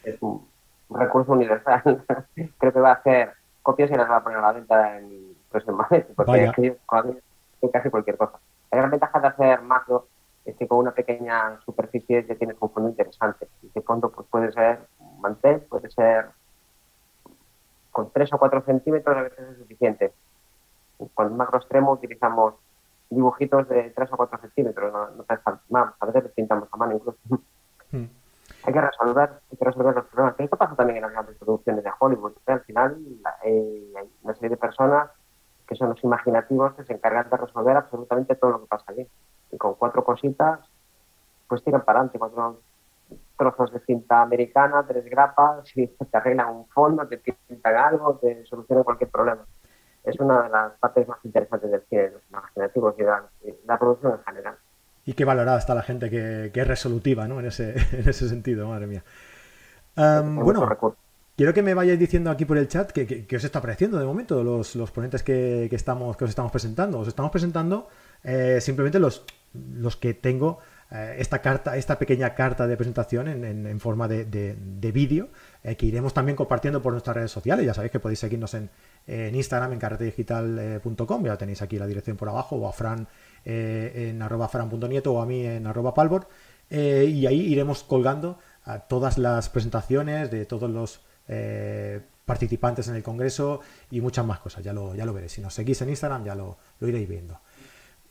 es, 0.04 0.18
un, 0.22 0.48
recurso 0.90 1.32
universal. 1.32 2.04
Creo 2.58 2.74
que 2.74 2.80
va 2.80 2.92
a 2.92 2.96
hacer 2.96 3.34
copias 3.62 3.90
y 3.92 3.96
las 3.96 4.10
va 4.10 4.18
a 4.18 4.24
poner 4.24 4.40
a 4.40 4.42
la 4.42 4.52
venta 4.52 4.98
en 4.98 5.34
próximamente, 5.50 6.14
porque 6.16 6.46
es 6.46 6.52
que 6.54 6.64
yo 6.64 7.72
casi 7.72 7.90
cualquier 7.90 8.18
cosa. 8.18 8.40
La 8.72 8.80
gran 8.80 8.92
ventaja 8.92 9.20
de 9.20 9.28
hacer 9.28 9.62
macro 9.62 10.08
es 10.46 10.56
que 10.56 10.68
con 10.68 10.80
una 10.80 10.92
pequeña 10.92 11.60
superficie 11.64 12.26
ya 12.28 12.36
tienes 12.36 12.58
un 12.60 12.72
fondo 12.72 12.90
interesante. 12.90 13.48
Y 13.62 13.68
ese 13.68 13.82
fondo 13.82 14.10
pues, 14.10 14.28
puede 14.30 14.52
ser 14.52 14.80
mantel, 15.24 15.62
puede 15.62 15.90
ser 15.90 16.28
con 17.92 18.12
3 18.12 18.34
o 18.34 18.38
4 18.38 18.62
centímetros 18.66 19.18
a 19.18 19.22
veces 19.22 19.40
es 19.40 19.58
suficiente. 19.58 20.14
Con 21.14 21.28
el 21.28 21.34
macro 21.34 21.60
extremo 21.60 21.94
utilizamos 21.94 22.56
dibujitos 23.10 23.68
de 23.70 23.92
3 23.92 24.12
o 24.12 24.18
4 24.18 24.40
centímetros, 24.42 24.92
no, 24.92 25.10
no 25.10 25.26
más, 25.70 25.94
a 26.00 26.06
veces 26.06 26.32
pintamos 26.36 26.68
a 26.72 26.78
mano 26.78 26.96
incluso. 26.96 27.18
Hmm. 27.92 28.06
Hay 28.66 28.74
que 28.74 28.82
resolver, 28.82 29.30
hay 29.52 29.58
que 29.58 29.66
resolver 29.66 29.96
los 29.96 30.06
problemas. 30.06 30.40
Esto 30.40 30.56
pasa 30.56 30.76
también 30.76 30.98
en 30.98 31.04
las 31.04 31.12
grandes 31.12 31.38
producciones 31.38 31.84
de 31.84 31.92
Hollywood. 32.00 32.34
Al 32.46 32.62
final 32.62 32.98
eh, 33.44 33.94
hay 33.98 34.10
una 34.22 34.34
serie 34.36 34.52
de 34.52 34.58
personas 34.58 35.10
que 35.68 35.76
son 35.76 35.90
los 35.90 36.04
imaginativos 36.04 36.74
que 36.74 36.84
se 36.84 36.94
encargan 36.94 37.30
de 37.30 37.38
resolver 37.38 37.76
absolutamente 37.76 38.36
todo 38.36 38.52
lo 38.52 38.62
que 38.62 38.68
pasa 38.68 38.86
allí 38.88 39.08
y 39.52 39.58
con 39.58 39.76
cuatro 39.76 40.04
cositas, 40.04 40.60
pues 41.48 41.64
tiran 41.64 41.84
para 41.84 42.00
adelante, 42.00 42.20
cuatro 42.20 42.60
trozos 43.38 43.72
de 43.72 43.80
cinta 43.82 44.22
americana, 44.22 44.86
tres 44.88 45.06
grapas, 45.06 45.66
y 45.76 45.88
te 45.88 46.18
arreglan 46.18 46.56
un 46.56 46.68
fondo, 46.68 47.08
te 47.08 47.18
pintan 47.18 47.76
algo, 47.76 48.18
te 48.22 48.46
solucionan 48.46 48.84
cualquier 48.84 49.10
problema. 49.10 49.46
Es 50.04 50.20
una 50.20 50.44
de 50.44 50.50
las 50.50 50.74
partes 50.80 51.08
más 51.08 51.20
interesantes 51.24 51.72
del 51.72 51.82
cine, 51.90 52.12
los 52.12 52.22
imaginativos 52.30 52.96
y 52.98 53.04
la, 53.04 53.24
la 53.66 53.80
producción 53.80 54.14
en 54.14 54.24
general. 54.24 54.56
Y 55.06 55.14
qué 55.14 55.26
valorada 55.26 55.58
está 55.58 55.76
la 55.76 55.84
gente 55.84 56.10
que, 56.10 56.52
es 56.54 56.68
resolutiva, 56.68 57.28
¿no? 57.28 57.40
En 57.40 57.48
ese, 57.48 57.72
en 57.92 58.10
ese 58.10 58.30
sentido, 58.30 58.68
madre 58.68 58.88
mía. 58.88 59.04
bueno, 59.96 60.78
quiero 61.36 61.54
que 61.54 61.62
me 61.62 61.74
vayáis 61.74 62.00
diciendo 62.00 62.32
aquí 62.32 62.46
por 62.46 62.58
el 62.58 62.68
chat 62.68 62.92
que, 62.92 63.36
os 63.36 63.44
está 63.44 63.62
pareciendo 63.62 64.00
de 64.00 64.06
momento 64.06 64.44
los, 64.44 64.76
los 64.76 64.92
ponentes 64.92 65.24
que, 65.24 65.66
estamos, 65.72 66.16
que 66.16 66.24
os 66.24 66.30
estamos 66.30 66.52
presentando. 66.52 67.00
Os 67.00 67.08
estamos 67.08 67.32
presentando 67.32 67.88
eh, 68.24 68.60
simplemente 68.62 69.00
los, 69.00 69.26
los 69.54 69.98
que 69.98 70.14
tengo 70.14 70.60
eh, 70.94 71.16
esta 71.18 71.42
carta, 71.42 71.76
esta 71.76 71.98
pequeña 71.98 72.36
carta 72.36 72.68
de 72.68 72.78
presentación 72.78 73.28
en, 73.28 73.80
forma 73.80 74.08
de, 74.08 74.92
vídeo, 74.94 75.30
eh, 75.64 75.76
que 75.76 75.88
iremos 75.88 76.14
también 76.14 76.36
compartiendo 76.36 76.84
por 76.84 76.92
nuestras 76.92 77.16
redes 77.16 77.32
sociales. 77.32 77.66
Ya 77.66 77.74
sabéis 77.74 77.92
que 77.92 78.00
podéis 78.00 78.20
seguirnos 78.20 78.54
en, 78.54 78.70
Instagram, 79.08 79.74
en 79.74 79.80
carretedigital.com, 79.80 81.26
ya 81.26 81.36
tenéis 81.36 81.64
aquí 81.64 81.80
la 81.80 81.88
dirección 81.88 82.16
por 82.16 82.30
abajo, 82.30 82.58
o 82.58 82.68
a 82.68 82.74
Fran 82.74 83.08
en 83.44 84.22
arroba 84.22 84.48
fran.nieto 84.48 85.14
o 85.14 85.22
a 85.22 85.26
mí 85.26 85.46
en 85.46 85.66
arroba 85.66 85.94
palbor. 85.94 86.28
y 86.70 87.26
ahí 87.26 87.42
iremos 87.42 87.84
colgando 87.84 88.38
todas 88.88 89.18
las 89.18 89.50
presentaciones 89.50 90.30
de 90.30 90.46
todos 90.46 90.70
los 90.70 91.02
participantes 92.26 92.88
en 92.88 92.96
el 92.96 93.04
congreso 93.04 93.62
y 93.90 94.00
muchas 94.00 94.26
más 94.26 94.40
cosas. 94.40 94.64
Ya 94.64 94.74
lo, 94.74 94.96
ya 94.96 95.06
lo 95.06 95.14
veréis. 95.14 95.34
Si 95.34 95.42
nos 95.42 95.54
seguís 95.56 95.82
en 95.82 95.90
Instagram 95.90 96.24
ya 96.24 96.36
lo, 96.36 96.58
lo 96.80 96.88
iréis 96.88 97.10
viendo. 97.10 97.40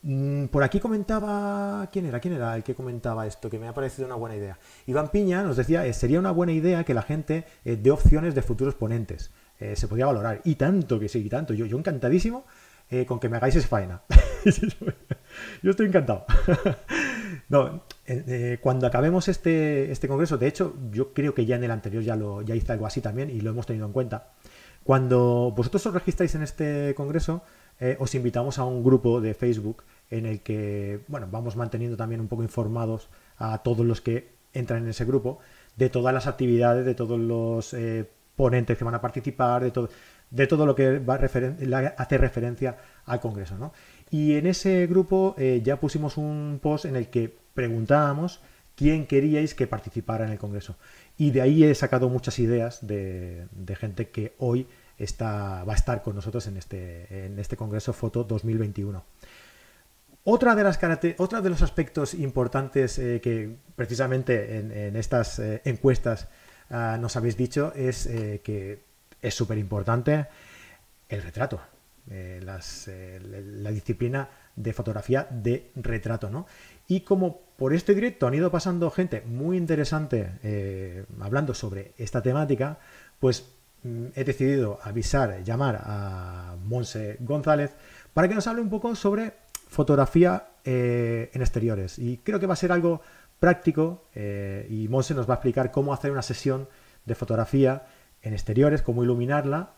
Mm, 0.05 0.47
por 0.47 0.63
aquí 0.63 0.81
comentaba, 0.81 1.87
¿quién 1.89 2.05
era? 2.05 2.19
¿Quién 2.19 2.33
era 2.33 2.55
el 2.57 2.63
que 2.63 2.75
comentaba 2.75 3.25
esto? 3.25 3.49
Que 3.49 3.57
me 3.57 3.69
ha 3.69 3.73
parecido 3.73 4.05
una 4.05 4.15
buena 4.15 4.35
idea. 4.35 4.59
Iván 4.85 5.09
Piña 5.09 5.43
nos 5.43 5.55
decía, 5.55 5.85
eh, 5.85 5.93
sería 5.93 6.19
una 6.19 6.31
buena 6.31 6.51
idea 6.51 6.83
que 6.83 6.93
la 6.93 7.03
gente 7.03 7.45
eh, 7.63 7.77
dé 7.81 7.89
opciones 7.89 8.35
de 8.35 8.41
futuros 8.41 8.75
ponentes. 8.75 9.31
Eh, 9.59 9.77
se 9.77 9.87
podría 9.87 10.07
valorar. 10.07 10.41
Y 10.43 10.55
tanto 10.55 10.99
que 10.99 11.07
sí, 11.07 11.19
y 11.19 11.29
tanto. 11.29 11.53
Yo, 11.53 11.65
yo 11.65 11.77
encantadísimo 11.77 12.45
con 13.07 13.19
que 13.19 13.27
me 13.27 13.37
hagáis 13.37 13.55
esa 13.55 13.67
faena. 13.67 14.03
yo 15.63 15.71
estoy 15.71 15.87
encantado. 15.87 16.27
cuando 18.61 18.85
acabemos 18.85 19.27
este, 19.29 19.91
este 19.91 20.07
congreso, 20.07 20.37
de 20.37 20.45
hecho, 20.45 20.75
yo 20.91 21.11
creo 21.11 21.33
que 21.33 21.47
ya 21.47 21.55
en 21.55 21.63
el 21.63 21.71
anterior 21.71 22.03
ya, 22.03 22.15
lo, 22.15 22.43
ya 22.43 22.53
hice 22.53 22.71
algo 22.71 22.85
así 22.85 23.01
también 23.01 23.31
y 23.31 23.41
lo 23.41 23.49
hemos 23.49 23.65
tenido 23.65 23.87
en 23.87 23.93
cuenta. 23.93 24.33
Cuando 24.83 25.51
vosotros 25.57 25.87
os 25.87 25.93
registráis 25.95 26.35
en 26.35 26.43
este 26.43 26.93
congreso, 26.93 27.41
os 27.97 28.13
invitamos 28.13 28.59
a 28.59 28.63
un 28.63 28.83
grupo 28.83 29.21
de 29.21 29.33
Facebook 29.33 29.83
en 30.13 30.25
el 30.25 30.41
que 30.41 31.01
bueno, 31.07 31.27
vamos 31.31 31.55
manteniendo 31.55 31.97
también 31.97 32.21
un 32.21 32.27
poco 32.27 32.43
informados 32.43 33.09
a 33.37 33.63
todos 33.63 33.85
los 33.85 33.99
que 33.99 34.29
entran 34.53 34.83
en 34.83 34.89
ese 34.89 35.05
grupo 35.05 35.39
de 35.75 35.89
todas 35.89 36.13
las 36.13 36.27
actividades, 36.27 36.85
de 36.85 36.93
todos 36.93 37.19
los 37.19 37.73
eh, 37.73 38.07
ponentes 38.35 38.77
que 38.77 38.83
van 38.83 38.93
a 38.93 39.01
participar, 39.01 39.63
de 39.63 39.71
todo, 39.71 39.89
de 40.29 40.47
todo 40.47 40.65
lo 40.65 40.75
que 40.75 40.99
va 40.99 41.15
a 41.15 41.17
hacer 41.17 42.21
referencia 42.21 42.77
al 43.05 43.19
Congreso. 43.19 43.57
¿no? 43.57 43.73
Y 44.11 44.35
en 44.35 44.45
ese 44.45 44.85
grupo 44.85 45.33
eh, 45.37 45.61
ya 45.63 45.79
pusimos 45.79 46.17
un 46.17 46.59
post 46.61 46.85
en 46.85 46.95
el 46.95 47.07
que 47.07 47.35
preguntábamos 47.55 48.41
quién 48.75 49.07
queríais 49.07 49.55
que 49.55 49.65
participara 49.65 50.25
en 50.25 50.31
el 50.31 50.37
Congreso. 50.37 50.77
Y 51.17 51.31
de 51.31 51.41
ahí 51.41 51.63
he 51.63 51.73
sacado 51.73 52.09
muchas 52.09 52.37
ideas 52.37 52.85
de, 52.85 53.47
de 53.51 53.75
gente 53.75 54.09
que 54.09 54.35
hoy 54.37 54.67
está, 54.97 55.63
va 55.63 55.73
a 55.73 55.75
estar 55.75 56.01
con 56.01 56.15
nosotros 56.15 56.47
en 56.47 56.57
este, 56.57 57.25
en 57.25 57.39
este 57.39 57.57
Congreso 57.57 57.93
Foto 57.93 58.23
2021. 58.23 59.03
Otra 60.25 60.55
de, 60.55 60.63
las 60.63 60.79
otra 61.17 61.41
de 61.41 61.49
los 61.49 61.61
aspectos 61.61 62.13
importantes 62.13 62.97
eh, 62.97 63.19
que 63.21 63.57
precisamente 63.75 64.57
en, 64.57 64.95
estas 64.95 65.37
eh, 65.39 65.61
encuestas 65.65 66.29
ah, 66.69 66.97
nos 66.97 67.17
habéis 67.17 67.35
dicho 67.35 67.73
es 67.75 68.05
eh, 68.05 68.39
que 68.41 68.83
es 69.21 69.35
súper 69.35 69.57
importante 69.57 70.27
el 71.09 71.21
retrato, 71.21 71.61
la 72.07 73.71
disciplina 73.71 74.29
de 74.55 74.73
fotografía 74.73 75.27
de 75.29 75.71
retrato. 75.75 76.29
¿no? 76.29 76.47
Y 76.87 77.01
como 77.01 77.41
por 77.57 77.73
este 77.73 77.93
directo 77.93 78.25
han 78.25 78.33
ido 78.33 78.49
pasando 78.49 78.89
gente 78.91 79.21
muy 79.21 79.57
interesante 79.57 81.05
hablando 81.19 81.53
sobre 81.53 81.93
esta 81.97 82.21
temática, 82.21 82.79
pues 83.19 83.45
mm, 83.83 84.07
he 84.15 84.23
decidido 84.23 84.79
avisar, 84.83 85.43
llamar 85.43 85.81
a 85.83 86.55
Monse 86.63 87.17
González 87.19 87.71
para 88.13 88.27
que 88.27 88.35
nos 88.35 88.47
hable 88.47 88.61
un 88.61 88.69
poco 88.69 88.95
sobre 88.95 89.42
fotografía 89.73 90.47
eh, 90.63 91.29
en 91.33 91.41
exteriores. 91.41 91.99
Y 91.99 92.17
creo 92.19 92.39
que 92.39 92.47
va 92.47 92.53
a 92.53 92.57
ser 92.57 92.71
algo 92.71 93.01
práctico 93.39 94.05
eh, 94.15 94.65
y 94.69 94.87
Monse 94.87 95.13
nos 95.13 95.27
va 95.27 95.33
a 95.33 95.35
explicar 95.35 95.71
cómo 95.71 95.93
hacer 95.93 96.11
una 96.11 96.21
sesión 96.21 96.69
de 97.05 97.15
fotografía 97.15 97.85
en 98.21 98.33
exteriores, 98.33 98.81
cómo 98.81 99.03
iluminarla, 99.03 99.71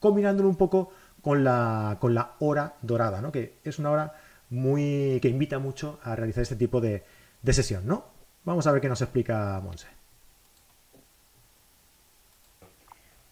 combinándolo 0.00 0.48
un 0.48 0.56
poco 0.56 0.90
con 1.22 1.44
la, 1.44 1.98
con 2.00 2.14
la 2.14 2.32
hora 2.40 2.74
dorada, 2.82 3.20
¿no? 3.20 3.30
que 3.30 3.58
es 3.62 3.78
una 3.78 3.92
hora 3.92 4.14
muy 4.50 5.20
que 5.22 5.28
invita 5.28 5.58
mucho 5.58 6.00
a 6.02 6.16
realizar 6.16 6.42
este 6.42 6.56
tipo 6.56 6.80
de, 6.80 7.04
de 7.42 7.52
sesión. 7.52 7.86
¿no? 7.86 8.06
Vamos 8.42 8.66
a 8.66 8.72
ver 8.72 8.80
qué 8.80 8.88
nos 8.88 9.02
explica 9.02 9.60
Monse. 9.62 9.86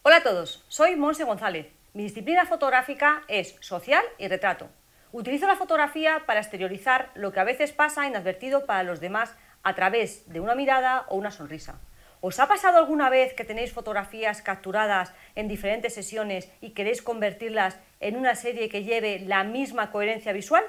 Hola 0.02 0.18
a 0.18 0.22
todos, 0.22 0.64
soy 0.68 0.94
Monse 0.94 1.24
González. 1.24 1.66
Mi 1.94 2.04
disciplina 2.04 2.46
fotográfica 2.46 3.22
es 3.28 3.56
social 3.60 4.04
y 4.18 4.28
retrato. 4.28 4.68
Utilizo 5.12 5.46
la 5.46 5.56
fotografía 5.56 6.22
para 6.24 6.40
exteriorizar 6.40 7.10
lo 7.14 7.32
que 7.32 7.40
a 7.40 7.44
veces 7.44 7.70
pasa 7.72 8.06
inadvertido 8.06 8.64
para 8.64 8.82
los 8.82 8.98
demás 8.98 9.36
a 9.62 9.74
través 9.74 10.26
de 10.32 10.40
una 10.40 10.54
mirada 10.54 11.04
o 11.10 11.16
una 11.16 11.30
sonrisa. 11.30 11.78
¿Os 12.22 12.40
ha 12.40 12.48
pasado 12.48 12.78
alguna 12.78 13.10
vez 13.10 13.34
que 13.34 13.44
tenéis 13.44 13.74
fotografías 13.74 14.40
capturadas 14.40 15.12
en 15.34 15.48
diferentes 15.48 15.92
sesiones 15.92 16.50
y 16.62 16.70
queréis 16.70 17.02
convertirlas 17.02 17.78
en 18.00 18.16
una 18.16 18.34
serie 18.34 18.70
que 18.70 18.84
lleve 18.84 19.18
la 19.18 19.44
misma 19.44 19.90
coherencia 19.90 20.32
visual? 20.32 20.64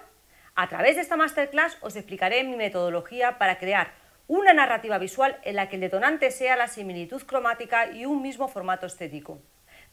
A 0.56 0.68
través 0.68 0.98
de 0.98 1.04
esta 1.04 1.16
masterclass 1.16 1.78
os 1.80 1.96
explicaré 1.96 2.44
mi 2.44 2.58
metodología 2.58 3.38
para 3.38 3.58
crear 3.60 3.94
una 4.28 4.52
narrativa 4.52 4.98
visual 4.98 5.40
en 5.44 5.56
la 5.56 5.70
que 5.70 5.76
el 5.76 5.82
detonante 5.82 6.32
sea 6.32 6.58
la 6.58 6.68
similitud 6.68 7.24
cromática 7.24 7.92
y 7.92 8.06
un 8.06 8.22
mismo 8.22 8.50
formato 8.50 8.88
estético. 8.88 9.42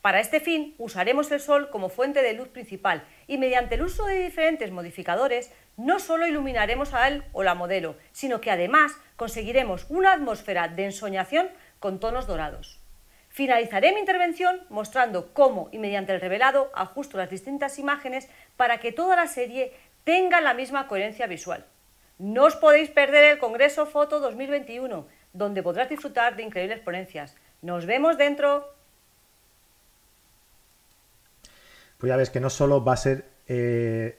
Para 0.02 0.20
este 0.20 0.40
fin 0.40 0.74
usaremos 0.78 1.30
el 1.30 1.40
Sol 1.40 1.68
como 1.68 1.90
fuente 1.90 2.22
de 2.22 2.32
luz 2.32 2.48
principal 2.48 3.04
y 3.26 3.36
mediante 3.36 3.74
el 3.74 3.82
uso 3.82 4.06
de 4.06 4.22
diferentes 4.22 4.70
modificadores 4.70 5.52
no 5.76 5.98
solo 5.98 6.26
iluminaremos 6.26 6.94
a 6.94 7.08
él 7.08 7.24
o 7.32 7.42
la 7.42 7.54
modelo, 7.54 7.96
sino 8.12 8.40
que 8.40 8.50
además 8.50 8.92
conseguiremos 9.16 9.86
una 9.90 10.12
atmósfera 10.12 10.68
de 10.68 10.86
ensoñación 10.86 11.50
con 11.78 12.00
tonos 12.00 12.26
dorados. 12.26 12.80
Finalizaré 13.28 13.92
mi 13.92 14.00
intervención 14.00 14.60
mostrando 14.70 15.32
cómo 15.34 15.68
y 15.70 15.78
mediante 15.78 16.12
el 16.12 16.20
revelado 16.20 16.70
ajusto 16.74 17.16
las 17.16 17.30
distintas 17.30 17.78
imágenes 17.78 18.28
para 18.56 18.78
que 18.78 18.92
toda 18.92 19.16
la 19.16 19.26
serie 19.26 19.72
tenga 20.04 20.40
la 20.40 20.54
misma 20.54 20.88
coherencia 20.88 21.26
visual. 21.26 21.64
No 22.18 22.44
os 22.44 22.56
podéis 22.56 22.90
perder 22.90 23.24
el 23.24 23.38
Congreso 23.38 23.86
Foto 23.86 24.18
2021, 24.18 25.06
donde 25.32 25.62
podrás 25.62 25.88
disfrutar 25.88 26.36
de 26.36 26.42
increíbles 26.42 26.80
ponencias. 26.80 27.36
Nos 27.62 27.86
vemos 27.86 28.18
dentro. 28.18 28.79
Pues 32.00 32.08
ya 32.08 32.16
ves 32.16 32.30
que 32.30 32.40
no 32.40 32.50
solo 32.50 32.82
va 32.82 32.94
a 32.94 32.96
ser 32.96 33.26
eh, 33.46 34.18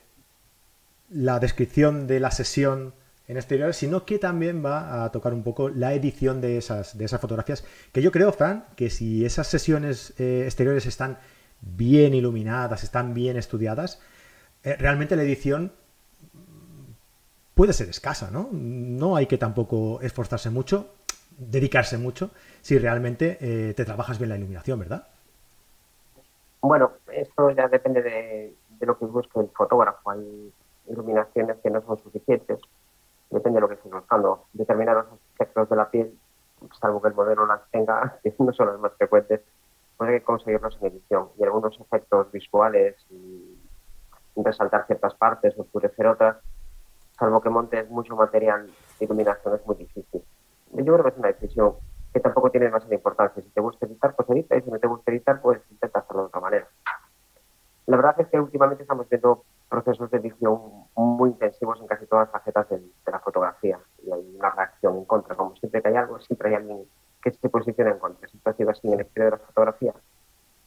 la 1.10 1.40
descripción 1.40 2.06
de 2.06 2.20
la 2.20 2.30
sesión 2.30 2.94
en 3.28 3.38
exteriores, 3.38 3.76
sino 3.76 4.06
que 4.06 4.20
también 4.20 4.64
va 4.64 5.04
a 5.04 5.12
tocar 5.12 5.34
un 5.34 5.42
poco 5.42 5.70
la 5.70 5.94
edición 5.94 6.42
de 6.42 6.58
esas, 6.58 6.98
de 6.98 7.06
esas 7.06 7.20
fotografías. 7.20 7.64
Que 7.92 8.02
yo 8.02 8.12
creo, 8.12 8.32
Fran, 8.32 8.66
que 8.76 8.90
si 8.90 9.26
esas 9.26 9.48
sesiones 9.48 10.14
eh, 10.20 10.44
exteriores 10.46 10.86
están 10.86 11.18
bien 11.62 12.14
iluminadas, 12.14 12.84
están 12.84 13.14
bien 13.14 13.36
estudiadas, 13.36 14.00
eh, 14.64 14.76
realmente 14.78 15.16
la 15.16 15.24
edición 15.24 15.72
puede 17.56 17.74
ser 17.74 17.90
escasa, 17.90 18.30
¿no? 18.32 18.50
No 18.52 19.16
hay 19.16 19.26
que 19.26 19.38
tampoco 19.38 20.02
esforzarse 20.02 20.50
mucho, 20.50 20.94
dedicarse 21.38 21.98
mucho, 21.98 22.32
si 22.62 22.78
realmente 22.78 23.74
te 23.76 23.86
trabajas 23.86 24.20
bien 24.20 24.30
la 24.30 24.38
iluminación, 24.38 24.80
¿verdad? 24.80 25.08
Bueno, 26.62 26.92
esto 27.12 27.50
ya 27.52 27.68
depende 27.68 28.02
de, 28.04 28.56
lo 28.82 28.98
que 28.98 29.06
busque 29.06 29.40
el 29.40 29.50
fotógrafo. 29.50 30.12
Hay 30.12 30.54
iluminaciones 30.88 31.58
que 31.64 31.70
no 31.70 31.82
son 31.82 31.98
suficientes, 31.98 32.60
depende 33.30 33.58
de 33.58 33.62
lo 33.62 33.68
que 33.68 33.76
esté 33.76 33.90
buscando. 33.90 34.46
Determinados 34.54 35.08
aspectos 35.32 35.70
de 35.70 35.76
la 35.76 35.90
piel, 35.90 36.18
salvo 36.80 37.02
que 37.02 37.08
el 37.10 37.16
modelo 37.16 37.46
las 37.46 37.62
tenga, 37.72 38.20
que 38.24 38.34
no 38.40 38.54
son 38.54 38.68
las 38.68 38.80
más 38.80 38.94
frecuentes, 38.94 39.42
hay 40.00 40.20
que 40.20 40.24
conseguirlos 40.24 40.78
en 40.82 40.88
edición. 40.88 41.30
Y 41.38 41.44
algunos 41.44 41.80
efectos 41.80 42.32
visuales, 42.32 42.96
y 43.10 43.58
resaltar 44.36 44.86
ciertas 44.86 45.16
partes, 45.16 45.58
oscurecer 45.58 46.08
otras, 46.08 46.38
salvo 47.18 47.42
que 47.42 47.50
montes 47.50 47.90
mucho 47.90 48.16
material 48.16 48.68
de 49.00 49.06
iluminación 49.06 49.56
es 49.56 49.66
muy 49.66 49.76
difícil. 49.76 50.24
Yo 50.74 50.94
creo 50.94 51.04
que 51.04 51.10
es 51.10 51.18
una 51.18 51.28
decisión 51.28 51.76
que 52.14 52.20
tampoco 52.20 52.52
tiene 52.52 52.68
demasiada 52.68 52.96
importancia. 52.96 53.42
Si 53.42 53.50
te 53.50 53.62
gusta 53.62 53.86
editar, 53.86 54.16
pues 54.16 54.30
edita, 54.30 54.58
y 54.58 54.62
si 54.62 54.70
no 54.70 54.80
te 54.80 54.88
gusta 54.88 55.12
editar, 55.12 55.42
pues 55.42 55.62
intenta 55.70 56.00
hacerlo 56.00 56.24
de 56.24 56.28
otra 56.28 56.42
manera. 56.42 56.68
La 57.88 57.98
verdad 57.98 58.16
es 58.20 58.28
que 58.28 58.40
últimamente 58.40 58.84
estamos 58.84 59.10
viendo 59.10 59.44
procesos 59.70 60.12
de 60.12 60.18
edición 60.18 60.60
muy 60.96 61.30
intensivos 61.30 61.80
en 61.80 61.88
casi 61.88 62.06
todas 62.06 62.28
las 62.28 62.32
facetas 62.32 62.70
de, 62.70 62.82
la 63.12 63.20
fotografía 63.20 63.80
y 64.04 64.12
hay 64.12 64.36
una 64.38 64.50
reacción 64.52 64.98
en 64.98 65.06
contra. 65.06 65.36
Como 65.36 65.56
siempre 65.56 65.82
que 65.82 65.88
hay 65.90 65.96
algo, 65.96 66.20
siempre 66.20 66.50
hay 66.50 66.56
alguien 66.56 66.86
que 67.22 67.32
se 67.32 67.50
posiciona 67.50 67.92
en 67.92 68.00
contra. 68.00 68.28
Siempre 68.28 68.52
ha 68.52 68.56
sido 68.56 68.70
así 68.70 68.88
en 68.88 68.94
el 68.94 69.02
exterior 69.02 69.34
de 69.34 69.38
la 69.40 69.46
fotografía. 69.46 69.94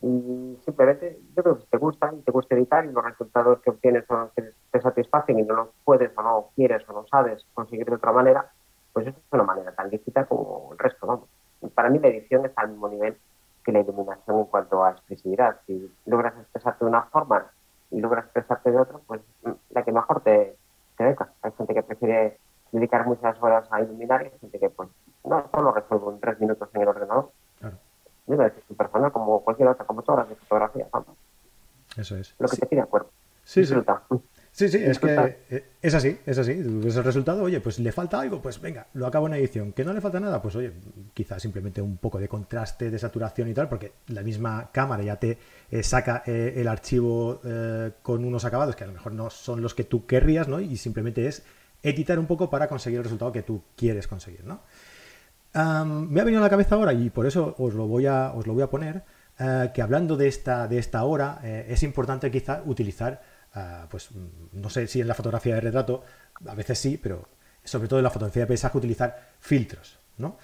Y 0.03 0.59
simplemente, 0.65 1.19
yo 1.35 1.43
creo 1.43 1.57
que 1.57 1.63
si 1.63 1.69
te 1.69 1.79
gusta 1.79 2.13
y 2.13 2.21
te 2.21 2.31
gusta 2.31 2.55
editar 2.55 2.85
y 2.85 2.93
los 2.93 3.05
resultados 3.05 3.61
que 3.61 3.71
obtienes 3.71 4.05
son 4.07 4.21
los 4.21 4.33
que 4.33 4.51
te 4.71 4.81
satisfacen 4.81 5.39
y 5.39 5.43
no 5.43 5.55
los 5.55 5.69
puedes 5.85 6.11
o 6.17 6.23
no 6.23 6.51
quieres 6.55 6.87
o 6.89 6.93
no 6.93 7.07
sabes 7.07 7.47
conseguir 7.55 7.87
de 7.87 7.95
otra 7.95 8.13
manera, 8.13 8.51
pues 8.95 9.09
es 9.09 9.15
una 9.33 9.43
manera 9.43 9.73
tan 9.73 9.91
lícita 9.91 10.25
como 10.25 10.71
el 10.73 10.79
resto, 10.79 11.07
vamos. 11.07 11.29
Para 11.75 11.91
mí 11.91 11.99
la 11.99 12.09
edición 12.09 12.47
está 12.47 12.63
al 12.63 12.71
mismo 12.71 12.89
nivel 12.89 13.19
que 13.65 13.73
la 13.73 13.81
iluminación 13.81 14.39
en 14.39 14.45
cuanto 14.45 14.85
a 14.85 14.93
expresividad. 14.93 15.61
Si 15.67 15.91
logras 16.07 16.35
expresarte 16.39 16.85
de 16.85 16.89
una 16.89 17.03
forma 17.03 17.51
y 17.91 18.01
logras 18.01 18.25
expresarte 18.25 18.71
de 18.71 18.79
otra, 18.79 18.99
pues 19.07 19.21
la 19.71 19.83
que 19.83 19.93
mejor 19.93 20.21
te, 20.23 20.57
te 20.97 21.05
deja. 21.05 21.33
Hay 21.43 21.53
gente 21.59 21.75
que 21.75 21.83
prefiere 21.83 22.39
dedicar 22.71 23.05
muchas 23.07 23.37
horas 23.43 23.67
a 23.71 23.81
iluminar 23.81 24.23
y 24.23 24.27
hay 24.27 24.39
gente 24.39 24.59
que 24.61 24.71
pues 24.71 24.89
no 25.25 25.49
solo 25.51 25.73
resuelvo 25.73 26.13
en 26.13 26.21
tres 26.21 26.39
minutos 26.39 26.69
en 26.73 26.83
el 26.83 26.89
ordenador. 26.89 27.33
Claro. 27.59 27.77
Yo 28.27 28.43
es 28.43 28.53
su 28.69 28.77
persona 28.77 29.11
como 29.11 29.41
cualquier 29.41 29.69
otra, 29.69 29.85
como 29.87 30.03
todas 30.03 30.21
las 30.21 30.29
de 30.29 30.37
fotografía. 30.37 30.87
Eso 31.97 32.17
es. 32.17 32.35
Lo 32.39 32.49
que 32.49 32.57
te 32.57 32.67
pide 32.67 32.81
acuerdo. 32.81 33.11
Sí, 33.43 33.65
sí. 33.65 33.75
Sí, 33.75 33.81
Sí, 34.55 34.69
sí, 34.69 34.79
es 34.81 35.01
que 35.01 35.37
eh, 35.51 35.65
es 35.83 35.95
así, 35.95 36.17
es 36.25 36.39
así. 36.39 36.53
Es 36.53 36.95
el 36.95 37.03
resultado, 37.03 37.43
oye, 37.43 37.61
pues 37.61 37.81
le 37.81 37.91
falta 37.91 38.21
algo, 38.21 38.41
pues 38.41 38.61
venga, 38.61 38.87
lo 38.95 39.05
acabo 39.05 39.27
en 39.27 39.35
edición. 39.35 39.73
Que 39.73 39.85
no 39.85 39.93
le 39.93 40.01
falta 40.01 40.21
nada, 40.21 40.41
pues 40.41 40.55
oye, 40.55 40.73
quizás 41.13 41.43
simplemente 41.43 41.83
un 41.83 41.97
poco 41.97 42.21
de 42.21 42.29
contraste, 42.29 42.89
de 42.89 42.97
saturación 42.97 43.49
y 43.49 43.55
tal, 43.55 43.69
porque 43.69 43.95
la 44.07 44.23
misma 44.23 44.71
cámara 44.71 45.03
ya 45.03 45.17
te 45.17 45.39
eh, 45.73 45.83
saca 45.83 46.23
eh, 46.25 46.55
el 46.57 46.69
archivo 46.69 47.41
con 48.03 48.25
unos 48.25 48.45
acabados 48.45 48.77
que 48.77 48.85
a 48.85 48.87
lo 48.87 48.93
mejor 48.93 49.13
no 49.13 49.29
son 49.29 49.61
los 49.61 49.75
que 49.75 49.83
tú 49.83 50.07
querrías, 50.07 50.47
¿no? 50.47 50.61
Y 50.61 50.77
simplemente 50.77 51.27
es 51.27 51.43
editar 51.83 52.21
un 52.21 52.27
poco 52.27 52.49
para 52.49 52.69
conseguir 52.69 52.99
el 52.99 53.05
resultado 53.05 53.33
que 53.33 53.43
tú 53.43 53.61
quieres 53.77 54.07
conseguir, 54.07 54.45
¿no? 54.45 54.61
me 55.55 56.21
ha 56.21 56.25
venido 56.25 56.41
a 56.41 56.43
la 56.43 56.51
cabeza 56.51 56.75
ahora 56.75 56.93
y 56.93 57.11
por 57.11 57.27
eso 57.27 57.55
os 57.59 57.75
lo 57.75 57.87
voy 57.87 58.07
a, 58.07 58.33
os 58.33 58.45
lo 58.45 58.55
voy 58.55 58.63
a 58.65 58.71
poner, 58.71 59.05
que 59.73 59.83
hablando 59.83 60.17
de 60.17 60.27
esta, 60.27 60.67
de 60.67 60.79
esta 60.79 61.05
hora, 61.05 61.41
es 61.45 61.85
importante 61.85 62.29
quizá 62.29 62.63
utilizar 62.65 63.23
pues 63.89 64.09
no 64.53 64.71
sé 64.71 64.87
si 64.87 65.01
en 65.01 65.09
la 65.09 65.15
fotografía 65.15 65.55
de 65.55 65.61
retrato, 65.61 66.03
a 66.47 66.55
veces 66.55 66.79
sí, 66.79 66.99
pero 67.01 67.29
sobre 67.63 67.89
todo 67.89 67.99
en 67.99 68.05
la 68.05 68.11
fotografía 68.11 68.43
de 68.43 68.49
paisaje 68.49 68.79
utilizar 68.79 69.33
filtros, 69.41 69.99
¿no? 70.19 70.37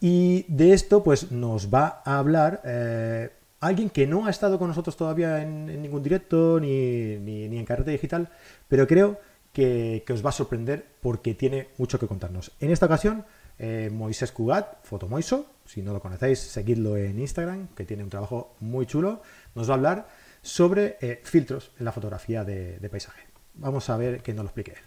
Y 0.00 0.46
de 0.48 0.72
esto 0.72 1.02
pues 1.02 1.30
nos 1.30 1.72
va 1.72 2.02
a 2.04 2.18
hablar 2.18 2.62
eh, 2.64 3.30
alguien 3.60 3.90
que 3.90 4.06
no 4.06 4.26
ha 4.26 4.30
estado 4.30 4.58
con 4.58 4.68
nosotros 4.68 4.96
todavía 4.96 5.42
en, 5.42 5.66
ningún 5.82 6.02
directo 6.02 6.58
ni, 6.58 7.18
ni, 7.18 7.58
en 7.58 7.64
carrete 7.64 7.90
digital, 7.90 8.30
pero 8.68 8.86
creo 8.86 9.20
que, 9.52 10.04
os 10.10 10.24
va 10.24 10.30
a 10.30 10.32
sorprender 10.32 10.86
porque 11.00 11.34
tiene 11.34 11.68
mucho 11.76 11.98
que 11.98 12.06
contarnos. 12.06 12.52
En 12.60 12.70
esta 12.70 12.86
ocasión, 12.86 13.24
eh, 13.58 13.90
Moisés 13.92 14.32
Cugat, 14.32 14.84
Fotomoiso, 14.84 15.46
si 15.66 15.82
no 15.82 15.92
lo 15.92 16.00
conocéis, 16.00 16.38
seguidlo 16.38 16.96
en 16.96 17.18
Instagram, 17.18 17.68
que 17.74 17.84
tiene 17.84 18.02
un 18.02 18.10
trabajo 18.10 18.54
muy 18.60 18.86
chulo, 18.86 19.22
nos 19.54 19.68
va 19.68 19.74
a 19.74 19.76
hablar 19.76 20.08
sobre 20.42 20.96
eh, 21.00 21.20
filtros 21.24 21.72
en 21.78 21.84
la 21.84 21.92
fotografía 21.92 22.44
de, 22.44 22.88
paisaje. 22.90 23.28
Vamos 23.54 23.90
a 23.90 23.96
ver 23.96 24.22
que 24.22 24.32
nos 24.32 24.44
lo 24.44 24.48
explique 24.48 24.72
él. 24.72 24.84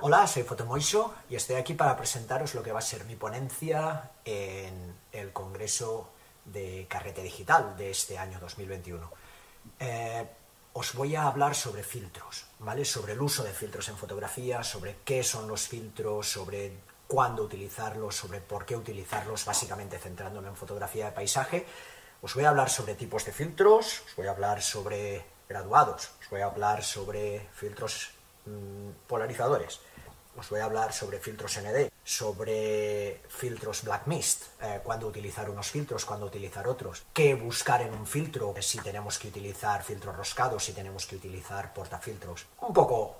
Hola, 0.00 0.26
soy 0.26 0.44
Fotomoiso 0.44 1.14
y 1.28 1.34
estoy 1.34 1.56
aquí 1.56 1.74
para 1.74 1.96
presentaros 1.96 2.54
lo 2.54 2.62
que 2.62 2.70
va 2.70 2.78
a 2.78 2.82
ser 2.82 3.04
mi 3.04 3.16
ponencia 3.16 4.10
en 4.24 4.94
el 5.10 5.32
Congreso 5.32 6.10
de 6.44 6.86
Carrete 6.88 7.22
Digital 7.22 7.76
de 7.76 7.90
este 7.90 8.16
año 8.16 8.38
2021. 8.38 9.10
Eh, 9.80 10.26
os 10.74 10.94
voy 10.94 11.16
a 11.16 11.24
hablar 11.26 11.56
sobre 11.56 11.82
filtros, 11.82 12.46
¿vale? 12.60 12.84
Sobre 12.84 13.14
el 13.14 13.20
uso 13.20 13.42
de 13.42 13.52
filtros 13.52 13.88
en 13.88 13.96
fotografía, 13.96 14.62
sobre 14.62 14.98
qué 15.04 15.24
son 15.24 15.48
los 15.48 15.66
filtros, 15.66 16.28
sobre 16.28 16.72
cuándo 17.08 17.42
utilizarlos, 17.42 18.14
sobre 18.14 18.40
por 18.40 18.64
qué 18.64 18.76
utilizarlos, 18.76 19.44
básicamente 19.44 19.98
centrándome 19.98 20.48
en 20.48 20.56
fotografía 20.56 21.06
de 21.06 21.12
paisaje 21.12 21.66
os 22.20 22.34
voy 22.34 22.44
a 22.44 22.50
hablar 22.50 22.70
sobre 22.70 22.94
tipos 22.94 23.24
de 23.24 23.32
filtros, 23.32 24.02
os 24.06 24.16
voy 24.16 24.26
a 24.26 24.30
hablar 24.30 24.62
sobre 24.62 25.24
graduados, 25.48 26.10
os 26.20 26.30
voy 26.30 26.40
a 26.40 26.46
hablar 26.46 26.82
sobre 26.82 27.46
filtros 27.54 28.10
mm, 28.46 29.06
polarizadores, 29.06 29.80
os 30.36 30.48
voy 30.50 30.60
a 30.60 30.64
hablar 30.64 30.92
sobre 30.92 31.18
filtros 31.18 31.58
ND, 31.58 31.90
sobre 32.04 33.22
filtros 33.28 33.82
Black 33.82 34.06
Mist, 34.06 34.46
eh, 34.62 34.80
cuándo 34.82 35.06
utilizar 35.06 35.48
unos 35.48 35.70
filtros, 35.70 36.04
cuándo 36.04 36.26
utilizar 36.26 36.66
otros, 36.66 37.04
qué 37.12 37.34
buscar 37.34 37.82
en 37.82 37.94
un 37.94 38.06
filtro, 38.06 38.54
si 38.60 38.78
tenemos 38.78 39.18
que 39.18 39.28
utilizar 39.28 39.82
filtros 39.84 40.16
roscados, 40.16 40.64
si 40.64 40.72
tenemos 40.72 41.06
que 41.06 41.16
utilizar 41.16 41.72
portafiltros, 41.72 42.46
un 42.60 42.72
poco 42.72 43.16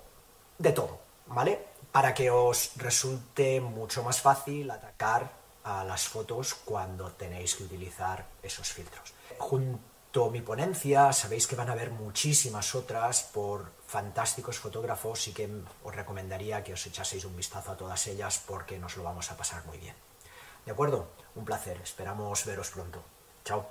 de 0.59 0.73
todo, 0.73 0.99
¿vale? 1.27 1.67
Para 1.93 2.13
que 2.15 2.31
os 2.31 2.73
resulte 2.77 3.61
mucho 3.61 4.03
más 4.03 4.21
fácil 4.21 4.71
atacar 4.71 5.38
a 5.69 5.85
las 5.85 6.09
fotos 6.09 6.55
cuando 6.55 7.13
tenéis 7.13 7.55
que 7.55 7.65
utilizar 7.65 8.25
esos 8.43 8.73
filtros. 8.73 9.13
Junto 9.37 10.25
a 10.25 10.31
mi 10.31 10.41
ponencia 10.41 11.13
sabéis 11.13 11.47
que 11.47 11.57
van 11.57 11.69
a 11.69 11.73
haber 11.73 11.91
muchísimas 11.91 12.75
otras 12.75 13.29
por 13.35 13.71
fantásticos 13.87 14.59
fotógrafos 14.59 15.29
y 15.29 15.33
que 15.33 15.47
os 15.85 15.95
recomendaría 15.95 16.65
que 16.65 16.73
os 16.73 16.87
echaseis 16.87 17.27
un 17.27 17.37
vistazo 17.37 17.73
a 17.73 17.77
todas 17.77 18.07
ellas 18.07 18.43
porque 18.47 18.79
nos 18.79 18.97
lo 18.97 19.03
vamos 19.03 19.31
a 19.31 19.37
pasar 19.37 19.67
muy 19.67 19.77
bien. 19.77 19.95
¿De 20.65 20.73
acuerdo? 20.73 21.11
Un 21.35 21.45
placer, 21.45 21.79
esperamos 21.83 22.47
veros 22.47 22.71
pronto. 22.71 23.03
Chao. 23.45 23.67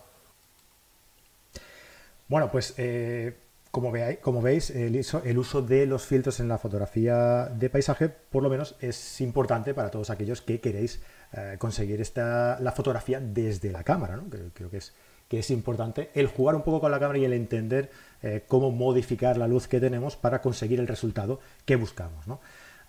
Bueno, 2.28 2.52
pues 2.52 2.76
eh, 2.78 3.36
como, 3.72 3.92
como, 4.22 4.42
veis, 4.44 4.70
el 4.70 5.38
uso 5.38 5.62
de 5.64 5.88
los 5.88 6.06
filtros 6.06 6.40
en 6.40 6.48
la 6.48 6.60
fotografía 6.60 7.46
de 7.46 7.70
paisaje, 7.72 8.10
por 8.10 8.44
lo 8.44 8.50
menos, 8.50 8.76
es 8.82 9.20
importante 9.22 9.74
para 9.74 9.90
todos 9.90 10.12
aquellos 10.12 10.42
que 10.42 10.60
queréis 10.60 11.02
eh, 11.34 11.58
conseguir 11.60 12.00
esta, 12.00 12.58
la 12.62 12.72
fotografía 12.72 13.20
desde 13.20 13.72
la 13.72 13.84
cámara. 13.84 14.16
¿no? 14.16 14.24
Creo, 14.54 14.70
que, 14.70 14.78
es, 14.78 14.96
que 15.28 15.40
es 15.40 15.52
importante 15.52 16.10
el 16.14 16.28
jugar 16.28 16.56
un 16.56 16.64
poco 16.64 16.80
con 16.80 16.92
la 16.92 17.00
cámara 17.00 17.20
y 17.20 17.26
el 17.26 17.34
entender 17.34 17.92
eh, 18.22 18.46
cómo 18.48 18.72
modificar 18.72 19.38
la 19.38 19.48
luz 19.48 19.68
que 19.68 19.80
tenemos 19.80 20.16
para 20.16 20.42
conseguir 20.42 20.80
el 20.80 20.88
resultado 20.88 21.40
que 21.66 21.76
buscamos. 21.76 22.28
¿no? 22.28 22.40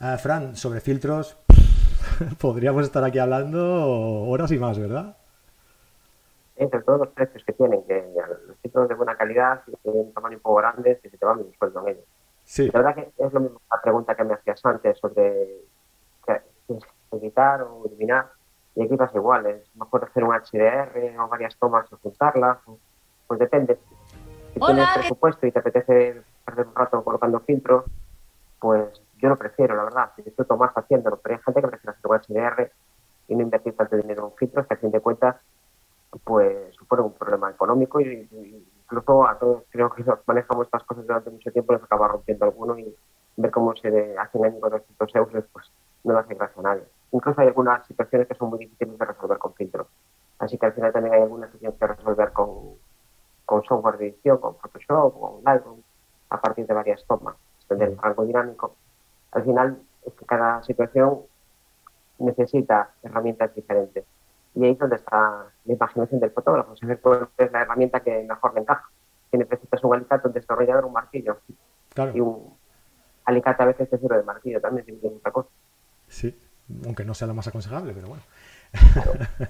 Eh, 0.00 0.16
Fran, 0.18 0.54
sobre 0.54 0.80
filtros, 0.80 1.36
podríamos 2.40 2.84
estar 2.84 3.02
aquí 3.02 3.18
hablando 3.18 4.22
horas 4.22 4.52
y 4.52 4.58
más, 4.58 4.78
¿verdad? 4.78 5.16
Entre 6.54 6.80
todos 6.82 7.00
los 7.00 7.08
precios 7.08 7.42
que 7.44 7.52
tienen, 7.52 7.82
que 7.84 8.04
los 8.46 8.56
filtros 8.62 8.88
de 8.88 8.94
buena 8.94 9.16
calidad, 9.16 9.64
que 9.64 9.72
tienen 9.82 10.06
un 10.06 10.12
tamaño 10.12 10.36
un 10.36 10.42
poco 10.42 10.56
grande, 10.56 10.98
que 11.02 11.10
se 11.10 11.18
te 11.18 11.26
van 11.26 11.38
un 11.38 11.52
sueldo 11.58 11.80
en 11.82 11.88
ellos. 11.94 12.04
Sí. 12.44 12.70
La 12.72 12.80
verdad 12.80 12.94
que 12.94 13.24
es 13.24 13.32
lo 13.32 13.40
mismo 13.40 13.60
la 13.70 13.82
pregunta 13.82 14.14
que 14.14 14.24
me 14.24 14.34
hacías 14.34 14.64
antes 14.64 14.98
sobre 14.98 15.58
editar 17.16 17.62
o 17.62 17.86
eliminar. 17.86 18.30
Y 18.74 18.82
aquí 18.82 18.96
pasa 18.96 19.16
igual, 19.16 19.46
es 19.46 19.74
mejor 19.76 20.04
hacer 20.04 20.24
un 20.24 20.34
HDR 20.34 21.18
o 21.20 21.28
varias 21.28 21.56
tomas 21.56 21.92
o 21.92 21.96
juntarlas, 21.98 22.58
pues 23.26 23.40
depende. 23.40 23.78
Si 24.54 24.60
tienes 24.60 24.88
presupuesto 24.94 25.46
y 25.46 25.52
te 25.52 25.58
apetece 25.58 26.22
perder 26.44 26.66
un 26.66 26.74
rato 26.74 27.02
colocando 27.02 27.40
filtros, 27.40 27.84
pues 28.60 29.00
yo 29.18 29.28
lo 29.28 29.36
prefiero, 29.36 29.74
la 29.74 29.84
verdad. 29.84 30.12
Disfruto 30.16 30.56
más 30.56 30.72
haciéndolo, 30.76 31.18
pero 31.18 31.36
hay 31.36 31.42
gente 31.42 31.60
que 31.60 31.68
prefiere 31.68 31.96
hacer 31.96 32.10
un 32.10 32.18
HDR 32.18 32.72
y 33.28 33.34
no 33.34 33.42
invertir 33.42 33.76
tanto 33.76 33.96
dinero 33.96 34.28
en 34.28 34.36
filtros 34.36 34.66
que 34.66 34.74
a 34.74 34.78
fin 34.78 34.90
de 34.90 35.00
cuentas 35.00 35.36
pues 36.24 36.74
supone 36.74 37.02
un 37.02 37.12
problema 37.12 37.50
económico 37.50 38.00
y, 38.00 38.28
incluso 38.82 39.28
a 39.28 39.38
todos 39.38 39.64
creo 39.70 39.90
que 39.90 40.02
nos 40.02 40.18
manejamos 40.26 40.66
estas 40.66 40.82
cosas 40.84 41.06
durante 41.06 41.30
mucho 41.30 41.52
tiempo 41.52 41.74
nos 41.74 41.82
acaba 41.82 42.08
rompiendo 42.08 42.46
alguno 42.46 42.78
y 42.78 42.94
ver 43.36 43.50
cómo 43.50 43.76
se 43.76 44.16
hacen 44.16 44.44
años 44.44 44.60
con 44.60 44.70
200 44.70 45.14
euros 45.16 45.44
pues 45.52 45.70
no 46.04 46.14
le 46.14 46.20
hace 46.20 46.34
gracia 46.34 46.60
a 46.60 46.62
nadie 46.62 46.84
incluso 47.12 47.40
hay 47.40 47.48
algunas 47.48 47.86
situaciones 47.86 48.28
que 48.28 48.34
son 48.34 48.50
muy 48.50 48.58
difíciles 48.58 48.98
de 48.98 49.04
resolver 49.04 49.38
con 49.38 49.54
filtros. 49.54 49.86
Así 50.38 50.58
que 50.58 50.66
al 50.66 50.72
final 50.72 50.92
también 50.92 51.14
hay 51.14 51.22
algunas 51.22 51.50
que 51.50 51.58
tienes 51.58 51.78
que 51.78 51.86
resolver 51.86 52.32
con, 52.32 52.74
con 53.44 53.64
software 53.64 53.98
de 53.98 54.08
edición, 54.08 54.38
con 54.38 54.56
Photoshop, 54.56 55.18
con 55.18 55.44
Lightroom, 55.44 55.80
a 56.30 56.40
partir 56.40 56.66
de 56.66 56.74
varias 56.74 57.04
tomas, 57.06 57.36
extender 57.58 57.90
el 57.90 57.98
rango 57.98 58.24
dinámico. 58.24 58.76
Al 59.32 59.44
final 59.44 59.82
es 60.04 60.12
que 60.14 60.26
cada 60.26 60.62
situación 60.62 61.22
necesita 62.18 62.90
herramientas 63.02 63.54
diferentes. 63.54 64.04
Y 64.54 64.64
ahí 64.64 64.72
es 64.72 64.78
donde 64.78 64.96
está 64.96 65.46
la 65.64 65.72
imaginación 65.72 66.20
del 66.20 66.30
fotógrafo, 66.30 66.76
saber 66.76 67.00
cuál 67.00 67.28
es 67.36 67.52
la 67.52 67.62
herramienta 67.62 68.00
que 68.00 68.24
mejor 68.24 68.54
le 68.54 68.60
encaja. 68.60 68.88
Si 69.30 69.36
necesitas 69.36 69.84
un 69.84 69.94
alicate, 69.94 70.26
un 70.26 70.32
desarrollador, 70.32 70.84
un 70.84 70.92
martillo. 70.92 71.38
Y 72.14 72.20
un 72.20 72.54
alicate 73.24 73.62
a 73.62 73.66
veces 73.66 73.90
te 73.90 73.98
sirve 73.98 74.16
de 74.16 74.22
martillo 74.22 74.60
también, 74.60 74.86
si 74.86 75.06
otra 75.06 75.32
cosa. 75.32 75.48
Sí 76.06 76.47
aunque 76.84 77.04
no 77.04 77.14
sea 77.14 77.26
lo 77.26 77.34
más 77.34 77.46
aconsejable, 77.46 77.92
pero 77.92 78.08
bueno. 78.08 78.22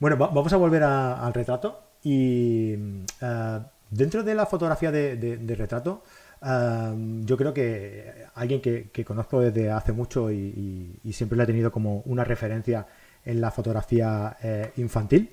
bueno, 0.00 0.16
vamos 0.16 0.52
a 0.52 0.56
volver 0.56 0.82
al 0.84 1.34
retrato 1.34 1.82
y 2.02 2.74
eh, 3.20 3.60
dentro 3.90 4.22
de 4.22 4.34
la 4.34 4.46
fotografía 4.46 4.92
de, 4.92 5.56
retrato, 5.58 6.04
eh, 6.40 6.94
yo 7.24 7.36
creo 7.36 7.52
que 7.52 8.26
alguien 8.34 8.60
que, 8.60 9.04
conozco 9.04 9.40
desde 9.40 9.72
hace 9.72 9.92
mucho 9.92 10.30
y, 10.30 11.00
siempre 11.12 11.36
le 11.36 11.42
he 11.42 11.46
tenido 11.46 11.72
como 11.72 12.02
una 12.06 12.22
referencia 12.22 12.86
en 13.24 13.40
la 13.40 13.50
fotografía 13.50 14.36
eh, 14.40 14.70
infantil. 14.76 15.32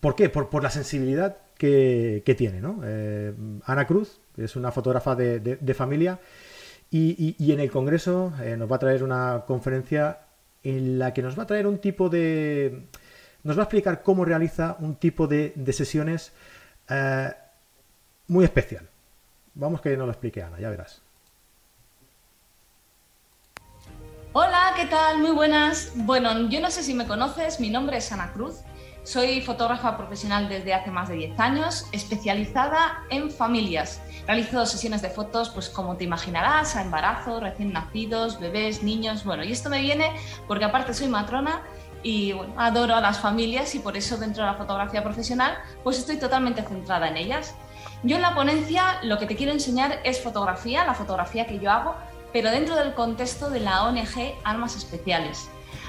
¿Por 0.00 0.16
qué? 0.16 0.30
Por, 0.30 0.62
la 0.62 0.70
sensibilidad 0.70 1.36
que, 1.58 2.22
que 2.24 2.34
tiene, 2.34 2.62
¿no? 2.62 2.80
Ana 3.66 3.86
Cruz, 3.86 4.21
es 4.36 4.56
una 4.56 4.72
fotógrafa 4.72 5.14
de, 5.14 5.74
familia, 5.74 6.18
y, 6.90 7.52
en 7.52 7.60
el 7.60 7.70
Congreso 7.70 8.32
eh, 8.42 8.56
nos 8.56 8.70
va 8.70 8.76
a 8.76 8.78
traer 8.78 9.02
una 9.02 9.44
conferencia 9.46 10.20
en 10.62 10.98
la 10.98 11.12
que 11.12 11.22
nos 11.22 11.38
va 11.38 11.44
a 11.44 11.46
traer 11.46 11.66
un 11.66 11.78
tipo 11.78 12.08
de... 12.08 12.86
nos 13.42 13.56
va 13.56 13.62
a 13.62 13.64
explicar 13.64 14.02
cómo 14.02 14.24
realiza 14.24 14.76
un 14.78 14.96
tipo 14.96 15.26
de, 15.26 15.54
sesiones 15.72 16.32
eh, 16.88 17.32
muy 18.28 18.44
especial. 18.44 18.88
Vamos 19.54 19.80
que 19.80 19.96
nos 19.96 20.06
lo 20.06 20.12
explique 20.12 20.42
Ana, 20.42 20.58
ya 20.60 20.70
verás. 20.70 21.02
Hola, 24.34 24.72
¿qué 24.76 24.86
tal? 24.86 25.18
Muy 25.18 25.32
buenas. 25.32 25.92
Bueno, 25.94 26.48
yo 26.48 26.60
no 26.60 26.70
sé 26.70 26.82
si 26.82 26.94
me 26.94 27.06
conoces, 27.06 27.60
mi 27.60 27.68
nombre 27.68 27.98
es 27.98 28.10
Ana 28.12 28.32
Cruz. 28.32 28.62
Soy 29.02 29.42
fotógrafa 29.42 29.96
profesional 29.98 30.48
desde 30.48 30.72
hace 30.72 30.90
más 30.90 31.08
de 31.08 31.16
10 31.16 31.38
años, 31.38 31.86
especializada 31.92 33.04
en 33.10 33.30
familias. 33.30 34.00
Realizo 34.26 34.64
sesiones 34.66 35.02
de 35.02 35.10
fotos, 35.10 35.50
pues 35.50 35.68
como 35.68 35.96
te 35.96 36.04
imaginarás, 36.04 36.76
a 36.76 36.82
embarazos, 36.82 37.42
recién 37.42 37.72
nacidos, 37.72 38.38
bebés, 38.38 38.82
niños. 38.82 39.24
Bueno, 39.24 39.42
y 39.44 39.52
esto 39.52 39.68
me 39.68 39.80
viene 39.80 40.12
porque 40.46 40.64
aparte 40.64 40.94
soy 40.94 41.08
matrona 41.08 41.62
y 42.02 42.34
adoro 42.56 42.94
a 42.94 43.00
las 43.00 43.18
familias 43.18 43.74
y 43.74 43.78
por 43.78 43.96
eso 43.96 44.16
dentro 44.16 44.44
de 44.44 44.50
la 44.50 44.56
fotografía 44.56 45.02
profesional 45.02 45.56
pues 45.84 45.98
estoy 45.98 46.18
totalmente 46.18 46.62
centrada 46.62 47.08
en 47.08 47.16
ellas. 47.16 47.54
Yo 48.02 48.16
en 48.16 48.22
la 48.22 48.34
ponencia 48.34 48.98
lo 49.02 49.18
que 49.18 49.26
te 49.26 49.36
quiero 49.36 49.52
enseñar 49.52 50.00
es 50.04 50.20
fotografía, 50.20 50.84
la 50.84 50.94
fotografía 50.94 51.46
que 51.46 51.58
yo 51.58 51.70
hago, 51.70 51.94
pero 52.32 52.50
dentro 52.50 52.76
del 52.76 52.94
contexto 52.94 53.50
de 53.50 53.60
la 53.60 53.84
ONG 53.84 54.34
Armas 54.44 54.76
Especiales. 54.76 55.48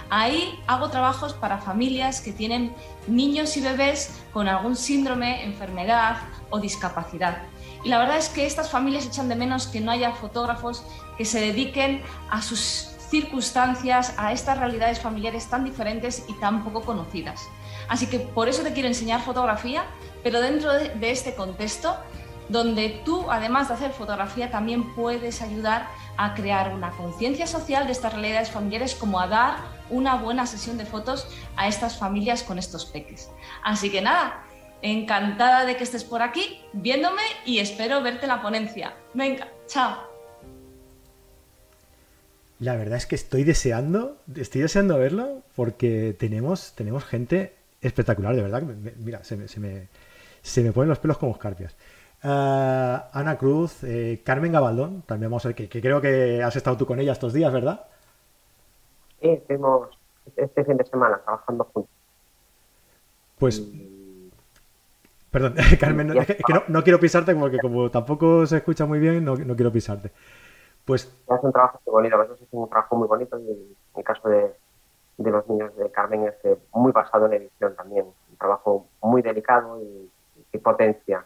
Ahí 0.10 0.60
hago 0.68 0.90
trabajos 0.90 1.34
para 1.34 1.58
familias 1.58 2.22
que 2.22 2.34
tienen 2.34 2.76
niños 3.08 3.58
y 3.58 3.62
bebés 3.62 4.22
con 4.32 4.48
algún 4.48 4.76
síndrome, 4.76 5.44
enfermedad 5.44 6.18
o 6.52 6.60
discapacidad. 6.60 7.44
Y 7.84 7.90
la 7.90 7.98
verdad 7.98 8.18
es 8.18 8.30
que 8.30 8.46
estas 8.46 8.70
familias 8.70 9.06
echan 9.06 9.30
de 9.30 9.36
menos 9.36 9.68
que 9.68 9.82
no 9.82 9.92
haya 9.92 10.14
fotógrafos 10.14 10.84
que 11.18 11.26
se 11.26 11.40
dediquen 11.40 12.02
a 12.30 12.42
sus 12.42 12.94
circunstancias, 13.10 14.16
a 14.18 14.32
estas 14.32 14.58
realidades 14.58 15.00
familiares 15.00 15.48
tan 15.48 15.64
diferentes 15.64 16.24
y 16.28 16.34
tan 16.40 16.64
poco 16.64 16.82
conocidas. 16.82 17.48
Así 17.88 18.08
que 18.08 18.20
por 18.20 18.50
eso 18.50 18.64
te 18.64 18.74
quiero 18.74 18.88
enseñar 18.88 19.22
fotografía, 19.22 19.84
pero 20.24 20.42
dentro 20.42 20.74
de, 20.74 21.12
este 21.12 21.36
contexto, 21.36 21.96
donde 22.50 23.02
tú, 23.06 23.30
además 23.30 23.68
de 23.68 23.76
hacer 23.76 23.92
fotografía, 23.92 24.50
también 24.50 24.96
puedes 24.96 25.42
ayudar 25.42 25.88
a 26.18 26.34
crear 26.34 26.74
una 26.74 26.92
conciencia 26.92 27.46
social 27.46 27.86
de 27.86 27.92
estas 27.92 28.14
realidades 28.14 28.50
familiares, 28.50 28.96
como 28.96 29.20
a 29.20 29.28
dar 29.28 29.58
una 29.90 30.16
buena 30.16 30.48
sesión 30.48 30.78
de 30.78 30.86
fotos 30.86 31.28
a 31.56 31.68
estas 31.68 31.98
familias 32.00 32.42
con 32.42 32.58
estos 32.58 32.86
peques. 32.86 33.30
Así 33.64 33.92
que 33.92 34.02
nada, 34.02 34.44
encantada 34.84 35.66
de 35.66 35.76
que 35.76 35.84
estés 35.84 36.04
por 36.04 36.22
aquí 36.22 36.62
viéndome 36.74 37.24
y 37.46 37.60
espero 37.60 38.04
verte 38.04 38.24
en 38.24 38.30
la 38.30 38.42
ponencia. 38.42 38.94
Venga, 39.14 39.48
chao. 39.66 39.98
La 42.60 42.76
verdad 42.76 42.98
es 42.98 43.08
que 43.08 43.16
estoy 43.16 43.44
deseando, 43.44 44.18
estoy 44.36 44.62
deseando 44.62 44.98
verlo 45.00 45.42
porque 45.56 46.16
tenemos, 46.18 46.74
tenemos 46.76 47.04
gente 47.04 47.56
espectacular, 47.82 48.36
de 48.36 48.42
verdad. 48.42 48.62
Mira, 48.98 49.24
se 49.24 49.36
me, 49.36 49.48
se 49.48 49.60
me, 49.60 49.88
se 50.42 50.62
me 50.62 50.72
ponen 50.72 50.90
los 50.90 51.00
pelos 51.00 51.18
como 51.18 51.34
escarpias. 51.34 51.76
Ah, 52.22 53.10
Ana 53.12 53.38
Cruz, 53.38 53.84
eh, 53.84 54.22
Carmen 54.24 54.52
Gabaldón, 54.52 55.02
también 55.02 55.30
vamos 55.30 55.46
a 55.46 55.50
ver, 55.50 55.56
que, 55.56 55.82
creo 55.82 56.00
que 56.00 56.42
has 56.42 56.56
estado 56.56 56.78
tú 56.78 56.86
con 56.86 57.00
ella 57.00 57.12
estos 57.12 57.34
días, 57.34 57.52
¿verdad? 57.52 57.86
Sí, 59.22 59.30
estuvimos 59.30 59.90
este 60.38 60.64
fin 60.64 60.78
de 60.78 60.86
semana 60.86 61.20
trabajando 61.24 61.66
juntos. 61.66 61.92
Pues... 63.38 63.62
Perdón, 65.34 65.56
Carmen, 65.80 66.16
es 66.16 66.28
que, 66.28 66.44
no, 66.68 66.84
quiero 66.84 67.00
pisarte 67.00 67.34
porque 67.34 67.58
como 67.58 67.90
tampoco 67.90 68.46
se 68.46 68.58
escucha 68.58 68.86
muy 68.86 69.00
bien, 69.00 69.26
no, 69.26 69.36
quiero 69.36 69.72
pisarte. 69.72 70.12
Pues... 70.86 71.06
Es 71.06 71.40
un 71.44 71.52
trabajo 71.52 71.82
muy 71.88 71.92
bonito, 71.92 72.16
a 72.16 72.20
veces 72.20 72.40
es 72.40 72.48
un 72.52 72.70
trabajo 72.70 72.96
muy 72.96 73.08
bonito 73.08 73.40
y 73.40 73.50
en 73.50 73.76
el 73.96 74.04
caso 74.04 74.30
de, 74.30 74.54
de 75.18 75.32
los 75.32 75.50
niños 75.50 75.76
de 75.76 75.90
Carmen 75.90 76.28
es 76.28 76.36
eh, 76.44 76.56
muy 76.74 76.92
basado 76.92 77.26
en 77.26 77.34
edición 77.34 77.76
también. 77.76 78.06
Un 78.06 78.38
trabajo 78.38 78.86
muy 79.02 79.24
delicado 79.24 79.82
y, 79.82 80.10
potencia 80.60 81.26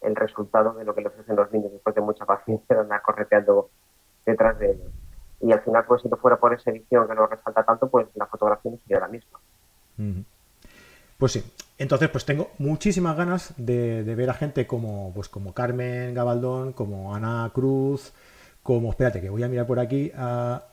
el 0.00 0.16
resultado 0.16 0.72
de 0.72 0.86
lo 0.86 0.94
que 0.94 1.02
les 1.02 1.12
hacen 1.18 1.36
los 1.36 1.52
niños 1.52 1.70
después 1.70 1.94
de 1.94 2.00
mucha 2.00 2.24
paciencia, 2.24 2.80
andar 2.80 3.02
correteando 3.02 3.68
detrás 4.24 4.58
de 4.58 4.70
ellos. 4.70 4.90
Y 5.42 5.52
al 5.52 5.60
final, 5.60 5.84
pues 5.84 6.00
si 6.00 6.08
no 6.08 6.16
fuera 6.16 6.38
por 6.38 6.54
esa 6.54 6.70
edición 6.70 7.06
que 7.06 7.14
nos 7.14 7.28
resalta 7.28 7.62
tanto, 7.62 7.90
pues 7.90 8.06
la 8.14 8.24
fotografía 8.24 8.70
no 8.72 8.78
sería 8.78 9.00
la 9.00 9.08
misma. 9.08 9.38
Pues 11.18 11.32
sí. 11.32 11.44
Entonces, 11.78 12.08
pues 12.08 12.24
tengo 12.24 12.50
muchísimas 12.58 13.16
ganas 13.16 13.52
de, 13.56 14.02
ver 14.02 14.30
a 14.30 14.34
gente 14.34 14.66
como, 14.66 15.12
pues 15.14 15.28
como 15.28 15.54
Carmen 15.54 16.14
Gabaldón, 16.14 16.72
como 16.72 17.14
Ana 17.14 17.50
Cruz, 17.52 18.12
como, 18.62 18.90
espérate, 18.90 19.20
que 19.20 19.28
voy 19.28 19.42
a 19.42 19.48
mirar 19.48 19.66
por 19.66 19.80
aquí, 19.80 20.12
a 20.16 20.64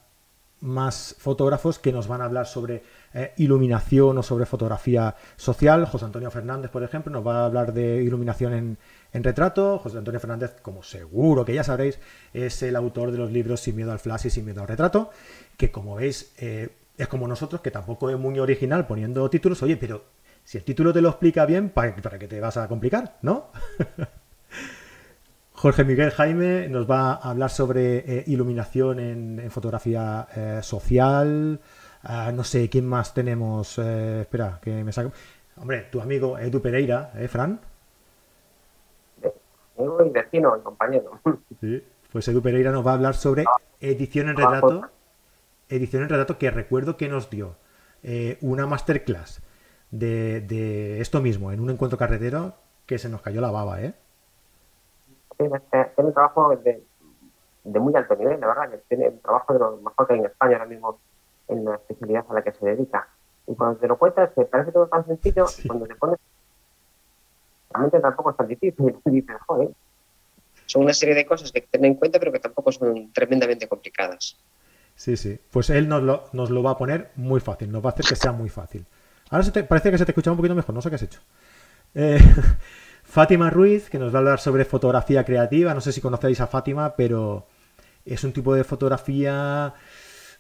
más 0.61 1.15
fotógrafos 1.17 1.79
que 1.79 1.91
nos 1.91 2.07
van 2.07 2.21
a 2.21 2.25
hablar 2.25 2.45
sobre 2.45 2.83
eh, 3.15 3.33
iluminación 3.37 4.17
o 4.19 4.23
sobre 4.23 4.45
fotografía 4.45 5.15
social. 5.35 5.85
José 5.85 6.05
Antonio 6.05 6.29
Fernández, 6.29 6.69
por 6.69 6.83
ejemplo, 6.83 7.11
nos 7.11 7.25
va 7.25 7.41
a 7.41 7.45
hablar 7.45 7.73
de 7.73 8.03
iluminación 8.03 8.77
en, 9.11 9.23
retrato. 9.23 9.79
José 9.79 9.97
Antonio 9.97 10.19
Fernández, 10.19 10.55
como 10.61 10.83
seguro 10.83 11.43
que 11.43 11.55
ya 11.55 11.63
sabréis, 11.63 11.99
es 12.33 12.61
el 12.61 12.75
autor 12.75 13.11
de 13.11 13.17
los 13.17 13.31
libros 13.31 13.59
Sin 13.61 13.75
miedo 13.75 13.91
al 13.91 13.99
flash 13.99 14.27
y 14.27 14.29
Sin 14.29 14.45
miedo 14.45 14.61
al 14.61 14.67
retrato, 14.67 15.09
que 15.57 15.71
como 15.71 15.95
veis 15.95 16.31
eh, 16.37 16.69
es 16.97 17.07
como 17.07 17.27
nosotros, 17.27 17.61
que 17.61 17.71
tampoco 17.71 18.11
es 18.11 18.17
muy 18.17 18.37
original 18.39 18.85
poniendo 18.85 19.27
títulos. 19.29 19.63
Oye, 19.63 19.77
pero 19.77 20.03
si 20.51 20.57
el 20.57 20.65
título 20.65 20.91
te 20.91 20.99
lo 20.99 21.07
explica 21.07 21.45
bien, 21.45 21.69
¿para, 21.69 21.95
para 21.95 22.19
qué 22.19 22.27
te 22.27 22.41
vas 22.41 22.57
a 22.57 22.67
complicar? 22.67 23.15
¿No? 23.21 23.51
Jorge 25.53 25.85
Miguel 25.85 26.11
Jaime 26.11 26.67
nos 26.67 26.91
va 26.91 27.13
a 27.13 27.29
hablar 27.29 27.49
sobre 27.49 27.99
eh, 27.99 28.23
iluminación 28.27 28.99
en, 28.99 29.49
fotografía 29.49 30.27
eh, 30.35 30.59
social. 30.61 31.61
Ah, 32.03 32.33
no 32.33 32.43
sé, 32.43 32.69
¿quién 32.69 32.85
más 32.85 33.13
tenemos? 33.13 33.79
Eh, 33.79 34.23
espera, 34.23 34.59
que 34.61 34.83
me 34.83 34.91
saco. 34.91 35.13
Hombre, 35.55 35.87
tu 35.89 36.01
amigo 36.01 36.37
Edu 36.37 36.61
Pereira, 36.61 37.13
¿eh, 37.15 37.29
Fran? 37.29 37.61
Amigo 39.77 40.05
y 40.05 40.09
vecino, 40.09 40.61
compañero. 40.61 41.17
Sí, 41.61 41.81
pues 42.11 42.27
Edu 42.27 42.41
Pereira 42.41 42.73
nos 42.73 42.85
va 42.85 42.91
a 42.91 42.95
hablar 42.95 43.15
sobre 43.15 43.45
edición 43.79 44.27
en 44.27 44.35
retrato. 44.35 44.89
Edición 45.69 46.03
en 46.03 46.09
retrato 46.09 46.37
que 46.37 46.51
recuerdo 46.51 46.97
que 46.97 47.07
nos 47.07 47.29
dio 47.29 47.55
una 48.41 48.67
masterclass 48.67 49.41
de, 49.91 50.41
de 50.41 51.01
esto 51.01 51.21
mismo 51.21 51.51
en 51.51 51.59
un 51.59 51.69
encuentro 51.69 51.97
carretero 51.97 52.53
que 52.85 52.97
se 52.97 53.09
nos 53.09 53.21
cayó 53.21 53.41
la 53.41 53.51
baba, 53.51 53.81
¿eh? 53.81 53.93
tiene, 55.49 55.91
un 55.97 56.13
trabajo 56.13 56.55
de, 56.55 56.83
muy 57.63 57.95
alto 57.95 58.15
nivel, 58.15 58.39
la 58.39 58.47
verdad, 58.47 58.69
que 58.69 58.77
tiene 58.89 59.09
un 59.09 59.19
trabajo 59.19 59.53
de 59.53 59.59
lo 59.59 59.77
mejor 59.77 60.07
que 60.07 60.13
hay 60.13 60.19
en 60.19 60.25
España 60.25 60.53
ahora 60.53 60.65
mismo 60.65 60.99
en 61.47 61.65
la 61.65 61.75
especialidad 61.75 62.25
a 62.29 62.33
la 62.33 62.41
que 62.41 62.51
se 62.53 62.65
dedica. 62.65 63.07
Y 63.47 63.55
cuando 63.55 63.79
te 63.79 63.87
lo 63.87 63.97
cuentas, 63.97 64.33
te 64.35 64.45
parece 64.45 64.71
todo 64.71 64.87
tan 64.87 65.05
sencillo, 65.05 65.45
cuando 65.67 65.85
te 65.85 65.95
pones, 65.95 66.19
realmente 67.71 67.99
tampoco 67.99 68.31
es 68.31 68.37
tan 68.37 68.47
difícil. 68.47 68.99
Dices, 69.05 69.35
joder, 69.45 69.69
son 70.65 70.83
una 70.83 70.93
serie 70.93 71.15
de 71.15 71.25
cosas 71.25 71.51
que 71.51 71.59
hay 71.59 71.63
que 71.63 71.71
tener 71.71 71.91
en 71.91 71.97
cuenta, 71.97 72.19
pero 72.19 72.31
que 72.31 72.39
tampoco 72.39 72.71
son 72.71 73.11
tremendamente 73.11 73.67
complicadas. 73.67 74.37
Sí, 74.95 75.17
sí. 75.17 75.39
Pues 75.51 75.69
él 75.69 75.89
nos 75.89 76.03
lo, 76.03 76.23
nos 76.33 76.49
lo 76.49 76.61
va 76.63 76.71
a 76.71 76.77
poner 76.77 77.11
muy 77.15 77.39
fácil, 77.39 77.71
nos 77.71 77.83
va 77.83 77.89
a 77.89 77.93
hacer 77.93 78.05
que 78.05 78.15
sea 78.15 78.31
muy 78.31 78.49
fácil. 78.49 78.85
Ahora 79.31 79.43
se 79.43 79.51
te, 79.51 79.63
parece 79.63 79.89
que 79.89 79.97
se 79.97 80.05
te 80.05 80.11
escucha 80.11 80.29
un 80.29 80.37
poquito 80.37 80.53
mejor, 80.53 80.75
no 80.75 80.81
sé 80.81 80.89
qué 80.89 80.95
has 80.95 81.01
hecho. 81.01 81.21
Eh, 81.95 82.19
Fátima 83.03 83.49
Ruiz, 83.49 83.89
que 83.89 83.97
nos 83.97 84.13
va 84.13 84.17
a 84.17 84.19
hablar 84.19 84.39
sobre 84.39 84.65
fotografía 84.65 85.23
creativa. 85.23 85.73
No 85.73 85.81
sé 85.81 85.91
si 85.91 86.01
conocéis 86.01 86.39
a 86.41 86.47
Fátima, 86.47 86.95
pero 86.95 87.47
es 88.05 88.23
un 88.23 88.33
tipo 88.33 88.53
de 88.53 88.63
fotografía 88.63 89.73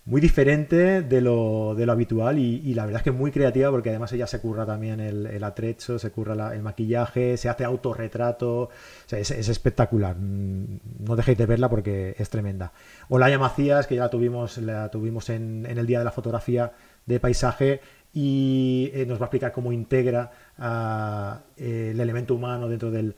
muy 0.03 0.19
diferente 0.19 1.03
de 1.03 1.21
lo, 1.21 1.75
habitual 1.89 2.39
y, 2.39 2.73
la 2.73 2.85
verdad 2.85 3.01
es 3.01 3.03
que 3.03 3.11
muy 3.11 3.29
creativa 3.31 3.69
porque 3.69 3.89
además 3.89 4.11
ella 4.13 4.25
se 4.25 4.39
curra 4.39 4.65
también 4.65 4.99
el, 4.99 5.43
atrecho, 5.43 5.99
se 5.99 6.09
curra 6.11 6.53
el 6.53 6.63
maquillaje, 6.63 7.37
se 7.37 7.49
hace 7.49 7.63
autorretrato, 7.63 8.69
es, 9.11 9.31
espectacular. 9.31 10.15
Mm, 10.17 10.79
no 10.99 11.15
dejéis 11.15 11.37
de 11.37 11.45
verla 11.45 11.69
porque 11.69 12.15
es 12.17 12.29
tremenda. 12.29 12.73
Olaya 13.09 13.37
Macías, 13.37 13.85
que 13.85 13.95
ya 13.95 14.03
la 14.03 14.09
tuvimos, 14.09 14.57
la 14.57 14.89
tuvimos 14.89 15.29
en 15.29 15.65
el 15.65 15.85
Día 15.85 15.99
de 15.99 16.05
la 16.05 16.11
Fotografía 16.11 16.71
de 17.05 17.19
Paisaje, 17.19 17.81
y 18.13 18.91
eh, 18.93 19.05
nos 19.05 19.19
va 19.19 19.23
a 19.23 19.27
explicar 19.27 19.51
cómo 19.51 19.71
integra 19.71 20.31
ah, 20.57 21.39
el 21.57 21.99
elemento 21.99 22.35
humano 22.35 22.67
dentro 22.67 22.91
del, 22.91 23.15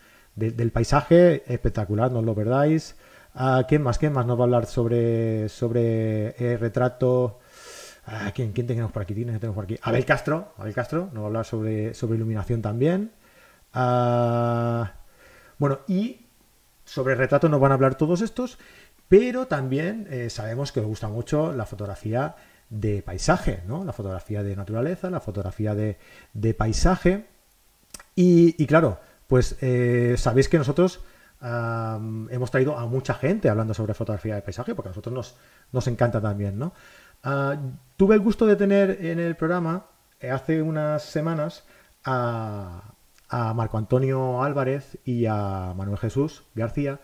paisaje. 0.71 1.43
Espectacular, 1.51 2.11
no 2.11 2.21
lo 2.21 2.35
perdáis. 2.35 2.95
Uh, 3.35 3.63
¿Quién 3.67 3.81
más? 3.81 3.97
¿Quién 3.97 4.13
más 4.13 4.27
nos 4.27 4.37
va 4.37 4.41
a 4.41 4.45
hablar 4.45 4.65
sobre, 4.67 5.49
sobre 5.49 6.35
el 6.37 6.59
retrato? 6.59 7.39
Ah, 8.05 8.31
¿quién, 8.35 8.51
¿quién, 8.51 8.67
tenemos 8.67 8.91
por 8.91 9.01
aquí? 9.01 9.15
¿Quién 9.15 9.27
tenemos 9.39 9.55
por 9.55 9.63
aquí? 9.63 9.77
Abel 9.81 10.05
Castro. 10.05 10.53
Abel 10.57 10.73
Castro 10.73 11.09
nos 11.13 11.21
va 11.21 11.23
a 11.23 11.27
hablar 11.27 11.45
sobre, 11.45 11.93
sobre 11.93 12.17
iluminación 12.17 12.61
también. 12.61 13.11
bueno, 15.57 15.79
y 15.87 16.23
sobre 16.85 17.15
retrato 17.15 17.49
nos 17.49 17.59
van 17.59 17.71
a 17.71 17.75
hablar 17.75 17.95
todos 17.95 18.21
estos, 18.21 18.59
pero 19.07 19.47
también 19.47 20.07
eh, 20.09 20.29
sabemos 20.29 20.71
que 20.71 20.79
os 20.79 20.85
gusta 20.85 21.07
mucho 21.07 21.53
la 21.53 21.65
fotografía 21.65 22.35
de 22.73 23.03
paisaje, 23.03 23.61
¿no? 23.67 23.85
La 23.85 23.93
fotografía 23.93 24.41
de 24.41 24.55
naturaleza, 24.55 25.11
la 25.11 25.19
fotografía 25.19 25.75
de, 25.75 26.53
paisaje. 26.55 27.25
Y, 28.15 28.65
claro, 28.65 28.99
pues 29.27 29.57
eh, 29.61 30.15
sabéis 30.17 30.49
que 30.49 30.57
nosotros 30.57 31.01
hemos 31.41 32.51
traído 32.51 32.77
a 32.77 32.85
mucha 32.87 33.13
gente 33.13 33.49
hablando 33.49 33.73
sobre 33.73 33.93
fotografía 33.93 34.35
de 34.35 34.41
paisaje, 34.41 34.73
porque 34.73 34.87
a 34.87 34.91
nosotros 34.91 35.13
nos, 35.13 35.35
nos 35.73 35.87
encanta 35.87 36.21
también, 36.21 36.57
¿no? 36.57 36.73
Ah, 37.21 37.57
tuve 37.97 38.15
el 38.15 38.21
gusto 38.21 38.45
de 38.45 38.55
tener 38.55 39.05
en 39.05 39.19
el 39.19 39.35
programa 39.35 39.85
eh, 40.19 40.31
hace 40.31 40.61
unas 40.61 41.03
semanas 41.03 41.65
a, 42.05 42.93
a 43.29 43.53
Marco 43.53 43.77
Antonio 43.77 44.41
Álvarez 44.41 44.97
y 45.03 45.25
a 45.25 45.73
Manuel 45.75 45.97
Jesús 45.97 46.43
García, 46.55 47.01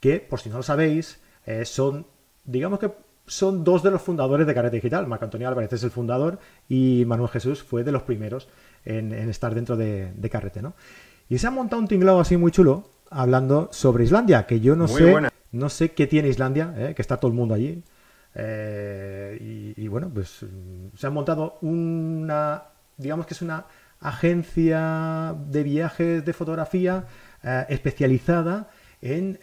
que 0.00 0.20
por 0.20 0.40
si 0.40 0.48
no 0.48 0.56
lo 0.56 0.62
sabéis, 0.62 1.20
eh, 1.44 1.64
son, 1.64 2.06
digamos 2.44 2.78
que 2.78 2.92
son 3.32 3.64
dos 3.64 3.82
de 3.82 3.90
los 3.90 4.02
fundadores 4.02 4.46
de 4.46 4.54
Carrete 4.54 4.76
Digital. 4.76 5.06
Marco 5.06 5.24
Antonio 5.24 5.48
Álvarez 5.48 5.72
es 5.72 5.82
el 5.84 5.90
fundador 5.90 6.38
y 6.68 7.04
Manuel 7.06 7.30
Jesús 7.30 7.62
fue 7.62 7.82
de 7.82 7.90
los 7.90 8.02
primeros 8.02 8.46
en, 8.84 9.12
estar 9.12 9.54
dentro 9.54 9.74
de, 9.74 10.28
Carrete, 10.30 10.60
¿no? 10.60 10.74
Y 11.30 11.38
se 11.38 11.46
ha 11.46 11.50
montado 11.50 11.80
un 11.80 11.88
tinglado 11.88 12.20
así 12.20 12.36
muy 12.36 12.52
chulo 12.52 12.90
hablando 13.08 13.70
sobre 13.72 14.04
Islandia, 14.04 14.46
que 14.46 14.60
yo 14.60 14.76
no 14.76 14.86
sé, 14.86 15.14
no 15.50 15.68
sé 15.70 15.92
qué 15.92 16.06
tiene 16.06 16.28
Islandia, 16.28 16.74
¿eh? 16.76 16.94
que 16.94 17.00
está 17.00 17.16
todo 17.16 17.30
el 17.30 17.36
mundo 17.36 17.54
allí. 17.54 17.82
Eh, 18.34 19.74
y, 19.76 19.88
bueno, 19.88 20.10
pues 20.12 20.42
mm, 20.42 20.96
se 20.96 21.06
han 21.06 21.14
montado 21.14 21.56
una, 21.62 22.64
digamos 22.98 23.24
que 23.26 23.32
es 23.32 23.40
una 23.40 23.64
agencia 24.00 25.34
de 25.48 25.62
viajes 25.62 26.22
de 26.22 26.32
fotografía 26.34 27.06
eh, 27.42 27.64
especializada 27.70 28.68
en 29.00 29.38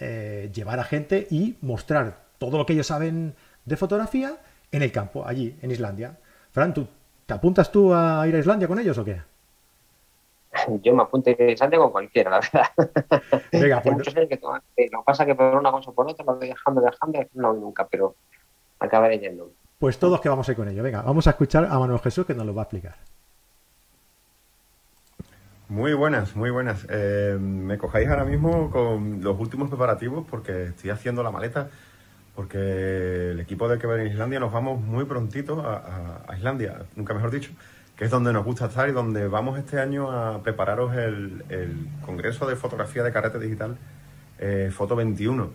llevar 0.53 0.79
a 0.79 0.83
gente 0.83 1.27
y 1.31 1.57
mostrar 1.61 2.29
todo 2.37 2.57
lo 2.57 2.65
que 2.65 2.73
ellos 2.73 2.87
saben 2.87 3.35
de 3.65 3.77
fotografía 3.77 4.37
en 4.71 4.83
el 4.83 4.91
campo, 4.91 5.25
allí, 5.25 5.57
en 5.61 5.71
Islandia. 5.71 6.17
Fran, 6.51 6.73
¿tú, 6.73 6.87
¿te 7.25 7.33
apuntas 7.33 7.71
tú 7.71 7.93
a 7.93 8.27
ir 8.27 8.35
a 8.35 8.39
Islandia 8.39 8.67
con 8.67 8.79
ellos 8.79 8.97
o 8.97 9.05
qué? 9.05 9.21
Yo 10.83 10.93
me 10.93 11.03
apunto 11.03 11.29
a 11.29 11.33
ir 11.33 11.41
a 11.41 11.51
Islandia 11.51 11.79
con 11.79 11.91
cualquiera, 11.91 12.31
la 12.31 12.39
verdad. 12.39 13.41
Venga, 13.51 13.81
pues... 13.83 13.95
Muchos 13.95 14.13
que 14.13 14.21
Lo 14.21 14.29
que 14.75 14.89
pasa 15.05 15.23
es 15.23 15.27
que 15.27 15.35
por 15.35 15.55
una 15.55 15.71
cosa 15.71 15.89
o 15.91 15.93
por 15.93 16.09
otra 16.09 16.25
lo 16.25 16.35
voy 16.35 16.47
dejando, 16.47 16.81
dejando, 16.81 17.19
no 17.33 17.51
voy 17.53 17.61
nunca, 17.61 17.87
pero 17.87 18.15
acabaré 18.79 19.19
yendo. 19.19 19.51
Pues 19.77 19.97
todos 19.97 20.19
que 20.19 20.29
vamos 20.29 20.47
a 20.47 20.51
ir 20.51 20.57
con 20.57 20.67
ello. 20.67 20.83
Venga, 20.83 21.01
vamos 21.01 21.27
a 21.27 21.31
escuchar 21.31 21.65
a 21.65 21.79
Manuel 21.79 21.99
Jesús 21.99 22.25
que 22.25 22.33
nos 22.33 22.45
lo 22.45 22.53
va 22.53 22.63
a 22.63 22.65
explicar. 22.65 22.95
Muy 25.69 25.93
buenas, 25.93 26.35
muy 26.35 26.49
buenas. 26.49 26.87
Eh, 26.89 27.37
me 27.39 27.77
cojáis 27.77 28.09
ahora 28.09 28.25
mismo 28.25 28.71
con 28.71 29.21
los 29.21 29.39
últimos 29.39 29.69
preparativos 29.69 30.25
porque 30.29 30.63
estoy 30.63 30.89
haciendo 30.89 31.21
la 31.21 31.29
maleta, 31.29 31.69
porque 32.35 33.31
el 33.31 33.39
equipo 33.39 33.67
de 33.67 33.77
que 33.77 33.87
en 33.87 34.07
Islandia 34.07 34.39
nos 34.39 34.51
vamos 34.51 34.81
muy 34.81 35.05
prontito 35.05 35.61
a, 35.65 36.25
Islandia, 36.35 36.83
nunca 36.95 37.13
mejor 37.13 37.31
dicho, 37.31 37.51
que 37.95 38.05
es 38.05 38.11
donde 38.11 38.31
nos 38.31 38.45
gusta 38.45 38.67
estar 38.67 38.87
y 38.87 38.91
donde 38.91 39.27
vamos 39.27 39.59
este 39.59 39.79
año 39.79 40.11
a 40.11 40.41
prepararos 40.41 40.95
el, 40.95 41.43
Congreso 42.05 42.47
de 42.47 42.55
Fotografía 42.55 43.03
de 43.03 43.11
Carrete 43.11 43.39
Digital 43.39 43.77
eh, 44.39 44.71
Foto 44.73 44.95
21. 44.95 45.51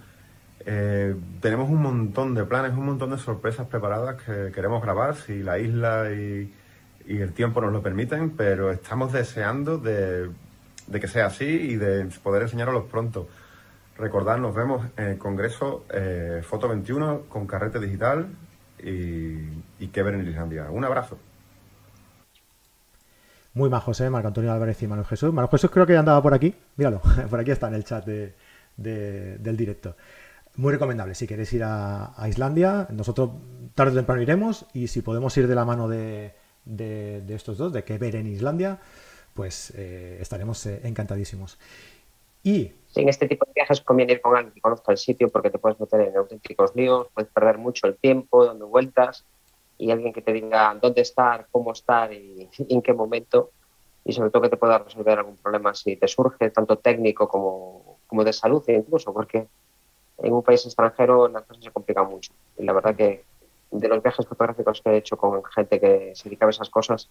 Eh, 0.67 1.15
tenemos 1.41 1.69
un 1.71 1.83
montón 1.83 2.35
de 2.35 2.45
planes, 2.45 2.73
un 2.73 2.87
montón 2.87 3.11
de 3.11 3.19
sorpresas 3.19 3.67
preparadas 3.67 4.23
que 4.23 4.53
queremos 4.53 4.83
grabar, 4.83 5.17
si 5.17 5.43
la 5.43 5.59
isla 5.59 6.11
y 6.11 6.51
el 7.07 7.33
tiempo 7.33 7.61
nos 7.61 7.73
lo 7.73 7.83
permiten, 7.83 8.31
pero 8.31 8.71
estamos 8.71 9.13
deseando 9.13 9.79
de, 9.79 10.31
que 10.93 11.09
sea 11.09 11.27
así 11.27 11.45
y 11.45 11.77
de 11.77 12.07
poder 12.23 12.43
enseñarlos 12.43 12.85
pronto. 12.85 13.29
Recordad, 13.97 14.39
nos 14.39 14.55
vemos 14.55 14.87
en 14.97 15.05
el 15.05 15.19
Congreso 15.19 15.85
eh, 15.91 16.43
Foto 16.45 16.69
21 16.69 17.23
con 17.29 17.47
Carrete 17.47 17.79
Digital 17.79 18.29
y, 18.79 19.87
que 19.89 20.03
ver 20.03 20.15
en 20.15 20.29
Islandia. 20.29 20.71
Un 20.71 20.85
abrazo. 20.85 21.19
Muy 23.55 23.71
más 23.71 23.85
José, 23.85 24.11
Marco 24.11 24.29
Antonio 24.29 24.53
Álvarez 24.53 24.83
y 24.83 24.89
Manuel 24.89 25.07
Jesús. 25.07 25.33
Manuel 25.33 25.51
Jesús 25.51 25.71
creo 25.71 25.87
que 25.87 25.93
ya 25.93 26.01
andaba 26.01 26.21
por 26.21 26.35
aquí. 26.35 26.55
Míralo, 26.77 27.01
por 27.31 27.39
aquí 27.39 27.53
está 27.53 27.69
en 27.69 27.75
el 27.75 27.85
chat 27.85 28.05
del 28.05 29.57
directo. 29.57 29.97
Muy 30.57 30.73
recomendable. 30.73 31.15
Si 31.15 31.27
queréis 31.27 31.53
ir 31.53 31.63
a 31.65 32.13
Islandia, 32.29 32.89
nosotros 32.91 33.31
tarde 33.75 33.93
o 33.93 33.95
temprano 33.95 34.23
iremos 34.23 34.67
y 34.73 34.89
si 34.89 35.03
podemos 35.03 35.37
ir 35.37 35.47
de 35.47 35.55
la 35.55 35.65
mano 35.65 35.89
de, 35.89 36.35
de, 36.65 37.35
estos 37.35 37.59
dos, 37.59 37.73
de 37.73 37.85
que 37.85 37.99
ver 37.99 38.17
en 38.17 38.27
Islandia, 38.27 38.79
pues 39.35 39.73
eh, 39.77 40.19
estaremos 40.21 40.65
eh, 40.67 40.81
encantadísimos. 40.85 41.59
Y 42.43 42.73
en 42.97 43.09
este 43.09 43.27
tipo 43.27 43.45
de 43.47 43.53
viajes 43.55 43.81
conviene 43.81 44.13
ir 44.13 44.21
con 44.21 44.37
alguien 44.37 44.55
que 44.55 44.61
conozca 44.61 44.93
el 44.93 44.99
sitio 44.99 45.29
porque 45.29 45.51
te 45.51 45.59
puedes 45.59 45.79
meter 45.81 46.01
en 46.01 46.17
auténticos 46.17 46.75
líos, 46.75 47.09
puedes 47.13 47.31
perder 47.31 47.59
mucho 47.59 47.87
el 47.87 47.97
tiempo 47.97 48.45
dando 48.45 48.69
vueltas 48.69 49.25
y 49.79 49.91
alguien 49.91 50.13
que 50.13 50.23
te 50.23 50.33
diga 50.33 50.77
dónde 50.81 51.03
estar, 51.03 51.47
cómo 51.51 51.73
estar 51.73 52.13
y, 52.13 52.49
en 52.69 52.83
qué 52.83 52.93
momento 52.93 53.51
y 54.05 54.13
sobre 54.13 54.31
todo 54.31 54.43
que 54.43 54.51
te 54.51 54.57
pueda 54.57 54.79
resolver 54.79 55.19
algún 55.19 55.37
problema 55.37 55.75
si 55.75 55.97
te 55.97 56.07
surge, 56.07 56.51
tanto 56.51 56.77
técnico 56.77 57.27
como, 57.27 57.99
como 58.07 58.23
de 58.23 58.33
salud 58.33 58.63
incluso, 58.69 59.13
porque 59.13 59.47
en 60.19 60.33
un 60.33 60.43
país 60.43 60.65
extranjero 60.65 61.27
las 61.29 61.43
cosas 61.45 61.65
se 61.65 61.71
complican 61.71 62.09
mucho 62.09 62.33
y 62.59 62.65
la 62.65 62.73
verdad 62.73 62.95
que 62.95 63.25
de 63.71 63.89
los 63.89 64.03
viajes 64.03 64.27
fotográficos 64.27 64.81
que 64.83 64.91
he 64.91 64.97
hecho 64.99 65.17
con 65.17 65.43
gente 65.45 65.81
que 65.81 66.13
se 66.15 66.29
dedicaba 66.29 66.51
a 66.51 66.53
esas 66.53 66.71
cosas, 66.71 67.09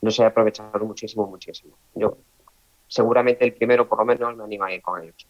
los 0.00 0.18
he 0.18 0.24
aprovechado 0.24 0.84
muchísimo, 0.84 1.26
muchísimo. 1.26 1.74
Yo 1.94 2.16
seguramente 2.88 3.44
el 3.44 3.52
primero 3.52 3.88
por 3.88 3.98
lo 3.98 4.04
menos 4.04 4.36
me 4.36 4.44
anima 4.44 4.66
a 4.66 4.72
ir 4.72 4.82
con 4.82 5.02
ellos. 5.02 5.26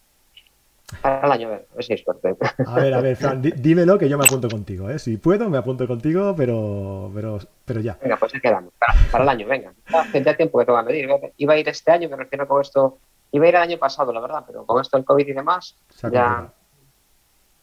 Para 1.02 1.26
el 1.26 1.32
año, 1.32 1.48
a 1.48 1.50
ver, 1.50 1.66
a 1.70 1.74
ver 1.74 1.84
si 1.84 1.92
hay 1.92 1.98
suerte. 1.98 2.34
A 2.66 2.74
ver, 2.76 2.94
a 2.94 3.00
ver, 3.02 3.14
Fran, 3.14 3.42
dímelo 3.56 3.98
que 3.98 4.08
yo 4.08 4.16
me 4.16 4.24
apunto 4.24 4.48
contigo, 4.48 4.88
¿eh? 4.88 4.98
Si 4.98 5.18
puedo, 5.18 5.50
me 5.50 5.58
apunto 5.58 5.86
contigo, 5.86 6.34
pero, 6.34 7.10
pero, 7.14 7.38
pero 7.66 7.80
ya. 7.80 7.98
Venga, 8.00 8.16
pues 8.16 8.32
se 8.32 8.40
quedamos. 8.40 8.72
Para, 9.10 9.22
el 9.22 9.28
año, 9.28 9.46
venga. 9.46 9.74
Ya 10.14 10.36
tiempo 10.36 10.58
que 10.58 10.64
tengo 10.64 10.78
a 10.78 10.82
medir. 10.82 11.06
Iba 11.36 11.52
a 11.52 11.58
ir 11.58 11.68
este 11.68 11.90
año, 11.90 12.08
me 12.08 12.16
refiero 12.16 12.48
con 12.48 12.62
esto. 12.62 12.98
Iba 13.32 13.44
a 13.44 13.48
ir 13.48 13.54
el 13.56 13.62
año 13.62 13.78
pasado, 13.78 14.14
la 14.14 14.20
verdad, 14.20 14.44
pero 14.46 14.64
con 14.64 14.80
esto 14.80 14.96
del 14.96 15.04
COVID 15.04 15.28
y 15.28 15.32
demás, 15.32 15.76
ya 16.10 16.50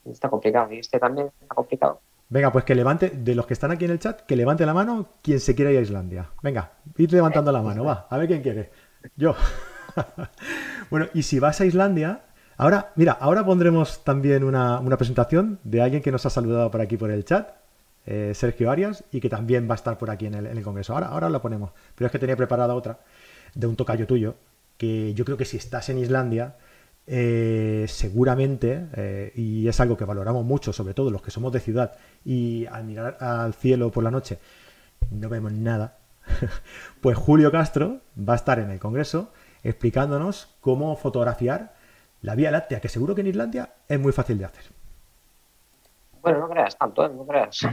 está 0.05 0.29
complicado. 0.29 0.71
Y 0.71 0.79
este 0.79 0.99
también 0.99 1.31
está 1.41 1.55
complicado. 1.55 2.01
Venga, 2.29 2.51
pues 2.51 2.63
que 2.63 2.75
levante, 2.75 3.09
de 3.09 3.33
los 3.33 3.47
que 3.47 3.53
están 3.53 3.71
aquí 3.71 3.85
en 3.85 3.91
el 3.91 3.99
chat, 3.99 4.21
que 4.21 4.35
levante 4.35 4.67
la 4.67 4.75
mano 4.75 5.07
quien 5.23 5.39
se 5.39 5.55
quiera 5.55 5.71
ir 5.71 5.79
a 5.79 5.81
Islandia. 5.81 6.29
Venga, 6.43 6.73
ir 6.95 7.11
levantando 7.11 7.51
la 7.51 7.63
mano, 7.63 7.83
va, 7.83 8.05
a 8.07 8.17
ver 8.17 8.27
quién 8.27 8.43
quiere. 8.43 8.69
Yo. 9.15 9.35
bueno, 10.89 11.07
y 11.13 11.23
si 11.23 11.39
vas 11.39 11.61
a 11.61 11.65
Islandia, 11.65 12.21
ahora, 12.57 12.91
mira, 12.95 13.13
ahora 13.13 13.45
pondremos 13.45 14.03
también 14.03 14.43
una, 14.43 14.81
presentación 14.97 15.59
de 15.63 15.81
alguien 15.81 16.01
que 16.01 16.11
nos 16.11 16.25
ha 16.25 16.29
saludado 16.29 16.69
por 16.71 16.81
aquí 16.81 16.97
por 16.97 17.11
el 17.11 17.25
chat, 17.25 17.49
eh, 18.05 18.33
Sergio 18.35 18.71
Arias, 18.71 19.03
y 19.11 19.19
que 19.19 19.29
también 19.29 19.67
va 19.69 19.73
a 19.73 19.75
estar 19.75 19.97
por 19.97 20.09
aquí 20.09 20.27
en 20.27 20.35
el, 20.35 20.47
en 20.47 20.57
el 20.57 20.63
Congreso. 20.63 20.93
Ahora, 20.93 21.07
ahora 21.07 21.29
la 21.29 21.41
ponemos, 21.41 21.71
pero 21.95 22.07
es 22.07 22.11
que 22.11 22.19
tenía 22.19 22.35
preparada 22.35 22.75
otra 22.75 22.99
de 23.53 23.67
un 23.67 23.75
tocayo 23.75 24.05
tuyo, 24.05 24.35
que 24.77 25.13
yo 25.13 25.25
creo 25.25 25.37
que 25.37 25.45
si 25.45 25.57
estás 25.57 25.89
en 25.89 25.97
Islandia, 25.97 26.55
eh, 27.07 27.85
seguramente, 27.87 28.87
eh, 28.95 29.31
y 29.35 29.67
es 29.67 29.79
algo 29.79 29.95
que 29.95 30.05
valoramos 30.05 30.43
mucho, 30.43 30.73
sobre 30.73 30.93
todo 30.93 31.11
los 31.11 31.21
que 31.21 31.31
somos 31.31 31.53
de 31.53 31.59
ciudad, 31.59 31.93
y 32.23 32.65
al 32.65 32.83
mirar 32.85 33.17
al 33.19 33.53
cielo 33.53 33.91
por 33.91 34.03
la 34.03 34.11
noche 34.11 34.39
no 35.11 35.29
vemos 35.29 35.51
nada, 35.51 35.97
pues 37.01 37.17
Julio 37.17 37.51
Castro 37.51 38.01
va 38.17 38.33
a 38.33 38.37
estar 38.37 38.59
en 38.59 38.71
el 38.71 38.79
Congreso 38.79 39.31
explicándonos 39.66 40.55
cómo 40.61 40.95
fotografiar 40.95 41.74
la 42.22 42.36
Vía 42.36 42.51
Láctea, 42.51 42.80
que 42.80 42.88
seguro 42.88 43.16
que 43.16 43.22
en 43.22 43.28
Islandia 43.28 43.74
es 43.88 43.99
muy 43.99 44.11
fácil 44.11 44.38
de 44.38 44.45
hacer. 44.45 44.63
Bueno, 46.22 46.39
no 46.39 46.49
creas 46.49 46.78
tanto, 46.78 47.05
¿eh? 47.05 47.09
no 47.09 47.26
creas. 47.26 47.68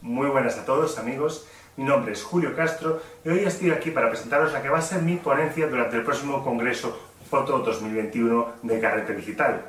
Muy 0.00 0.28
buenas 0.28 0.58
a 0.58 0.64
todos, 0.64 0.98
amigos. 0.98 1.46
Mi 1.76 1.84
nombre 1.84 2.12
es 2.12 2.22
Julio 2.22 2.54
Castro 2.54 3.00
y 3.24 3.28
hoy 3.28 3.40
estoy 3.40 3.70
aquí 3.70 3.90
para 3.90 4.08
presentaros 4.08 4.52
la 4.52 4.60
que 4.60 4.68
va 4.68 4.78
a 4.78 4.82
ser 4.82 5.02
mi 5.02 5.16
ponencia 5.16 5.66
durante 5.66 5.96
el 5.96 6.04
próximo 6.04 6.42
Congreso 6.42 6.98
Foto 7.28 7.60
2021 7.60 8.54
de 8.62 8.80
Carrete 8.80 9.14
Digital. 9.14 9.66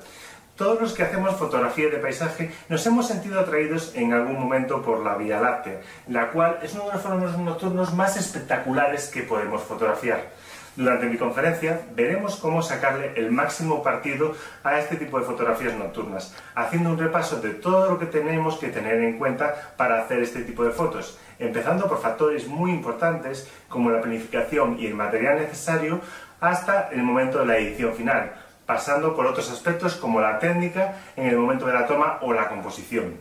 Todos 0.55 0.81
los 0.81 0.93
que 0.93 1.03
hacemos 1.03 1.35
fotografía 1.37 1.89
de 1.89 1.97
paisaje 1.97 2.51
nos 2.69 2.85
hemos 2.85 3.07
sentido 3.07 3.39
atraídos 3.39 3.93
en 3.95 4.13
algún 4.13 4.39
momento 4.39 4.81
por 4.81 4.99
la 4.99 5.15
Vía 5.15 5.39
Láctea, 5.39 5.81
la 6.07 6.29
cual 6.29 6.59
es 6.61 6.73
uno 6.73 6.85
de 6.87 6.93
los 6.93 7.01
fenómenos 7.01 7.37
nocturnos 7.37 7.93
más 7.93 8.17
espectaculares 8.17 9.07
que 9.07 9.23
podemos 9.23 9.63
fotografiar. 9.63 10.29
Durante 10.75 11.07
mi 11.07 11.17
conferencia 11.17 11.81
veremos 11.95 12.37
cómo 12.37 12.61
sacarle 12.61 13.13
el 13.15 13.31
máximo 13.31 13.83
partido 13.83 14.35
a 14.63 14.79
este 14.79 14.95
tipo 14.97 15.19
de 15.19 15.25
fotografías 15.25 15.73
nocturnas, 15.73 16.35
haciendo 16.55 16.91
un 16.91 16.97
repaso 16.97 17.41
de 17.41 17.49
todo 17.49 17.89
lo 17.89 17.99
que 17.99 18.05
tenemos 18.05 18.57
que 18.57 18.69
tener 18.69 19.01
en 19.01 19.17
cuenta 19.17 19.73
para 19.75 20.01
hacer 20.01 20.21
este 20.21 20.43
tipo 20.43 20.63
de 20.63 20.71
fotos, 20.71 21.17
empezando 21.39 21.87
por 21.87 22.01
factores 22.01 22.47
muy 22.47 22.71
importantes 22.71 23.49
como 23.67 23.89
la 23.89 24.01
planificación 24.01 24.79
y 24.79 24.85
el 24.85 24.95
material 24.95 25.39
necesario 25.39 25.99
hasta 26.39 26.89
el 26.89 27.03
momento 27.03 27.39
de 27.39 27.45
la 27.45 27.57
edición 27.57 27.93
final, 27.93 28.33
pasando 28.65 29.15
por 29.15 29.25
otros 29.25 29.49
aspectos 29.51 29.95
como 29.95 30.21
la 30.21 30.39
técnica 30.39 30.95
en 31.15 31.27
el 31.27 31.37
momento 31.37 31.65
de 31.65 31.73
la 31.73 31.87
toma 31.87 32.19
o 32.21 32.33
la 32.33 32.49
composición. 32.49 33.15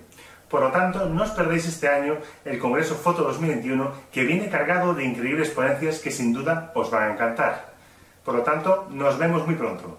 Por 0.48 0.62
lo 0.62 0.70
tanto, 0.70 1.06
no 1.06 1.22
os 1.22 1.30
perdéis 1.30 1.66
este 1.68 1.88
año 1.88 2.18
el 2.44 2.58
Congreso 2.58 2.96
Foto 2.96 3.22
2021 3.22 3.92
que 4.10 4.24
viene 4.24 4.48
cargado 4.48 4.94
de 4.94 5.04
increíbles 5.04 5.50
ponencias 5.50 6.00
que 6.00 6.10
sin 6.10 6.32
duda 6.32 6.72
os 6.74 6.90
van 6.90 7.10
a 7.10 7.12
encantar. 7.14 7.72
Por 8.24 8.34
lo 8.34 8.42
tanto, 8.42 8.88
nos 8.90 9.16
vemos 9.18 9.46
muy 9.46 9.54
pronto. 9.54 9.98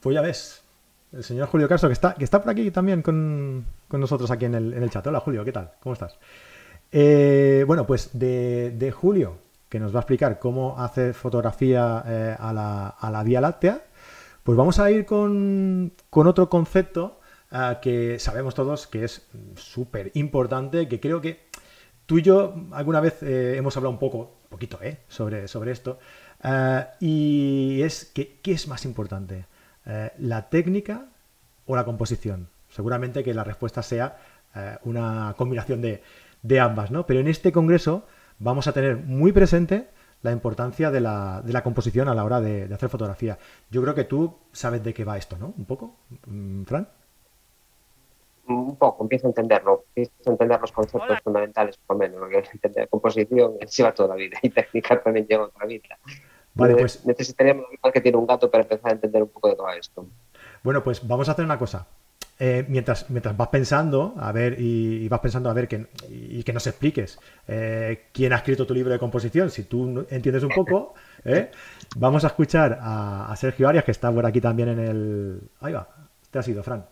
Pues 0.00 0.14
ya 0.14 0.20
ves, 0.20 0.62
el 1.12 1.24
señor 1.24 1.48
Julio 1.48 1.68
Castro, 1.68 1.88
que 1.88 1.94
está, 1.94 2.14
que 2.14 2.24
está 2.24 2.40
por 2.40 2.50
aquí 2.50 2.70
también 2.70 3.02
con, 3.02 3.66
nosotros 3.90 4.30
aquí 4.30 4.44
en 4.44 4.54
el, 4.54 4.74
en 4.74 4.82
el, 4.82 4.90
chat. 4.90 5.06
Hola 5.06 5.20
Julio, 5.20 5.44
¿qué 5.44 5.52
tal? 5.52 5.72
¿Cómo 5.80 5.94
estás? 5.94 6.18
Eh, 6.92 7.64
bueno, 7.66 7.86
pues 7.86 8.10
de, 8.12 8.94
Julio, 8.94 9.38
que 9.70 9.80
nos 9.80 9.94
va 9.94 10.00
a 10.00 10.02
explicar 10.02 10.38
cómo 10.38 10.78
hacer 10.78 11.14
fotografía 11.14 12.04
eh, 12.06 12.36
a, 12.38 12.52
la, 12.52 12.88
a, 12.88 13.10
la, 13.10 13.22
Vía 13.22 13.40
Láctea, 13.40 13.84
pues 14.42 14.58
vamos 14.58 14.78
a 14.78 14.90
ir 14.90 15.06
con, 15.06 15.94
con 16.10 16.26
otro 16.26 16.50
concepto 16.50 17.20
que 17.82 18.18
sabemos 18.20 18.54
todos 18.54 18.86
que 18.86 19.04
es 19.04 19.28
súper 19.56 20.12
importante, 20.14 20.86
que 20.86 21.00
creo 21.00 21.20
que 21.20 21.50
tú 22.10 22.18
y 22.18 22.22
yo 22.22 22.54
alguna 22.72 22.98
vez 22.98 23.22
eh, 23.22 23.56
hemos 23.56 23.76
hablado 23.76 23.92
un 23.92 24.00
poco, 24.00 24.40
poquito, 24.48 24.80
eh, 24.82 24.98
sobre, 25.06 25.46
sobre 25.46 25.70
esto, 25.70 26.00
eh, 26.42 26.84
y 26.98 27.82
es 27.82 28.04
que, 28.04 28.40
¿qué 28.42 28.50
es 28.50 28.66
más 28.66 28.84
importante? 28.84 29.46
¿La 30.18 30.48
técnica 30.48 31.06
o 31.66 31.76
la 31.76 31.84
composición? 31.84 32.48
Seguramente 32.68 33.22
que 33.22 33.32
la 33.32 33.44
respuesta 33.44 33.82
sea 33.84 34.18
una 34.82 35.34
combinación 35.36 35.80
de, 35.80 36.02
de, 36.42 36.58
ambas, 36.58 36.90
¿no? 36.90 37.06
Pero 37.06 37.20
en 37.20 37.28
este 37.28 37.52
congreso 37.52 38.08
vamos 38.40 38.66
a 38.66 38.72
tener 38.72 38.96
muy 38.96 39.30
presente 39.30 39.88
la 40.22 40.32
importancia 40.32 40.90
de 40.90 41.00
la, 41.00 41.40
de 41.42 41.52
la 41.52 41.62
composición 41.62 42.08
a 42.08 42.14
la 42.14 42.24
hora 42.24 42.40
de, 42.40 42.66
de, 42.66 42.74
hacer 42.74 42.88
fotografía. 42.88 43.38
Yo 43.70 43.80
creo 43.82 43.94
que 43.94 44.04
tú 44.04 44.36
sabes 44.52 44.82
de 44.82 44.92
qué 44.92 45.04
va 45.04 45.16
esto, 45.16 45.38
¿no? 45.38 45.54
Un 45.56 45.64
poco, 45.64 45.96
mm, 46.26 46.64
Fran. 46.64 46.88
un 48.48 48.76
poco, 48.76 49.04
empiezo 49.04 49.28
a 49.28 49.30
entenderlo, 49.30 49.84
empiezo 49.88 50.12
a 50.26 50.30
entender 50.30 50.60
los 50.60 50.72
conceptos 50.72 51.20
fundamentales, 51.22 51.78
por 51.78 51.96
lo 51.96 52.00
menos, 52.00 52.18
porque 52.18 52.42
entender 52.52 52.88
composición 52.88 53.58
lleva 53.76 53.94
toda 53.94 54.10
la 54.10 54.14
vida 54.16 54.38
y 54.42 54.50
técnica 54.50 55.00
también 55.02 55.26
lleva 55.26 55.44
otra 55.44 55.66
vida. 55.66 55.98
Vale, 56.54 56.74
pues... 56.76 57.06
Necesitaríamos 57.06 57.66
que 57.92 58.00
tiene 58.00 58.18
un 58.18 58.26
gato 58.26 58.50
para 58.50 58.64
empezar 58.64 58.90
a 58.90 58.94
entender 58.94 59.22
un 59.22 59.28
poco 59.28 59.48
de 59.48 59.54
todo 59.54 59.70
esto. 59.70 60.06
Bueno, 60.62 60.82
pues 60.82 61.06
vamos 61.06 61.28
a 61.28 61.32
hacer 61.32 61.44
una 61.44 61.58
cosa. 61.58 61.86
Eh, 62.42 62.64
mientras, 62.68 63.10
mientras 63.10 63.36
vas 63.36 63.48
pensando, 63.48 64.14
a 64.18 64.32
ver, 64.32 64.56
y, 64.58 65.06
vas 65.10 65.20
pensando 65.20 65.50
a 65.50 65.52
ver 65.52 65.68
que, 65.68 65.88
y 66.08 66.42
que 66.42 66.54
nos 66.54 66.66
expliques 66.66 67.18
eh, 67.46 68.06
quién 68.14 68.32
ha 68.32 68.36
escrito 68.36 68.66
tu 68.66 68.72
libro 68.72 68.90
de 68.90 68.98
composición, 68.98 69.50
si 69.50 69.64
tú 69.64 70.06
entiendes 70.08 70.42
un 70.44 70.48
poco, 70.48 70.94
¿eh? 71.26 71.50
vamos 71.96 72.24
a 72.24 72.28
escuchar 72.28 72.78
a, 72.80 73.34
Sergio 73.36 73.68
Arias, 73.68 73.84
que 73.84 73.90
está 73.90 74.10
por 74.10 74.24
aquí 74.24 74.40
también 74.40 74.70
en 74.70 74.78
el. 74.78 75.40
Ahí 75.60 75.74
va, 75.74 75.86
te 76.30 76.38
ha 76.38 76.42
sido, 76.42 76.62
Fran, 76.62 76.86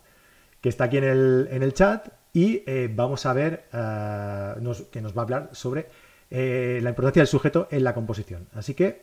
que 0.61 0.68
está 0.68 0.84
aquí 0.84 0.99
en 0.99 1.05
el, 1.05 1.49
en 1.51 1.62
el 1.62 1.72
chat, 1.72 2.09
y 2.34 2.62
vamos 2.88 3.24
a 3.24 3.32
ver 3.32 3.64
que 3.72 5.01
nos 5.01 5.16
va 5.16 5.22
a 5.22 5.24
hablar 5.24 5.49
sobre 5.53 5.88
la 6.28 6.90
importancia 6.90 7.22
del 7.22 7.26
sujeto 7.26 7.68
en 7.70 7.84
la 7.84 7.94
composición. 7.94 8.49
Así 8.53 8.74
que, 8.74 9.01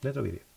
dentro 0.00 0.22
vídeo. 0.22 0.53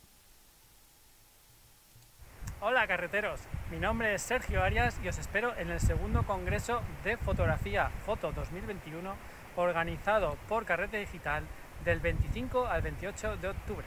Hola 2.60 2.88
carreteros, 2.88 3.40
mi 3.70 3.78
nombre 3.78 4.16
es 4.16 4.24
Sergio 4.24 4.64
Arias 4.64 5.00
y 5.04 5.08
os 5.08 5.20
espero 5.20 5.56
en 5.58 5.70
el 5.70 5.80
segundo 5.80 6.24
Congreso 6.24 6.82
de 7.04 7.16
Fotografía 7.16 7.92
Foto 8.04 8.32
2021 8.32 9.14
organizado 9.56 10.36
por 10.50 10.66
Carrete 10.66 10.98
Digital 10.98 11.44
del 11.86 12.00
25 12.00 12.66
al 12.66 12.82
28 12.82 13.38
de 13.38 13.50
octubre. 13.50 13.86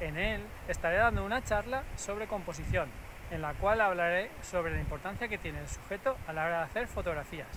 En 0.00 0.16
él 0.16 0.40
estaré 0.66 0.96
dando 0.96 1.26
una 1.26 1.44
charla 1.44 1.82
sobre 1.96 2.26
composición, 2.26 2.88
en 3.30 3.42
la 3.42 3.52
cual 3.52 3.82
hablaré 3.82 4.30
sobre 4.40 4.72
la 4.72 4.80
importancia 4.80 5.28
que 5.28 5.36
tiene 5.36 5.60
el 5.60 5.68
sujeto 5.68 6.16
a 6.26 6.32
la 6.32 6.46
hora 6.46 6.58
de 6.60 6.64
hacer 6.64 6.86
fotografías. 6.86 7.48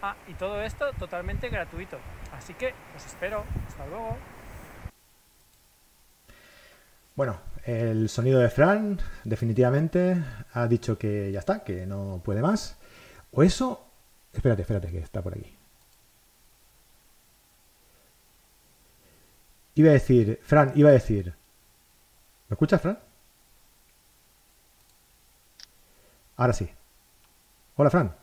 Ah, 0.00 0.16
y 0.28 0.32
todo 0.32 0.62
esto 0.62 0.94
totalmente 0.94 1.50
gratuito, 1.50 1.98
así 2.32 2.54
que 2.54 2.72
os 2.96 3.04
espero. 3.04 3.44
Hasta 3.66 3.84
luego. 3.84 4.16
Bueno, 7.14 7.38
el 7.68 8.08
sonido 8.08 8.40
de 8.40 8.48
Fran 8.48 8.98
definitivamente 9.24 10.16
ha 10.54 10.66
dicho 10.66 10.96
que 10.96 11.30
ya 11.30 11.40
está, 11.40 11.64
que 11.64 11.84
no 11.84 12.22
puede 12.24 12.40
más. 12.40 12.78
O 13.30 13.42
eso... 13.42 13.84
Espérate, 14.32 14.62
espérate, 14.62 14.90
que 14.90 14.98
está 15.00 15.20
por 15.20 15.34
aquí. 15.34 15.54
Iba 19.74 19.90
a 19.90 19.92
decir, 19.92 20.40
Fran, 20.42 20.72
iba 20.76 20.88
a 20.88 20.92
decir... 20.92 21.34
¿Me 22.48 22.54
escuchas, 22.54 22.80
Fran? 22.80 22.98
Ahora 26.36 26.54
sí. 26.54 26.70
Hola, 27.76 27.90
Fran. 27.90 28.14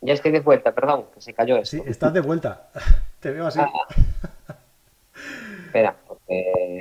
Ya 0.00 0.14
estoy, 0.14 0.32
de 0.32 0.40
vuelta, 0.40 0.74
perdón, 0.74 1.06
que 1.14 1.20
se 1.20 1.32
cayó 1.32 1.58
esto. 1.58 1.76
Sí, 1.76 1.82
estás 1.86 2.12
de 2.12 2.20
vuelta. 2.20 2.70
Te 3.20 3.30
veo 3.30 3.46
así. 3.46 3.60
Ah. 3.60 3.70
Espera, 5.66 5.96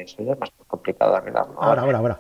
eso 0.02 0.24
ya 0.24 0.34
es 0.34 0.40
más 0.40 0.52
complicado 0.68 1.16
arreglarlo. 1.16 1.62
Ahora, 1.62 1.82
ahora, 1.82 1.98
ahora. 1.98 2.20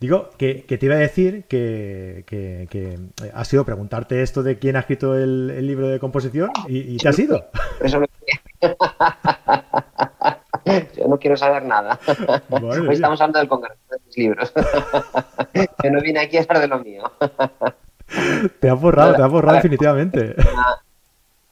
Digo 0.00 0.30
que, 0.38 0.64
te 0.66 0.86
iba 0.86 0.94
a 0.94 0.98
decir 0.98 1.44
que, 1.44 2.24
que, 2.26 2.98
ha 3.34 3.44
sido 3.44 3.64
preguntarte 3.64 4.22
esto 4.22 4.42
de 4.42 4.58
quién 4.58 4.76
ha 4.76 4.80
escrito 4.80 5.14
el, 5.14 5.66
libro 5.66 5.88
de 5.88 5.98
composición 5.98 6.50
y, 6.68 6.96
te 6.96 7.08
ha 7.08 7.12
sido. 7.12 7.46
Eso 7.80 8.00
Yo 10.96 11.08
no 11.08 11.18
quiero 11.18 11.36
saber 11.36 11.64
nada. 11.64 11.98
Hoy 12.50 12.94
estamos 12.94 13.20
hablando 13.20 13.38
del 13.38 13.48
Congreso 13.48 13.78
de 13.90 13.98
mis 14.06 14.16
libros. 14.16 14.52
Yo 15.84 15.90
no 15.90 16.00
vine 16.00 16.20
aquí 16.20 16.38
a 16.38 16.40
hablar 16.40 16.60
de 16.60 16.68
lo 16.68 16.78
mío. 16.80 17.02
Te 18.60 18.70
has 18.70 18.80
borrado, 18.80 19.14
te 19.14 19.22
has 19.22 19.30
borrado 19.30 19.56
definitivamente. 19.56 20.34
La 20.36 20.82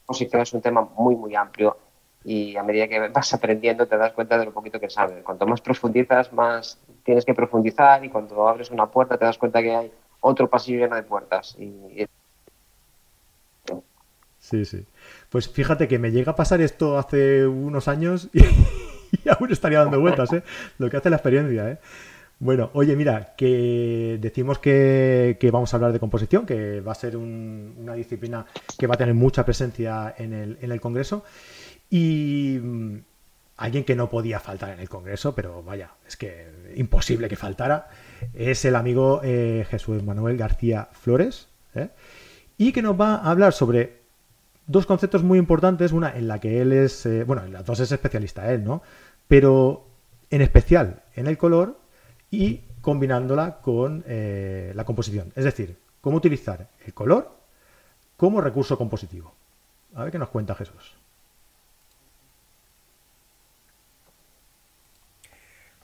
composición 0.06 0.42
es 0.42 0.52
un 0.52 0.62
tema 0.62 0.88
muy, 0.96 1.14
muy 1.14 1.36
amplio 1.36 1.76
y 2.24 2.56
a 2.56 2.62
medida 2.62 2.88
que 2.88 3.08
vas 3.08 3.34
aprendiendo 3.34 3.86
te 3.86 3.98
das 3.98 4.12
cuenta 4.12 4.38
de 4.38 4.46
lo 4.46 4.52
poquito 4.52 4.80
que 4.80 4.88
sabes. 4.88 5.22
Cuanto 5.22 5.46
más 5.46 5.60
profundizas, 5.60 6.32
más 6.32 6.78
tienes 7.04 7.24
que 7.24 7.34
profundizar 7.34 8.02
y 8.04 8.08
cuando 8.08 8.48
abres 8.48 8.70
una 8.70 8.86
puerta 8.86 9.18
te 9.18 9.26
das 9.26 9.36
cuenta 9.36 9.62
que 9.62 9.76
hay 9.76 9.92
otro 10.20 10.48
pasillo 10.48 10.78
lleno 10.80 10.96
de 10.96 11.02
puertas. 11.02 11.56
Sí, 14.38 14.64
sí. 14.64 14.86
Pues 15.28 15.48
fíjate 15.48 15.86
que 15.86 15.98
me 15.98 16.10
llega 16.10 16.32
a 16.32 16.36
pasar 16.36 16.62
esto 16.62 16.98
hace 16.98 17.46
unos 17.46 17.88
años 17.88 18.30
y, 18.32 19.28
aún 19.28 19.52
estaría 19.52 19.80
dando 19.80 20.00
vueltas, 20.00 20.32
¿eh? 20.32 20.42
Lo 20.78 20.88
que 20.88 20.96
hace 20.96 21.10
la 21.10 21.16
experiencia, 21.16 21.70
¿eh? 21.70 21.78
Bueno, 22.40 22.70
oye, 22.74 22.96
mira, 22.96 23.34
que 23.36 24.18
decimos 24.20 24.58
que, 24.58 25.38
vamos 25.52 25.72
a 25.72 25.76
hablar 25.76 25.92
de 25.92 26.00
composición, 26.00 26.44
que 26.44 26.80
va 26.80 26.92
a 26.92 26.96
ser 26.96 27.16
una 27.16 27.94
disciplina 27.94 28.44
que 28.76 28.86
va 28.86 28.94
a 28.94 28.98
tener 28.98 29.14
mucha 29.14 29.44
presencia 29.44 30.14
en 30.18 30.32
el 30.60 30.80
Congreso. 30.80 31.24
Y 31.94 32.58
mm, 32.60 32.98
alguien 33.56 33.84
que 33.84 33.94
no 33.94 34.10
podía 34.10 34.40
faltar 34.40 34.70
en 34.70 34.80
el 34.80 34.88
Congreso, 34.88 35.32
pero 35.32 35.62
vaya, 35.62 35.92
es 36.08 36.16
que 36.16 36.72
imposible 36.74 37.28
que 37.28 37.36
faltara, 37.36 37.88
es 38.34 38.64
el 38.64 38.74
amigo 38.74 39.20
eh, 39.22 39.64
Jesús 39.70 40.02
Manuel 40.02 40.36
García 40.36 40.88
Flores, 40.90 41.46
¿eh? 41.76 41.90
y 42.58 42.72
que 42.72 42.82
nos 42.82 43.00
va 43.00 43.14
a 43.14 43.30
hablar 43.30 43.52
sobre 43.52 44.00
dos 44.66 44.86
conceptos 44.86 45.22
muy 45.22 45.38
importantes, 45.38 45.92
una 45.92 46.16
en 46.16 46.26
la 46.26 46.40
que 46.40 46.60
él 46.60 46.72
es, 46.72 47.06
eh, 47.06 47.22
bueno, 47.22 47.44
en 47.44 47.52
las 47.52 47.64
dos 47.64 47.78
es 47.78 47.92
especialista 47.92 48.52
él, 48.52 48.64
¿no? 48.64 48.82
Pero 49.28 49.86
en 50.30 50.42
especial 50.42 51.04
en 51.14 51.28
el 51.28 51.38
color 51.38 51.78
y 52.28 52.62
combinándola 52.80 53.60
con 53.60 54.02
la 54.08 54.84
composición, 54.84 55.32
es 55.36 55.44
decir, 55.44 55.78
cómo 56.00 56.16
utilizar 56.16 56.70
el 56.84 56.92
color 56.92 57.30
como 58.16 58.40
recurso 58.40 58.76
compositivo. 58.76 59.32
A 59.94 60.02
ver 60.02 60.10
qué 60.10 60.18
nos 60.18 60.30
cuenta 60.30 60.56
Jesús. 60.56 61.03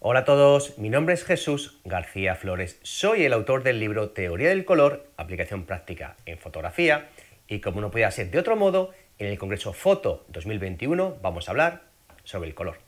Hola 0.02 0.20
a 0.20 0.24
todos, 0.24 0.78
mi 0.78 0.88
nombre 0.88 1.12
es 1.12 1.24
Jesús 1.24 1.78
García 1.84 2.34
Flores, 2.34 2.80
soy 2.82 3.22
el 3.26 3.34
autor 3.34 3.62
del 3.62 3.78
libro 3.78 4.12
Teoría 4.12 4.48
del 4.48 4.64
Color, 4.64 5.06
aplicación 5.18 5.66
práctica 5.66 6.16
en 6.24 6.38
fotografía 6.38 7.10
y 7.46 7.60
como 7.60 7.82
no 7.82 7.90
podía 7.90 8.10
ser 8.10 8.30
de 8.30 8.38
otro 8.38 8.56
modo, 8.56 8.94
en 9.18 9.26
el 9.26 9.36
Congreso 9.36 9.74
Foto 9.74 10.24
2021 10.28 11.18
vamos 11.20 11.46
a 11.46 11.50
hablar 11.50 11.82
sobre 12.24 12.48
el 12.48 12.54
color. 12.54 12.78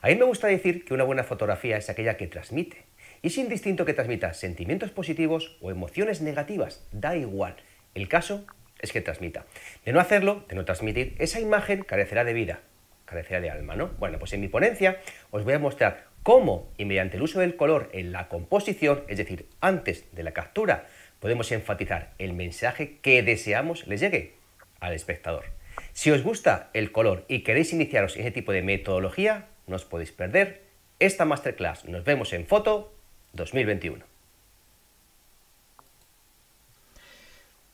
A 0.00 0.06
mí 0.06 0.14
me 0.14 0.24
gusta 0.24 0.46
decir 0.46 0.84
que 0.84 0.94
una 0.94 1.02
buena 1.02 1.24
fotografía 1.24 1.76
es 1.76 1.90
aquella 1.90 2.16
que 2.16 2.28
transmite 2.28 2.84
y 3.20 3.30
sin 3.30 3.48
distinto 3.48 3.84
que 3.84 3.92
transmita 3.92 4.32
sentimientos 4.32 4.92
positivos 4.92 5.58
o 5.60 5.72
emociones 5.72 6.20
negativas, 6.20 6.86
da 6.92 7.16
igual, 7.16 7.56
el 7.96 8.06
caso 8.06 8.46
es 8.78 8.92
que 8.92 9.00
transmita. 9.00 9.44
De 9.84 9.92
no 9.92 9.98
hacerlo, 9.98 10.44
de 10.48 10.54
no 10.54 10.64
transmitir, 10.64 11.16
esa 11.18 11.40
imagen 11.40 11.82
carecerá 11.82 12.22
de 12.22 12.32
vida, 12.32 12.60
carecerá 13.06 13.40
de 13.40 13.50
alma, 13.50 13.74
¿no? 13.74 13.88
Bueno, 13.98 14.20
pues 14.20 14.32
en 14.34 14.40
mi 14.40 14.46
ponencia 14.46 15.00
os 15.32 15.42
voy 15.42 15.54
a 15.54 15.58
mostrar 15.58 16.09
cómo 16.22 16.70
y 16.78 16.84
mediante 16.84 17.16
el 17.16 17.22
uso 17.22 17.40
del 17.40 17.56
color 17.56 17.88
en 17.92 18.12
la 18.12 18.28
composición, 18.28 19.02
es 19.08 19.18
decir, 19.18 19.46
antes 19.60 20.04
de 20.12 20.22
la 20.22 20.32
captura, 20.32 20.86
podemos 21.18 21.52
enfatizar 21.52 22.12
el 22.18 22.32
mensaje 22.32 22.98
que 23.02 23.22
deseamos 23.22 23.86
les 23.86 24.00
llegue 24.00 24.34
al 24.80 24.94
espectador. 24.94 25.44
Si 25.92 26.10
os 26.10 26.22
gusta 26.22 26.70
el 26.72 26.92
color 26.92 27.24
y 27.28 27.40
queréis 27.40 27.72
iniciaros 27.72 28.16
en 28.16 28.22
ese 28.22 28.30
tipo 28.30 28.52
de 28.52 28.62
metodología, 28.62 29.46
no 29.66 29.76
os 29.76 29.84
podéis 29.84 30.12
perder 30.12 30.62
esta 30.98 31.24
masterclass. 31.24 31.84
Nos 31.86 32.04
vemos 32.04 32.32
en 32.32 32.46
Foto 32.46 32.92
2021. 33.32 34.04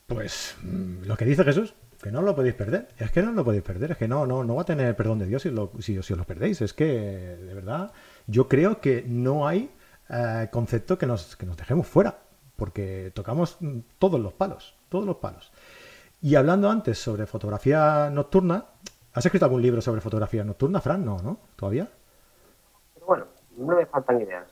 Pues 0.07 0.57
mm, 0.63 1.05
lo 1.05 1.17
que 1.17 1.25
dice 1.25 1.43
Jesús, 1.43 1.75
que 2.03 2.11
no 2.11 2.23
lo 2.23 2.37
podéis 2.37 2.55
perder. 2.55 2.89
Es 2.99 3.11
que 3.11 3.23
no 3.23 3.33
lo 3.33 3.45
podéis 3.45 3.65
perder, 3.65 3.93
es 3.93 3.97
que 3.97 4.09
no, 4.09 4.27
no, 4.27 4.45
no 4.45 4.55
va 4.55 4.63
a 4.63 4.67
tener 4.67 4.95
perdón 4.95 5.19
de 5.19 5.27
Dios 5.27 5.43
si, 5.43 5.51
si, 5.81 6.01
si 6.03 6.13
os 6.13 6.19
lo 6.19 6.25
perdéis. 6.25 6.61
Es 6.61 6.73
que, 6.73 6.85
de 6.85 7.55
verdad, 7.55 7.93
yo 8.27 8.49
creo 8.49 8.81
que 8.81 9.05
no 9.07 9.47
hay 9.47 9.70
eh, 10.09 10.49
concepto 10.51 10.99
que 10.99 11.07
nos, 11.07 11.37
que 11.37 11.47
nos 11.47 11.57
dejemos 11.57 11.87
fuera, 11.87 12.18
porque 12.57 13.12
tocamos 13.14 13.59
todos 13.99 14.20
los 14.20 14.33
palos, 14.33 14.77
todos 14.89 15.05
los 15.05 15.16
palos. 15.16 15.53
Y 16.20 16.35
hablando 16.35 16.70
antes 16.70 16.99
sobre 16.99 17.27
fotografía 17.27 18.11
nocturna, 18.11 18.66
¿has 19.12 19.24
escrito 19.24 19.45
algún 19.45 19.62
libro 19.62 19.81
sobre 19.81 20.01
fotografía 20.01 20.45
nocturna, 20.45 20.81
Fran? 20.81 21.05
No, 21.05 21.18
¿no? 21.18 21.39
¿Todavía? 21.57 21.89
bueno, 23.07 23.27
no 23.57 23.77
me 23.77 23.87
faltan 23.87 24.20
ideas. 24.20 24.49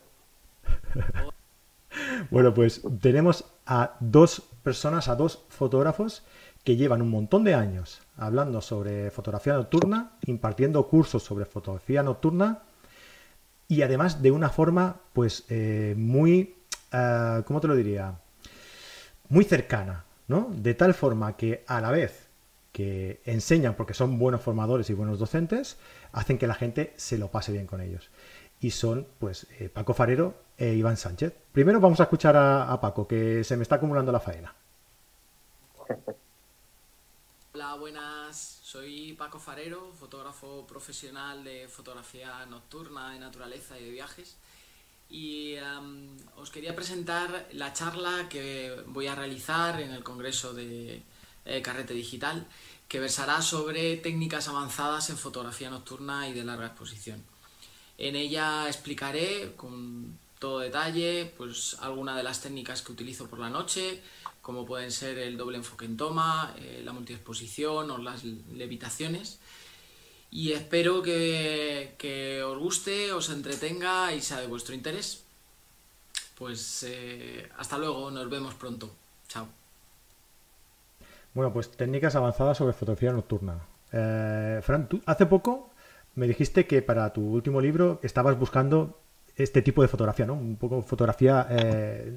bueno, 2.30 2.54
pues 2.54 2.82
tenemos 3.00 3.44
a 3.66 3.96
dos 4.00 4.40
personas, 4.62 5.08
a 5.08 5.16
dos 5.16 5.44
fotógrafos 5.48 6.24
que 6.62 6.76
llevan 6.76 7.02
un 7.02 7.10
montón 7.10 7.44
de 7.44 7.54
años 7.54 8.00
hablando 8.16 8.60
sobre 8.60 9.10
fotografía 9.10 9.54
nocturna, 9.54 10.12
impartiendo 10.26 10.86
cursos 10.88 11.22
sobre 11.22 11.44
fotografía 11.44 12.02
nocturna 12.02 12.62
y 13.68 13.82
además 13.82 14.22
de 14.22 14.30
una 14.30 14.50
forma 14.50 15.00
pues 15.12 15.44
eh, 15.48 15.94
muy, 15.96 16.56
uh, 16.92 17.42
¿cómo 17.44 17.60
te 17.60 17.68
lo 17.68 17.74
diría? 17.74 18.18
Muy 19.28 19.44
cercana, 19.44 20.04
¿no? 20.28 20.50
De 20.52 20.74
tal 20.74 20.94
forma 20.94 21.36
que 21.36 21.64
a 21.66 21.80
la 21.80 21.90
vez 21.90 22.28
que 22.74 23.20
enseñan 23.24 23.74
porque 23.76 23.94
son 23.94 24.18
buenos 24.18 24.42
formadores 24.42 24.90
y 24.90 24.94
buenos 24.94 25.20
docentes, 25.20 25.78
hacen 26.10 26.38
que 26.38 26.48
la 26.48 26.54
gente 26.54 26.92
se 26.96 27.18
lo 27.18 27.30
pase 27.30 27.52
bien 27.52 27.66
con 27.66 27.80
ellos. 27.80 28.10
Y 28.60 28.72
son 28.72 29.06
pues 29.20 29.46
eh, 29.60 29.68
Paco 29.68 29.94
Farero 29.94 30.34
e 30.58 30.74
Iván 30.74 30.96
Sánchez. 30.96 31.32
Primero 31.52 31.78
vamos 31.78 32.00
a 32.00 32.04
escuchar 32.04 32.36
a, 32.36 32.80
Paco, 32.80 33.06
que 33.06 33.44
se 33.44 33.56
me 33.56 33.62
está 33.62 33.76
acumulando 33.76 34.10
la 34.10 34.18
faena. 34.18 34.54
Hola, 37.52 37.74
buenas. 37.76 38.53
Soy 38.74 39.12
Paco 39.12 39.38
Farero, 39.38 39.92
fotógrafo 40.00 40.66
profesional 40.66 41.44
de 41.44 41.68
fotografía 41.68 42.44
nocturna, 42.46 43.12
de 43.12 43.20
naturaleza 43.20 43.78
y 43.78 43.84
de 43.84 43.90
viajes. 43.92 44.34
Y 45.08 45.54
os 46.36 46.50
quería 46.50 46.74
presentar 46.74 47.46
la 47.52 47.72
charla 47.72 48.28
que 48.28 48.76
voy 48.88 49.06
a 49.06 49.14
realizar 49.14 49.80
en 49.80 49.92
el 49.92 50.02
Congreso 50.02 50.54
de 50.54 51.00
eh, 51.44 51.62
Carrete 51.62 51.94
Digital, 51.94 52.48
que 52.88 52.98
versará 52.98 53.42
sobre 53.42 53.96
técnicas 53.98 54.48
avanzadas 54.48 55.08
en 55.08 55.18
fotografía 55.18 55.70
nocturna 55.70 56.28
y 56.28 56.32
de 56.32 56.42
larga 56.42 56.66
exposición. 56.66 57.22
En 57.96 58.16
ella 58.16 58.66
explicaré 58.66 59.54
con 59.56 60.18
todo 60.40 60.58
detalle 60.58 61.32
pues, 61.36 61.76
algunas 61.80 62.16
de 62.16 62.24
las 62.24 62.40
técnicas 62.40 62.82
que 62.82 62.90
utilizo 62.90 63.28
por 63.28 63.38
la 63.38 63.50
noche, 63.50 64.02
como 64.44 64.66
pueden 64.66 64.90
ser 64.90 65.16
el 65.18 65.38
doble 65.38 65.56
enfoque 65.56 65.86
en 65.86 65.96
toma, 65.96 66.54
eh, 66.58 66.82
la 66.84 66.92
multiexposición 66.92 67.90
o 67.90 67.96
las 67.96 68.24
levitaciones. 68.24 69.40
Y 70.30 70.52
espero 70.52 71.00
que, 71.00 72.42
os 72.46 72.58
guste, 72.58 73.10
os 73.12 73.30
entretenga 73.30 74.12
y 74.12 74.20
sea 74.20 74.40
de 74.40 74.46
vuestro 74.46 74.74
interés. 74.74 75.24
Pues 76.36 76.84
eh, 76.86 77.48
hasta 77.56 77.78
luego, 77.78 78.10
nos 78.10 78.28
vemos 78.28 78.52
pronto. 78.52 78.90
Chao. 79.28 79.46
Bueno, 81.32 81.50
pues 81.50 81.70
técnicas 81.70 82.14
avanzadas 82.14 82.58
sobre 82.58 82.74
fotografía 82.74 83.12
nocturna. 83.12 83.66
Eh, 83.92 84.60
Fran, 84.62 84.90
tú 84.90 85.00
hace 85.06 85.24
poco 85.24 85.70
me 86.16 86.26
dijiste 86.26 86.66
que 86.66 86.82
para 86.82 87.10
tu 87.14 87.22
último 87.22 87.62
libro 87.62 87.98
estabas 88.02 88.38
buscando 88.38 89.00
este 89.36 89.62
tipo 89.62 89.80
de 89.80 89.88
fotografía, 89.88 90.26
¿no? 90.26 90.34
Un 90.34 90.56
poco 90.56 90.82
fotografía 90.82 91.48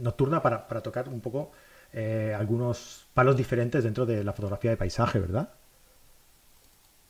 nocturna 0.01 0.41
para, 0.41 0.67
para, 0.67 0.81
tocar 0.81 1.07
un 1.07 1.21
poco 1.21 1.51
eh, 1.93 2.35
algunos 2.37 3.07
palos 3.13 3.35
diferentes 3.35 3.83
dentro 3.83 4.05
de 4.05 4.23
la 4.23 4.33
fotografía 4.33 4.71
de 4.71 4.77
paisaje, 4.77 5.19
¿verdad? 5.19 5.49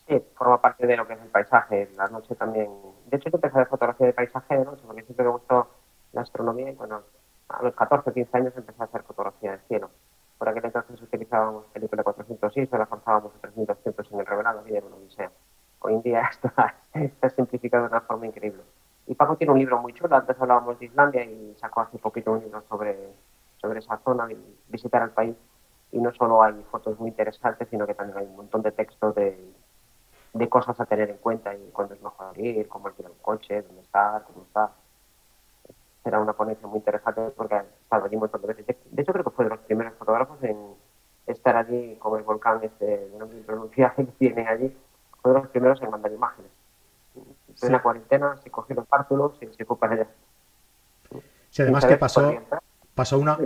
Sí, 0.08 0.24
forma 0.36 0.62
parte 0.62 0.88
de 0.88 0.96
lo 0.96 1.06
que 1.06 1.14
es 1.14 1.22
el 1.22 1.28
paisaje. 1.28 1.90
La 1.98 2.08
noche 2.08 2.36
también. 2.36 2.70
De 3.08 3.18
hecho, 3.18 3.30
yo 3.30 3.38
empecé 3.38 3.58
a 3.58 3.62
hacer 3.62 3.70
fotografía 3.70 4.08
de 4.08 4.14
paisaje 4.14 4.58
de 4.58 4.66
noche 4.66 4.84
porque 4.86 5.04
siempre 5.04 5.26
me 5.26 5.32
gustó 5.32 5.68
la 6.14 6.22
astronomía 6.22 6.72
y 6.72 6.76
bueno, 6.76 7.02
a 7.50 7.64
los 7.64 7.76
14 7.76 8.10
o 8.10 8.14
15 8.14 8.38
años 8.38 8.54
empecé 8.56 8.82
a 8.82 8.86
hacer 8.86 9.04
fotografía 9.04 9.52
del 9.52 9.60
cielo. 9.68 9.90
Por 10.38 10.50
aquel 10.50 10.66
entonces 10.66 11.02
utilizábamos 11.02 11.66
película 11.74 12.04
406, 12.04 12.70
la 12.72 12.88
lanzábamos 12.90 13.34
a 13.36 13.40
3200 13.40 14.12
en 14.12 14.20
el 14.20 14.26
revelado 14.26 14.64
y 14.68 14.76
era 14.76 14.86
una 14.86 14.96
odisea. 14.96 15.32
Hoy 15.80 15.96
en 15.96 16.02
día 16.04 16.22
esto 16.32 16.52
está 16.94 17.30
simplificado 17.30 17.84
de 17.84 17.90
una 17.90 18.02
forma 18.02 18.28
increíble. 18.28 18.62
Y 19.08 19.16
Paco 19.16 19.38
tiene 19.38 19.54
un 19.54 19.60
libro 19.60 19.80
muy 19.80 19.94
chulo, 19.94 20.16
antes 20.16 20.40
hablábamos 20.40 20.80
de 20.80 20.86
Islandia 20.86 21.24
y 21.24 21.56
sacó 21.56 21.82
hace 21.82 21.98
poquito 21.98 22.34
un 22.34 22.42
libro 22.42 22.62
sobre 22.70 23.14
sobre 23.62 23.80
esa 23.80 23.98
zona, 24.00 24.32
y 24.32 24.38
visitar 24.70 25.02
el 25.04 25.12
país. 25.12 25.36
Y 25.92 26.00
no 26.00 26.14
solo 26.14 26.44
hay 26.44 26.66
fotos 26.72 27.00
muy 27.00 27.10
interesantes, 27.10 27.68
sino 27.70 27.88
que 27.88 27.94
también 27.94 28.18
hay 28.18 28.26
un 28.26 28.36
montón 28.36 28.62
de 28.62 28.72
textos 28.72 29.16
de, 29.16 29.54
de 30.34 30.50
cosas 30.50 30.80
a 30.80 30.86
tener 30.86 31.10
en 31.10 31.18
cuenta 31.18 31.56
y 31.56 31.70
cuándo 31.72 31.94
es 31.94 32.02
mejor 32.02 32.38
ir, 32.38 32.68
cómo 32.68 32.88
alquilar 32.88 33.12
un 33.12 33.18
coche, 33.20 33.62
dónde 33.62 33.82
estar, 33.82 34.24
cómo 34.24 34.44
está. 34.44 34.72
Será 36.04 36.20
una 36.20 36.34
ponencia 36.34 36.68
muy 36.68 36.78
interesante 36.78 37.22
porque 37.36 37.56
he 37.56 37.60
estado 37.84 38.06
allí 38.06 38.16
un 38.16 38.22
montón 38.22 38.42
de 38.42 38.48
veces. 38.48 38.66
De 38.66 39.02
hecho, 39.02 39.12
creo 39.12 39.24
que 39.24 39.32
fue 39.32 39.46
de 39.46 39.52
los 39.52 39.60
primeros 39.60 39.94
fotógrafos 39.96 40.42
en 40.44 40.58
estar 41.26 41.56
allí 41.56 41.96
con 41.98 42.18
el 42.18 42.24
volcán 42.24 42.60
este 42.64 43.10
nombre 43.18 43.38
impronunciable 43.38 44.06
que 44.06 44.12
tienen 44.14 44.48
allí. 44.48 44.78
Fue 45.22 45.34
de 45.34 45.40
los 45.40 45.50
primeros 45.50 45.82
en 45.82 45.90
mandar 45.90 46.12
imágenes. 46.12 46.52
En 47.62 47.72
la 47.72 47.82
cuarentena 47.82 48.38
se 48.38 48.52
cogió 48.52 48.76
los 48.76 48.88
pártulos 48.88 49.34
y 49.42 49.48
se 49.48 49.66
fue 49.66 49.78
para 49.78 49.94
allá. 49.96 50.08
Sí, 51.50 51.64
además 51.64 51.86
que 51.86 51.98
pasó, 51.98 52.32
pasó 52.98 53.20
una, 53.20 53.38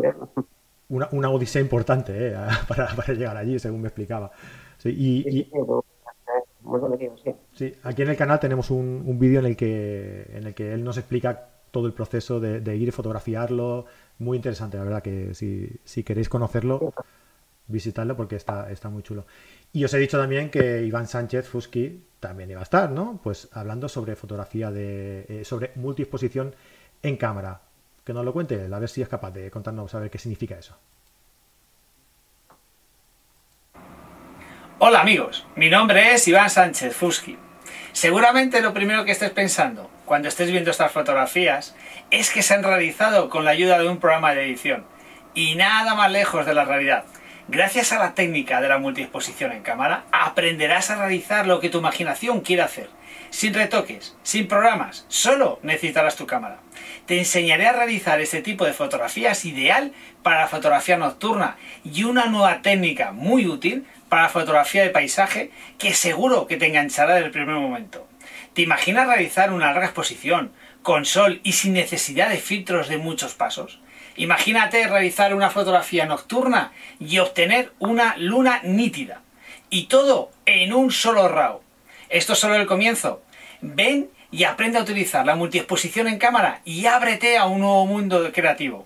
una, 0.87 1.29
odisea 1.29 1.61
importante 1.61 2.29
eh, 2.29 2.35
para, 2.67 3.13
llegar 3.13 3.35
allí, 3.35 3.59
según 3.59 3.81
me 3.81 3.89
explicaba. 3.89 4.31
y, 4.85 5.51
sí, 7.53 7.75
aquí 7.83 8.01
en 8.01 8.09
el 8.09 8.15
canal 8.15 8.39
tenemos 8.39 8.71
un, 8.71 9.03
un 9.05 9.19
vídeo 9.19 9.41
en 9.41 9.45
el 9.47 9.57
que 9.57 10.25
en 10.33 10.47
el 10.47 10.53
que 10.53 10.73
él 10.73 10.83
nos 10.83 10.97
explica 10.97 11.49
todo 11.71 11.85
el 11.85 11.93
proceso 11.93 12.39
de, 12.39 12.75
ir 12.75 12.87
y 12.87 12.91
fotografiarlo. 12.91 13.85
Muy 14.19 14.37
interesante, 14.37 14.77
la 14.77 14.83
verdad 14.83 15.03
que 15.03 15.33
si, 15.33 15.69
si 15.83 16.03
queréis 16.03 16.29
conocerlo, 16.29 16.93
visitadlo 17.67 18.15
porque 18.15 18.37
está, 18.37 18.71
está 18.71 18.89
muy 18.89 19.03
chulo. 19.03 19.25
Y 19.73 19.83
os 19.83 19.93
he 19.93 19.97
dicho 19.97 20.17
también 20.17 20.49
que 20.49 20.83
Iván 20.83 21.07
Sánchez 21.07 21.47
Fusky 21.47 22.03
también 22.19 22.51
iba 22.51 22.61
a 22.61 22.63
estar, 22.63 22.89
¿no? 22.89 23.19
Pues 23.21 23.49
hablando 23.51 23.89
sobre 23.89 24.15
fotografía 24.15 24.71
de. 24.71 25.25
Eh, 25.27 25.43
sobre 25.43 25.71
multiexposición 25.75 26.53
en 27.03 27.17
cámara 27.17 27.61
que 28.03 28.13
nos 28.13 28.25
lo 28.25 28.33
cuente, 28.33 28.67
a 28.71 28.79
ver 28.79 28.89
si 28.89 29.01
es 29.01 29.09
capaz 29.09 29.31
de 29.31 29.51
contarnos 29.51 29.93
a 29.93 29.99
ver 29.99 30.09
qué 30.09 30.17
significa 30.17 30.57
eso. 30.57 30.77
Hola 34.79 35.01
amigos, 35.01 35.45
mi 35.55 35.69
nombre 35.69 36.13
es 36.13 36.27
Iván 36.27 36.49
Sánchez 36.49 36.95
Fusky. 36.95 37.37
Seguramente 37.91 38.61
lo 38.61 38.73
primero 38.73 39.05
que 39.05 39.11
estés 39.11 39.29
pensando 39.29 39.91
cuando 40.05 40.27
estés 40.27 40.49
viendo 40.49 40.71
estas 40.71 40.91
fotografías 40.91 41.75
es 42.09 42.31
que 42.31 42.41
se 42.41 42.53
han 42.53 42.63
realizado 42.63 43.29
con 43.29 43.45
la 43.45 43.51
ayuda 43.51 43.77
de 43.77 43.87
un 43.87 43.99
programa 43.99 44.33
de 44.33 44.45
edición. 44.45 44.85
Y 45.33 45.55
nada 45.55 45.93
más 45.93 46.11
lejos 46.11 46.45
de 46.45 46.53
la 46.53 46.65
realidad. 46.65 47.05
Gracias 47.47 47.91
a 47.91 47.99
la 47.99 48.13
técnica 48.15 48.59
de 48.59 48.69
la 48.69 48.77
multiexposición 48.77 49.51
en 49.51 49.61
cámara, 49.61 50.05
aprenderás 50.11 50.89
a 50.89 50.95
realizar 50.95 51.47
lo 51.47 51.59
que 51.59 51.69
tu 51.69 51.79
imaginación 51.79 52.41
quiere 52.41 52.63
hacer. 52.63 52.89
Sin 53.31 53.53
retoques, 53.53 54.13
sin 54.23 54.49
programas, 54.49 55.05
solo 55.07 55.59
necesitarás 55.63 56.17
tu 56.17 56.27
cámara. 56.27 56.59
Te 57.05 57.17
enseñaré 57.17 57.65
a 57.65 57.71
realizar 57.71 58.19
este 58.19 58.41
tipo 58.41 58.65
de 58.65 58.73
fotografías 58.73 59.45
ideal 59.45 59.93
para 60.21 60.41
la 60.41 60.47
fotografía 60.49 60.97
nocturna 60.97 61.55
y 61.85 62.03
una 62.03 62.25
nueva 62.25 62.61
técnica 62.61 63.13
muy 63.13 63.47
útil 63.47 63.87
para 64.09 64.23
la 64.23 64.29
fotografía 64.29 64.83
de 64.83 64.89
paisaje 64.89 65.49
que 65.79 65.93
seguro 65.93 66.45
que 66.45 66.57
te 66.57 66.67
enganchará 66.67 67.13
desde 67.13 67.27
el 67.27 67.31
primer 67.31 67.55
momento. 67.55 68.05
¿Te 68.53 68.63
imaginas 68.63 69.07
realizar 69.07 69.53
una 69.53 69.67
larga 69.67 69.85
exposición 69.85 70.51
con 70.81 71.05
sol 71.05 71.39
y 71.43 71.53
sin 71.53 71.71
necesidad 71.71 72.29
de 72.29 72.37
filtros 72.37 72.89
de 72.89 72.97
muchos 72.97 73.33
pasos? 73.33 73.79
Imagínate 74.17 74.85
realizar 74.87 75.33
una 75.33 75.49
fotografía 75.49 76.05
nocturna 76.05 76.73
y 76.99 77.19
obtener 77.19 77.71
una 77.79 78.17
luna 78.17 78.59
nítida. 78.63 79.21
Y 79.69 79.85
todo 79.85 80.31
en 80.45 80.73
un 80.73 80.91
solo 80.91 81.29
RAW. 81.29 81.61
Esto 82.11 82.33
es 82.33 82.39
solo 82.39 82.55
el 82.55 82.67
comienzo. 82.67 83.21
Ven 83.61 84.09
y 84.31 84.43
aprende 84.43 84.77
a 84.77 84.81
utilizar 84.81 85.25
la 85.25 85.35
multiexposición 85.35 86.09
en 86.09 86.19
cámara 86.19 86.61
y 86.65 86.85
ábrete 86.85 87.37
a 87.37 87.45
un 87.45 87.61
nuevo 87.61 87.85
mundo 87.85 88.19
creativo. 88.33 88.85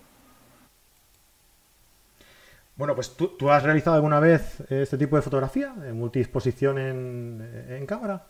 Bueno, 2.76 2.94
pues 2.94 3.18
¿tú, 3.18 3.50
has 3.50 3.64
realizado 3.64 3.96
alguna 3.96 4.20
vez 4.20 4.60
este 4.70 4.98
tipo 4.98 5.16
de 5.16 5.24
fotografía, 5.24 5.70
multiexposición 5.72 6.78
en, 6.78 7.66
en 7.70 7.86
cámara. 7.88 8.28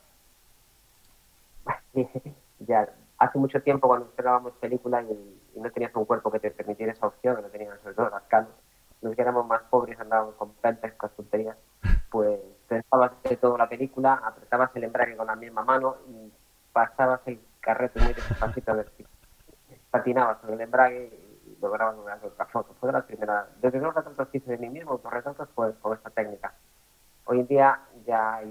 ya, 2.60 2.88
hace 3.18 3.38
mucho 3.38 3.62
tiempo 3.62 3.90
cuando 3.90 4.08
esperábamos 4.08 4.54
películas 4.54 5.06
y, 5.10 5.60
no 5.60 5.72
tenías 5.72 5.96
un 5.96 6.06
cuerpo 6.06 6.32
que 6.32 6.40
te 6.40 6.52
permitiera 6.52 6.92
esa 6.92 7.08
opción, 7.08 7.42
no 7.42 7.48
tenían 7.48 7.78
sobre 7.82 7.96
todo 7.96 8.10
las 8.10 8.24
canas, 8.24 8.50
nos 9.02 9.16
que 9.16 9.22
éramos 9.22 9.48
más 9.48 9.62
pobres, 9.64 10.00
andábamos 10.00 10.36
con 10.36 10.52
pentes, 10.56 10.94
con 10.94 11.10
tonterías, 11.12 11.58
pues 12.12 12.40
pensabas 12.68 13.12
de 13.24 13.38
toda 13.38 13.58
la 13.58 13.70
película, 13.70 14.22
apretabas 14.24 14.72
el 14.76 14.86
embrague 14.86 15.16
con 15.16 15.28
la 15.28 15.36
misma 15.36 15.64
mano 15.64 15.98
y 16.08 16.32
pasabas 16.74 17.22
el 17.26 17.40
carrete 17.60 18.00
muy 18.02 18.14
despacito 18.14 18.84
si 18.98 19.06
patinabas 19.90 20.38
con 20.38 20.54
el 20.54 20.62
embrague 20.62 21.20
y 21.46 21.62
lograbas 21.62 21.96
una 21.98 22.20
otra 22.22 22.46
foto. 22.46 22.74
Fue 22.80 22.88
de 22.88 22.94
la 22.94 23.06
primera, 23.06 23.48
desde 23.62 23.80
los 23.80 23.94
retratos 23.94 24.28
que 24.30 24.38
hice 24.40 24.52
de 24.52 24.58
mí 24.58 24.70
mismo, 24.70 24.92
autorretratos, 24.92 25.50
fue 25.56 25.74
con 25.80 25.94
esta 25.94 26.10
técnica. 26.10 26.54
Hoy 27.26 27.40
en 27.40 27.48
día 27.48 27.80
ya 28.06 28.42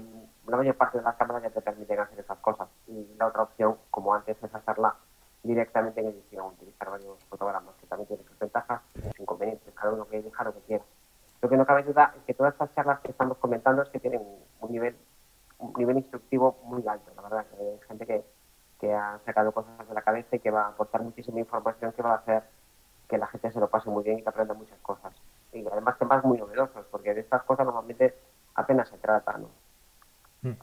la 0.47 0.57
mayor 0.57 0.75
parte 0.75 0.97
de 0.97 1.03
las 1.03 1.15
cámaras 1.15 1.43
ya 1.43 1.49
te 1.49 1.61
permiten 1.61 1.99
hacer 1.99 2.19
esas 2.19 2.37
cosas. 2.39 2.67
Y 2.87 3.07
la 3.17 3.27
otra 3.27 3.43
opción, 3.43 3.77
como 3.89 4.13
antes, 4.13 4.37
es 4.41 4.53
hacerla 4.53 4.95
directamente 5.43 6.01
en 6.01 6.07
edición, 6.07 6.47
utilizar 6.47 6.89
varios 6.89 7.23
fotogramas, 7.25 7.75
que 7.79 7.87
también 7.87 8.07
tiene 8.07 8.23
sus 8.23 8.37
ventajas 8.39 8.81
y 8.95 9.01
sus 9.01 9.19
inconvenientes, 9.19 9.73
cada 9.75 9.93
uno 9.93 10.07
que 10.07 10.21
deja 10.21 10.43
lo 10.43 10.53
que 10.53 10.61
quiera. 10.61 10.83
Lo 11.41 11.49
que 11.49 11.57
no 11.57 11.65
cabe 11.65 11.83
duda 11.83 12.13
es 12.17 12.23
que 12.23 12.24
todas 12.35 12.53
estas 12.53 12.73
charlas 12.75 12.99
que 12.99 13.11
estamos 13.11 13.37
comentando 13.37 13.81
es 13.81 13.89
que 13.89 13.99
tienen 13.99 14.21
un 14.59 14.71
nivel 14.71 14.95
un 15.57 15.73
nivel 15.77 15.97
instructivo 15.97 16.59
muy 16.63 16.85
alto, 16.87 17.11
la 17.15 17.21
verdad. 17.21 17.45
Que 17.47 17.63
hay 17.63 17.79
gente 17.87 18.05
que, 18.05 18.23
que 18.79 18.93
ha 18.93 19.19
sacado 19.25 19.51
cosas 19.51 19.87
de 19.87 19.93
la 19.93 20.01
cabeza 20.01 20.35
y 20.35 20.39
que 20.39 20.51
va 20.51 20.65
a 20.65 20.69
aportar 20.69 21.01
muchísima 21.01 21.39
información 21.39 21.91
que 21.93 22.01
va 22.01 22.13
a 22.13 22.17
hacer 22.17 22.43
que 23.07 23.17
la 23.17 23.27
gente 23.27 23.51
se 23.51 23.59
lo 23.59 23.69
pase 23.69 23.89
muy 23.89 24.03
bien 24.03 24.19
y 24.19 24.23
que 24.23 24.29
aprenda 24.29 24.53
muchas 24.53 24.79
cosas. 24.79 25.13
Y 25.53 25.65
además 25.67 25.97
temas 25.99 26.23
muy 26.23 26.37
novedosos, 26.37 26.85
porque 26.89 27.13
de 27.13 27.21
estas 27.21 27.43
cosas 27.43 27.65
normalmente 27.65 28.15
apenas 28.55 28.89
se 28.89 28.97
trata, 28.97 29.37
¿no? 29.37 29.49
Mm. 30.41 30.57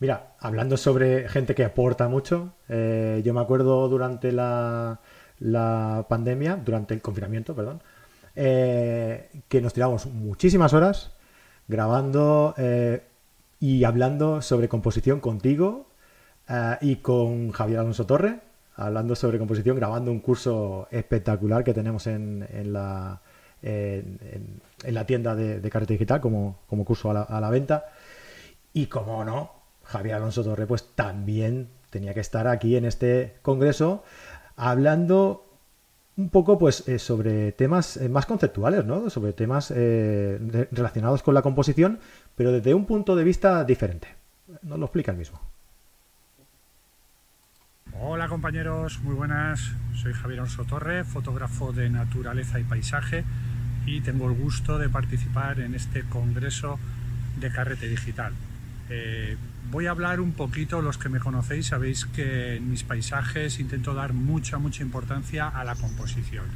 Mira, 0.00 0.34
hablando 0.40 0.76
sobre 0.76 1.28
gente 1.28 1.54
que 1.54 1.64
aporta 1.64 2.08
mucho, 2.08 2.52
eh, 2.68 3.20
yo 3.24 3.34
me 3.34 3.40
acuerdo 3.40 3.88
durante 3.88 4.30
la, 4.30 5.00
la 5.40 6.06
pandemia, 6.08 6.56
durante 6.56 6.94
el 6.94 7.02
confinamiento, 7.02 7.54
perdón, 7.54 7.82
eh, 8.36 9.37
que 9.48 9.60
nos 9.60 9.72
tiramos 9.72 10.06
muchísimas 10.06 10.72
horas 10.72 11.12
grabando 11.66 12.54
eh, 12.56 13.02
y 13.60 13.84
hablando 13.84 14.42
sobre 14.42 14.68
composición 14.68 15.20
contigo 15.20 15.86
eh, 16.48 16.76
y 16.80 16.96
con 16.96 17.50
Javier 17.52 17.80
Alonso 17.80 18.06
Torre, 18.06 18.40
hablando 18.76 19.16
sobre 19.16 19.38
composición, 19.38 19.76
grabando 19.76 20.10
un 20.10 20.20
curso 20.20 20.88
espectacular 20.90 21.64
que 21.64 21.74
tenemos 21.74 22.06
en, 22.06 22.46
la, 22.72 23.20
en, 23.62 24.60
la 24.84 25.06
tienda 25.06 25.34
de, 25.34 25.60
de 25.60 25.70
Carrete 25.70 25.94
Digital 25.94 26.20
como, 26.20 26.60
como 26.68 26.84
curso 26.84 27.10
a 27.10 27.14
la, 27.14 27.22
a 27.22 27.40
la 27.40 27.50
venta. 27.50 27.86
Y 28.72 28.86
como 28.86 29.24
no, 29.24 29.52
Javier 29.84 30.16
Alonso 30.16 30.44
Torre 30.44 30.66
pues 30.66 30.94
también 30.94 31.68
tenía 31.90 32.14
que 32.14 32.20
estar 32.20 32.46
aquí 32.46 32.76
en 32.76 32.84
este 32.84 33.38
congreso 33.42 34.04
hablando 34.56 35.47
un 36.18 36.30
poco 36.30 36.58
pues 36.58 36.86
eh, 36.88 36.98
sobre 36.98 37.52
temas 37.52 37.96
eh, 37.96 38.08
más 38.08 38.26
conceptuales, 38.26 38.84
¿no? 38.84 39.08
Sobre 39.08 39.32
temas 39.32 39.72
eh, 39.74 40.66
relacionados 40.72 41.22
con 41.22 41.32
la 41.32 41.42
composición, 41.42 42.00
pero 42.34 42.50
desde 42.50 42.74
un 42.74 42.86
punto 42.86 43.14
de 43.14 43.22
vista 43.22 43.64
diferente. 43.64 44.08
Nos 44.62 44.78
lo 44.78 44.86
explica 44.86 45.12
el 45.12 45.18
mismo. 45.18 45.40
Hola 48.00 48.28
compañeros, 48.28 49.00
muy 49.00 49.14
buenas. 49.14 49.72
Soy 49.94 50.12
Javier 50.12 50.40
Alonso 50.40 50.64
Torre, 50.64 51.04
fotógrafo 51.04 51.72
de 51.72 51.88
naturaleza 51.88 52.58
y 52.58 52.64
paisaje 52.64 53.24
y 53.86 54.00
tengo 54.00 54.28
el 54.28 54.36
gusto 54.36 54.76
de 54.78 54.88
participar 54.88 55.60
en 55.60 55.74
este 55.74 56.02
congreso 56.02 56.80
de 57.38 57.50
carrete 57.52 57.88
digital. 57.88 58.32
Voy 59.70 59.84
a 59.84 59.90
hablar 59.90 60.20
un 60.20 60.32
poquito, 60.32 60.80
los 60.80 60.96
que 60.96 61.10
me 61.10 61.20
conocéis 61.20 61.66
sabéis 61.66 62.06
que 62.06 62.56
en 62.56 62.70
mis 62.70 62.84
paisajes 62.84 63.60
intento 63.60 63.92
dar 63.92 64.14
mucha, 64.14 64.56
mucha 64.56 64.82
importancia 64.82 65.46
a 65.46 65.62
la 65.62 65.74
composición. 65.74 66.46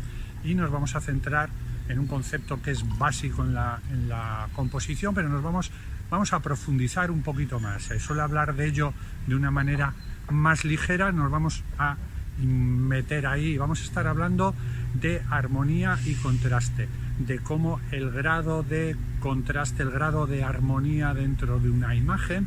Y 0.45 0.55
nos 0.55 0.71
vamos 0.71 0.97
a 0.97 1.01
centrar 1.03 1.51
en 1.91 1.99
un 1.99 2.07
concepto 2.07 2.63
que 2.63 2.71
es 2.71 2.89
básico 2.99 3.45
en 3.45 3.53
la, 3.53 3.81
en 3.91 4.09
la 4.09 4.49
composición, 4.55 5.15
pero 5.15 5.29
nos 5.29 5.43
vamos, 5.43 5.71
vamos 6.09 6.33
a 6.33 6.41
profundizar 6.41 7.11
un 7.11 7.21
poquito 7.21 7.61
más. 7.61 7.83
Se 7.83 8.01
suele 8.01 8.23
hablar 8.23 8.55
de 8.55 8.69
ello 8.69 8.95
de 9.27 9.35
una 9.35 9.51
manera 9.51 9.93
más 10.31 10.65
ligera, 10.65 11.13
nos 11.13 11.31
vamos 11.31 11.65
a 11.79 11.99
meter 12.39 13.27
ahí, 13.27 13.59
vamos 13.59 13.83
a 13.83 13.85
estar 13.85 14.07
hablando 14.07 14.55
de 14.95 15.21
armonía 15.29 15.99
y 16.07 16.15
contraste, 16.15 16.89
de 17.19 17.41
cómo 17.41 17.79
el 17.91 18.11
grado 18.11 18.63
de 18.63 18.97
contraste, 19.21 19.83
el 19.83 19.91
grado 19.91 20.27
de 20.27 20.45
armonía 20.45 21.13
dentro 21.13 21.61
de 21.61 21.69
una 21.69 21.95
imagen 21.95 22.47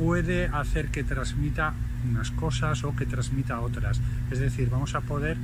puede 0.00 0.46
hacer 0.46 0.88
que 0.88 1.04
transmita 1.04 1.74
unas 2.08 2.30
cosas 2.30 2.84
o 2.84 2.96
que 2.96 3.04
transmita 3.04 3.60
otras. 3.60 4.00
Es 4.30 4.38
decir, 4.38 4.70
vamos 4.70 4.94
a 4.94 5.02
poder 5.02 5.36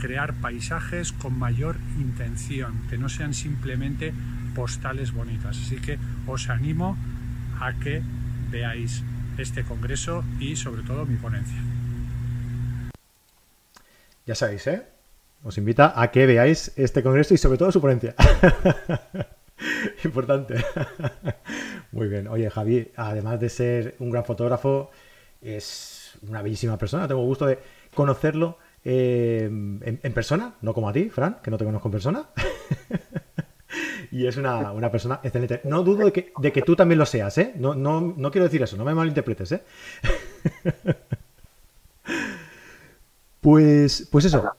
crear 0.00 0.32
paisajes 0.34 1.10
con 1.10 1.36
mayor 1.36 1.76
intención, 1.98 2.86
que 2.88 2.98
no 2.98 3.08
sean 3.08 3.34
simplemente 3.34 4.14
postales 4.54 5.12
bonitas. 5.12 5.58
Así 5.58 5.76
que 5.76 5.98
os 6.28 6.48
animo 6.48 6.96
a 7.60 7.72
que 7.72 8.00
veáis 8.48 9.02
este 9.38 9.64
congreso 9.64 10.24
y 10.38 10.54
sobre 10.54 10.82
todo 10.82 11.04
mi 11.04 11.16
ponencia. 11.16 11.58
Ya 14.24 14.36
sabéis, 14.36 14.68
¿eh? 14.68 14.82
Os 15.42 15.58
invita 15.58 16.00
a 16.00 16.12
que 16.12 16.26
veáis 16.26 16.72
este 16.76 17.02
congreso 17.02 17.34
y 17.34 17.38
sobre 17.38 17.58
todo 17.58 17.72
su 17.72 17.80
ponencia. 17.80 18.14
Importante. 20.04 20.56
Muy 21.92 22.08
bien. 22.08 22.28
Oye, 22.28 22.50
Javi, 22.50 22.92
además 22.96 23.40
de 23.40 23.48
ser 23.48 23.94
un 23.98 24.10
gran 24.10 24.24
fotógrafo, 24.24 24.90
es 25.40 26.18
una 26.28 26.42
bellísima 26.42 26.76
persona. 26.76 27.08
Tengo 27.08 27.22
gusto 27.22 27.46
de 27.46 27.58
conocerlo 27.94 28.58
eh, 28.84 29.44
en, 29.44 30.12
persona, 30.12 30.54
no 30.60 30.74
como 30.74 30.88
a 30.88 30.92
ti, 30.92 31.10
Fran, 31.10 31.38
que 31.42 31.50
no 31.50 31.58
te 31.58 31.64
conozco 31.64 31.88
en 31.88 31.92
persona. 31.92 32.28
y 34.10 34.26
es 34.26 34.36
una, 34.36 34.90
persona 34.90 35.20
excelente. 35.22 35.60
No 35.64 35.82
dudo 35.82 36.04
de 36.04 36.12
que, 36.12 36.32
de 36.38 36.52
que, 36.52 36.62
tú 36.62 36.76
también 36.76 36.98
lo 36.98 37.06
seas, 37.06 37.36
¿eh? 37.38 37.52
No, 37.56 37.74
no, 37.74 38.00
no 38.00 38.30
quiero 38.30 38.44
decir 38.44 38.62
eso, 38.62 38.76
no 38.76 38.84
me 38.84 38.94
malinterpretes, 38.94 39.52
¿eh? 39.52 39.62
pues, 43.40 44.08
pues 44.10 44.24
eso. 44.26 44.52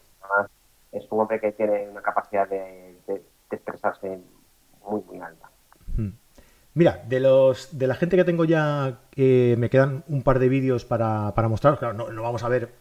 Es 0.92 1.06
un 1.12 1.22
hombre 1.22 1.40
que 1.40 1.52
tiene 1.52 1.88
una 1.90 2.02
capacidad 2.02 2.48
de, 2.50 2.98
de 3.08 3.22
expresarse 3.52 4.20
muy, 4.88 5.02
muy 5.04 5.20
alta. 5.20 5.50
Hmm. 5.96 6.12
Mira, 6.78 7.04
de 7.08 7.20
los 7.20 7.76
de 7.78 7.88
la 7.88 7.96
gente 7.96 8.16
que 8.16 8.24
tengo 8.24 8.46
ya, 8.46 9.00
eh, 9.16 9.56
me 9.58 9.68
quedan 9.68 10.04
un 10.10 10.22
par 10.22 10.38
de 10.38 10.48
vídeos 10.48 10.86
para, 10.86 11.34
para 11.34 11.48
mostrar. 11.48 11.80
Claro, 11.80 12.12
no, 12.12 12.22
vamos 12.22 12.44
a 12.44 12.50
ver 12.50 12.72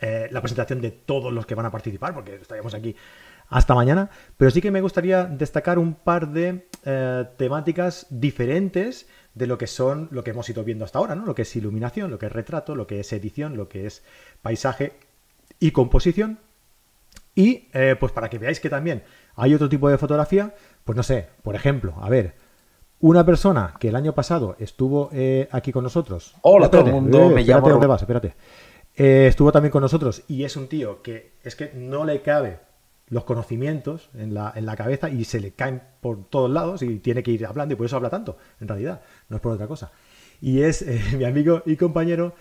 eh, 0.00 0.28
la 0.30 0.42
presentación 0.42 0.82
de 0.82 0.90
todos 0.90 1.32
los 1.32 1.46
que 1.46 1.54
van 1.54 1.64
a 1.64 1.70
participar, 1.70 2.12
porque 2.12 2.34
estaríamos 2.34 2.74
aquí 2.74 2.94
hasta 3.48 3.74
mañana. 3.74 4.10
Pero 4.36 4.50
sí 4.50 4.60
que 4.60 4.70
me 4.70 4.82
gustaría 4.82 5.24
destacar 5.24 5.78
un 5.78 5.94
par 5.94 6.28
de 6.28 6.68
eh, 6.84 7.24
temáticas 7.38 8.06
diferentes 8.10 9.08
de 9.32 9.46
lo 9.46 9.56
que 9.56 9.66
son, 9.66 10.08
lo 10.10 10.22
que 10.22 10.32
hemos 10.32 10.50
ido 10.50 10.62
viendo 10.62 10.84
hasta 10.84 10.98
ahora, 10.98 11.14
¿no? 11.14 11.24
Lo 11.24 11.34
que 11.34 11.40
es 11.40 11.56
iluminación, 11.56 12.10
lo 12.10 12.18
que 12.18 12.26
es 12.26 12.32
retrato, 12.32 12.74
lo 12.74 12.86
que 12.86 13.00
es 13.00 13.10
edición, 13.14 13.56
lo 13.56 13.66
que 13.66 13.86
es 13.86 14.04
paisaje 14.42 14.92
y 15.58 15.70
composición. 15.70 16.38
Y 17.34 17.70
pues 17.98 18.12
para 18.12 18.28
que 18.28 18.36
veáis 18.36 18.60
que 18.60 18.68
también 18.68 19.04
hay 19.36 19.54
otro 19.54 19.68
tipo 19.68 19.88
de 19.88 19.98
fotografía, 19.98 20.54
pues 20.84 20.96
no 20.96 21.02
sé, 21.02 21.28
por 21.42 21.54
ejemplo, 21.54 21.94
a 22.00 22.08
ver, 22.08 22.34
una 23.02 23.26
persona 23.26 23.74
que 23.80 23.88
el 23.88 23.96
año 23.96 24.14
pasado 24.14 24.54
estuvo 24.60 25.10
eh, 25.12 25.48
aquí 25.50 25.72
con 25.72 25.82
nosotros. 25.82 26.34
Hola 26.42 26.70
todo 26.70 26.86
el 26.86 26.92
mundo, 26.92 27.30
me 27.30 27.42
llamo. 27.42 27.68
¿Dónde 27.68 27.88
vas? 27.88 28.00
Espérate. 28.00 28.34
Eh, 28.94 29.26
estuvo 29.28 29.50
también 29.50 29.72
con 29.72 29.82
nosotros 29.82 30.22
y 30.28 30.44
es 30.44 30.56
un 30.56 30.68
tío 30.68 31.02
que 31.02 31.32
es 31.42 31.56
que 31.56 31.72
no 31.74 32.04
le 32.04 32.20
cabe 32.20 32.60
los 33.08 33.24
conocimientos 33.24 34.08
en 34.14 34.34
la, 34.34 34.52
en 34.54 34.66
la 34.66 34.76
cabeza 34.76 35.10
y 35.10 35.24
se 35.24 35.40
le 35.40 35.50
caen 35.50 35.82
por 36.00 36.24
todos 36.26 36.50
lados 36.50 36.82
y 36.82 36.98
tiene 36.98 37.22
que 37.22 37.32
ir 37.32 37.44
hablando 37.44 37.74
y 37.74 37.76
por 37.76 37.86
eso 37.86 37.96
habla 37.96 38.10
tanto, 38.10 38.36
en 38.60 38.68
realidad, 38.68 39.00
no 39.28 39.36
es 39.36 39.42
por 39.42 39.52
otra 39.52 39.66
cosa. 39.66 39.90
Y 40.40 40.62
es 40.62 40.82
eh, 40.82 41.02
mi 41.16 41.24
amigo 41.24 41.62
y 41.66 41.76
compañero 41.76 42.34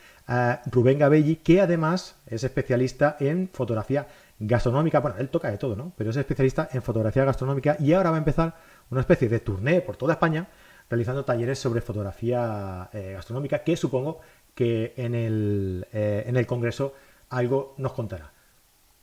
Rubén 0.67 0.99
Gabelli, 0.99 1.37
que 1.37 1.59
además 1.59 2.15
es 2.27 2.43
especialista 2.43 3.17
en 3.19 3.49
fotografía 3.51 4.07
gastronómica. 4.41 4.99
Bueno, 4.99 5.17
él 5.19 5.29
toca 5.29 5.49
de 5.49 5.57
todo, 5.57 5.75
¿no? 5.75 5.93
Pero 5.95 6.09
es 6.09 6.17
especialista 6.17 6.69
en 6.73 6.81
fotografía 6.81 7.23
gastronómica 7.23 7.77
y 7.79 7.93
ahora 7.93 8.09
va 8.09 8.17
a 8.17 8.19
empezar 8.19 8.55
una 8.89 9.01
especie 9.01 9.29
de 9.29 9.39
tournée 9.39 9.81
por 9.81 9.97
toda 9.97 10.13
España 10.13 10.47
realizando 10.89 11.23
talleres 11.23 11.59
sobre 11.59 11.79
fotografía 11.79 12.89
eh, 12.91 13.13
gastronómica 13.13 13.63
que 13.63 13.77
supongo 13.77 14.19
que 14.53 14.93
en 14.97 15.15
el, 15.15 15.87
eh, 15.93 16.23
en 16.25 16.35
el 16.35 16.45
Congreso 16.45 16.95
algo 17.29 17.75
nos 17.77 17.93
contará. 17.93 18.31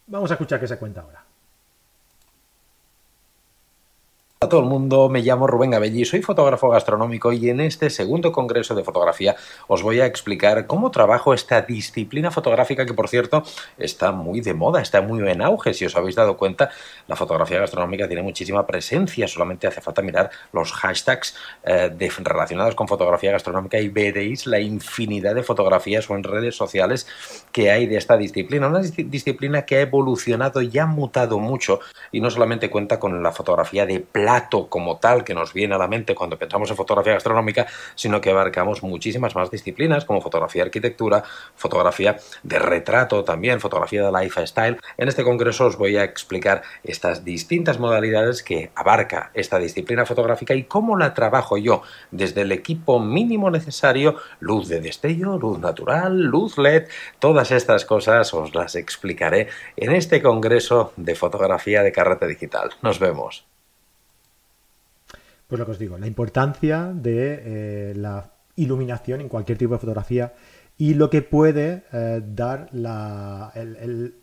Vamos 0.06 0.30
a 0.30 0.34
escuchar 0.34 0.60
qué 0.60 0.66
se 0.66 0.76
cuenta 0.76 1.00
ahora. 1.00 1.27
A 4.40 4.48
todo 4.48 4.60
el 4.60 4.66
mundo, 4.66 5.08
me 5.08 5.20
llamo 5.20 5.48
Rubén 5.48 5.72
Gabelli, 5.72 6.04
soy 6.04 6.22
fotógrafo 6.22 6.68
gastronómico 6.68 7.32
y 7.32 7.50
en 7.50 7.60
este 7.60 7.90
segundo 7.90 8.30
congreso 8.30 8.76
de 8.76 8.84
fotografía 8.84 9.34
os 9.66 9.82
voy 9.82 9.98
a 9.98 10.06
explicar 10.06 10.68
cómo 10.68 10.92
trabajo 10.92 11.34
esta 11.34 11.62
disciplina 11.62 12.30
fotográfica 12.30 12.86
que 12.86 12.94
por 12.94 13.08
cierto 13.08 13.42
está 13.78 14.12
muy 14.12 14.40
de 14.40 14.54
moda, 14.54 14.80
está 14.80 15.00
muy 15.00 15.28
en 15.28 15.42
auge, 15.42 15.74
si 15.74 15.86
os 15.86 15.96
habéis 15.96 16.14
dado 16.14 16.36
cuenta 16.36 16.70
la 17.08 17.16
fotografía 17.16 17.58
gastronómica 17.58 18.06
tiene 18.06 18.22
muchísima 18.22 18.64
presencia, 18.64 19.26
solamente 19.26 19.66
hace 19.66 19.80
falta 19.80 20.02
mirar 20.02 20.30
los 20.52 20.70
hashtags 20.70 21.34
eh, 21.64 21.90
relacionados 22.18 22.76
con 22.76 22.86
fotografía 22.86 23.32
gastronómica 23.32 23.80
y 23.80 23.88
veréis 23.88 24.46
la 24.46 24.60
infinidad 24.60 25.34
de 25.34 25.42
fotografías 25.42 26.08
o 26.10 26.14
en 26.14 26.22
redes 26.22 26.54
sociales 26.54 27.08
que 27.50 27.72
hay 27.72 27.86
de 27.86 27.96
esta 27.96 28.16
disciplina, 28.16 28.68
una 28.68 28.82
disciplina 28.82 29.62
que 29.62 29.78
ha 29.78 29.80
evolucionado 29.80 30.62
y 30.62 30.78
ha 30.78 30.86
mutado 30.86 31.40
mucho 31.40 31.80
y 32.12 32.20
no 32.20 32.30
solamente 32.30 32.70
cuenta 32.70 33.00
con 33.00 33.20
la 33.20 33.32
fotografía 33.32 33.84
de 33.84 33.98
como 34.68 34.98
tal 34.98 35.24
que 35.24 35.34
nos 35.34 35.52
viene 35.52 35.74
a 35.74 35.78
la 35.78 35.88
mente 35.88 36.14
cuando 36.14 36.38
pensamos 36.38 36.70
en 36.70 36.76
fotografía 36.76 37.14
gastronómica, 37.14 37.66
sino 37.94 38.20
que 38.20 38.30
abarcamos 38.30 38.82
muchísimas 38.82 39.34
más 39.34 39.50
disciplinas 39.50 40.04
como 40.04 40.20
fotografía 40.20 40.62
de 40.62 40.68
arquitectura, 40.68 41.24
fotografía 41.56 42.18
de 42.42 42.58
retrato 42.58 43.24
también, 43.24 43.60
fotografía 43.60 44.04
de 44.04 44.12
lifestyle. 44.12 44.78
En 44.96 45.08
este 45.08 45.24
congreso 45.24 45.66
os 45.66 45.76
voy 45.76 45.96
a 45.96 46.04
explicar 46.04 46.62
estas 46.84 47.24
distintas 47.24 47.78
modalidades 47.78 48.42
que 48.42 48.70
abarca 48.74 49.30
esta 49.34 49.58
disciplina 49.58 50.04
fotográfica 50.04 50.54
y 50.54 50.64
cómo 50.64 50.96
la 50.96 51.14
trabajo 51.14 51.56
yo 51.56 51.82
desde 52.10 52.42
el 52.42 52.52
equipo 52.52 53.00
mínimo 53.00 53.50
necesario, 53.50 54.16
luz 54.40 54.68
de 54.68 54.80
destello, 54.80 55.38
luz 55.38 55.58
natural, 55.58 56.20
luz 56.20 56.58
LED, 56.58 56.88
todas 57.18 57.50
estas 57.50 57.84
cosas 57.84 58.34
os 58.34 58.54
las 58.54 58.74
explicaré 58.74 59.48
en 59.76 59.92
este 59.92 60.20
congreso 60.22 60.92
de 60.96 61.14
fotografía 61.14 61.82
de 61.82 61.92
carrete 61.92 62.26
digital. 62.26 62.70
Nos 62.82 62.98
vemos. 62.98 63.47
Pues 65.48 65.58
lo 65.58 65.64
que 65.64 65.72
os 65.72 65.78
digo, 65.78 65.96
la 65.96 66.06
importancia 66.06 66.92
de 66.94 67.42
eh, 67.42 67.94
la 67.96 68.32
iluminación 68.56 69.22
en 69.22 69.30
cualquier 69.30 69.56
tipo 69.56 69.72
de 69.72 69.80
fotografía 69.80 70.34
y 70.76 70.92
lo 70.92 71.08
que 71.08 71.22
puede 71.22 71.84
eh, 71.90 72.20
dar 72.22 72.68
el, 73.54 74.14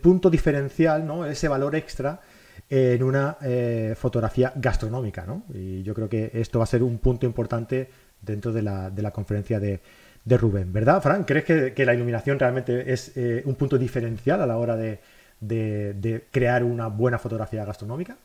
punto 0.00 0.30
diferencial, 0.30 1.06
¿no? 1.06 1.26
ese 1.26 1.46
valor 1.46 1.76
extra 1.76 2.22
en 2.70 3.02
una 3.02 3.36
eh, 3.42 3.94
fotografía 3.98 4.54
gastronómica. 4.56 5.26
¿no? 5.26 5.44
Y 5.52 5.82
yo 5.82 5.92
creo 5.92 6.08
que 6.08 6.30
esto 6.32 6.58
va 6.58 6.62
a 6.62 6.66
ser 6.66 6.82
un 6.82 6.96
punto 6.96 7.26
importante 7.26 7.90
dentro 8.22 8.50
de 8.50 8.62
la, 8.62 8.88
de 8.88 9.02
la 9.02 9.10
conferencia 9.10 9.60
de, 9.60 9.82
de, 10.24 10.36
Rubén. 10.38 10.72
¿Verdad, 10.72 11.02
Fran? 11.02 11.24
¿Crees 11.24 11.44
que, 11.44 11.84
la 11.84 11.92
iluminación 11.92 12.38
realmente 12.38 12.90
es 12.90 13.12
un 13.44 13.56
punto 13.56 13.76
diferencial 13.76 14.40
a 14.40 14.46
la 14.46 14.56
hora 14.56 14.76
de, 14.76 15.00
de 15.38 16.24
crear 16.30 16.64
una 16.64 16.86
buena 16.86 17.18
fotografía 17.18 17.62
gastronómica? 17.66 18.16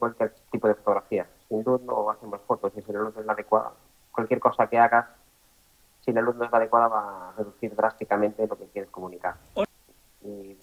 cualquier 0.00 0.34
tipo 0.50 0.66
de 0.66 0.74
fotografía. 0.74 1.28
Sin 1.48 1.62
luz 1.62 1.80
no 1.82 2.10
hacemos 2.10 2.40
fotos 2.42 2.72
y 2.76 2.82
si 2.82 2.92
la 2.92 3.00
luz 3.00 3.14
no 3.14 3.20
es 3.20 3.26
la 3.26 3.34
adecuada, 3.34 3.72
cualquier 4.10 4.40
cosa 4.40 4.66
que 4.66 4.78
hagas, 4.78 5.06
si 6.00 6.12
la 6.12 6.22
luz 6.22 6.34
no 6.34 6.44
es 6.44 6.50
la 6.50 6.58
adecuada, 6.58 6.88
va 6.88 7.28
a 7.28 7.32
reducir 7.36 7.76
drásticamente 7.76 8.46
lo 8.46 8.58
que 8.58 8.66
quieres 8.66 8.90
comunicar. 8.90 9.36
Y, 10.22 10.58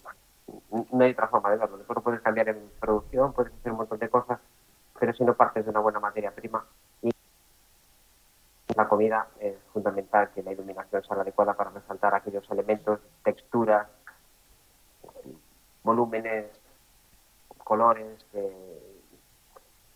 no 0.92 1.04
hay 1.04 1.12
otra 1.12 1.28
forma 1.28 1.50
de 1.50 1.56
verlo. 1.56 1.78
Lo 1.78 2.02
puedes 2.02 2.20
cambiar 2.20 2.48
en 2.48 2.70
producción, 2.80 3.32
puedes 3.32 3.52
hacer 3.52 3.72
un 3.72 3.78
montón 3.78 3.98
de 3.98 4.08
cosas, 4.08 4.40
pero 4.98 5.12
si 5.12 5.24
no 5.24 5.34
partes 5.34 5.64
de 5.64 5.70
una 5.70 5.80
buena 5.80 6.00
materia 6.00 6.34
prima 6.34 6.64
y 7.02 7.10
la 8.74 8.88
comida 8.88 9.28
es 9.40 9.56
fundamental 9.72 10.30
que 10.34 10.42
la 10.42 10.52
iluminación 10.52 11.02
sea 11.04 11.16
la 11.16 11.22
adecuada 11.22 11.54
para 11.54 11.70
resaltar 11.70 12.14
aquellos 12.14 12.48
elementos, 12.50 13.00
texturas, 13.22 13.88
volúmenes, 15.82 16.46
colores, 17.64 18.24
eh, 18.32 18.87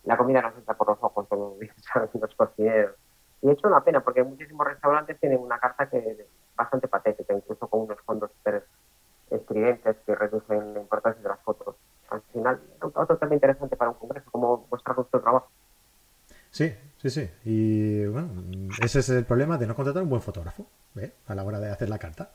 la 0.03 0.17
comida 0.17 0.41
nos 0.41 0.55
entra 0.55 0.75
por 0.75 0.89
los 0.89 0.97
ojos, 1.01 1.27
como 1.27 1.57
dicen 1.59 1.75
los 2.21 2.35
cocineros. 2.35 2.95
Y 3.41 3.49
es 3.49 3.63
una 3.63 3.83
pena 3.83 4.01
porque 4.01 4.23
muchísimos 4.23 4.65
restaurantes 4.65 5.19
tienen 5.19 5.39
una 5.39 5.59
carta 5.59 5.89
que 5.89 5.97
es 5.97 6.17
bastante 6.55 6.87
patética, 6.87 7.33
incluso 7.33 7.67
con 7.67 7.81
unos 7.81 7.99
fondos 8.01 8.31
súper 8.37 8.65
estridentes 9.29 9.97
que 10.05 10.15
reducen 10.15 10.73
la 10.73 10.79
importancia 10.79 11.21
de 11.21 11.29
las 11.29 11.39
fotos. 11.41 11.75
Al 12.09 12.21
final, 12.31 12.61
otro 12.81 13.17
tema 13.17 13.33
interesante 13.33 13.75
para 13.75 13.91
un 13.91 13.97
congreso, 13.97 14.29
como 14.31 14.67
mostrar 14.69 14.95
nuestro 14.95 15.19
trabajo. 15.19 15.49
Sí, 16.51 16.73
sí, 16.97 17.09
sí. 17.09 17.29
Y 17.43 18.05
bueno, 18.05 18.29
ese 18.81 18.99
es 18.99 19.09
el 19.09 19.25
problema 19.25 19.57
de 19.57 19.67
no 19.67 19.75
contratar 19.75 20.03
un 20.03 20.09
buen 20.09 20.21
fotógrafo 20.21 20.67
¿eh? 20.97 21.11
a 21.27 21.35
la 21.35 21.43
hora 21.43 21.59
de 21.59 21.71
hacer 21.71 21.89
la 21.89 21.97
carta. 21.97 22.31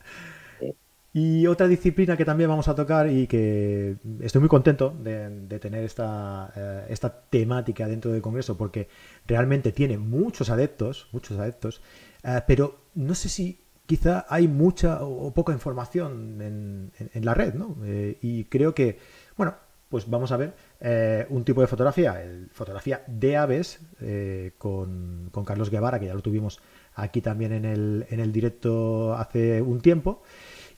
Y 1.11 1.47
otra 1.47 1.67
disciplina 1.67 2.15
que 2.15 2.23
también 2.23 2.49
vamos 2.49 2.67
a 2.67 2.75
tocar 2.75 3.09
y 3.09 3.25
que 3.25 3.97
estoy 4.21 4.39
muy 4.39 4.49
contento 4.49 4.95
de, 5.01 5.59
tener 5.59 5.83
esta, 5.83 6.53
eh, 6.55 6.85
esta 6.89 7.21
temática 7.29 7.87
dentro 7.87 8.11
del 8.11 8.21
Congreso 8.21 8.55
porque 8.55 8.87
realmente 9.25 9.71
tiene 9.71 9.97
muchos 9.97 10.51
adeptos, 10.51 11.07
muchos 11.11 11.39
adeptos, 11.39 11.81
eh, 12.23 12.41
pero 12.45 12.81
no 12.93 13.15
sé 13.15 13.27
si 13.29 13.59
quizá 13.87 14.27
hay 14.29 14.47
mucha 14.47 15.03
o 15.03 15.33
poca 15.33 15.51
información 15.51 16.41
en, 16.41 16.91
en, 17.11 17.25
la 17.25 17.33
red, 17.33 17.55
¿no? 17.55 17.75
y 18.21 18.43
creo 18.43 18.75
que, 18.75 18.99
bueno, 19.35 19.55
pues 19.89 20.07
vamos 20.07 20.31
a 20.31 20.37
ver 20.37 20.53
eh, 20.79 21.25
un 21.29 21.43
tipo 21.43 21.61
de 21.61 21.67
fotografía, 21.67 22.21
el, 22.21 22.49
fotografía 22.53 23.03
de 23.07 23.37
aves, 23.37 23.79
eh, 23.99 24.51
con, 24.57 25.31
Carlos 25.45 25.71
Guevara, 25.71 25.99
que 25.99 26.05
ya 26.05 26.13
lo 26.13 26.21
tuvimos 26.21 26.59
aquí 26.93 27.21
también 27.21 27.53
en 27.53 27.65
el, 27.65 28.05
en 28.09 28.19
el 28.19 28.31
directo 28.31 29.15
hace 29.15 29.61
un 29.61 29.81
tiempo, 29.81 30.21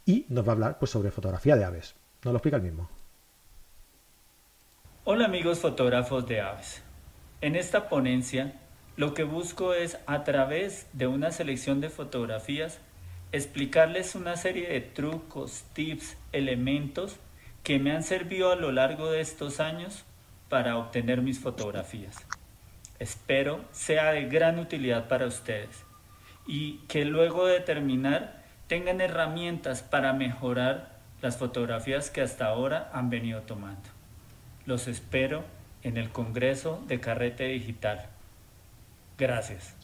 y 0.05 0.25
nos 0.29 0.45
va 0.45 0.49
a 0.49 0.53
hablar 0.53 0.79
pues, 0.79 0.91
sobre 0.91 1.11
fotografía 1.11 1.55
de 1.55 1.63
aves. 1.63 1.95
Nos 2.23 2.33
lo 2.33 2.37
explica 2.37 2.57
el 2.57 2.63
mismo. 2.63 2.89
Hola 5.03 5.25
amigos 5.25 5.59
fotógrafos 5.59 6.27
de 6.27 6.41
aves. 6.41 6.83
En 7.41 7.55
esta 7.55 7.89
ponencia 7.89 8.59
lo 8.97 9.13
que 9.13 9.23
busco 9.23 9.73
es 9.73 9.97
a 10.05 10.23
través 10.23 10.87
de 10.93 11.07
una 11.07 11.31
selección 11.31 11.81
de 11.81 11.89
fotografías 11.89 12.79
explicarles 13.31 14.15
una 14.15 14.35
serie 14.35 14.67
de 14.67 14.81
trucos, 14.81 15.63
tips, 15.73 16.17
elementos 16.33 17.15
que 17.63 17.79
me 17.79 17.93
han 17.93 18.03
servido 18.03 18.51
a 18.51 18.55
lo 18.55 18.71
largo 18.71 19.09
de 19.09 19.21
estos 19.21 19.59
años 19.59 20.03
para 20.49 20.77
obtener 20.77 21.21
mis 21.21 21.39
fotografías. 21.39 22.17
Espero 22.99 23.63
sea 23.71 24.11
de 24.11 24.25
gran 24.25 24.59
utilidad 24.59 25.07
para 25.07 25.25
ustedes 25.25 25.83
y 26.45 26.79
que 26.87 27.05
luego 27.05 27.45
de 27.45 27.61
terminar 27.61 28.40
tengan 28.71 29.01
herramientas 29.01 29.81
para 29.81 30.13
mejorar 30.13 30.91
las 31.21 31.35
fotografías 31.35 32.09
que 32.09 32.21
hasta 32.21 32.45
ahora 32.45 32.89
han 32.93 33.09
venido 33.09 33.41
tomando. 33.41 33.89
Los 34.65 34.87
espero 34.87 35.43
en 35.83 35.97
el 35.97 36.09
Congreso 36.09 36.81
de 36.87 37.01
Carrete 37.01 37.47
Digital. 37.47 38.05
Gracias. 39.17 39.75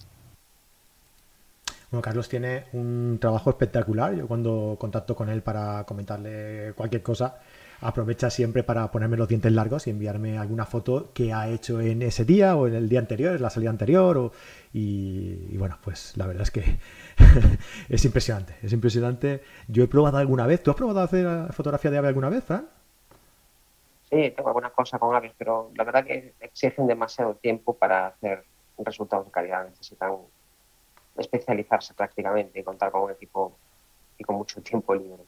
Bueno, 1.92 2.02
Carlos 2.02 2.30
tiene 2.30 2.64
un 2.72 3.18
trabajo 3.20 3.50
espectacular. 3.50 4.16
Yo 4.16 4.26
cuando 4.26 4.78
contacto 4.80 5.18
con 5.18 5.28
él 5.28 5.42
para 5.42 5.84
comentarle 5.84 6.72
cualquier 6.74 7.04
cosa, 7.04 7.40
aprovecha 7.82 8.30
siempre 8.30 8.64
para 8.64 8.90
ponerme 8.92 9.18
los 9.18 9.28
dientes 9.28 9.52
largos 9.52 9.88
y 9.88 9.92
enviarme 9.92 10.38
alguna 10.38 10.66
foto 10.66 11.12
que 11.14 11.34
ha 11.34 11.48
hecho 11.50 11.80
en 11.80 12.02
ese 12.02 12.26
día 12.26 12.56
o 12.56 12.68
en 12.68 12.76
el 12.76 12.90
día 12.90 13.00
anterior, 13.00 13.36
en 13.36 13.42
la 13.42 13.50
salida 13.50 13.70
anterior. 13.70 14.18
O, 14.18 14.32
y, 14.74 15.58
bueno, 15.58 15.78
pues 15.84 16.16
la 16.18 16.28
verdad 16.28 16.44
es 16.44 16.52
que 16.52 16.64
es 17.90 18.06
impresionante, 18.06 18.56
es 18.62 18.74
impresionante. 18.74 19.44
Yo 19.68 19.84
he 19.84 19.88
probado 19.88 20.18
alguna 20.18 20.48
vez, 20.48 20.64
¿tú 20.64 20.72
has 20.72 20.78
probado 20.78 21.02
hacer 21.02 21.54
fotografía 21.54 21.92
de 21.92 21.98
ave 21.98 22.08
alguna 22.08 22.30
vez, 22.30 22.44
Fran? 22.44 22.68
Sí, 24.10 24.32
tengo 24.36 24.50
alguna 24.50 24.70
cosa 24.70 24.98
con 24.98 25.16
aves, 25.16 25.34
pero 25.38 25.72
la 25.76 25.84
verdad 25.84 26.06
que 26.06 26.34
exigen 26.40 26.88
demasiado 26.88 27.36
tiempo 27.36 27.74
para 27.74 28.08
hacer 28.08 28.46
resultados 28.78 29.26
de 29.26 29.32
calidad. 29.32 29.68
Necesitan 29.70 30.16
especializarse 31.18 31.94
prácticamente 31.94 32.60
y 32.60 32.64
contar 32.64 32.92
con 32.92 33.02
un 33.02 33.12
equipo 33.12 33.58
y 34.18 34.24
con 34.24 34.38
mucho 34.38 34.62
tiempo 34.62 34.96
libre 34.96 35.24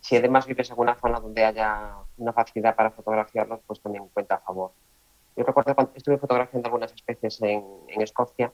si 0.00 0.16
además 0.16 0.46
vives 0.46 0.70
en 0.70 0.78
una 0.78 0.94
zona 0.94 1.20
donde 1.20 1.44
haya 1.44 1.94
una 2.16 2.32
facilidad 2.32 2.74
para 2.74 2.90
fotografiarlos, 2.90 3.60
pues 3.66 3.80
también 3.80 4.08
cuenta 4.08 4.36
a 4.36 4.40
favor. 4.40 4.72
Yo 5.36 5.44
recuerdo 5.44 5.74
cuando 5.74 5.92
estuve 5.94 6.18
fotografiando 6.18 6.66
algunas 6.68 6.92
especies 6.92 7.40
en, 7.42 7.62
Escocia 8.00 8.52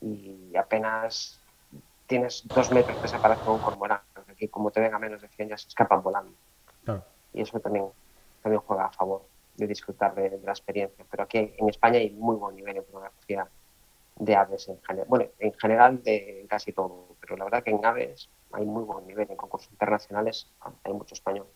y 0.00 0.54
apenas 0.56 1.40
tienes 2.06 2.42
dos 2.46 2.70
metros 2.72 3.00
de 3.02 3.08
separación 3.08 3.46
con 3.46 3.54
un 3.54 3.60
cormorán. 3.60 4.00
Aquí, 4.28 4.48
como 4.48 4.70
te 4.70 4.80
ven 4.80 4.94
a 4.94 4.98
menos 4.98 5.20
de 5.20 5.28
100, 5.28 5.48
ya 5.48 5.58
se 5.58 5.68
escapan 5.68 6.02
volando. 6.02 6.32
Y 7.32 7.42
eso 7.42 7.60
también, 7.60 7.86
también 8.42 8.62
juega 8.66 8.86
a 8.86 8.92
favor 8.92 9.22
de 9.56 9.66
disfrutar 9.66 10.14
de, 10.14 10.30
de, 10.30 10.38
la 10.38 10.52
experiencia. 10.52 11.04
Pero 11.10 11.22
aquí 11.22 11.54
en 11.56 11.68
España 11.68 11.98
hay 11.98 12.10
muy 12.10 12.36
buen 12.36 12.56
nivel 12.56 12.74
de 12.74 12.82
fotografía 12.82 13.48
de 14.16 14.36
aves 14.36 14.68
en 14.68 14.80
general. 14.82 15.08
Bueno, 15.08 15.26
en 15.38 15.52
general 15.54 16.02
de 16.02 16.46
casi 16.48 16.72
todo, 16.72 17.16
pero 17.20 17.36
la 17.36 17.44
verdad 17.44 17.62
que 17.62 17.70
en 17.70 17.84
aves 17.84 18.28
hay 18.52 18.64
muy 18.64 18.84
buen 18.84 19.06
nivel. 19.06 19.30
En 19.30 19.36
concursos 19.36 19.70
internacionales 19.70 20.48
hay 20.84 20.92
mucho 20.92 21.14
español. 21.14 21.46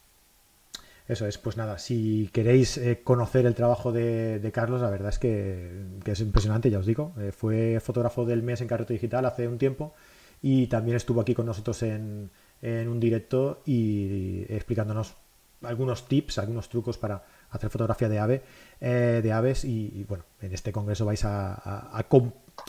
Eso 1.07 1.27
es, 1.27 1.37
pues 1.37 1.59
nada, 1.59 1.79
si 1.79 2.31
queréis 2.33 2.79
eh, 2.79 3.03
conocer 3.05 3.45
el 3.45 3.55
trabajo 3.55 3.93
de, 3.93 4.51
Carlos, 4.55 4.81
la 4.81 4.89
verdad 4.89 5.11
es 5.11 5.19
que, 5.19 5.85
es 6.07 6.21
impresionante, 6.21 6.71
ya 6.71 6.79
os 6.79 6.87
digo. 6.87 7.13
Eh, 7.19 7.31
fue 7.31 7.79
fotógrafo 7.81 8.25
del 8.25 8.43
mes 8.43 8.63
en 8.63 8.69
Carrete 8.69 8.95
Digital 8.95 9.27
hace 9.27 9.47
un 9.47 9.59
tiempo 9.59 9.93
y 10.41 10.67
también 10.69 10.97
estuvo 10.97 11.21
aquí 11.21 11.35
con 11.35 11.45
nosotros 11.47 11.83
en, 11.83 12.31
un 12.63 13.01
directo 13.01 13.61
y, 13.67 14.47
explicándonos 14.49 15.17
algunos 15.63 16.09
tips, 16.09 16.39
algunos 16.39 16.71
trucos 16.71 16.97
para 16.97 17.23
hacer 17.51 17.69
fotografía 17.69 18.09
de 18.09 18.19
ave, 18.19 18.43
eh, 18.81 19.21
de 19.23 19.33
aves 19.33 19.67
y, 19.67 20.05
bueno, 20.09 20.25
en 20.41 20.55
este 20.55 20.73
congreso 20.73 21.05
vais 21.05 21.25
a, 21.27 21.99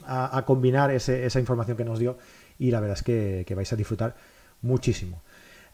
a, 0.06 0.46
combinar 0.46 0.92
esa 0.92 1.40
información 1.40 1.78
que 1.78 1.86
nos 1.86 2.00
dio 2.00 2.18
y 2.58 2.72
la 2.72 2.80
verdad 2.80 2.98
es 2.98 3.04
que, 3.04 3.56
vais 3.56 3.72
a 3.72 3.76
disfrutar 3.76 4.16
muchísimo. 4.62 5.22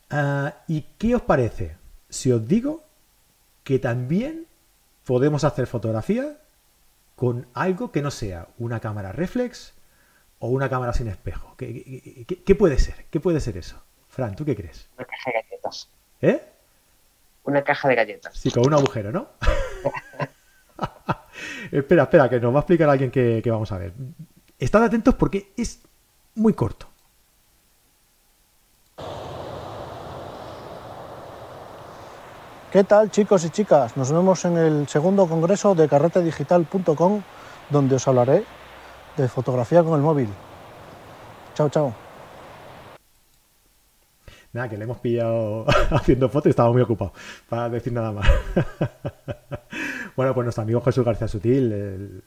Ah, 0.10 0.56
¿Y 0.68 0.82
qué 0.98 1.16
os 1.16 1.22
parece 1.22 1.76
si 2.10 2.32
os 2.32 2.48
digo 2.48 2.84
que 3.64 3.80
también 3.80 4.48
podemos 5.06 5.44
hacer 5.44 5.68
fotografía 5.68 6.38
con 7.16 7.48
algo 7.54 7.92
que 7.92 8.02
no 8.02 8.12
sea 8.12 8.48
una 8.58 8.80
cámara 8.80 9.12
reflex 9.12 9.74
o 10.40 10.50
una 10.50 10.70
cámara 10.70 10.94
sin 10.94 11.08
espejo? 11.08 11.56
¿Qué, 11.58 12.56
puede 12.58 12.80
ser? 12.80 13.06
¿Qué 13.10 13.20
puede 13.20 13.40
ser 13.40 13.58
eso? 13.58 13.82
Fran, 14.10 14.36
¿tú 14.36 14.44
qué 14.44 14.56
crees? 14.56 14.90
Una 14.98 15.06
caja 15.06 15.32
de 15.32 15.42
galletas. 15.42 15.90
¿Eh? 16.22 16.42
Una 17.44 17.64
caja 17.64 17.88
de 17.88 17.96
galletas. 17.96 18.38
Sí, 18.38 18.52
con 18.52 18.66
un 18.66 18.74
agujero, 18.74 19.12
¿no? 19.12 19.30
espera, 21.72 22.04
espera, 22.04 22.30
que 22.30 22.40
nos 22.40 22.54
va 22.54 22.58
a 22.58 22.62
explicar 22.62 22.90
alguien 22.90 23.10
que, 23.10 23.42
que 23.44 23.52
vamos 23.52 23.72
a 23.72 23.78
ver. 23.78 23.94
Estad 24.60 24.84
atentos 24.84 25.16
porque 25.16 25.52
es 25.58 25.82
muy 26.36 26.54
corto. 26.54 26.88
¿Qué 32.72 32.86
tal 32.86 33.12
chicos 33.12 33.44
y 33.44 33.50
chicas? 33.50 33.98
Nos 33.98 34.12
vemos 34.12 34.46
en 34.46 34.58
el 34.58 34.88
segundo 34.88 35.28
congreso 35.28 35.76
de 35.76 35.90
carretedigital.com 35.90 37.22
donde 37.70 37.96
os 37.96 38.08
hablaré 38.08 38.46
de 39.18 39.28
fotografía 39.28 39.84
con 39.84 39.96
el 39.96 40.02
móvil. 40.02 40.30
Chao, 41.54 41.70
chao. 41.70 41.94
Nada, 44.54 44.70
que 44.70 44.78
le 44.78 44.84
hemos 44.84 45.00
pillado 45.00 45.66
haciendo 45.92 46.30
fotos 46.30 46.48
y 46.48 46.50
estaba 46.52 46.72
muy 46.72 46.82
ocupado, 46.82 47.14
para 47.50 47.70
decir 47.70 47.92
nada 47.92 48.12
más. 48.12 48.28
bueno, 50.16 50.34
pues 50.34 50.46
nuestro 50.46 50.64
amigo 50.64 50.82
Jesús 50.82 51.06
García 51.06 51.28
Sutil, 51.28 51.72
el 51.72 52.24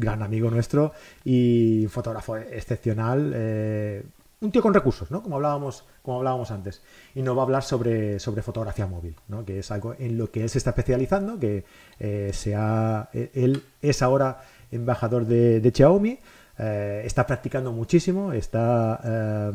gran 0.00 0.22
amigo 0.22 0.50
nuestro 0.50 0.92
y 1.24 1.86
fotógrafo 1.88 2.36
excepcional. 2.36 3.32
Eh, 3.34 4.02
un 4.40 4.50
tío 4.50 4.62
con 4.62 4.72
recursos, 4.72 5.10
¿no? 5.10 5.22
Como 5.22 5.36
hablábamos, 5.36 5.84
como 6.02 6.16
hablábamos 6.16 6.50
antes. 6.50 6.82
Y 7.14 7.20
nos 7.20 7.36
va 7.36 7.42
a 7.42 7.44
hablar 7.44 7.62
sobre, 7.62 8.18
sobre 8.18 8.40
fotografía 8.40 8.86
móvil, 8.86 9.14
¿no? 9.28 9.44
Que 9.44 9.58
es 9.58 9.70
algo 9.70 9.94
en 9.98 10.16
lo 10.16 10.30
que 10.30 10.42
él 10.42 10.48
se 10.48 10.56
está 10.56 10.70
especializando, 10.70 11.38
que 11.38 11.64
eh, 11.98 12.30
sea, 12.32 13.10
eh, 13.12 13.30
él 13.34 13.62
es 13.82 14.00
ahora 14.00 14.40
embajador 14.72 15.26
de, 15.26 15.70
Xiaomi, 15.74 16.18
está 16.56 17.26
practicando 17.26 17.72
muchísimo, 17.72 18.34
está 18.34 19.50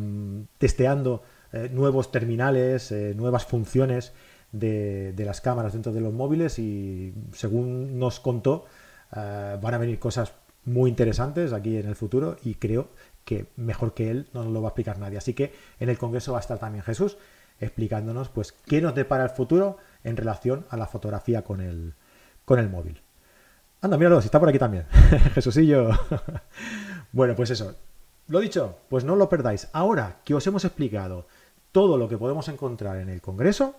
testeando 0.58 1.22
nuevos 1.72 2.12
terminales, 2.12 2.92
nuevas 3.16 3.46
funciones 3.46 4.12
de, 4.52 5.14
de, 5.14 5.26
las 5.26 5.40
cámaras 5.40 5.74
dentro 5.74 5.94
de 5.94 6.02
los 6.02 6.12
móviles 6.12 6.58
y 6.58 7.14
según 7.32 8.00
nos 8.00 8.20
contó, 8.20 8.66
eh, 9.16 9.58
van 9.62 9.74
a 9.74 9.78
venir 9.78 10.00
cosas 10.00 10.34
muy 10.66 10.90
interesantes 10.90 11.54
aquí 11.54 11.78
en 11.78 11.88
el 11.88 11.96
futuro 11.96 12.38
y 12.44 12.56
creo 12.56 12.90
que 13.24 13.48
mejor 13.56 13.94
que 13.94 14.10
él 14.10 14.28
no 14.34 14.44
nos 14.44 14.54
lo 14.54 14.62
va 14.62 14.70
a 14.70 14.72
explicar 14.72 15.00
nadie. 15.00 15.18
Así 15.18 15.34
que 15.34 15.54
en 15.80 15.90
el 15.90 15.98
Congreso 15.98 16.32
va 16.32 16.40
a 16.40 16.42
estar 16.42 16.60
también 16.60 16.84
Jesús 16.84 17.18
explicándonos 17.60 18.30
pues 18.30 18.52
qué 18.52 18.82
nos 18.82 18.96
depara 18.96 19.24
el 19.24 19.30
futuro 19.30 19.78
en 20.04 20.18
relación 20.18 20.66
a 20.70 20.78
la 20.78 20.88
fotografía 20.88 21.44
con 21.44 21.62
el, 21.62 21.94
con 22.46 22.60
el 22.60 22.70
móvil. 22.70 23.02
Anda, 23.82 23.98
míralo, 23.98 24.22
si 24.22 24.26
está 24.26 24.40
por 24.40 24.50
aquí 24.50 24.60
también. 24.60 24.86
Jesúsillo. 25.34 25.90
bueno, 27.12 27.36
pues 27.36 27.52
eso. 27.52 27.76
Lo 28.28 28.40
dicho, 28.40 28.80
pues 28.90 29.04
no 29.04 29.16
lo 29.16 29.30
perdáis. 29.30 29.70
Ahora 29.74 30.22
que 30.24 30.34
os 30.34 30.46
hemos 30.48 30.66
explicado 30.66 31.28
todo 31.72 31.98
lo 31.98 32.08
que 32.08 32.18
podemos 32.18 32.48
encontrar 32.48 32.98
en 32.98 33.10
el 33.10 33.22
Congreso, 33.22 33.76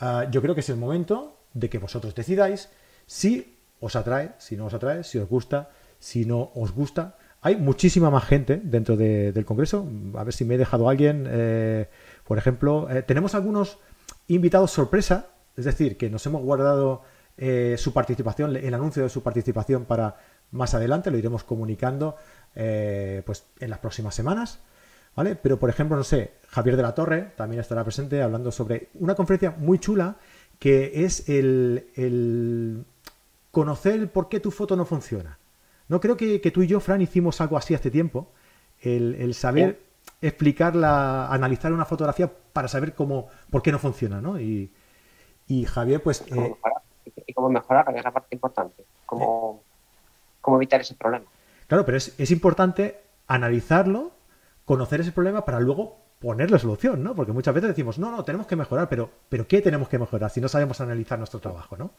ah, 0.00 0.26
yo 0.30 0.42
creo 0.42 0.54
que 0.54 0.62
es 0.62 0.68
el 0.68 0.76
momento 0.76 1.36
de 1.54 1.70
que 1.70 1.78
vosotros 1.78 2.14
decidáis 2.14 2.70
si 3.06 3.58
os 3.82 3.94
atrae, 3.96 4.32
si 4.38 4.56
no 4.56 4.66
os 4.66 4.74
atrae, 4.74 5.02
si 5.04 5.18
os 5.18 5.28
gusta, 5.28 5.68
si 5.98 6.24
no 6.24 6.50
os 6.54 6.70
gusta. 6.72 7.18
Hay 7.42 7.56
muchísima 7.56 8.08
más 8.10 8.24
gente 8.24 8.60
dentro 8.62 8.96
de- 8.96 9.32
del 9.32 9.44
Congreso. 9.44 9.84
A 10.14 10.22
ver 10.24 10.32
si 10.32 10.44
me 10.44 10.54
he 10.54 10.58
dejado 10.58 10.88
alguien. 10.88 11.26
eh, 11.28 11.88
por 12.24 12.38
ejemplo, 12.38 12.88
eh, 12.88 13.02
tenemos 13.02 13.34
algunos 13.34 13.78
invitados 14.28 14.70
sorpresa, 14.70 15.26
es 15.56 15.64
decir, 15.64 15.96
que 15.96 16.08
nos 16.08 16.24
hemos 16.26 16.40
guardado 16.42 17.02
eh, 17.36 17.74
su 17.78 17.92
participación, 17.92 18.54
el 18.56 18.74
anuncio 18.74 19.02
de 19.02 19.08
su 19.08 19.22
participación 19.22 19.84
para 19.86 20.16
más 20.52 20.74
adelante, 20.74 21.10
lo 21.10 21.18
iremos 21.18 21.42
comunicando 21.44 22.14
pues 22.54 23.46
en 23.58 23.70
las 23.70 23.78
próximas 23.80 24.14
semanas. 24.14 24.60
¿Vale? 25.16 25.34
Pero, 25.36 25.58
por 25.58 25.68
ejemplo, 25.68 25.96
no 25.96 26.04
sé, 26.04 26.32
Javier 26.48 26.76
de 26.76 26.82
la 26.82 26.94
Torre 26.94 27.32
también 27.36 27.60
estará 27.60 27.84
presente 27.84 28.22
hablando 28.22 28.50
sobre 28.50 28.88
una 28.94 29.14
conferencia 29.14 29.50
muy 29.50 29.78
chula 29.78 30.16
que 30.58 31.04
es 31.04 31.28
el 31.28 32.84
conocer 33.52 33.94
el 33.94 34.08
por 34.08 34.28
qué 34.28 34.40
tu 34.40 34.50
foto 34.50 34.74
no 34.74 34.84
funciona. 34.84 35.38
No 35.86 36.00
creo 36.00 36.16
que, 36.16 36.40
que 36.40 36.50
tú 36.50 36.62
y 36.62 36.66
yo, 36.66 36.80
Fran, 36.80 37.00
hicimos 37.02 37.40
algo 37.40 37.56
así 37.56 37.74
hace 37.74 37.90
tiempo. 37.90 38.32
El, 38.80 39.14
el 39.14 39.34
saber 39.34 39.80
explicar 40.20 40.74
la, 40.74 41.28
analizar 41.28 41.72
una 41.72 41.84
fotografía 41.84 42.32
para 42.52 42.66
saber 42.66 42.94
cómo, 42.94 43.28
por 43.50 43.62
qué 43.62 43.70
no 43.70 43.78
funciona, 43.78 44.20
¿no? 44.20 44.40
Y, 44.40 44.72
y 45.46 45.64
Javier, 45.64 46.02
pues, 46.02 46.24
cómo 46.28 46.46
eh, 46.46 46.48
mejorar, 46.48 46.82
y 47.26 47.32
cómo 47.32 47.50
mejorar, 47.50 47.84
que 47.92 47.98
es 47.98 48.04
la 48.04 48.10
parte 48.10 48.34
importante. 48.34 48.84
Cómo, 49.06 49.62
cómo 50.40 50.56
evitar 50.56 50.80
ese 50.80 50.94
problema. 50.94 51.26
claro, 51.66 51.84
pero 51.84 51.98
es, 51.98 52.18
es 52.18 52.30
importante 52.30 53.00
analizarlo, 53.26 54.12
conocer 54.64 55.00
ese 55.00 55.12
problema 55.12 55.44
para 55.44 55.60
luego 55.60 55.98
ponerle 56.20 56.58
solución, 56.58 57.02
¿no? 57.02 57.14
Porque 57.14 57.32
muchas 57.32 57.52
veces 57.52 57.68
decimos, 57.68 57.98
no, 57.98 58.10
no, 58.10 58.24
tenemos 58.24 58.46
que 58.46 58.56
mejorar, 58.56 58.88
pero, 58.88 59.10
pero 59.28 59.46
¿qué 59.46 59.60
tenemos 59.60 59.88
que 59.88 59.98
mejorar 59.98 60.30
si 60.30 60.40
no 60.40 60.48
sabemos 60.48 60.80
analizar 60.80 61.18
nuestro 61.18 61.40
trabajo, 61.40 61.76
¿no? 61.76 61.90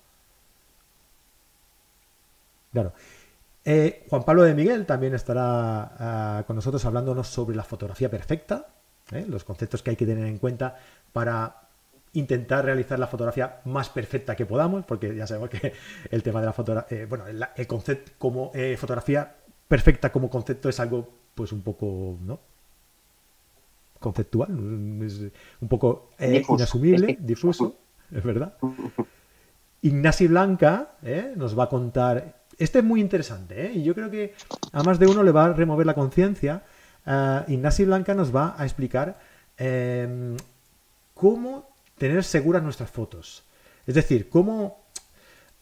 Claro. 2.74 2.92
Eh, 3.64 4.06
Juan 4.10 4.24
Pablo 4.24 4.44
de 4.44 4.54
Miguel 4.54 4.86
también 4.86 5.14
estará 5.14 5.92
ah, 5.98 6.44
con 6.46 6.58
nosotros 6.58 6.84
hablándonos 6.84 7.30
sobre 7.30 7.56
la 7.56 7.64
fotografía 7.64 8.10
perfecta, 8.12 8.68
¿eh? 9.12 9.26
los 9.28 9.46
conceptos 9.46 9.82
que 9.82 9.92
hay 9.92 9.96
que 9.96 10.06
tener 10.06 10.26
en 10.26 10.38
cuenta 10.38 10.78
para 11.14 11.62
intentar 12.12 12.66
realizar 12.66 13.00
la 13.00 13.08
fotografía 13.08 13.62
más 13.66 13.90
perfecta 13.90 14.36
que 14.36 14.46
podamos, 14.46 14.86
porque 14.86 15.16
ya 15.16 15.26
sabemos 15.26 15.50
que 15.50 15.74
el 16.12 16.24
tema 16.24 16.42
de 16.42 16.48
la 16.48 16.54
fotografía, 16.54 17.06
bueno, 17.08 17.26
el, 17.28 17.44
el 17.56 17.68
concepto 17.68 18.12
como 18.18 18.52
eh, 18.54 18.76
fotografía 18.78 19.36
perfecta 19.68 20.12
como 20.12 20.30
concepto 20.30 20.68
es 20.70 20.80
algo, 20.80 21.10
pues 21.34 21.52
un 21.52 21.62
poco, 21.62 22.18
¿no? 22.22 22.40
Conceptual, 24.00 24.52
es 25.04 25.22
un 25.62 25.68
poco 25.70 26.10
eh, 26.20 26.32
Difuso, 26.32 26.56
inasumible, 26.56 27.18
difuso, 27.22 27.76
es 28.12 28.24
verdad. 28.24 28.54
Ignasi 29.82 30.28
Blanca 30.28 30.98
¿eh? 31.04 31.34
nos 31.36 31.58
va 31.58 31.66
a 31.66 31.70
contar. 31.70 32.43
Este 32.58 32.80
es 32.80 32.86
muy 32.86 33.02
interesante, 33.02 33.66
¿eh? 33.68 33.72
y 33.74 33.84
yo 33.84 33.96
creo 33.96 34.10
que 34.12 34.34
a 34.72 34.84
más 34.84 35.00
de 35.00 35.08
uno 35.08 35.24
le 35.24 35.32
va 35.32 35.46
a 35.46 35.54
remover 35.54 35.86
la 35.86 35.94
conciencia. 35.96 36.64
Ah, 37.06 37.46
Ignasi 37.48 37.86
Blanca 37.86 38.14
nos 38.14 38.34
va 38.36 38.56
a 38.58 38.64
explicar 38.64 39.20
em, 39.58 40.38
cómo 41.14 41.70
tener 41.98 42.24
seguras 42.24 42.64
nuestras 42.64 42.90
fotos. 42.92 43.44
Es 43.88 43.96
decir, 43.96 44.30
cómo 44.30 44.84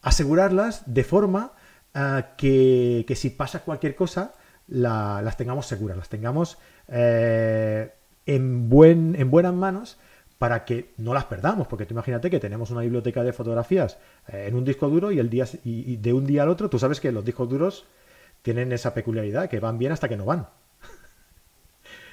asegurarlas 0.02 0.84
de 0.94 1.04
forma 1.04 1.54
ah, 1.94 2.30
que, 2.38 3.06
si 3.16 3.30
pasa 3.30 3.60
cualquier 3.64 3.96
cosa, 3.96 4.34
la- 4.68 5.22
las 5.22 5.38
tengamos 5.38 5.66
seguras, 5.68 5.98
las 5.98 6.10
tengamos 6.10 6.58
eh, 6.88 7.92
en, 8.26 8.70
buen, 8.70 9.16
en 9.20 9.32
buenas 9.32 9.54
manos 9.54 9.98
para 10.42 10.66
que 10.66 10.90
no 10.98 11.14
las 11.14 11.26
perdamos, 11.26 11.68
porque 11.68 11.86
tú 11.86 11.94
imagínate 11.94 12.32
que 12.32 12.40
tenemos 12.40 12.72
una 12.72 12.82
biblioteca 12.82 13.22
de 13.22 13.32
fotografías 13.32 14.00
eh, 14.28 14.46
en 14.48 14.56
un 14.56 14.66
disco 14.66 14.90
duro 14.90 15.12
y, 15.12 15.20
el 15.20 15.30
día, 15.30 15.46
y, 15.64 15.94
y 15.94 15.98
de 15.98 16.14
un 16.14 16.26
día 16.26 16.42
al 16.42 16.50
otro, 16.50 16.68
tú 16.68 16.80
sabes 16.80 17.00
que 17.00 17.12
los 17.12 17.24
discos 17.24 17.48
duros 17.48 17.86
tienen 18.42 18.72
esa 18.72 18.92
peculiaridad, 18.92 19.48
que 19.48 19.60
van 19.60 19.78
bien 19.78 19.92
hasta 19.92 20.10
que 20.10 20.18
no 20.18 20.26
van. 20.26 20.48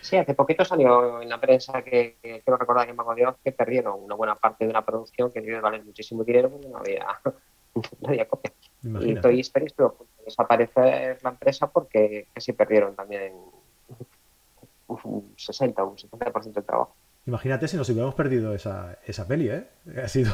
Sí, 0.03 0.19
hace 0.19 0.35
poquito 0.35 0.63
salió 0.63 1.23
en 1.23 1.31
la 1.31 1.41
prensa 1.41 1.81
que, 1.81 2.19
que 2.23 2.43
quiero 2.43 2.59
recordar 2.59 2.87
que 2.87 2.93
Mago 2.93 3.15
de 3.15 3.27
Oz 3.27 3.37
que 3.43 3.53
perdieron 3.53 3.99
una 3.99 4.15
buena 4.15 4.35
parte 4.35 4.67
de 4.67 4.71
una 4.73 4.85
producción 4.85 5.33
que 5.33 5.41
debe 5.41 5.61
valer 5.61 5.83
muchísimo 5.83 6.23
dinero 6.23 6.51
porque 6.51 6.69
no 6.69 6.77
había, 6.77 7.07
no 7.75 8.09
había 8.11 8.29
copias. 8.29 8.53
Y 8.83 8.89
Imagínate. 8.89 9.21
Toy 9.23 9.41
Story 9.41 9.65
estuvo 9.65 9.87
a 9.87 9.95
punto 9.95 10.13
de 10.19 10.25
desaparecer 10.27 11.19
la 11.23 11.31
empresa 11.31 11.67
porque 11.67 12.27
casi 12.35 12.53
perdieron 12.53 12.95
también 12.95 13.33
un 14.89 15.33
60 15.35 15.83
o 15.83 15.89
un 15.89 15.97
70% 15.97 16.53
del 16.53 16.65
trabajo. 16.65 16.95
Imagínate 17.29 17.69
si 17.69 17.77
nos 17.77 17.89
hubiéramos 17.91 18.15
perdido 18.15 18.55
esa, 18.55 18.99
esa 19.07 19.29
peli, 19.29 19.51
¿eh? 19.51 19.69
Ha 20.03 20.09
sido... 20.09 20.33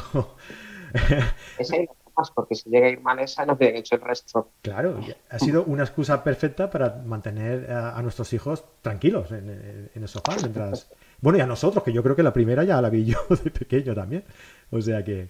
Esa 1.59 1.75
y 1.77 1.87
más, 2.17 2.31
porque 2.31 2.55
si 2.55 2.69
llega 2.69 2.87
a 2.87 2.89
ir 2.89 3.01
mal 3.01 3.19
esa, 3.19 3.45
no 3.45 3.51
habían 3.53 3.75
hecho 3.75 3.95
el 3.95 4.01
resto. 4.01 4.51
Claro, 4.61 5.01
ha 5.29 5.37
sido 5.39 5.65
una 5.65 5.83
excusa 5.83 6.23
perfecta 6.23 6.69
para 6.69 6.95
mantener 7.05 7.69
a, 7.69 7.97
a 7.97 8.01
nuestros 8.01 8.31
hijos 8.31 8.63
tranquilos 8.81 9.31
en, 9.31 9.49
en- 9.49 9.91
en 9.93 10.01
el 10.01 10.07
sofá 10.07 10.37
mientras... 10.39 10.89
Bueno, 11.19 11.37
y 11.37 11.41
a 11.41 11.45
nosotros, 11.45 11.83
que 11.83 11.91
yo 11.91 12.01
creo 12.01 12.15
que 12.15 12.23
la 12.23 12.31
primera 12.31 12.63
ya 12.63 12.81
la 12.81 12.89
vi 12.89 13.03
yo 13.05 13.17
de 13.43 13.51
pequeño 13.51 13.93
también. 13.93 14.23
O 14.71 14.81
sea 14.81 15.03
que... 15.03 15.29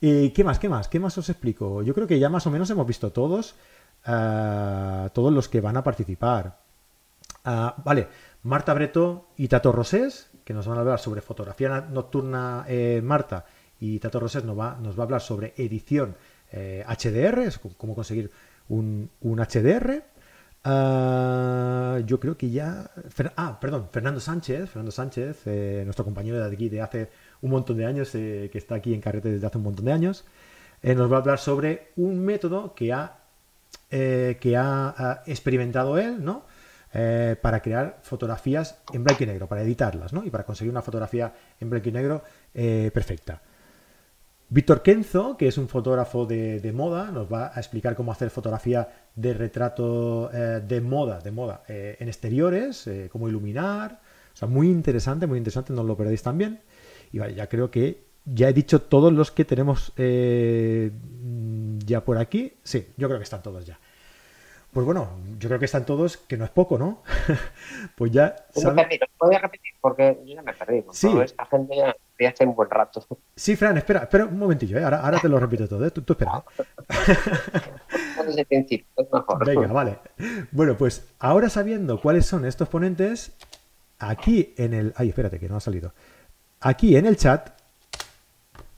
¿Y 0.00 0.30
qué 0.30 0.44
más? 0.44 0.58
¿Qué 0.60 0.68
más? 0.68 0.86
¿Qué 0.88 1.00
más 1.00 1.18
os 1.18 1.28
explico? 1.28 1.82
Yo 1.82 1.92
creo 1.92 2.06
que 2.06 2.18
ya 2.20 2.28
más 2.30 2.46
o 2.46 2.50
menos 2.52 2.70
hemos 2.70 2.86
visto 2.86 3.10
todos, 3.10 3.56
ah, 4.04 5.10
todos 5.12 5.32
los 5.32 5.48
que 5.48 5.60
van 5.60 5.76
a 5.76 5.82
participar. 5.84 6.56
Ah, 7.44 7.74
vale, 7.84 8.06
Marta 8.44 8.72
Breto 8.74 9.26
y 9.36 9.48
Tato 9.48 9.72
Rosés, 9.72 10.29
que 10.50 10.54
nos 10.54 10.66
van 10.66 10.78
a 10.78 10.80
hablar 10.80 10.98
sobre 10.98 11.20
fotografía 11.20 11.68
na- 11.68 11.86
nocturna 11.86 12.64
eh, 12.66 13.00
Marta, 13.04 13.44
y 13.78 14.00
Tato 14.00 14.18
Rosés 14.18 14.42
nos 14.42 14.58
va, 14.58 14.76
nos 14.82 14.98
va 14.98 15.02
a 15.02 15.06
hablar 15.06 15.20
sobre 15.20 15.54
edición 15.56 16.16
eh, 16.50 16.84
HDR, 16.88 17.38
es 17.46 17.54
c- 17.62 17.70
cómo 17.78 17.94
conseguir 17.94 18.32
un, 18.68 19.08
HDR. 19.22 20.02
Ah, 20.64 22.00
yo 22.04 22.18
creo 22.18 22.36
que 22.36 22.50
ya... 22.50 22.90
Ah, 23.36 23.60
perdón, 23.60 23.90
Fernando 23.92 24.18
Sánchez, 24.18 24.68
Fernando 24.70 24.90
Sánchez, 24.90 25.42
eh, 25.46 25.82
nuestro 25.84 26.04
compañero 26.04 26.38
de 26.44 26.52
aquí 26.52 26.68
de 26.68 26.80
hace 26.80 27.10
un 27.42 27.50
montón 27.52 27.76
de 27.76 27.86
años, 27.86 28.12
eh, 28.16 28.48
que 28.50 28.58
está 28.58 28.74
aquí 28.74 28.92
en 28.92 29.00
Carrete 29.00 29.30
desde 29.30 29.46
hace 29.46 29.58
un 29.58 29.64
montón 29.64 29.84
de 29.84 29.92
años, 29.92 30.24
eh, 30.82 30.96
nos 30.96 31.08
va 31.12 31.18
a 31.18 31.20
hablar 31.20 31.38
sobre 31.38 31.92
un 31.94 32.24
método 32.24 32.74
que 32.74 32.92
ha 32.92 33.18
eh, 33.92 34.36
que 34.40 34.56
ha 34.56 35.22
experimentado 35.26 35.96
él, 35.96 36.24
¿no? 36.24 36.42
Eh, 36.92 37.36
para 37.40 37.62
crear 37.62 38.00
fotografías 38.02 38.80
en 38.92 39.04
blanco 39.04 39.22
y 39.22 39.26
negro, 39.26 39.46
para 39.46 39.62
editarlas, 39.62 40.12
¿no? 40.12 40.24
Y 40.24 40.30
para 40.30 40.42
conseguir 40.42 40.72
una 40.72 40.82
fotografía 40.82 41.32
en 41.60 41.70
blanco 41.70 41.88
y 41.88 41.92
negro 41.92 42.24
eh, 42.52 42.90
perfecta. 42.92 43.40
Víctor 44.48 44.82
Kenzo, 44.82 45.36
que 45.36 45.46
es 45.46 45.56
un 45.56 45.68
fotógrafo 45.68 46.26
de, 46.26 46.72
moda, 46.74 47.12
nos 47.12 47.32
va 47.32 47.52
a 47.54 47.60
explicar 47.60 47.94
cómo 47.94 48.10
hacer 48.10 48.30
fotografía 48.30 48.88
de 49.14 49.34
retrato 49.34 50.32
eh, 50.32 50.60
de 50.66 50.80
moda, 50.80 51.20
de 51.20 51.30
moda 51.30 51.62
en 51.68 52.08
exteriores, 52.08 52.90
cómo 53.12 53.28
iluminar. 53.28 54.00
O 54.34 54.36
sea, 54.36 54.48
muy 54.48 54.68
interesante, 54.68 55.28
muy 55.28 55.38
interesante, 55.38 55.72
no 55.72 55.82
os 55.82 55.86
lo 55.86 55.96
perdéis 55.96 56.24
también. 56.24 56.58
Y 57.12 57.20
vale, 57.20 57.34
ya 57.34 57.48
creo 57.48 57.70
que 57.70 58.02
ya 58.24 58.48
he 58.48 58.52
dicho 58.52 58.82
todos 58.82 59.12
los 59.12 59.30
que 59.30 59.44
tenemos 59.44 59.92
ya 61.86 62.04
por 62.04 62.18
aquí. 62.18 62.54
Sí, 62.64 62.88
yo 62.96 63.06
creo 63.06 63.20
que 63.20 63.24
están 63.24 63.44
todos 63.44 63.64
ya. 63.64 63.78
Pues 64.72 64.86
bueno, 64.86 65.10
yo 65.38 65.48
creo 65.48 65.58
que 65.58 65.64
están 65.64 65.84
todos, 65.84 66.16
que 66.16 66.36
no 66.36 66.44
es 66.44 66.50
poco, 66.50 66.78
¿no? 66.78 67.02
pues 67.96 68.12
ya 68.12 68.36
Yo 68.54 68.60
me 68.60 68.62
sabe- 68.62 68.82
perdí, 68.82 68.98
¿lo 68.98 69.06
puedo 69.18 69.38
repetir? 69.38 69.72
Porque 69.80 70.18
yo 70.24 70.34
ya 70.36 70.42
me 70.42 70.52
perdí. 70.52 70.82
Con 70.82 70.94
Sí. 70.94 71.10
toda 71.10 71.24
esta 71.24 71.44
gente 71.46 71.76
ya, 71.76 71.94
ya 72.20 72.28
hace 72.28 72.44
un 72.46 72.54
buen 72.54 72.70
rato. 72.70 73.04
Sí, 73.34 73.56
Fran, 73.56 73.76
espera, 73.78 74.00
espera 74.02 74.26
un 74.26 74.38
momentillo, 74.38 74.78
¿eh? 74.78 74.84
ahora, 74.84 75.00
ahora 75.00 75.18
te 75.18 75.28
lo 75.28 75.40
repito 75.40 75.66
todo, 75.68 75.84
¿eh? 75.86 75.90
tú, 75.90 76.02
tú 76.02 76.12
espera. 76.12 76.44
Desde 78.24 78.40
el 78.42 78.46
principio, 78.46 78.86
es 78.96 79.12
mejor. 79.12 79.44
Venga, 79.44 79.66
vale. 79.72 79.98
Bueno, 80.52 80.76
pues 80.76 81.04
ahora 81.18 81.48
sabiendo 81.48 82.00
cuáles 82.00 82.26
son 82.26 82.44
estos 82.44 82.68
ponentes, 82.68 83.32
aquí 83.98 84.54
en 84.56 84.74
el... 84.74 84.92
Ay, 84.96 85.08
espérate, 85.08 85.40
que 85.40 85.48
no 85.48 85.56
ha 85.56 85.60
salido. 85.60 85.92
Aquí 86.60 86.96
en 86.96 87.06
el 87.06 87.16
chat, 87.16 87.50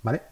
¿vale? 0.03 0.23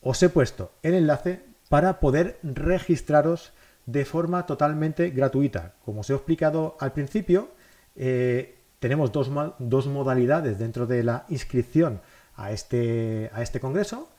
Os 0.00 0.20
he 0.22 0.28
puesto 0.28 0.72
el 0.82 0.94
enlace 0.94 1.40
para 1.68 2.00
poder 2.00 2.38
registraros 2.42 3.52
de 3.86 4.04
forma 4.04 4.46
totalmente 4.46 5.10
gratuita. 5.10 5.74
Como 5.84 6.00
os 6.00 6.10
he 6.10 6.14
explicado 6.14 6.76
al 6.80 6.92
principio, 6.92 7.50
eh, 7.96 8.58
tenemos 8.78 9.12
dos, 9.12 9.30
dos 9.58 9.86
modalidades 9.86 10.58
dentro 10.58 10.86
de 10.86 11.02
la 11.02 11.26
inscripción 11.28 12.00
a 12.36 12.52
este, 12.52 13.30
a 13.32 13.42
este 13.42 13.60
congreso, 13.60 14.10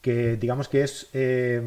que 0.00 0.36
digamos 0.36 0.68
que 0.68 0.82
es 0.82 1.08
eh, 1.12 1.62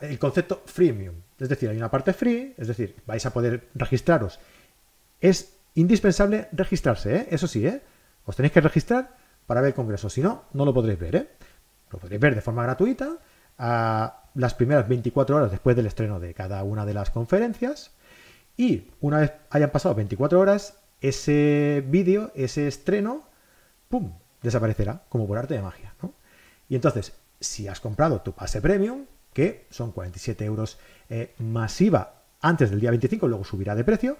el 0.00 0.18
concepto 0.18 0.62
freemium. 0.66 1.14
Es 1.38 1.48
decir, 1.48 1.70
hay 1.70 1.76
una 1.76 1.90
parte 1.90 2.12
free, 2.12 2.54
es 2.56 2.68
decir, 2.68 2.94
vais 3.06 3.24
a 3.24 3.32
poder 3.32 3.68
registraros. 3.74 4.38
Es 5.20 5.56
indispensable 5.74 6.48
registrarse, 6.52 7.16
¿eh? 7.16 7.26
eso 7.30 7.46
sí, 7.46 7.66
os 8.24 8.36
tenéis 8.36 8.52
que 8.52 8.60
registrar 8.60 9.16
para 9.46 9.60
ver 9.60 9.68
el 9.68 9.74
congreso, 9.74 10.10
si 10.10 10.20
no, 10.20 10.44
no 10.52 10.64
lo 10.64 10.74
podréis 10.74 10.98
ver. 10.98 11.36
Lo 11.90 11.98
podréis 11.98 12.20
ver 12.20 12.34
de 12.34 12.40
forma 12.40 12.62
gratuita 12.62 13.18
las 14.34 14.54
primeras 14.54 14.88
24 14.88 15.36
horas 15.36 15.50
después 15.50 15.76
del 15.76 15.86
estreno 15.86 16.20
de 16.20 16.34
cada 16.34 16.62
una 16.64 16.86
de 16.86 16.94
las 16.94 17.10
conferencias. 17.10 17.92
Y 18.56 18.90
una 19.00 19.20
vez 19.20 19.32
hayan 19.50 19.70
pasado 19.70 19.94
24 19.94 20.38
horas, 20.38 20.78
ese 21.00 21.84
vídeo, 21.86 22.30
ese 22.34 22.68
estreno, 22.68 23.24
¡pum! 23.88 24.12
desaparecerá 24.42 25.02
como 25.08 25.26
por 25.26 25.38
arte 25.38 25.54
de 25.54 25.62
magia. 25.62 25.94
¿no? 26.02 26.14
Y 26.68 26.74
entonces, 26.74 27.12
si 27.40 27.68
has 27.68 27.80
comprado 27.80 28.20
tu 28.20 28.32
pase 28.32 28.60
premium, 28.60 29.06
que 29.32 29.66
son 29.70 29.92
47 29.92 30.44
euros 30.44 30.78
eh, 31.08 31.34
masiva 31.38 32.22
antes 32.40 32.70
del 32.70 32.80
día 32.80 32.90
25, 32.90 33.28
luego 33.28 33.44
subirá 33.44 33.74
de 33.74 33.84
precio, 33.84 34.18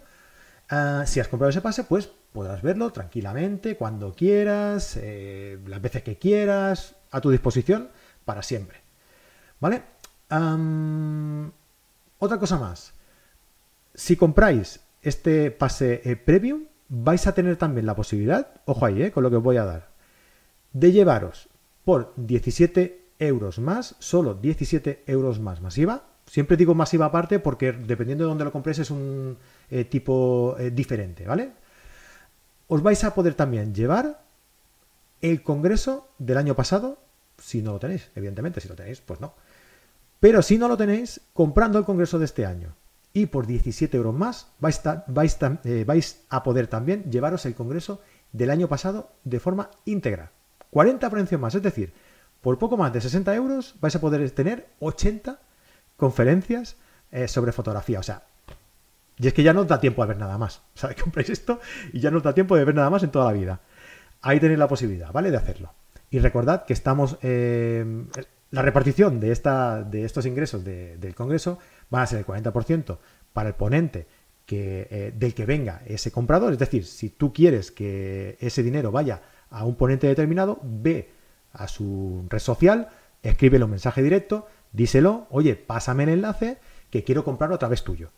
ah, 0.71 1.05
si 1.07 1.21
has 1.21 1.29
comprado 1.29 1.51
ese 1.51 1.61
pase, 1.61 1.85
pues 1.85 2.11
podrás 2.33 2.63
verlo 2.63 2.91
tranquilamente, 2.91 3.77
cuando 3.77 4.15
quieras, 4.15 4.99
eh, 5.01 5.59
las 5.67 5.83
veces 5.83 6.03
que 6.03 6.17
quieras, 6.17 6.97
a 7.11 7.21
tu 7.21 7.31
disposición, 7.31 7.91
para 8.25 8.43
siempre. 8.43 8.81
¿Vale? 9.61 9.83
Otra 12.19 12.39
cosa 12.39 12.59
más. 12.59 12.95
Si 13.95 14.17
compráis 14.17 14.81
este 15.03 15.51
pase 15.51 16.01
eh, 16.05 16.17
premium, 16.17 16.65
vais 16.89 17.27
a 17.27 17.35
tener 17.35 17.57
también 17.57 17.87
la 17.87 17.97
posibilidad, 17.97 18.49
ojo 18.65 18.87
ahí, 18.87 19.11
con 19.11 19.23
lo 19.23 19.31
que 19.31 19.37
os 19.37 19.43
voy 19.43 19.57
a 19.57 19.65
dar, 19.65 19.89
de 20.73 20.93
llevaros 20.93 21.49
por 21.85 22.15
17 22.17 23.03
euros 23.19 23.59
más, 23.59 23.97
solo 23.99 24.35
17 24.35 25.05
euros 25.07 25.41
más 25.41 25.61
masiva. 25.61 26.05
Siempre 26.27 26.57
digo 26.57 26.75
masiva 26.75 27.07
aparte 27.07 27.39
porque 27.41 27.73
dependiendo 27.73 28.25
de 28.25 28.29
dónde 28.29 28.45
lo 28.45 28.53
compréis 28.53 28.79
es 28.79 28.91
un 28.91 29.37
eh, 29.71 29.85
tipo 29.85 30.57
eh, 30.59 30.71
diferente, 30.71 31.27
¿vale? 31.27 31.53
Os 32.69 32.83
vais 32.83 33.03
a 33.05 33.15
poder 33.15 33.35
también 33.35 33.75
llevar 33.75 34.23
el 35.21 35.43
congreso 35.43 36.09
del 36.19 36.39
año 36.39 36.55
pasado, 36.55 36.99
si 37.39 37.61
no 37.61 37.73
lo 37.73 37.79
tenéis, 37.79 38.11
evidentemente, 38.15 38.61
si 38.61 38.69
lo 38.69 38.77
tenéis, 38.77 39.01
pues 39.01 39.21
no. 39.21 39.35
Pero 40.23 40.41
si 40.41 40.57
no 40.57 40.69
lo 40.69 40.77
tenéis, 40.77 41.21
comprando 41.33 41.81
el 41.81 41.85
congreso 41.85 42.21
de 42.21 42.27
este 42.27 42.47
año 42.47 42.77
y 43.13 43.27
por 43.27 43.45
17 43.45 43.97
euros 43.97 44.15
más 44.15 44.53
eh, 45.65 45.85
vais 45.85 46.25
a 46.29 46.43
poder 46.45 46.69
también 46.69 47.11
llevaros 47.11 47.45
el 47.45 47.57
congreso 47.57 48.01
del 48.31 48.51
año 48.51 48.69
pasado 48.69 49.11
de 49.25 49.41
forma 49.41 49.71
íntegra. 49.85 50.31
40 50.71 51.11
precio 51.11 51.41
más, 51.41 51.57
es 51.57 51.63
decir, 51.63 51.93
por 52.41 52.57
poco 52.57 52.77
más 52.77 52.93
de 52.93 53.01
60 53.01 53.35
euros 53.35 53.75
vais 53.81 53.97
a 53.97 54.01
poder 54.01 54.31
tener 54.31 54.69
80 54.79 55.41
conferencias 55.97 56.77
eh, 57.11 57.27
sobre 57.27 57.51
fotografía. 57.51 57.99
O 57.99 58.05
sea, 58.05 58.23
y 59.19 59.27
es 59.27 59.35
que 59.35 59.43
ya 59.43 59.53
no 59.53 59.63
os 59.63 59.67
da 59.67 59.81
tiempo 59.81 60.05
a 60.05 60.07
ver 60.07 60.19
nada 60.19 60.39
más. 60.39 60.63
O 60.77 60.79
sea, 60.79 60.95
compréis 60.95 61.31
esto 61.31 61.59
y 61.93 61.99
ya 61.99 62.13
no 62.13 62.19
os 62.19 62.23
da 62.23 62.33
tiempo 62.33 62.55
de 62.55 62.65
ver 62.65 62.77
nada 62.77 62.91
más 62.91 63.03
en 63.03 63.11
toda 63.11 63.25
la 63.25 63.33
vida. 63.33 63.59
Ahí 64.21 64.39
tenéis 64.39 64.61
la 64.61 64.69
posibilidad, 64.69 65.11
¿vale? 65.11 65.33
De 65.33 65.37
hacerlo. 65.37 65.75
Y 66.11 66.21
recordad 66.21 66.65
que 66.65 66.75
estamos. 66.75 67.19
Eh, 67.23 68.05
la 68.53 68.63
repartición 68.63 69.19
de, 69.19 69.33
esta, 69.33 69.83
de 69.83 70.05
estos 70.05 70.27
ingresos 70.27 70.63
del 70.63 71.15
Congreso 71.15 71.59
van 71.91 72.03
a 72.03 72.07
ser 72.07 72.19
el 72.19 72.27
40% 72.27 72.99
para 73.33 73.49
el 73.49 73.55
ponente 73.55 74.07
que, 74.45 74.87
eh, 74.91 75.13
del 75.17 75.35
que 75.35 75.47
venga 75.47 75.83
ese 75.87 76.13
comprador. 76.13 76.53
Es 76.53 76.59
decir, 76.59 76.85
si 76.85 77.09
tú 77.09 77.33
quieres 77.33 77.73
que 77.73 78.37
ese 78.41 78.63
dinero 78.63 78.93
vaya 78.93 79.23
a 79.51 79.65
un 79.65 79.75
ponente 79.77 80.07
determinado, 80.07 80.61
ve 80.63 81.11
a 81.55 81.67
su 81.67 82.27
red 82.29 82.39
social, 82.39 82.91
escríbele 83.23 83.65
un 83.65 83.71
mensaje 83.71 84.03
directo, 84.03 84.47
díselo, 84.73 85.27
oye, 85.31 85.57
pásame 85.57 86.03
el 86.05 86.11
enlace 86.11 86.59
que 86.91 87.05
quiero 87.05 87.25
comprarlo 87.25 87.57
a 87.57 87.59
través 87.59 87.83
tuyo. 87.83 88.11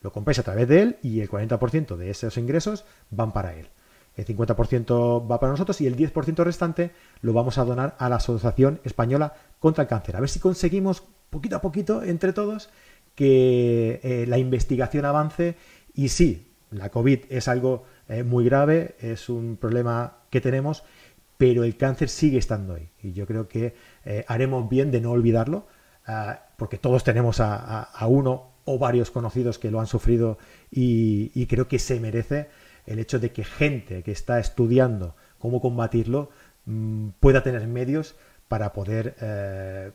Lo 0.00 0.12
compráis 0.12 0.38
a 0.38 0.44
través 0.44 0.66
de 0.66 0.80
él 0.80 0.96
y 1.02 1.20
el 1.20 1.28
40% 1.28 1.96
de 1.96 2.10
esos 2.10 2.38
ingresos 2.38 2.86
van 3.10 3.32
para 3.34 3.54
él. 3.54 3.68
El 4.16 4.26
50% 4.26 5.30
va 5.30 5.40
para 5.40 5.52
nosotros 5.52 5.80
y 5.80 5.86
el 5.86 5.96
10% 5.96 6.44
restante 6.44 6.92
lo 7.20 7.32
vamos 7.32 7.58
a 7.58 7.64
donar 7.64 7.96
a 7.98 8.08
la 8.08 8.16
Asociación 8.16 8.80
Española 8.84 9.34
contra 9.58 9.82
el 9.82 9.88
Cáncer. 9.88 10.16
A 10.16 10.20
ver 10.20 10.28
si 10.28 10.38
conseguimos 10.38 11.02
poquito 11.30 11.56
a 11.56 11.60
poquito 11.60 12.02
entre 12.02 12.32
todos 12.32 12.70
que 13.14 14.00
eh, 14.02 14.26
la 14.28 14.38
investigación 14.38 15.04
avance 15.04 15.56
y 15.94 16.08
sí, 16.08 16.52
la 16.70 16.90
COVID 16.90 17.20
es 17.28 17.48
algo 17.48 17.84
eh, 18.08 18.22
muy 18.22 18.44
grave, 18.44 18.96
es 19.00 19.28
un 19.28 19.56
problema 19.56 20.18
que 20.30 20.40
tenemos 20.40 20.84
pero 21.36 21.64
el 21.64 21.76
cáncer 21.76 22.08
sigue 22.08 22.38
estando 22.38 22.74
ahí. 22.74 22.90
Y 23.02 23.12
yo 23.12 23.26
creo 23.26 23.48
que 23.48 23.74
eh, 24.04 24.24
haremos 24.28 24.68
bien 24.68 24.90
de 24.90 25.00
no 25.00 25.10
olvidarlo, 25.10 25.66
ah, 26.06 26.46
porque 26.56 26.78
todos 26.78 27.04
tenemos 27.04 27.40
a, 27.40 27.88
uno 28.08 28.52
o 28.64 28.78
varios 28.78 29.10
conocidos 29.10 29.58
que 29.58 29.70
lo 29.70 29.80
han 29.80 29.86
sufrido 29.86 30.38
y, 30.70 31.46
creo 31.46 31.68
que 31.68 31.78
se 31.78 32.00
merece 32.00 32.48
el 32.86 32.98
hecho 32.98 33.18
de 33.18 33.32
que 33.32 33.44
gente 33.44 34.02
que 34.02 34.12
está 34.12 34.38
estudiando 34.38 35.14
cómo 35.38 35.60
combatirlo 35.60 36.30
mm, 36.66 37.08
pueda 37.20 37.42
tener 37.42 37.66
medios 37.66 38.16
para 38.48 38.72
poder 38.72 39.14
eh, 39.20 39.90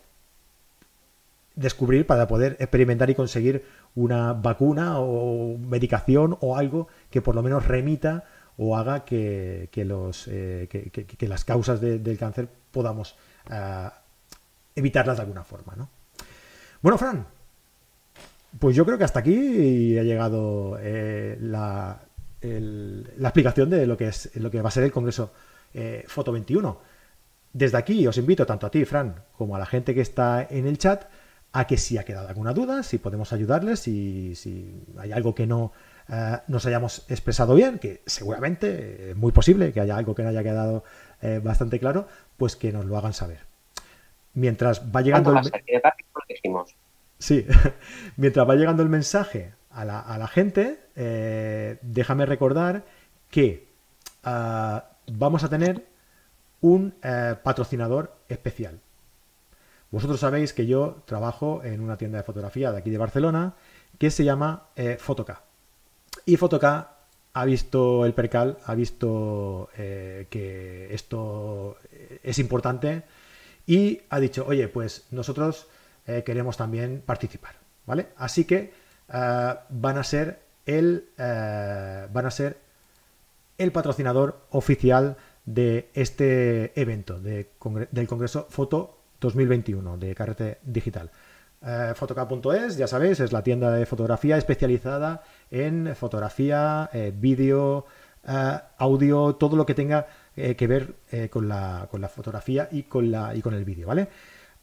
descubrir, 1.56 2.06
para 2.06 2.28
poder 2.28 2.56
experimentar 2.60 3.10
y 3.10 3.16
conseguir 3.16 3.66
una 3.96 4.34
vacuna 4.34 5.00
o 5.00 5.58
medicación 5.58 6.38
o 6.42 6.58
algo 6.58 6.88
que 7.10 7.22
por 7.22 7.36
lo 7.36 7.44
menos 7.44 7.68
remita 7.68 8.26
o 8.58 8.78
haga 8.78 9.06
que, 9.06 9.70
eh, 9.74 11.18
las 11.22 11.46
causas 11.46 11.80
del 11.82 12.18
cáncer 12.18 12.50
podamos 12.72 13.16
eh, 13.50 13.90
evitarlas 14.76 15.18
de 15.18 15.22
alguna 15.22 15.44
forma. 15.44 15.76
¿no? 15.76 15.90
Bueno, 16.82 16.98
Fran, 16.98 17.26
pues 18.60 18.76
yo 18.76 18.86
creo 18.86 18.98
que 18.98 19.06
hasta 19.06 19.20
aquí 19.20 19.98
ha 19.98 20.04
llegado 20.04 20.78
la, 21.40 22.02
la, 22.42 23.30
explicación 23.30 23.70
de 23.70 23.86
lo 23.86 23.98
que, 23.98 24.08
es, 24.08 24.32
lo 24.36 24.50
que 24.50 24.62
va 24.62 24.70
a 24.70 24.72
ser 24.72 24.84
el 24.84 24.92
Congreso 24.92 25.32
Foto 26.08 26.32
21. 26.32 26.80
Desde 27.54 27.78
aquí 27.78 28.06
os 28.08 28.18
invito 28.18 28.46
tanto 28.46 28.68
a 28.68 28.72
ti, 28.72 28.86
Fran, 28.86 29.24
como 29.38 29.56
a 29.56 29.60
la 29.60 29.66
gente 29.66 29.94
que 29.94 30.02
está 30.02 30.48
en 30.50 30.68
el 30.68 30.78
chat 30.78 31.06
a 31.52 31.66
que 31.66 31.78
si 31.78 31.98
ha 31.98 32.04
quedado 32.04 32.28
alguna 32.28 32.54
duda, 32.54 32.84
si 32.84 33.00
podemos 33.00 33.34
ayudarles, 33.34 33.80
si, 33.80 34.36
si 34.36 34.84
hay 34.98 35.12
algo 35.12 35.34
que 35.34 35.48
no 35.48 35.72
eh, 36.12 36.38
nos 36.48 36.66
hayamos 36.66 37.06
expresado 37.10 37.54
bien, 37.54 37.78
que 37.78 38.02
seguramente 38.06 39.12
es 39.12 39.16
muy 39.16 39.32
posible 39.32 39.72
que 39.72 39.80
haya 39.80 39.96
algo 39.96 40.16
que 40.16 40.24
no 40.24 40.30
haya 40.30 40.42
quedado 40.42 40.84
eh, 41.22 41.40
bastante 41.44 41.80
claro, 41.80 42.08
pues 42.38 42.56
que 42.56 42.72
nos 42.72 42.86
lo 42.86 42.98
hagan 42.98 43.14
saber. 43.14 43.40
Mientras 44.34 44.84
va 44.96 45.02
llegando 45.02 45.38
el... 45.38 45.52
Sí, 47.20 47.46
mientras 48.18 48.50
va 48.50 48.56
llegando 48.56 48.82
el 48.82 48.90
mensaje 48.90 49.54
a 49.72 49.86
la, 49.86 50.28
gente, 50.28 50.80
eh, 50.96 51.78
déjame 51.82 52.26
recordar 52.26 52.86
que 53.30 53.68
vamos 54.24 55.44
a 55.44 55.50
tener 55.50 55.86
un 56.62 56.94
patrocinador 57.44 58.16
especial. 58.28 58.80
Vosotros 59.92 60.20
sabéis 60.20 60.54
que 60.54 60.68
yo 60.68 61.02
trabajo 61.06 61.64
en 61.64 61.82
una 61.82 61.98
tienda 61.98 62.18
de 62.18 62.24
fotografía 62.24 62.72
de 62.72 62.78
aquí 62.78 62.90
de 62.90 62.98
Barcelona 62.98 63.54
que 63.98 64.12
se 64.12 64.24
llama 64.24 64.68
Fotoca. 65.00 65.44
Y 66.26 66.38
Fotoca 66.38 67.00
ha 67.34 67.46
visto 67.46 68.06
el 68.06 68.14
percal, 68.14 68.58
ha 68.66 68.76
visto 68.76 69.70
eh, 69.78 70.28
que 70.30 70.94
esto 70.94 71.78
es 72.24 72.40
importante 72.40 73.04
y 73.66 74.02
ha 74.10 74.20
dicho, 74.20 74.46
oye, 74.48 74.68
pues 74.68 75.06
nosotros 75.12 75.68
eh, 76.08 76.24
queremos 76.26 76.58
también 76.58 77.04
participar, 77.06 77.56
¿vale? 77.86 78.08
Así 78.18 78.46
que 78.46 78.74
eh, 79.14 79.54
van 79.70 79.98
a 79.98 80.04
ser 80.04 80.40
el 80.66 81.10
van 81.18 82.26
a 82.26 82.32
ser 82.32 82.58
el 83.58 83.72
patrocinador 83.72 84.46
oficial 84.52 85.18
de 85.46 85.90
este 85.94 86.80
evento 86.80 87.20
del 87.20 87.48
Congreso 88.08 88.48
Foto 88.50 89.00
2021 89.20 89.98
de 89.98 90.16
Carrete 90.16 90.60
Digital. 90.64 91.12
Eh, 91.62 91.94
Fotoca.es, 91.94 92.78
ya 92.78 92.88
sabéis, 92.88 93.20
es 93.20 93.34
la 93.34 93.44
tienda 93.44 93.72
de 93.72 93.86
fotografía 93.86 94.38
especializada 94.38 95.24
en 95.52 95.94
fotografía, 95.96 96.90
eh, 96.94 97.12
vídeo, 97.14 97.86
eh, 98.26 98.60
audio, 98.78 99.36
todo 99.36 99.58
lo 99.58 99.66
que 99.66 99.74
tenga 99.74 100.08
que 100.36 100.68
ver 100.68 100.96
con, 101.30 101.50
la, 101.50 101.90
con, 101.92 102.00
la, 102.00 102.08
fotografía 102.08 102.70
y 102.72 102.84
con, 102.84 103.12
la, 103.12 103.36
y 103.36 103.42
con 103.42 103.54
el 103.54 103.66
vídeo, 103.66 103.88
¿vale? 103.88 104.08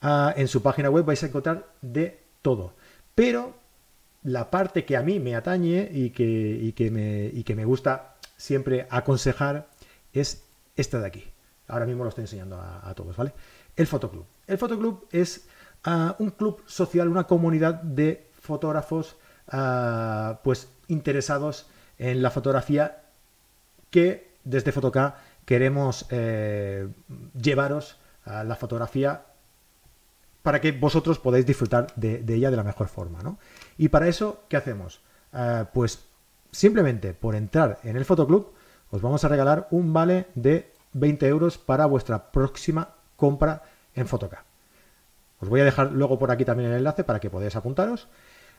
En 0.01 0.49
su 0.49 0.63
página 0.63 0.89
web 0.89 1.05
vais 1.05 1.23
a 1.23 1.27
encontrar 1.27 1.67
de 1.83 2.19
todo. 2.41 2.73
Pero 3.15 3.53
la 4.27 4.51
parte 4.51 4.85
que 4.85 4.97
a 4.97 5.03
mí 5.03 5.21
me 5.21 5.37
atañe 5.37 5.89
y 5.93 6.11
que, 6.11 6.75
que, 6.77 6.91
me, 6.91 7.27
y 7.27 7.45
que 7.45 7.55
me 7.55 7.65
gusta 7.65 8.17
siempre 8.37 8.89
aconsejar 8.91 9.69
es 10.13 10.43
esta 10.75 10.99
de 10.99 11.07
aquí. 11.07 11.25
Ahora 11.69 11.87
mismo 11.87 12.03
lo 12.03 12.09
estoy 12.09 12.23
enseñando 12.23 12.61
a, 12.61 12.93
todos, 12.95 13.17
¿vale? 13.17 13.33
El 13.77 13.87
fotoclub. 13.87 14.27
El 14.49 14.59
fotoclub 14.59 15.07
es 15.13 15.47
un 16.19 16.31
club 16.31 16.63
social, 16.67 17.09
una 17.09 17.25
comunidad 17.25 17.75
de 17.75 18.27
fotógrafos 18.41 19.17
ah, 19.49 20.41
pues 20.43 20.69
interesados 20.89 21.67
en 21.99 22.21
la 22.21 22.31
fotografía 22.31 23.05
que 23.91 24.33
desde 24.43 24.73
Fotoca 24.73 25.17
queremos 25.45 26.07
eh, 26.11 26.89
llevaros 27.41 27.97
a 28.25 28.43
la 28.43 28.57
fotografía 28.57 29.23
para 30.43 30.61
que 30.61 30.73
vosotros 30.73 31.19
podáis 31.19 31.47
disfrutar 31.47 31.89
de, 31.97 32.23
ella 32.29 32.51
de 32.51 32.57
la 32.57 32.63
mejor 32.63 32.89
forma. 32.89 33.21
Y 33.79 33.89
para 33.89 34.09
eso, 34.09 34.45
¿qué 34.49 34.57
hacemos? 34.57 35.01
Ah, 35.33 35.69
pues 35.73 36.01
simplemente 36.51 37.13
por 37.13 37.35
entrar 37.35 37.79
en 37.83 37.97
el 37.97 38.05
fotoclub 38.05 38.53
os 38.91 39.03
vamos 39.03 39.25
a 39.25 39.29
regalar 39.29 39.69
un 39.71 39.93
vale 39.93 40.27
de 40.35 40.73
20 40.93 41.27
euros 41.27 41.59
para 41.59 41.87
vuestra 41.87 42.31
próxima 42.31 42.95
compra 43.17 43.63
en 43.95 44.07
Fotoca. 44.07 44.45
Os 45.41 45.49
voy 45.49 45.61
a 45.61 45.65
dejar 45.65 45.93
luego 45.93 46.19
por 46.19 46.31
aquí 46.31 46.45
también 46.45 46.71
el 46.71 46.79
enlace 46.79 47.05
para 47.05 47.21
que 47.21 47.29
podáis 47.29 47.57
apuntaros. 47.57 48.09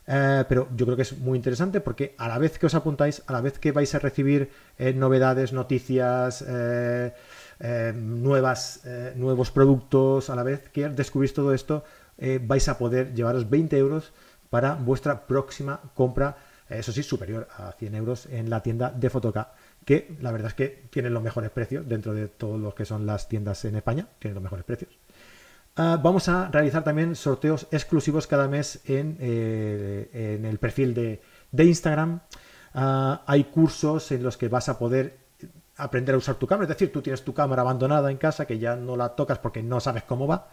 Eh, 0.09 0.45
pero 0.47 0.69
yo 0.73 0.85
creo 0.85 0.95
que 0.95 1.01
es 1.01 1.17
muy 1.17 1.37
interesante 1.37 1.81
porque 1.81 2.15
a 2.17 2.29
la 2.29 2.37
vez 2.37 2.57
que 2.57 2.65
os 2.65 2.75
apuntáis, 2.75 3.23
a 3.27 3.33
la 3.33 3.41
vez 3.41 3.59
que 3.59 3.73
vais 3.73 3.93
a 3.93 3.99
recibir 3.99 4.49
eh, 4.77 4.93
novedades, 4.93 5.51
noticias, 5.51 6.45
eh, 6.47 7.11
nuevas, 7.95 8.81
nuevos 9.15 9.51
productos 9.51 10.29
a 10.29 10.35
la 10.35 10.43
vez 10.43 10.69
que 10.69 10.87
descubrís 10.89 11.33
todo 11.33 11.53
esto, 11.53 11.83
vais 12.41 12.69
a 12.69 12.77
poder 12.77 13.13
llevaros 13.15 13.49
20 13.49 13.77
euros 13.77 14.13
para 14.49 14.75
vuestra 14.75 15.27
próxima 15.27 15.79
compra, 15.93 16.37
eso 16.69 16.91
sí, 16.91 17.03
superior 17.03 17.47
a 17.57 17.71
100 17.71 17.95
euros 17.95 18.25
en 18.27 18.49
la 18.49 18.61
tienda 18.61 18.91
de 18.91 19.09
Fotoca, 19.09 19.53
que 19.85 20.17
la 20.21 20.31
verdad 20.31 20.49
es 20.49 20.53
que 20.53 20.87
tienen 20.89 21.13
los 21.13 21.23
mejores 21.23 21.49
precios 21.51 21.87
dentro 21.87 22.13
de 22.13 22.27
todos 22.27 22.59
los 22.59 22.73
que 22.73 22.85
son 22.85 23.05
las 23.05 23.27
tiendas 23.29 23.63
en 23.65 23.75
España, 23.75 24.07
tienen 24.19 24.35
los 24.35 24.43
mejores 24.43 24.65
precios. 24.65 24.97
Ah, 25.75 25.99
vamos 26.01 26.27
a 26.27 26.49
realizar 26.49 26.83
también 26.83 27.15
sorteos 27.15 27.67
exclusivos 27.71 28.25
cada 28.25 28.47
mes 28.47 28.81
en, 28.85 29.17
en 29.19 30.43
el 30.43 30.57
perfil 30.57 30.93
de, 30.93 31.21
de 31.51 31.63
Instagram. 31.65 32.21
Ah, 32.73 33.23
hay 33.27 33.45
cursos 33.45 34.11
en 34.11 34.23
los 34.23 34.37
que 34.37 34.49
vas 34.49 34.69
a 34.69 34.77
poder 34.77 35.17
aprender 35.77 36.15
a 36.15 36.17
usar 36.17 36.35
tu 36.35 36.47
cámara. 36.47 36.63
Es 36.63 36.69
decir, 36.69 36.91
tú 36.91 37.01
tienes 37.01 37.23
tu 37.23 37.33
cámara 37.33 37.61
abandonada 37.61 38.09
en 38.09 38.17
casa 38.17 38.45
que 38.45 38.57
ya 38.57 38.75
no 38.75 38.97
la 38.97 39.15
tocas 39.15 39.39
porque 39.39 39.63
no 39.63 39.79
sabes 39.79 40.03
cómo 40.03 40.27
va 40.27 40.49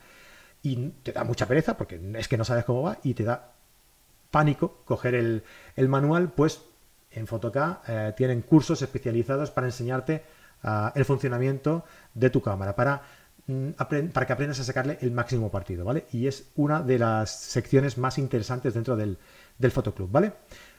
y 0.62 0.76
te 1.02 1.12
da 1.12 1.24
mucha 1.24 1.46
pereza 1.46 1.76
porque 1.76 2.00
es 2.16 2.28
que 2.28 2.36
no 2.36 2.44
sabes 2.44 2.64
cómo 2.64 2.82
va 2.82 2.98
y 3.02 3.14
te 3.14 3.24
da 3.24 3.53
pánico 4.34 4.82
coger 4.84 5.14
el, 5.14 5.88
manual, 5.88 6.32
pues 6.34 6.62
en 7.12 7.28
Photocá 7.28 7.82
eh, 7.86 8.12
tienen 8.16 8.42
cursos 8.42 8.82
especializados 8.82 9.52
para 9.52 9.68
enseñarte 9.68 10.24
ah, 10.64 10.90
el 10.96 11.04
funcionamiento 11.04 11.84
de 12.14 12.30
tu 12.30 12.42
cámara, 12.42 12.74
para, 12.74 13.02
mm, 13.46 13.70
para 14.12 14.26
que 14.26 14.32
aprendas 14.32 14.58
a 14.58 14.64
sacarle 14.64 14.98
el 15.02 15.12
máximo 15.12 15.52
partido, 15.52 15.84
¿vale? 15.84 16.06
Y 16.10 16.26
es 16.26 16.50
una 16.56 16.82
de 16.82 16.98
las 16.98 17.30
secciones 17.30 17.96
más 17.96 18.18
interesantes 18.18 18.74
dentro 18.74 18.96
del, 18.96 19.18
del 19.56 19.70
Fotoclub, 19.70 20.10
¿vale? 20.10 20.32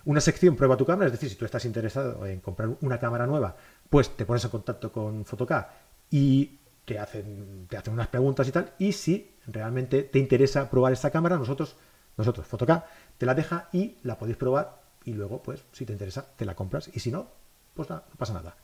Una 0.03 0.19
sección 0.19 0.57
prueba 0.57 0.75
tu 0.75 0.85
cámara, 0.85 1.05
es 1.05 1.13
decir, 1.13 1.29
si 1.29 1.37
tú 1.37 1.45
estás 1.45 1.63
interesado 1.63 2.25
en 2.25 2.41
comprar 2.41 2.69
una 2.81 2.99
cámara 2.99 3.25
nueva, 3.25 3.55
pues 3.89 4.17
te 4.17 4.25
pones 4.25 4.43
en 4.43 4.51
contacto 4.51 4.91
con 4.91 5.23
Photocá 5.23 5.69
y 6.11 6.59
te 6.83 6.99
hacen, 6.99 7.67
te 7.69 7.77
hacen 7.77 7.93
unas 7.93 8.09
preguntas 8.09 8.45
y 8.49 8.51
tal. 8.51 8.73
Y 8.79 8.91
si 8.91 9.37
realmente 9.47 10.03
te 10.03 10.19
interesa 10.19 10.69
probar 10.69 10.91
esta 10.91 11.09
cámara, 11.09 11.37
nosotros, 11.37 11.77
nosotros, 12.17 12.45
Photocá, 12.47 12.85
te 13.17 13.25
la 13.25 13.33
deja 13.33 13.69
y 13.71 13.95
la 14.03 14.17
podéis 14.17 14.37
probar 14.37 14.85
y 15.05 15.13
luego, 15.13 15.41
pues, 15.41 15.63
si 15.71 15.85
te 15.85 15.93
interesa, 15.93 16.25
te 16.35 16.45
la 16.45 16.55
compras. 16.55 16.89
Y 16.93 16.99
si 16.99 17.11
no, 17.11 17.27
pues 17.73 17.89
no 17.89 18.01
pasa 18.17 18.33
nada. 18.33 18.55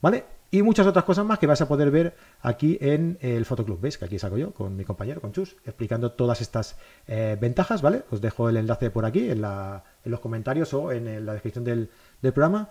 ¿Vale? 0.00 0.24
Y 0.50 0.62
muchas 0.62 0.86
otras 0.86 1.04
cosas 1.04 1.24
más 1.24 1.38
que 1.38 1.46
vais 1.46 1.60
a 1.60 1.68
poder 1.68 1.90
ver 1.90 2.16
aquí 2.40 2.76
en 2.80 3.18
el 3.20 3.44
Fotoclub. 3.44 3.80
¿Veis? 3.80 3.98
Que 3.98 4.06
aquí 4.06 4.18
saco 4.18 4.36
yo 4.36 4.52
con 4.52 4.76
mi 4.76 4.84
compañero, 4.84 5.20
con 5.20 5.32
Chus, 5.32 5.56
explicando 5.64 6.12
todas 6.12 6.40
estas 6.40 6.76
eh, 7.06 7.36
ventajas, 7.40 7.82
¿vale? 7.82 8.04
Os 8.10 8.20
dejo 8.20 8.48
el 8.48 8.56
enlace 8.56 8.90
por 8.90 9.04
aquí 9.04 9.30
en, 9.30 9.40
los 9.40 10.20
comentarios 10.20 10.74
o 10.74 10.92
en 10.92 11.24
la 11.24 11.32
descripción 11.34 11.64
del, 11.64 11.90
programa. 12.20 12.70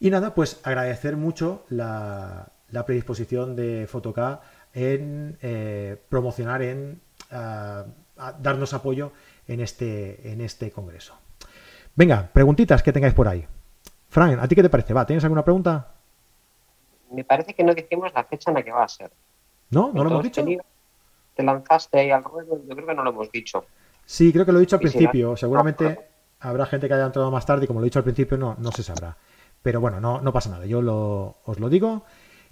Y 0.00 0.10
nada, 0.10 0.34
pues 0.34 0.60
agradecer 0.64 1.16
mucho 1.16 1.64
la, 1.68 2.50
predisposición 2.86 3.54
de 3.54 3.86
Fotoca 3.86 4.40
en 4.72 5.36
eh, 5.42 6.00
promocionar, 6.08 6.62
en 6.62 7.00
darnos 8.40 8.74
apoyo 8.74 9.12
en 9.46 9.60
este, 9.60 10.32
en 10.32 10.40
este 10.40 10.70
congreso. 10.70 11.14
Venga, 11.94 12.30
preguntitas 12.32 12.82
que 12.82 12.92
tengáis 12.92 13.14
por 13.14 13.28
ahí. 13.28 13.46
Frank, 14.08 14.38
¿a 14.40 14.48
ti 14.48 14.54
qué 14.54 14.62
te 14.62 14.70
parece? 14.70 14.94
¿Va? 14.94 15.06
¿Tienes 15.06 15.24
alguna 15.24 15.44
pregunta? 15.44 15.92
me 17.12 17.24
parece 17.24 17.54
que 17.54 17.62
no 17.62 17.74
dijimos 17.74 18.12
la 18.14 18.24
fecha 18.24 18.50
en 18.50 18.56
la 18.56 18.62
que 18.62 18.72
va 18.72 18.84
a 18.84 18.88
ser. 18.88 19.10
¿No? 19.70 19.92
¿No 19.94 20.04
lo 20.04 20.10
hemos 20.10 20.24
dicho? 20.24 20.44
Te 21.34 21.42
lanzaste 21.42 22.00
ahí 22.00 22.10
al 22.10 22.24
ruedo, 22.24 22.60
yo 22.66 22.74
creo 22.74 22.86
que 22.86 22.94
no 22.94 23.04
lo 23.04 23.10
hemos 23.10 23.30
dicho. 23.30 23.64
Sí, 24.04 24.32
creo 24.32 24.44
que 24.44 24.52
lo 24.52 24.58
he 24.58 24.62
dicho 24.62 24.76
al 24.76 24.80
principio. 24.80 25.36
Seguramente 25.36 25.98
habrá 26.40 26.66
gente 26.66 26.88
que 26.88 26.94
haya 26.94 27.06
entrado 27.06 27.30
más 27.30 27.46
tarde 27.46 27.64
y 27.64 27.66
como 27.66 27.80
lo 27.80 27.86
he 27.86 27.88
dicho 27.88 27.98
al 27.98 28.04
principio 28.04 28.36
no, 28.36 28.56
no 28.58 28.72
se 28.72 28.82
sabrá. 28.82 29.16
Pero 29.62 29.80
bueno, 29.80 30.00
no, 30.00 30.20
no 30.20 30.32
pasa 30.32 30.50
nada. 30.50 30.66
Yo 30.66 30.80
os 31.44 31.60
lo 31.60 31.68
digo. 31.68 32.04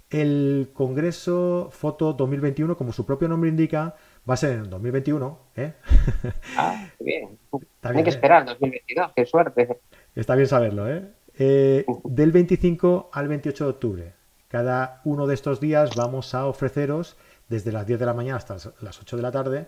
El 0.09 0.71
Congreso 0.73 1.69
Foto 1.71 2.13
2021, 2.13 2.75
como 2.75 2.91
su 2.91 3.05
propio 3.05 3.27
nombre 3.27 3.49
indica, 3.49 3.95
va 4.29 4.33
a 4.33 4.37
ser 4.37 4.51
en 4.51 4.69
2021. 4.69 5.39
¿eh? 5.55 5.73
Ah, 6.57 6.87
qué 6.97 7.03
bien. 7.03 7.39
Hay 7.81 8.03
que 8.03 8.09
¿eh? 8.09 8.13
esperar 8.13 8.45
2022, 8.45 9.11
qué 9.15 9.25
suerte. 9.25 9.79
Está 10.15 10.35
bien 10.35 10.47
saberlo, 10.47 10.89
¿eh? 10.89 11.07
¿eh? 11.37 11.85
Del 12.03 12.31
25 12.31 13.09
al 13.13 13.27
28 13.27 13.63
de 13.63 13.69
octubre. 13.69 14.13
Cada 14.47 15.01
uno 15.05 15.27
de 15.27 15.33
estos 15.33 15.59
días 15.59 15.95
vamos 15.95 16.35
a 16.35 16.45
ofreceros, 16.45 17.17
desde 17.47 17.71
las 17.71 17.87
10 17.87 17.99
de 17.99 18.05
la 18.05 18.13
mañana 18.13 18.37
hasta 18.37 18.57
las 18.81 18.99
8 18.99 19.15
de 19.15 19.21
la 19.21 19.31
tarde, 19.31 19.67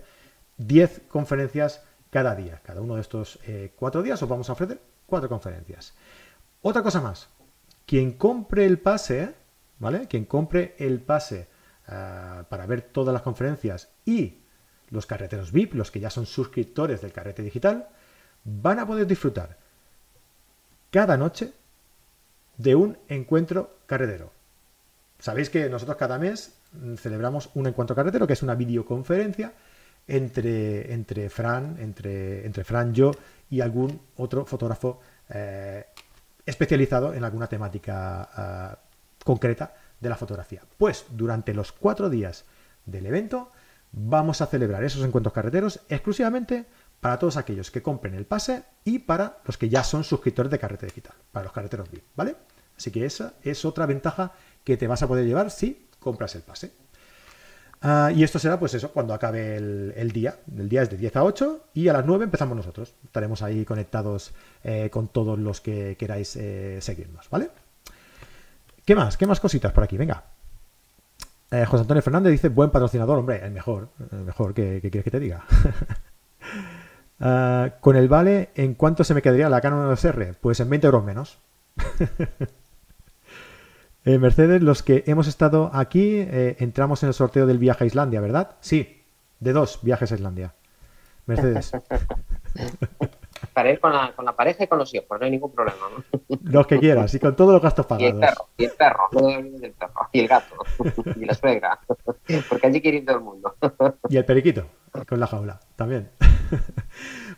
10 0.57 1.03
conferencias 1.07 1.83
cada 2.09 2.35
día. 2.35 2.61
Cada 2.63 2.81
uno 2.81 2.95
de 2.95 3.01
estos 3.01 3.39
eh, 3.47 3.71
cuatro 3.75 4.03
días 4.03 4.21
os 4.21 4.29
vamos 4.29 4.49
a 4.49 4.53
ofrecer 4.53 4.79
cuatro 5.07 5.29
conferencias. 5.29 5.95
Otra 6.61 6.83
cosa 6.83 7.01
más, 7.01 7.29
quien 7.85 8.13
compre 8.13 8.65
el 8.65 8.79
pase, 8.79 9.33
¿vale? 9.79 10.07
Quien 10.07 10.25
compre 10.25 10.75
el 10.77 11.01
pase 11.01 11.47
eh, 11.87 12.43
para 12.47 12.65
ver 12.67 12.81
todas 12.81 13.13
las 13.13 13.23
conferencias 13.23 13.89
y 14.05 14.42
los 14.93 15.07
carreteros 15.07 15.51
VIP, 15.51 15.73
los 15.73 15.89
que 15.89 15.99
ya 15.99 16.11
son 16.11 16.25
suscriptores 16.27 17.01
del 17.01 17.11
carrete 17.11 17.41
digital, 17.41 17.89
van 18.43 18.79
a 18.79 18.85
poder 18.85 19.07
disfrutar 19.07 19.57
cada 20.91 21.17
noche 21.17 21.51
de 22.57 22.75
un 22.75 22.97
encuentro 23.07 23.77
carretero. 23.87 24.31
Sabéis 25.17 25.49
que 25.49 25.67
nosotros 25.67 25.97
cada 25.97 26.19
mes 26.19 26.53
mm, 26.73 26.95
celebramos 26.95 27.49
un 27.55 27.65
encuentro 27.65 27.95
carretero, 27.95 28.27
que 28.27 28.33
es 28.33 28.43
una 28.43 28.53
videoconferencia 28.53 29.53
entre, 30.07 30.93
entre 30.93 31.29
Fran, 31.29 31.77
entre, 31.79 32.45
entre 32.45 32.63
Fran, 32.63 32.93
yo 32.93 33.11
y 33.49 33.61
algún 33.61 33.99
otro 34.17 34.45
fotógrafo 34.45 34.99
eh, 35.29 35.85
especializado 36.45 37.15
en 37.15 37.23
alguna 37.23 37.47
temática 37.47 38.29
eh, 38.37 38.75
concreta 39.23 39.73
de 39.99 40.09
la 40.09 40.17
fotografía. 40.17 40.61
Pues 40.77 41.05
durante 41.09 41.55
los 41.55 41.71
cuatro 41.71 42.11
días 42.11 42.45
del 42.85 43.07
evento 43.07 43.52
vamos 43.93 44.41
a 44.41 44.47
celebrar 44.47 44.83
esos 44.83 45.05
encuentros 45.05 45.33
carreteros 45.33 45.79
exclusivamente 45.87 46.65
para 46.99 47.19
todos 47.19 47.37
aquellos 47.37 47.71
que 47.71 47.81
compren 47.81 48.15
el 48.15 48.25
pase 48.25 48.63
y 48.83 48.99
para 48.99 49.39
los 49.45 49.57
que 49.57 49.69
ya 49.69 49.83
son 49.83 50.03
suscriptores 50.03 50.51
de 50.51 50.59
Carrete 50.59 50.87
Digital, 50.87 51.13
para 51.31 51.45
los 51.45 51.53
carreteros 51.53 51.89
VIP, 51.89 52.03
¿vale? 52.15 52.35
Así 52.75 52.91
que 52.91 53.05
esa 53.05 53.33
es 53.43 53.65
otra 53.65 53.85
ventaja 53.85 54.33
que 54.63 54.77
te 54.77 54.87
vas 54.87 55.03
a 55.03 55.07
poder 55.07 55.25
llevar 55.25 55.51
si 55.51 55.87
compras 55.99 56.35
el 56.35 56.41
pase. 56.41 56.71
Ah, 57.81 58.11
y 58.15 58.23
esto 58.23 58.39
será, 58.39 58.57
pues 58.57 58.73
eso, 58.73 58.91
cuando 58.91 59.13
acabe 59.13 59.57
el, 59.57 60.11
día. 60.13 60.39
El 60.57 60.69
día 60.69 60.83
es 60.83 60.89
de 60.89 60.95
10 60.95 61.17
a 61.17 61.23
8 61.25 61.65
y 61.73 61.89
a 61.89 61.93
las 61.93 62.05
9 62.05 62.23
empezamos 62.23 62.55
nosotros. 62.55 62.95
Estaremos 63.03 63.41
ahí 63.41 63.65
conectados 63.65 64.33
eh, 64.63 64.89
con 64.89 65.09
todos 65.09 65.37
los 65.37 65.59
que 65.59 65.97
queráis 65.97 66.37
eh, 66.37 66.79
seguirnos, 66.81 67.29
¿vale? 67.29 67.49
¿Qué 68.85 68.95
más? 68.95 69.17
¿Qué 69.17 69.27
más 69.27 69.41
cositas 69.41 69.73
por 69.73 69.83
aquí? 69.83 69.97
Venga. 69.97 70.32
Eh, 71.53 71.65
José 71.67 71.81
Antonio 71.81 72.01
Fernández 72.01 72.31
dice, 72.31 72.49
buen 72.49 72.71
patrocinador, 72.71 73.19
hombre, 73.19 73.45
el 73.45 73.51
mejor, 73.51 73.89
el 74.11 74.21
mejor, 74.21 74.55
¿qué, 74.55 74.79
quieres 74.81 75.03
que 75.03 75.11
te 75.11 75.19
diga? 75.19 75.45
Ah, 77.25 77.75
con 77.79 77.95
el 77.95 78.09
vale, 78.09 78.49
¿en 78.55 78.73
cuánto 78.73 79.05
se 79.05 79.13
me 79.13 79.21
quedaría 79.21 79.47
la 79.47 79.61
Canon 79.61 79.85
1 79.85 80.33
Pues 80.41 80.59
en 80.59 80.69
20 80.69 80.87
euros 80.87 81.05
menos. 81.05 81.37
Eh, 84.05 84.17
Mercedes, 84.17 84.61
los 84.61 84.83
que 84.83 85.05
hemos 85.07 85.29
estado 85.29 85.71
aquí, 85.73 86.17
eh, 86.17 86.57
entramos 86.59 87.01
en 87.03 87.07
el 87.07 87.13
sorteo 87.13 87.47
del 87.47 87.57
viaje 87.57 87.85
a 87.85 87.87
Islandia, 87.87 88.19
¿verdad? 88.19 88.57
Sí, 88.59 89.01
de 89.39 89.53
dos 89.53 89.79
viajes 89.81 90.11
a 90.11 90.15
Islandia. 90.15 90.53
Mercedes. 91.25 91.71
Para 93.51 93.71
ir 93.71 93.79
con 93.79 93.91
la, 93.91 94.13
con 94.15 94.25
la, 94.25 94.35
pareja 94.35 94.63
y 94.63 94.67
con 94.67 94.79
los 94.79 94.93
hijos, 94.93 95.19
no 95.19 95.25
hay 95.25 95.31
ningún 95.31 95.51
problema. 95.51 95.79
¿no? 95.89 96.37
Los 96.43 96.67
que 96.67 96.79
quieras 96.79 97.13
y 97.13 97.19
con 97.19 97.35
todos 97.35 97.53
los 97.53 97.61
gastos 97.61 97.85
pagados. 97.85 98.13
Y 98.13 98.13
el 98.13 98.19
perro, 98.19 98.47
y 98.57 98.63
el 98.65 98.71
perro, 98.71 99.09
no 99.11 99.29
el 99.29 99.73
perro, 99.73 100.09
y 100.11 100.19
el 100.19 100.27
gato, 100.27 100.55
y 101.15 101.25
la 101.25 101.33
suegra, 101.33 101.79
porque 102.49 102.67
allí 102.67 102.81
quiere 102.81 102.97
ir 102.97 103.05
todo 103.05 103.17
el 103.17 103.23
mundo. 103.23 103.55
Y 104.09 104.17
el 104.17 104.25
periquito, 104.25 104.65
con 105.07 105.19
la 105.19 105.27
jaula, 105.27 105.59
también. 105.75 106.09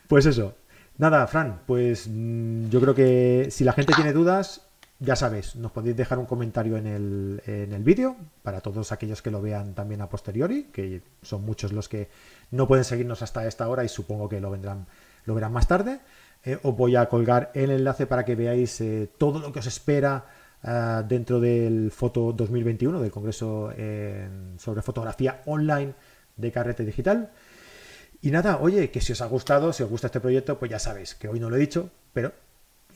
Pues 0.08 0.26
eso. 0.26 0.54
Nada, 0.98 1.26
Fran, 1.26 1.60
pues 1.66 2.08
mm, 2.08 2.70
yo 2.70 2.80
creo 2.80 2.94
que 2.94 3.48
si 3.50 3.64
la 3.64 3.72
gente 3.72 3.92
tiene 3.92 4.14
dudas, 4.14 4.66
ya 4.98 5.14
sabéis, 5.14 5.56
nos 5.56 5.72
podéis 5.72 5.94
dejar 5.94 6.18
un 6.18 6.24
comentario 6.24 6.78
en 6.78 6.86
el, 6.86 7.42
en 7.46 7.72
el 7.72 7.82
vídeo 7.82 8.16
para 8.42 8.62
todos 8.62 8.92
aquellos 8.92 9.20
que 9.20 9.30
lo 9.30 9.42
vean 9.42 9.74
también 9.74 10.00
a 10.00 10.08
posteriori, 10.08 10.64
que 10.72 11.02
son 11.20 11.44
muchos 11.44 11.72
los 11.72 11.88
que 11.88 12.08
no 12.50 12.66
pueden 12.66 12.84
seguirnos 12.84 13.20
hasta 13.20 13.46
esta 13.46 13.68
hora 13.68 13.84
y 13.84 13.88
supongo 13.88 14.28
que 14.28 14.40
lo 14.40 14.50
vendrán, 14.50 14.86
lo 15.26 15.34
verán 15.34 15.52
más 15.52 15.68
tarde. 15.68 16.00
Eh, 16.44 16.58
os 16.62 16.76
voy 16.76 16.96
a 16.96 17.06
colgar 17.08 17.50
el 17.54 17.70
enlace 17.70 18.06
para 18.06 18.24
que 18.24 18.34
veáis 18.34 18.80
eh, 18.80 19.10
todo 19.18 19.38
lo 19.38 19.52
que 19.52 19.58
os 19.58 19.66
espera 19.66 20.26
eh, 20.62 21.02
dentro 21.06 21.40
del 21.40 21.90
Foto 21.90 22.32
2021, 22.32 23.00
del 23.00 23.10
Congreso 23.10 23.70
sobre 24.56 24.82
Fotografía 24.82 25.42
Online 25.46 25.92
de 26.36 26.52
Carrete 26.52 26.84
Digital. 26.84 27.30
Y 28.22 28.30
nada, 28.30 28.58
oye, 28.60 28.90
que 28.90 29.00
si 29.00 29.12
os 29.12 29.20
ha 29.20 29.26
gustado, 29.26 29.72
si 29.72 29.82
os 29.82 29.90
gusta 29.90 30.06
este 30.06 30.20
proyecto, 30.20 30.58
pues 30.58 30.70
ya 30.70 30.78
sabéis 30.78 31.14
que 31.14 31.28
hoy 31.28 31.38
no 31.38 31.50
lo 31.50 31.56
he 31.56 31.60
dicho, 31.60 31.90
pero 32.12 32.32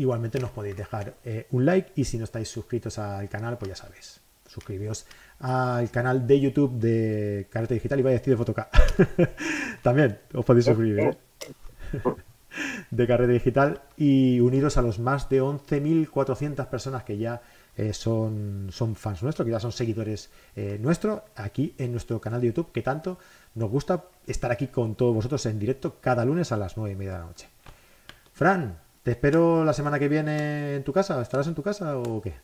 Igualmente 0.01 0.39
nos 0.41 0.51
podéis 0.51 0.79
dejar 0.79 1.13
eh, 1.27 1.47
un 1.51 1.67
like 1.67 1.93
y 1.95 2.05
si 2.05 2.17
no 2.17 2.25
estáis 2.25 2.49
suscritos 2.49 2.99
al 2.99 3.29
canal, 3.29 3.59
pues 3.59 3.69
ya 3.69 3.77
sabéis, 3.77 4.21
suscribíos 4.47 5.05
al 5.41 5.91
canal 5.91 6.27
de 6.27 6.41
YouTube 6.41 6.79
de 6.79 7.47
Carrete 7.51 7.75
Digital 7.75 8.01
y 8.01 8.03
vaya 8.05 8.17
a 8.17 8.19
decir 8.19 8.33
de 8.33 8.39
Fotoca. 8.39 8.71
También 9.83 10.19
os 10.33 10.43
podéis 10.43 10.65
suscribir. 10.65 11.19
De 12.91 13.07
Carrete 13.07 13.33
Digital 13.33 13.83
y 13.97 14.41
uniros 14.41 14.77
a 14.77 14.83
los 14.83 14.99
más 14.99 15.29
de 15.29 15.43
11.400 15.43 16.67
personas 16.67 17.05
que 17.05 17.19
ya 17.19 17.43
eh, 17.77 17.93
son, 17.93 18.69
son 18.71 18.97
fans 18.97 19.23
nuestros, 19.23 19.47
que 19.47 19.53
ya 19.53 19.61
son 19.61 19.73
seguidores 19.73 20.31
eh, 20.57 20.79
nuestros, 20.81 21.23
aquí 21.37 21.75
en 21.79 21.93
nuestro 21.93 22.21
canal 22.21 22.41
de 22.41 22.49
YouTube, 22.49 22.73
que 22.73 22.83
tanto 22.83 23.19
nos 23.55 23.71
gusta 23.71 24.05
estar 24.27 24.51
aquí 24.51 24.69
con 24.69 24.95
todos 24.95 25.15
vosotros 25.15 25.45
en 25.47 25.59
directo 25.59 25.97
cada 26.01 26.25
lunes 26.25 26.53
a 26.53 26.57
las 26.57 26.77
nueve 26.77 26.93
y 26.93 26.97
media 26.97 27.13
de 27.13 27.19
la 27.19 27.25
noche. 27.27 27.49
Fran, 28.33 28.79
te 29.03 29.13
espero 29.13 29.65
la 29.65 29.73
semana 29.73 29.99
que 29.99 30.09
viene 30.09 30.77
en 30.77 30.85
tu 30.85 30.93
casa. 30.93 31.21
¿Estarás 31.21 31.47
en 31.47 31.55
tu 31.55 31.63
casa 31.63 31.97
o 31.99 32.21
qué? 32.21 32.35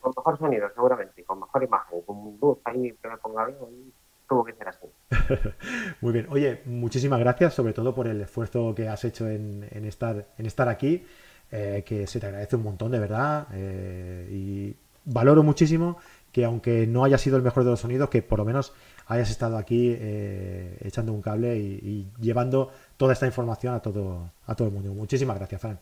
Con 0.00 0.12
mejor 0.16 0.38
sonido, 0.38 0.68
seguramente, 0.74 1.24
con 1.24 1.40
mejor 1.40 1.62
imagen, 1.62 2.00
con 2.02 2.38
luz 2.40 2.58
ahí 2.64 2.92
que 3.02 3.08
me 3.08 3.16
ponga 3.18 3.46
bien, 3.46 3.92
tuvo 4.30 4.44
que 4.44 4.52
ser 4.54 4.68
así. 4.68 4.86
Muy 6.00 6.12
bien. 6.12 6.28
Oye, 6.30 6.62
muchísimas 6.64 7.18
gracias, 7.18 7.52
sobre 7.52 7.72
todo 7.72 7.92
por 7.94 8.06
el 8.06 8.20
esfuerzo 8.20 8.74
que 8.76 8.88
has 8.88 9.04
hecho 9.04 9.28
en, 9.28 9.66
en 9.72 9.84
estar, 9.84 10.24
en 10.38 10.46
estar 10.46 10.68
aquí, 10.68 11.04
eh, 11.50 11.82
que 11.84 12.06
se 12.06 12.20
te 12.20 12.26
agradece 12.26 12.54
un 12.54 12.62
montón, 12.62 12.92
de 12.92 13.00
verdad. 13.00 13.48
eh, 13.52 14.28
y 14.30 14.76
valoro 15.04 15.42
muchísimo 15.42 15.98
que 16.30 16.44
aunque 16.44 16.86
no 16.86 17.02
haya 17.02 17.18
sido 17.18 17.36
el 17.36 17.42
mejor 17.42 17.64
de 17.64 17.70
los 17.70 17.80
sonidos, 17.80 18.08
que 18.08 18.22
por 18.22 18.38
lo 18.38 18.44
menos 18.44 18.72
hayas 19.08 19.30
estado 19.30 19.58
aquí 19.58 19.96
eh, 19.98 20.76
echando 20.82 21.12
un 21.12 21.22
cable 21.22 21.56
y, 21.58 21.80
y 21.82 22.12
llevando 22.22 22.70
toda 22.96 23.14
esta 23.14 23.26
información 23.26 23.74
a 23.74 23.80
todo, 23.80 24.30
a 24.46 24.54
todo 24.54 24.68
el 24.68 24.74
mundo. 24.74 24.94
Muchísimas 24.94 25.36
gracias, 25.36 25.60
Fran. 25.60 25.80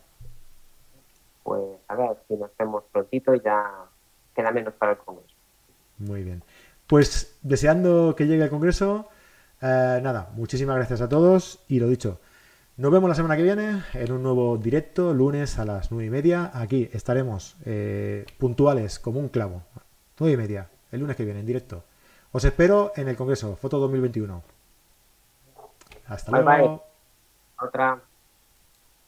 Pues 1.43 1.63
a 1.89 1.95
ver 1.97 2.17
si 2.27 2.35
nos 2.37 2.51
vemos 2.59 2.85
prontito 2.91 3.35
y 3.35 3.41
ya 3.41 3.63
queda 4.35 4.51
menos 4.53 4.73
para 4.75 4.93
el 4.93 4.99
Congreso. 4.99 5.35
Muy 5.99 6.23
bien. 6.23 6.43
Pues 6.89 7.39
deseando 7.43 8.17
que 8.17 8.27
llegue 8.27 8.43
el 8.43 8.51
Congreso, 8.51 9.09
eh, 9.61 10.01
nada, 10.03 10.31
muchísimas 10.35 10.77
gracias 10.77 11.03
a 11.03 11.09
todos 11.09 11.61
y 11.69 11.81
lo 11.81 11.89
dicho, 11.89 12.19
nos 12.79 12.91
vemos 12.91 13.11
la 13.11 13.15
semana 13.15 13.37
que 13.37 13.43
viene 13.43 13.83
en 13.93 14.11
un 14.11 14.23
nuevo 14.23 14.57
directo, 14.57 15.13
lunes 15.13 15.59
a 15.59 15.67
las 15.67 15.91
nueve 15.91 16.07
y 16.07 16.11
media. 16.11 16.51
Aquí 16.55 16.89
estaremos 16.93 17.57
eh, 17.67 18.25
puntuales 18.39 18.99
como 18.99 19.21
un 19.21 19.29
clavo. 19.29 19.65
Nueve 20.19 20.35
y 20.35 20.37
media, 20.39 20.71
el 20.91 21.01
lunes 21.01 21.15
que 21.17 21.27
viene, 21.27 21.41
en 21.41 21.47
directo. 21.47 21.85
Os 22.33 22.45
espero 22.45 22.93
en 22.97 23.09
el 23.09 23.17
Congreso, 23.17 23.55
Foto 23.57 23.79
2021. 23.81 24.43
Hasta 26.07 26.31
Bye, 26.33 26.43
luego. 26.43 26.69
bye. 27.59 27.69
Otra. 27.69 28.01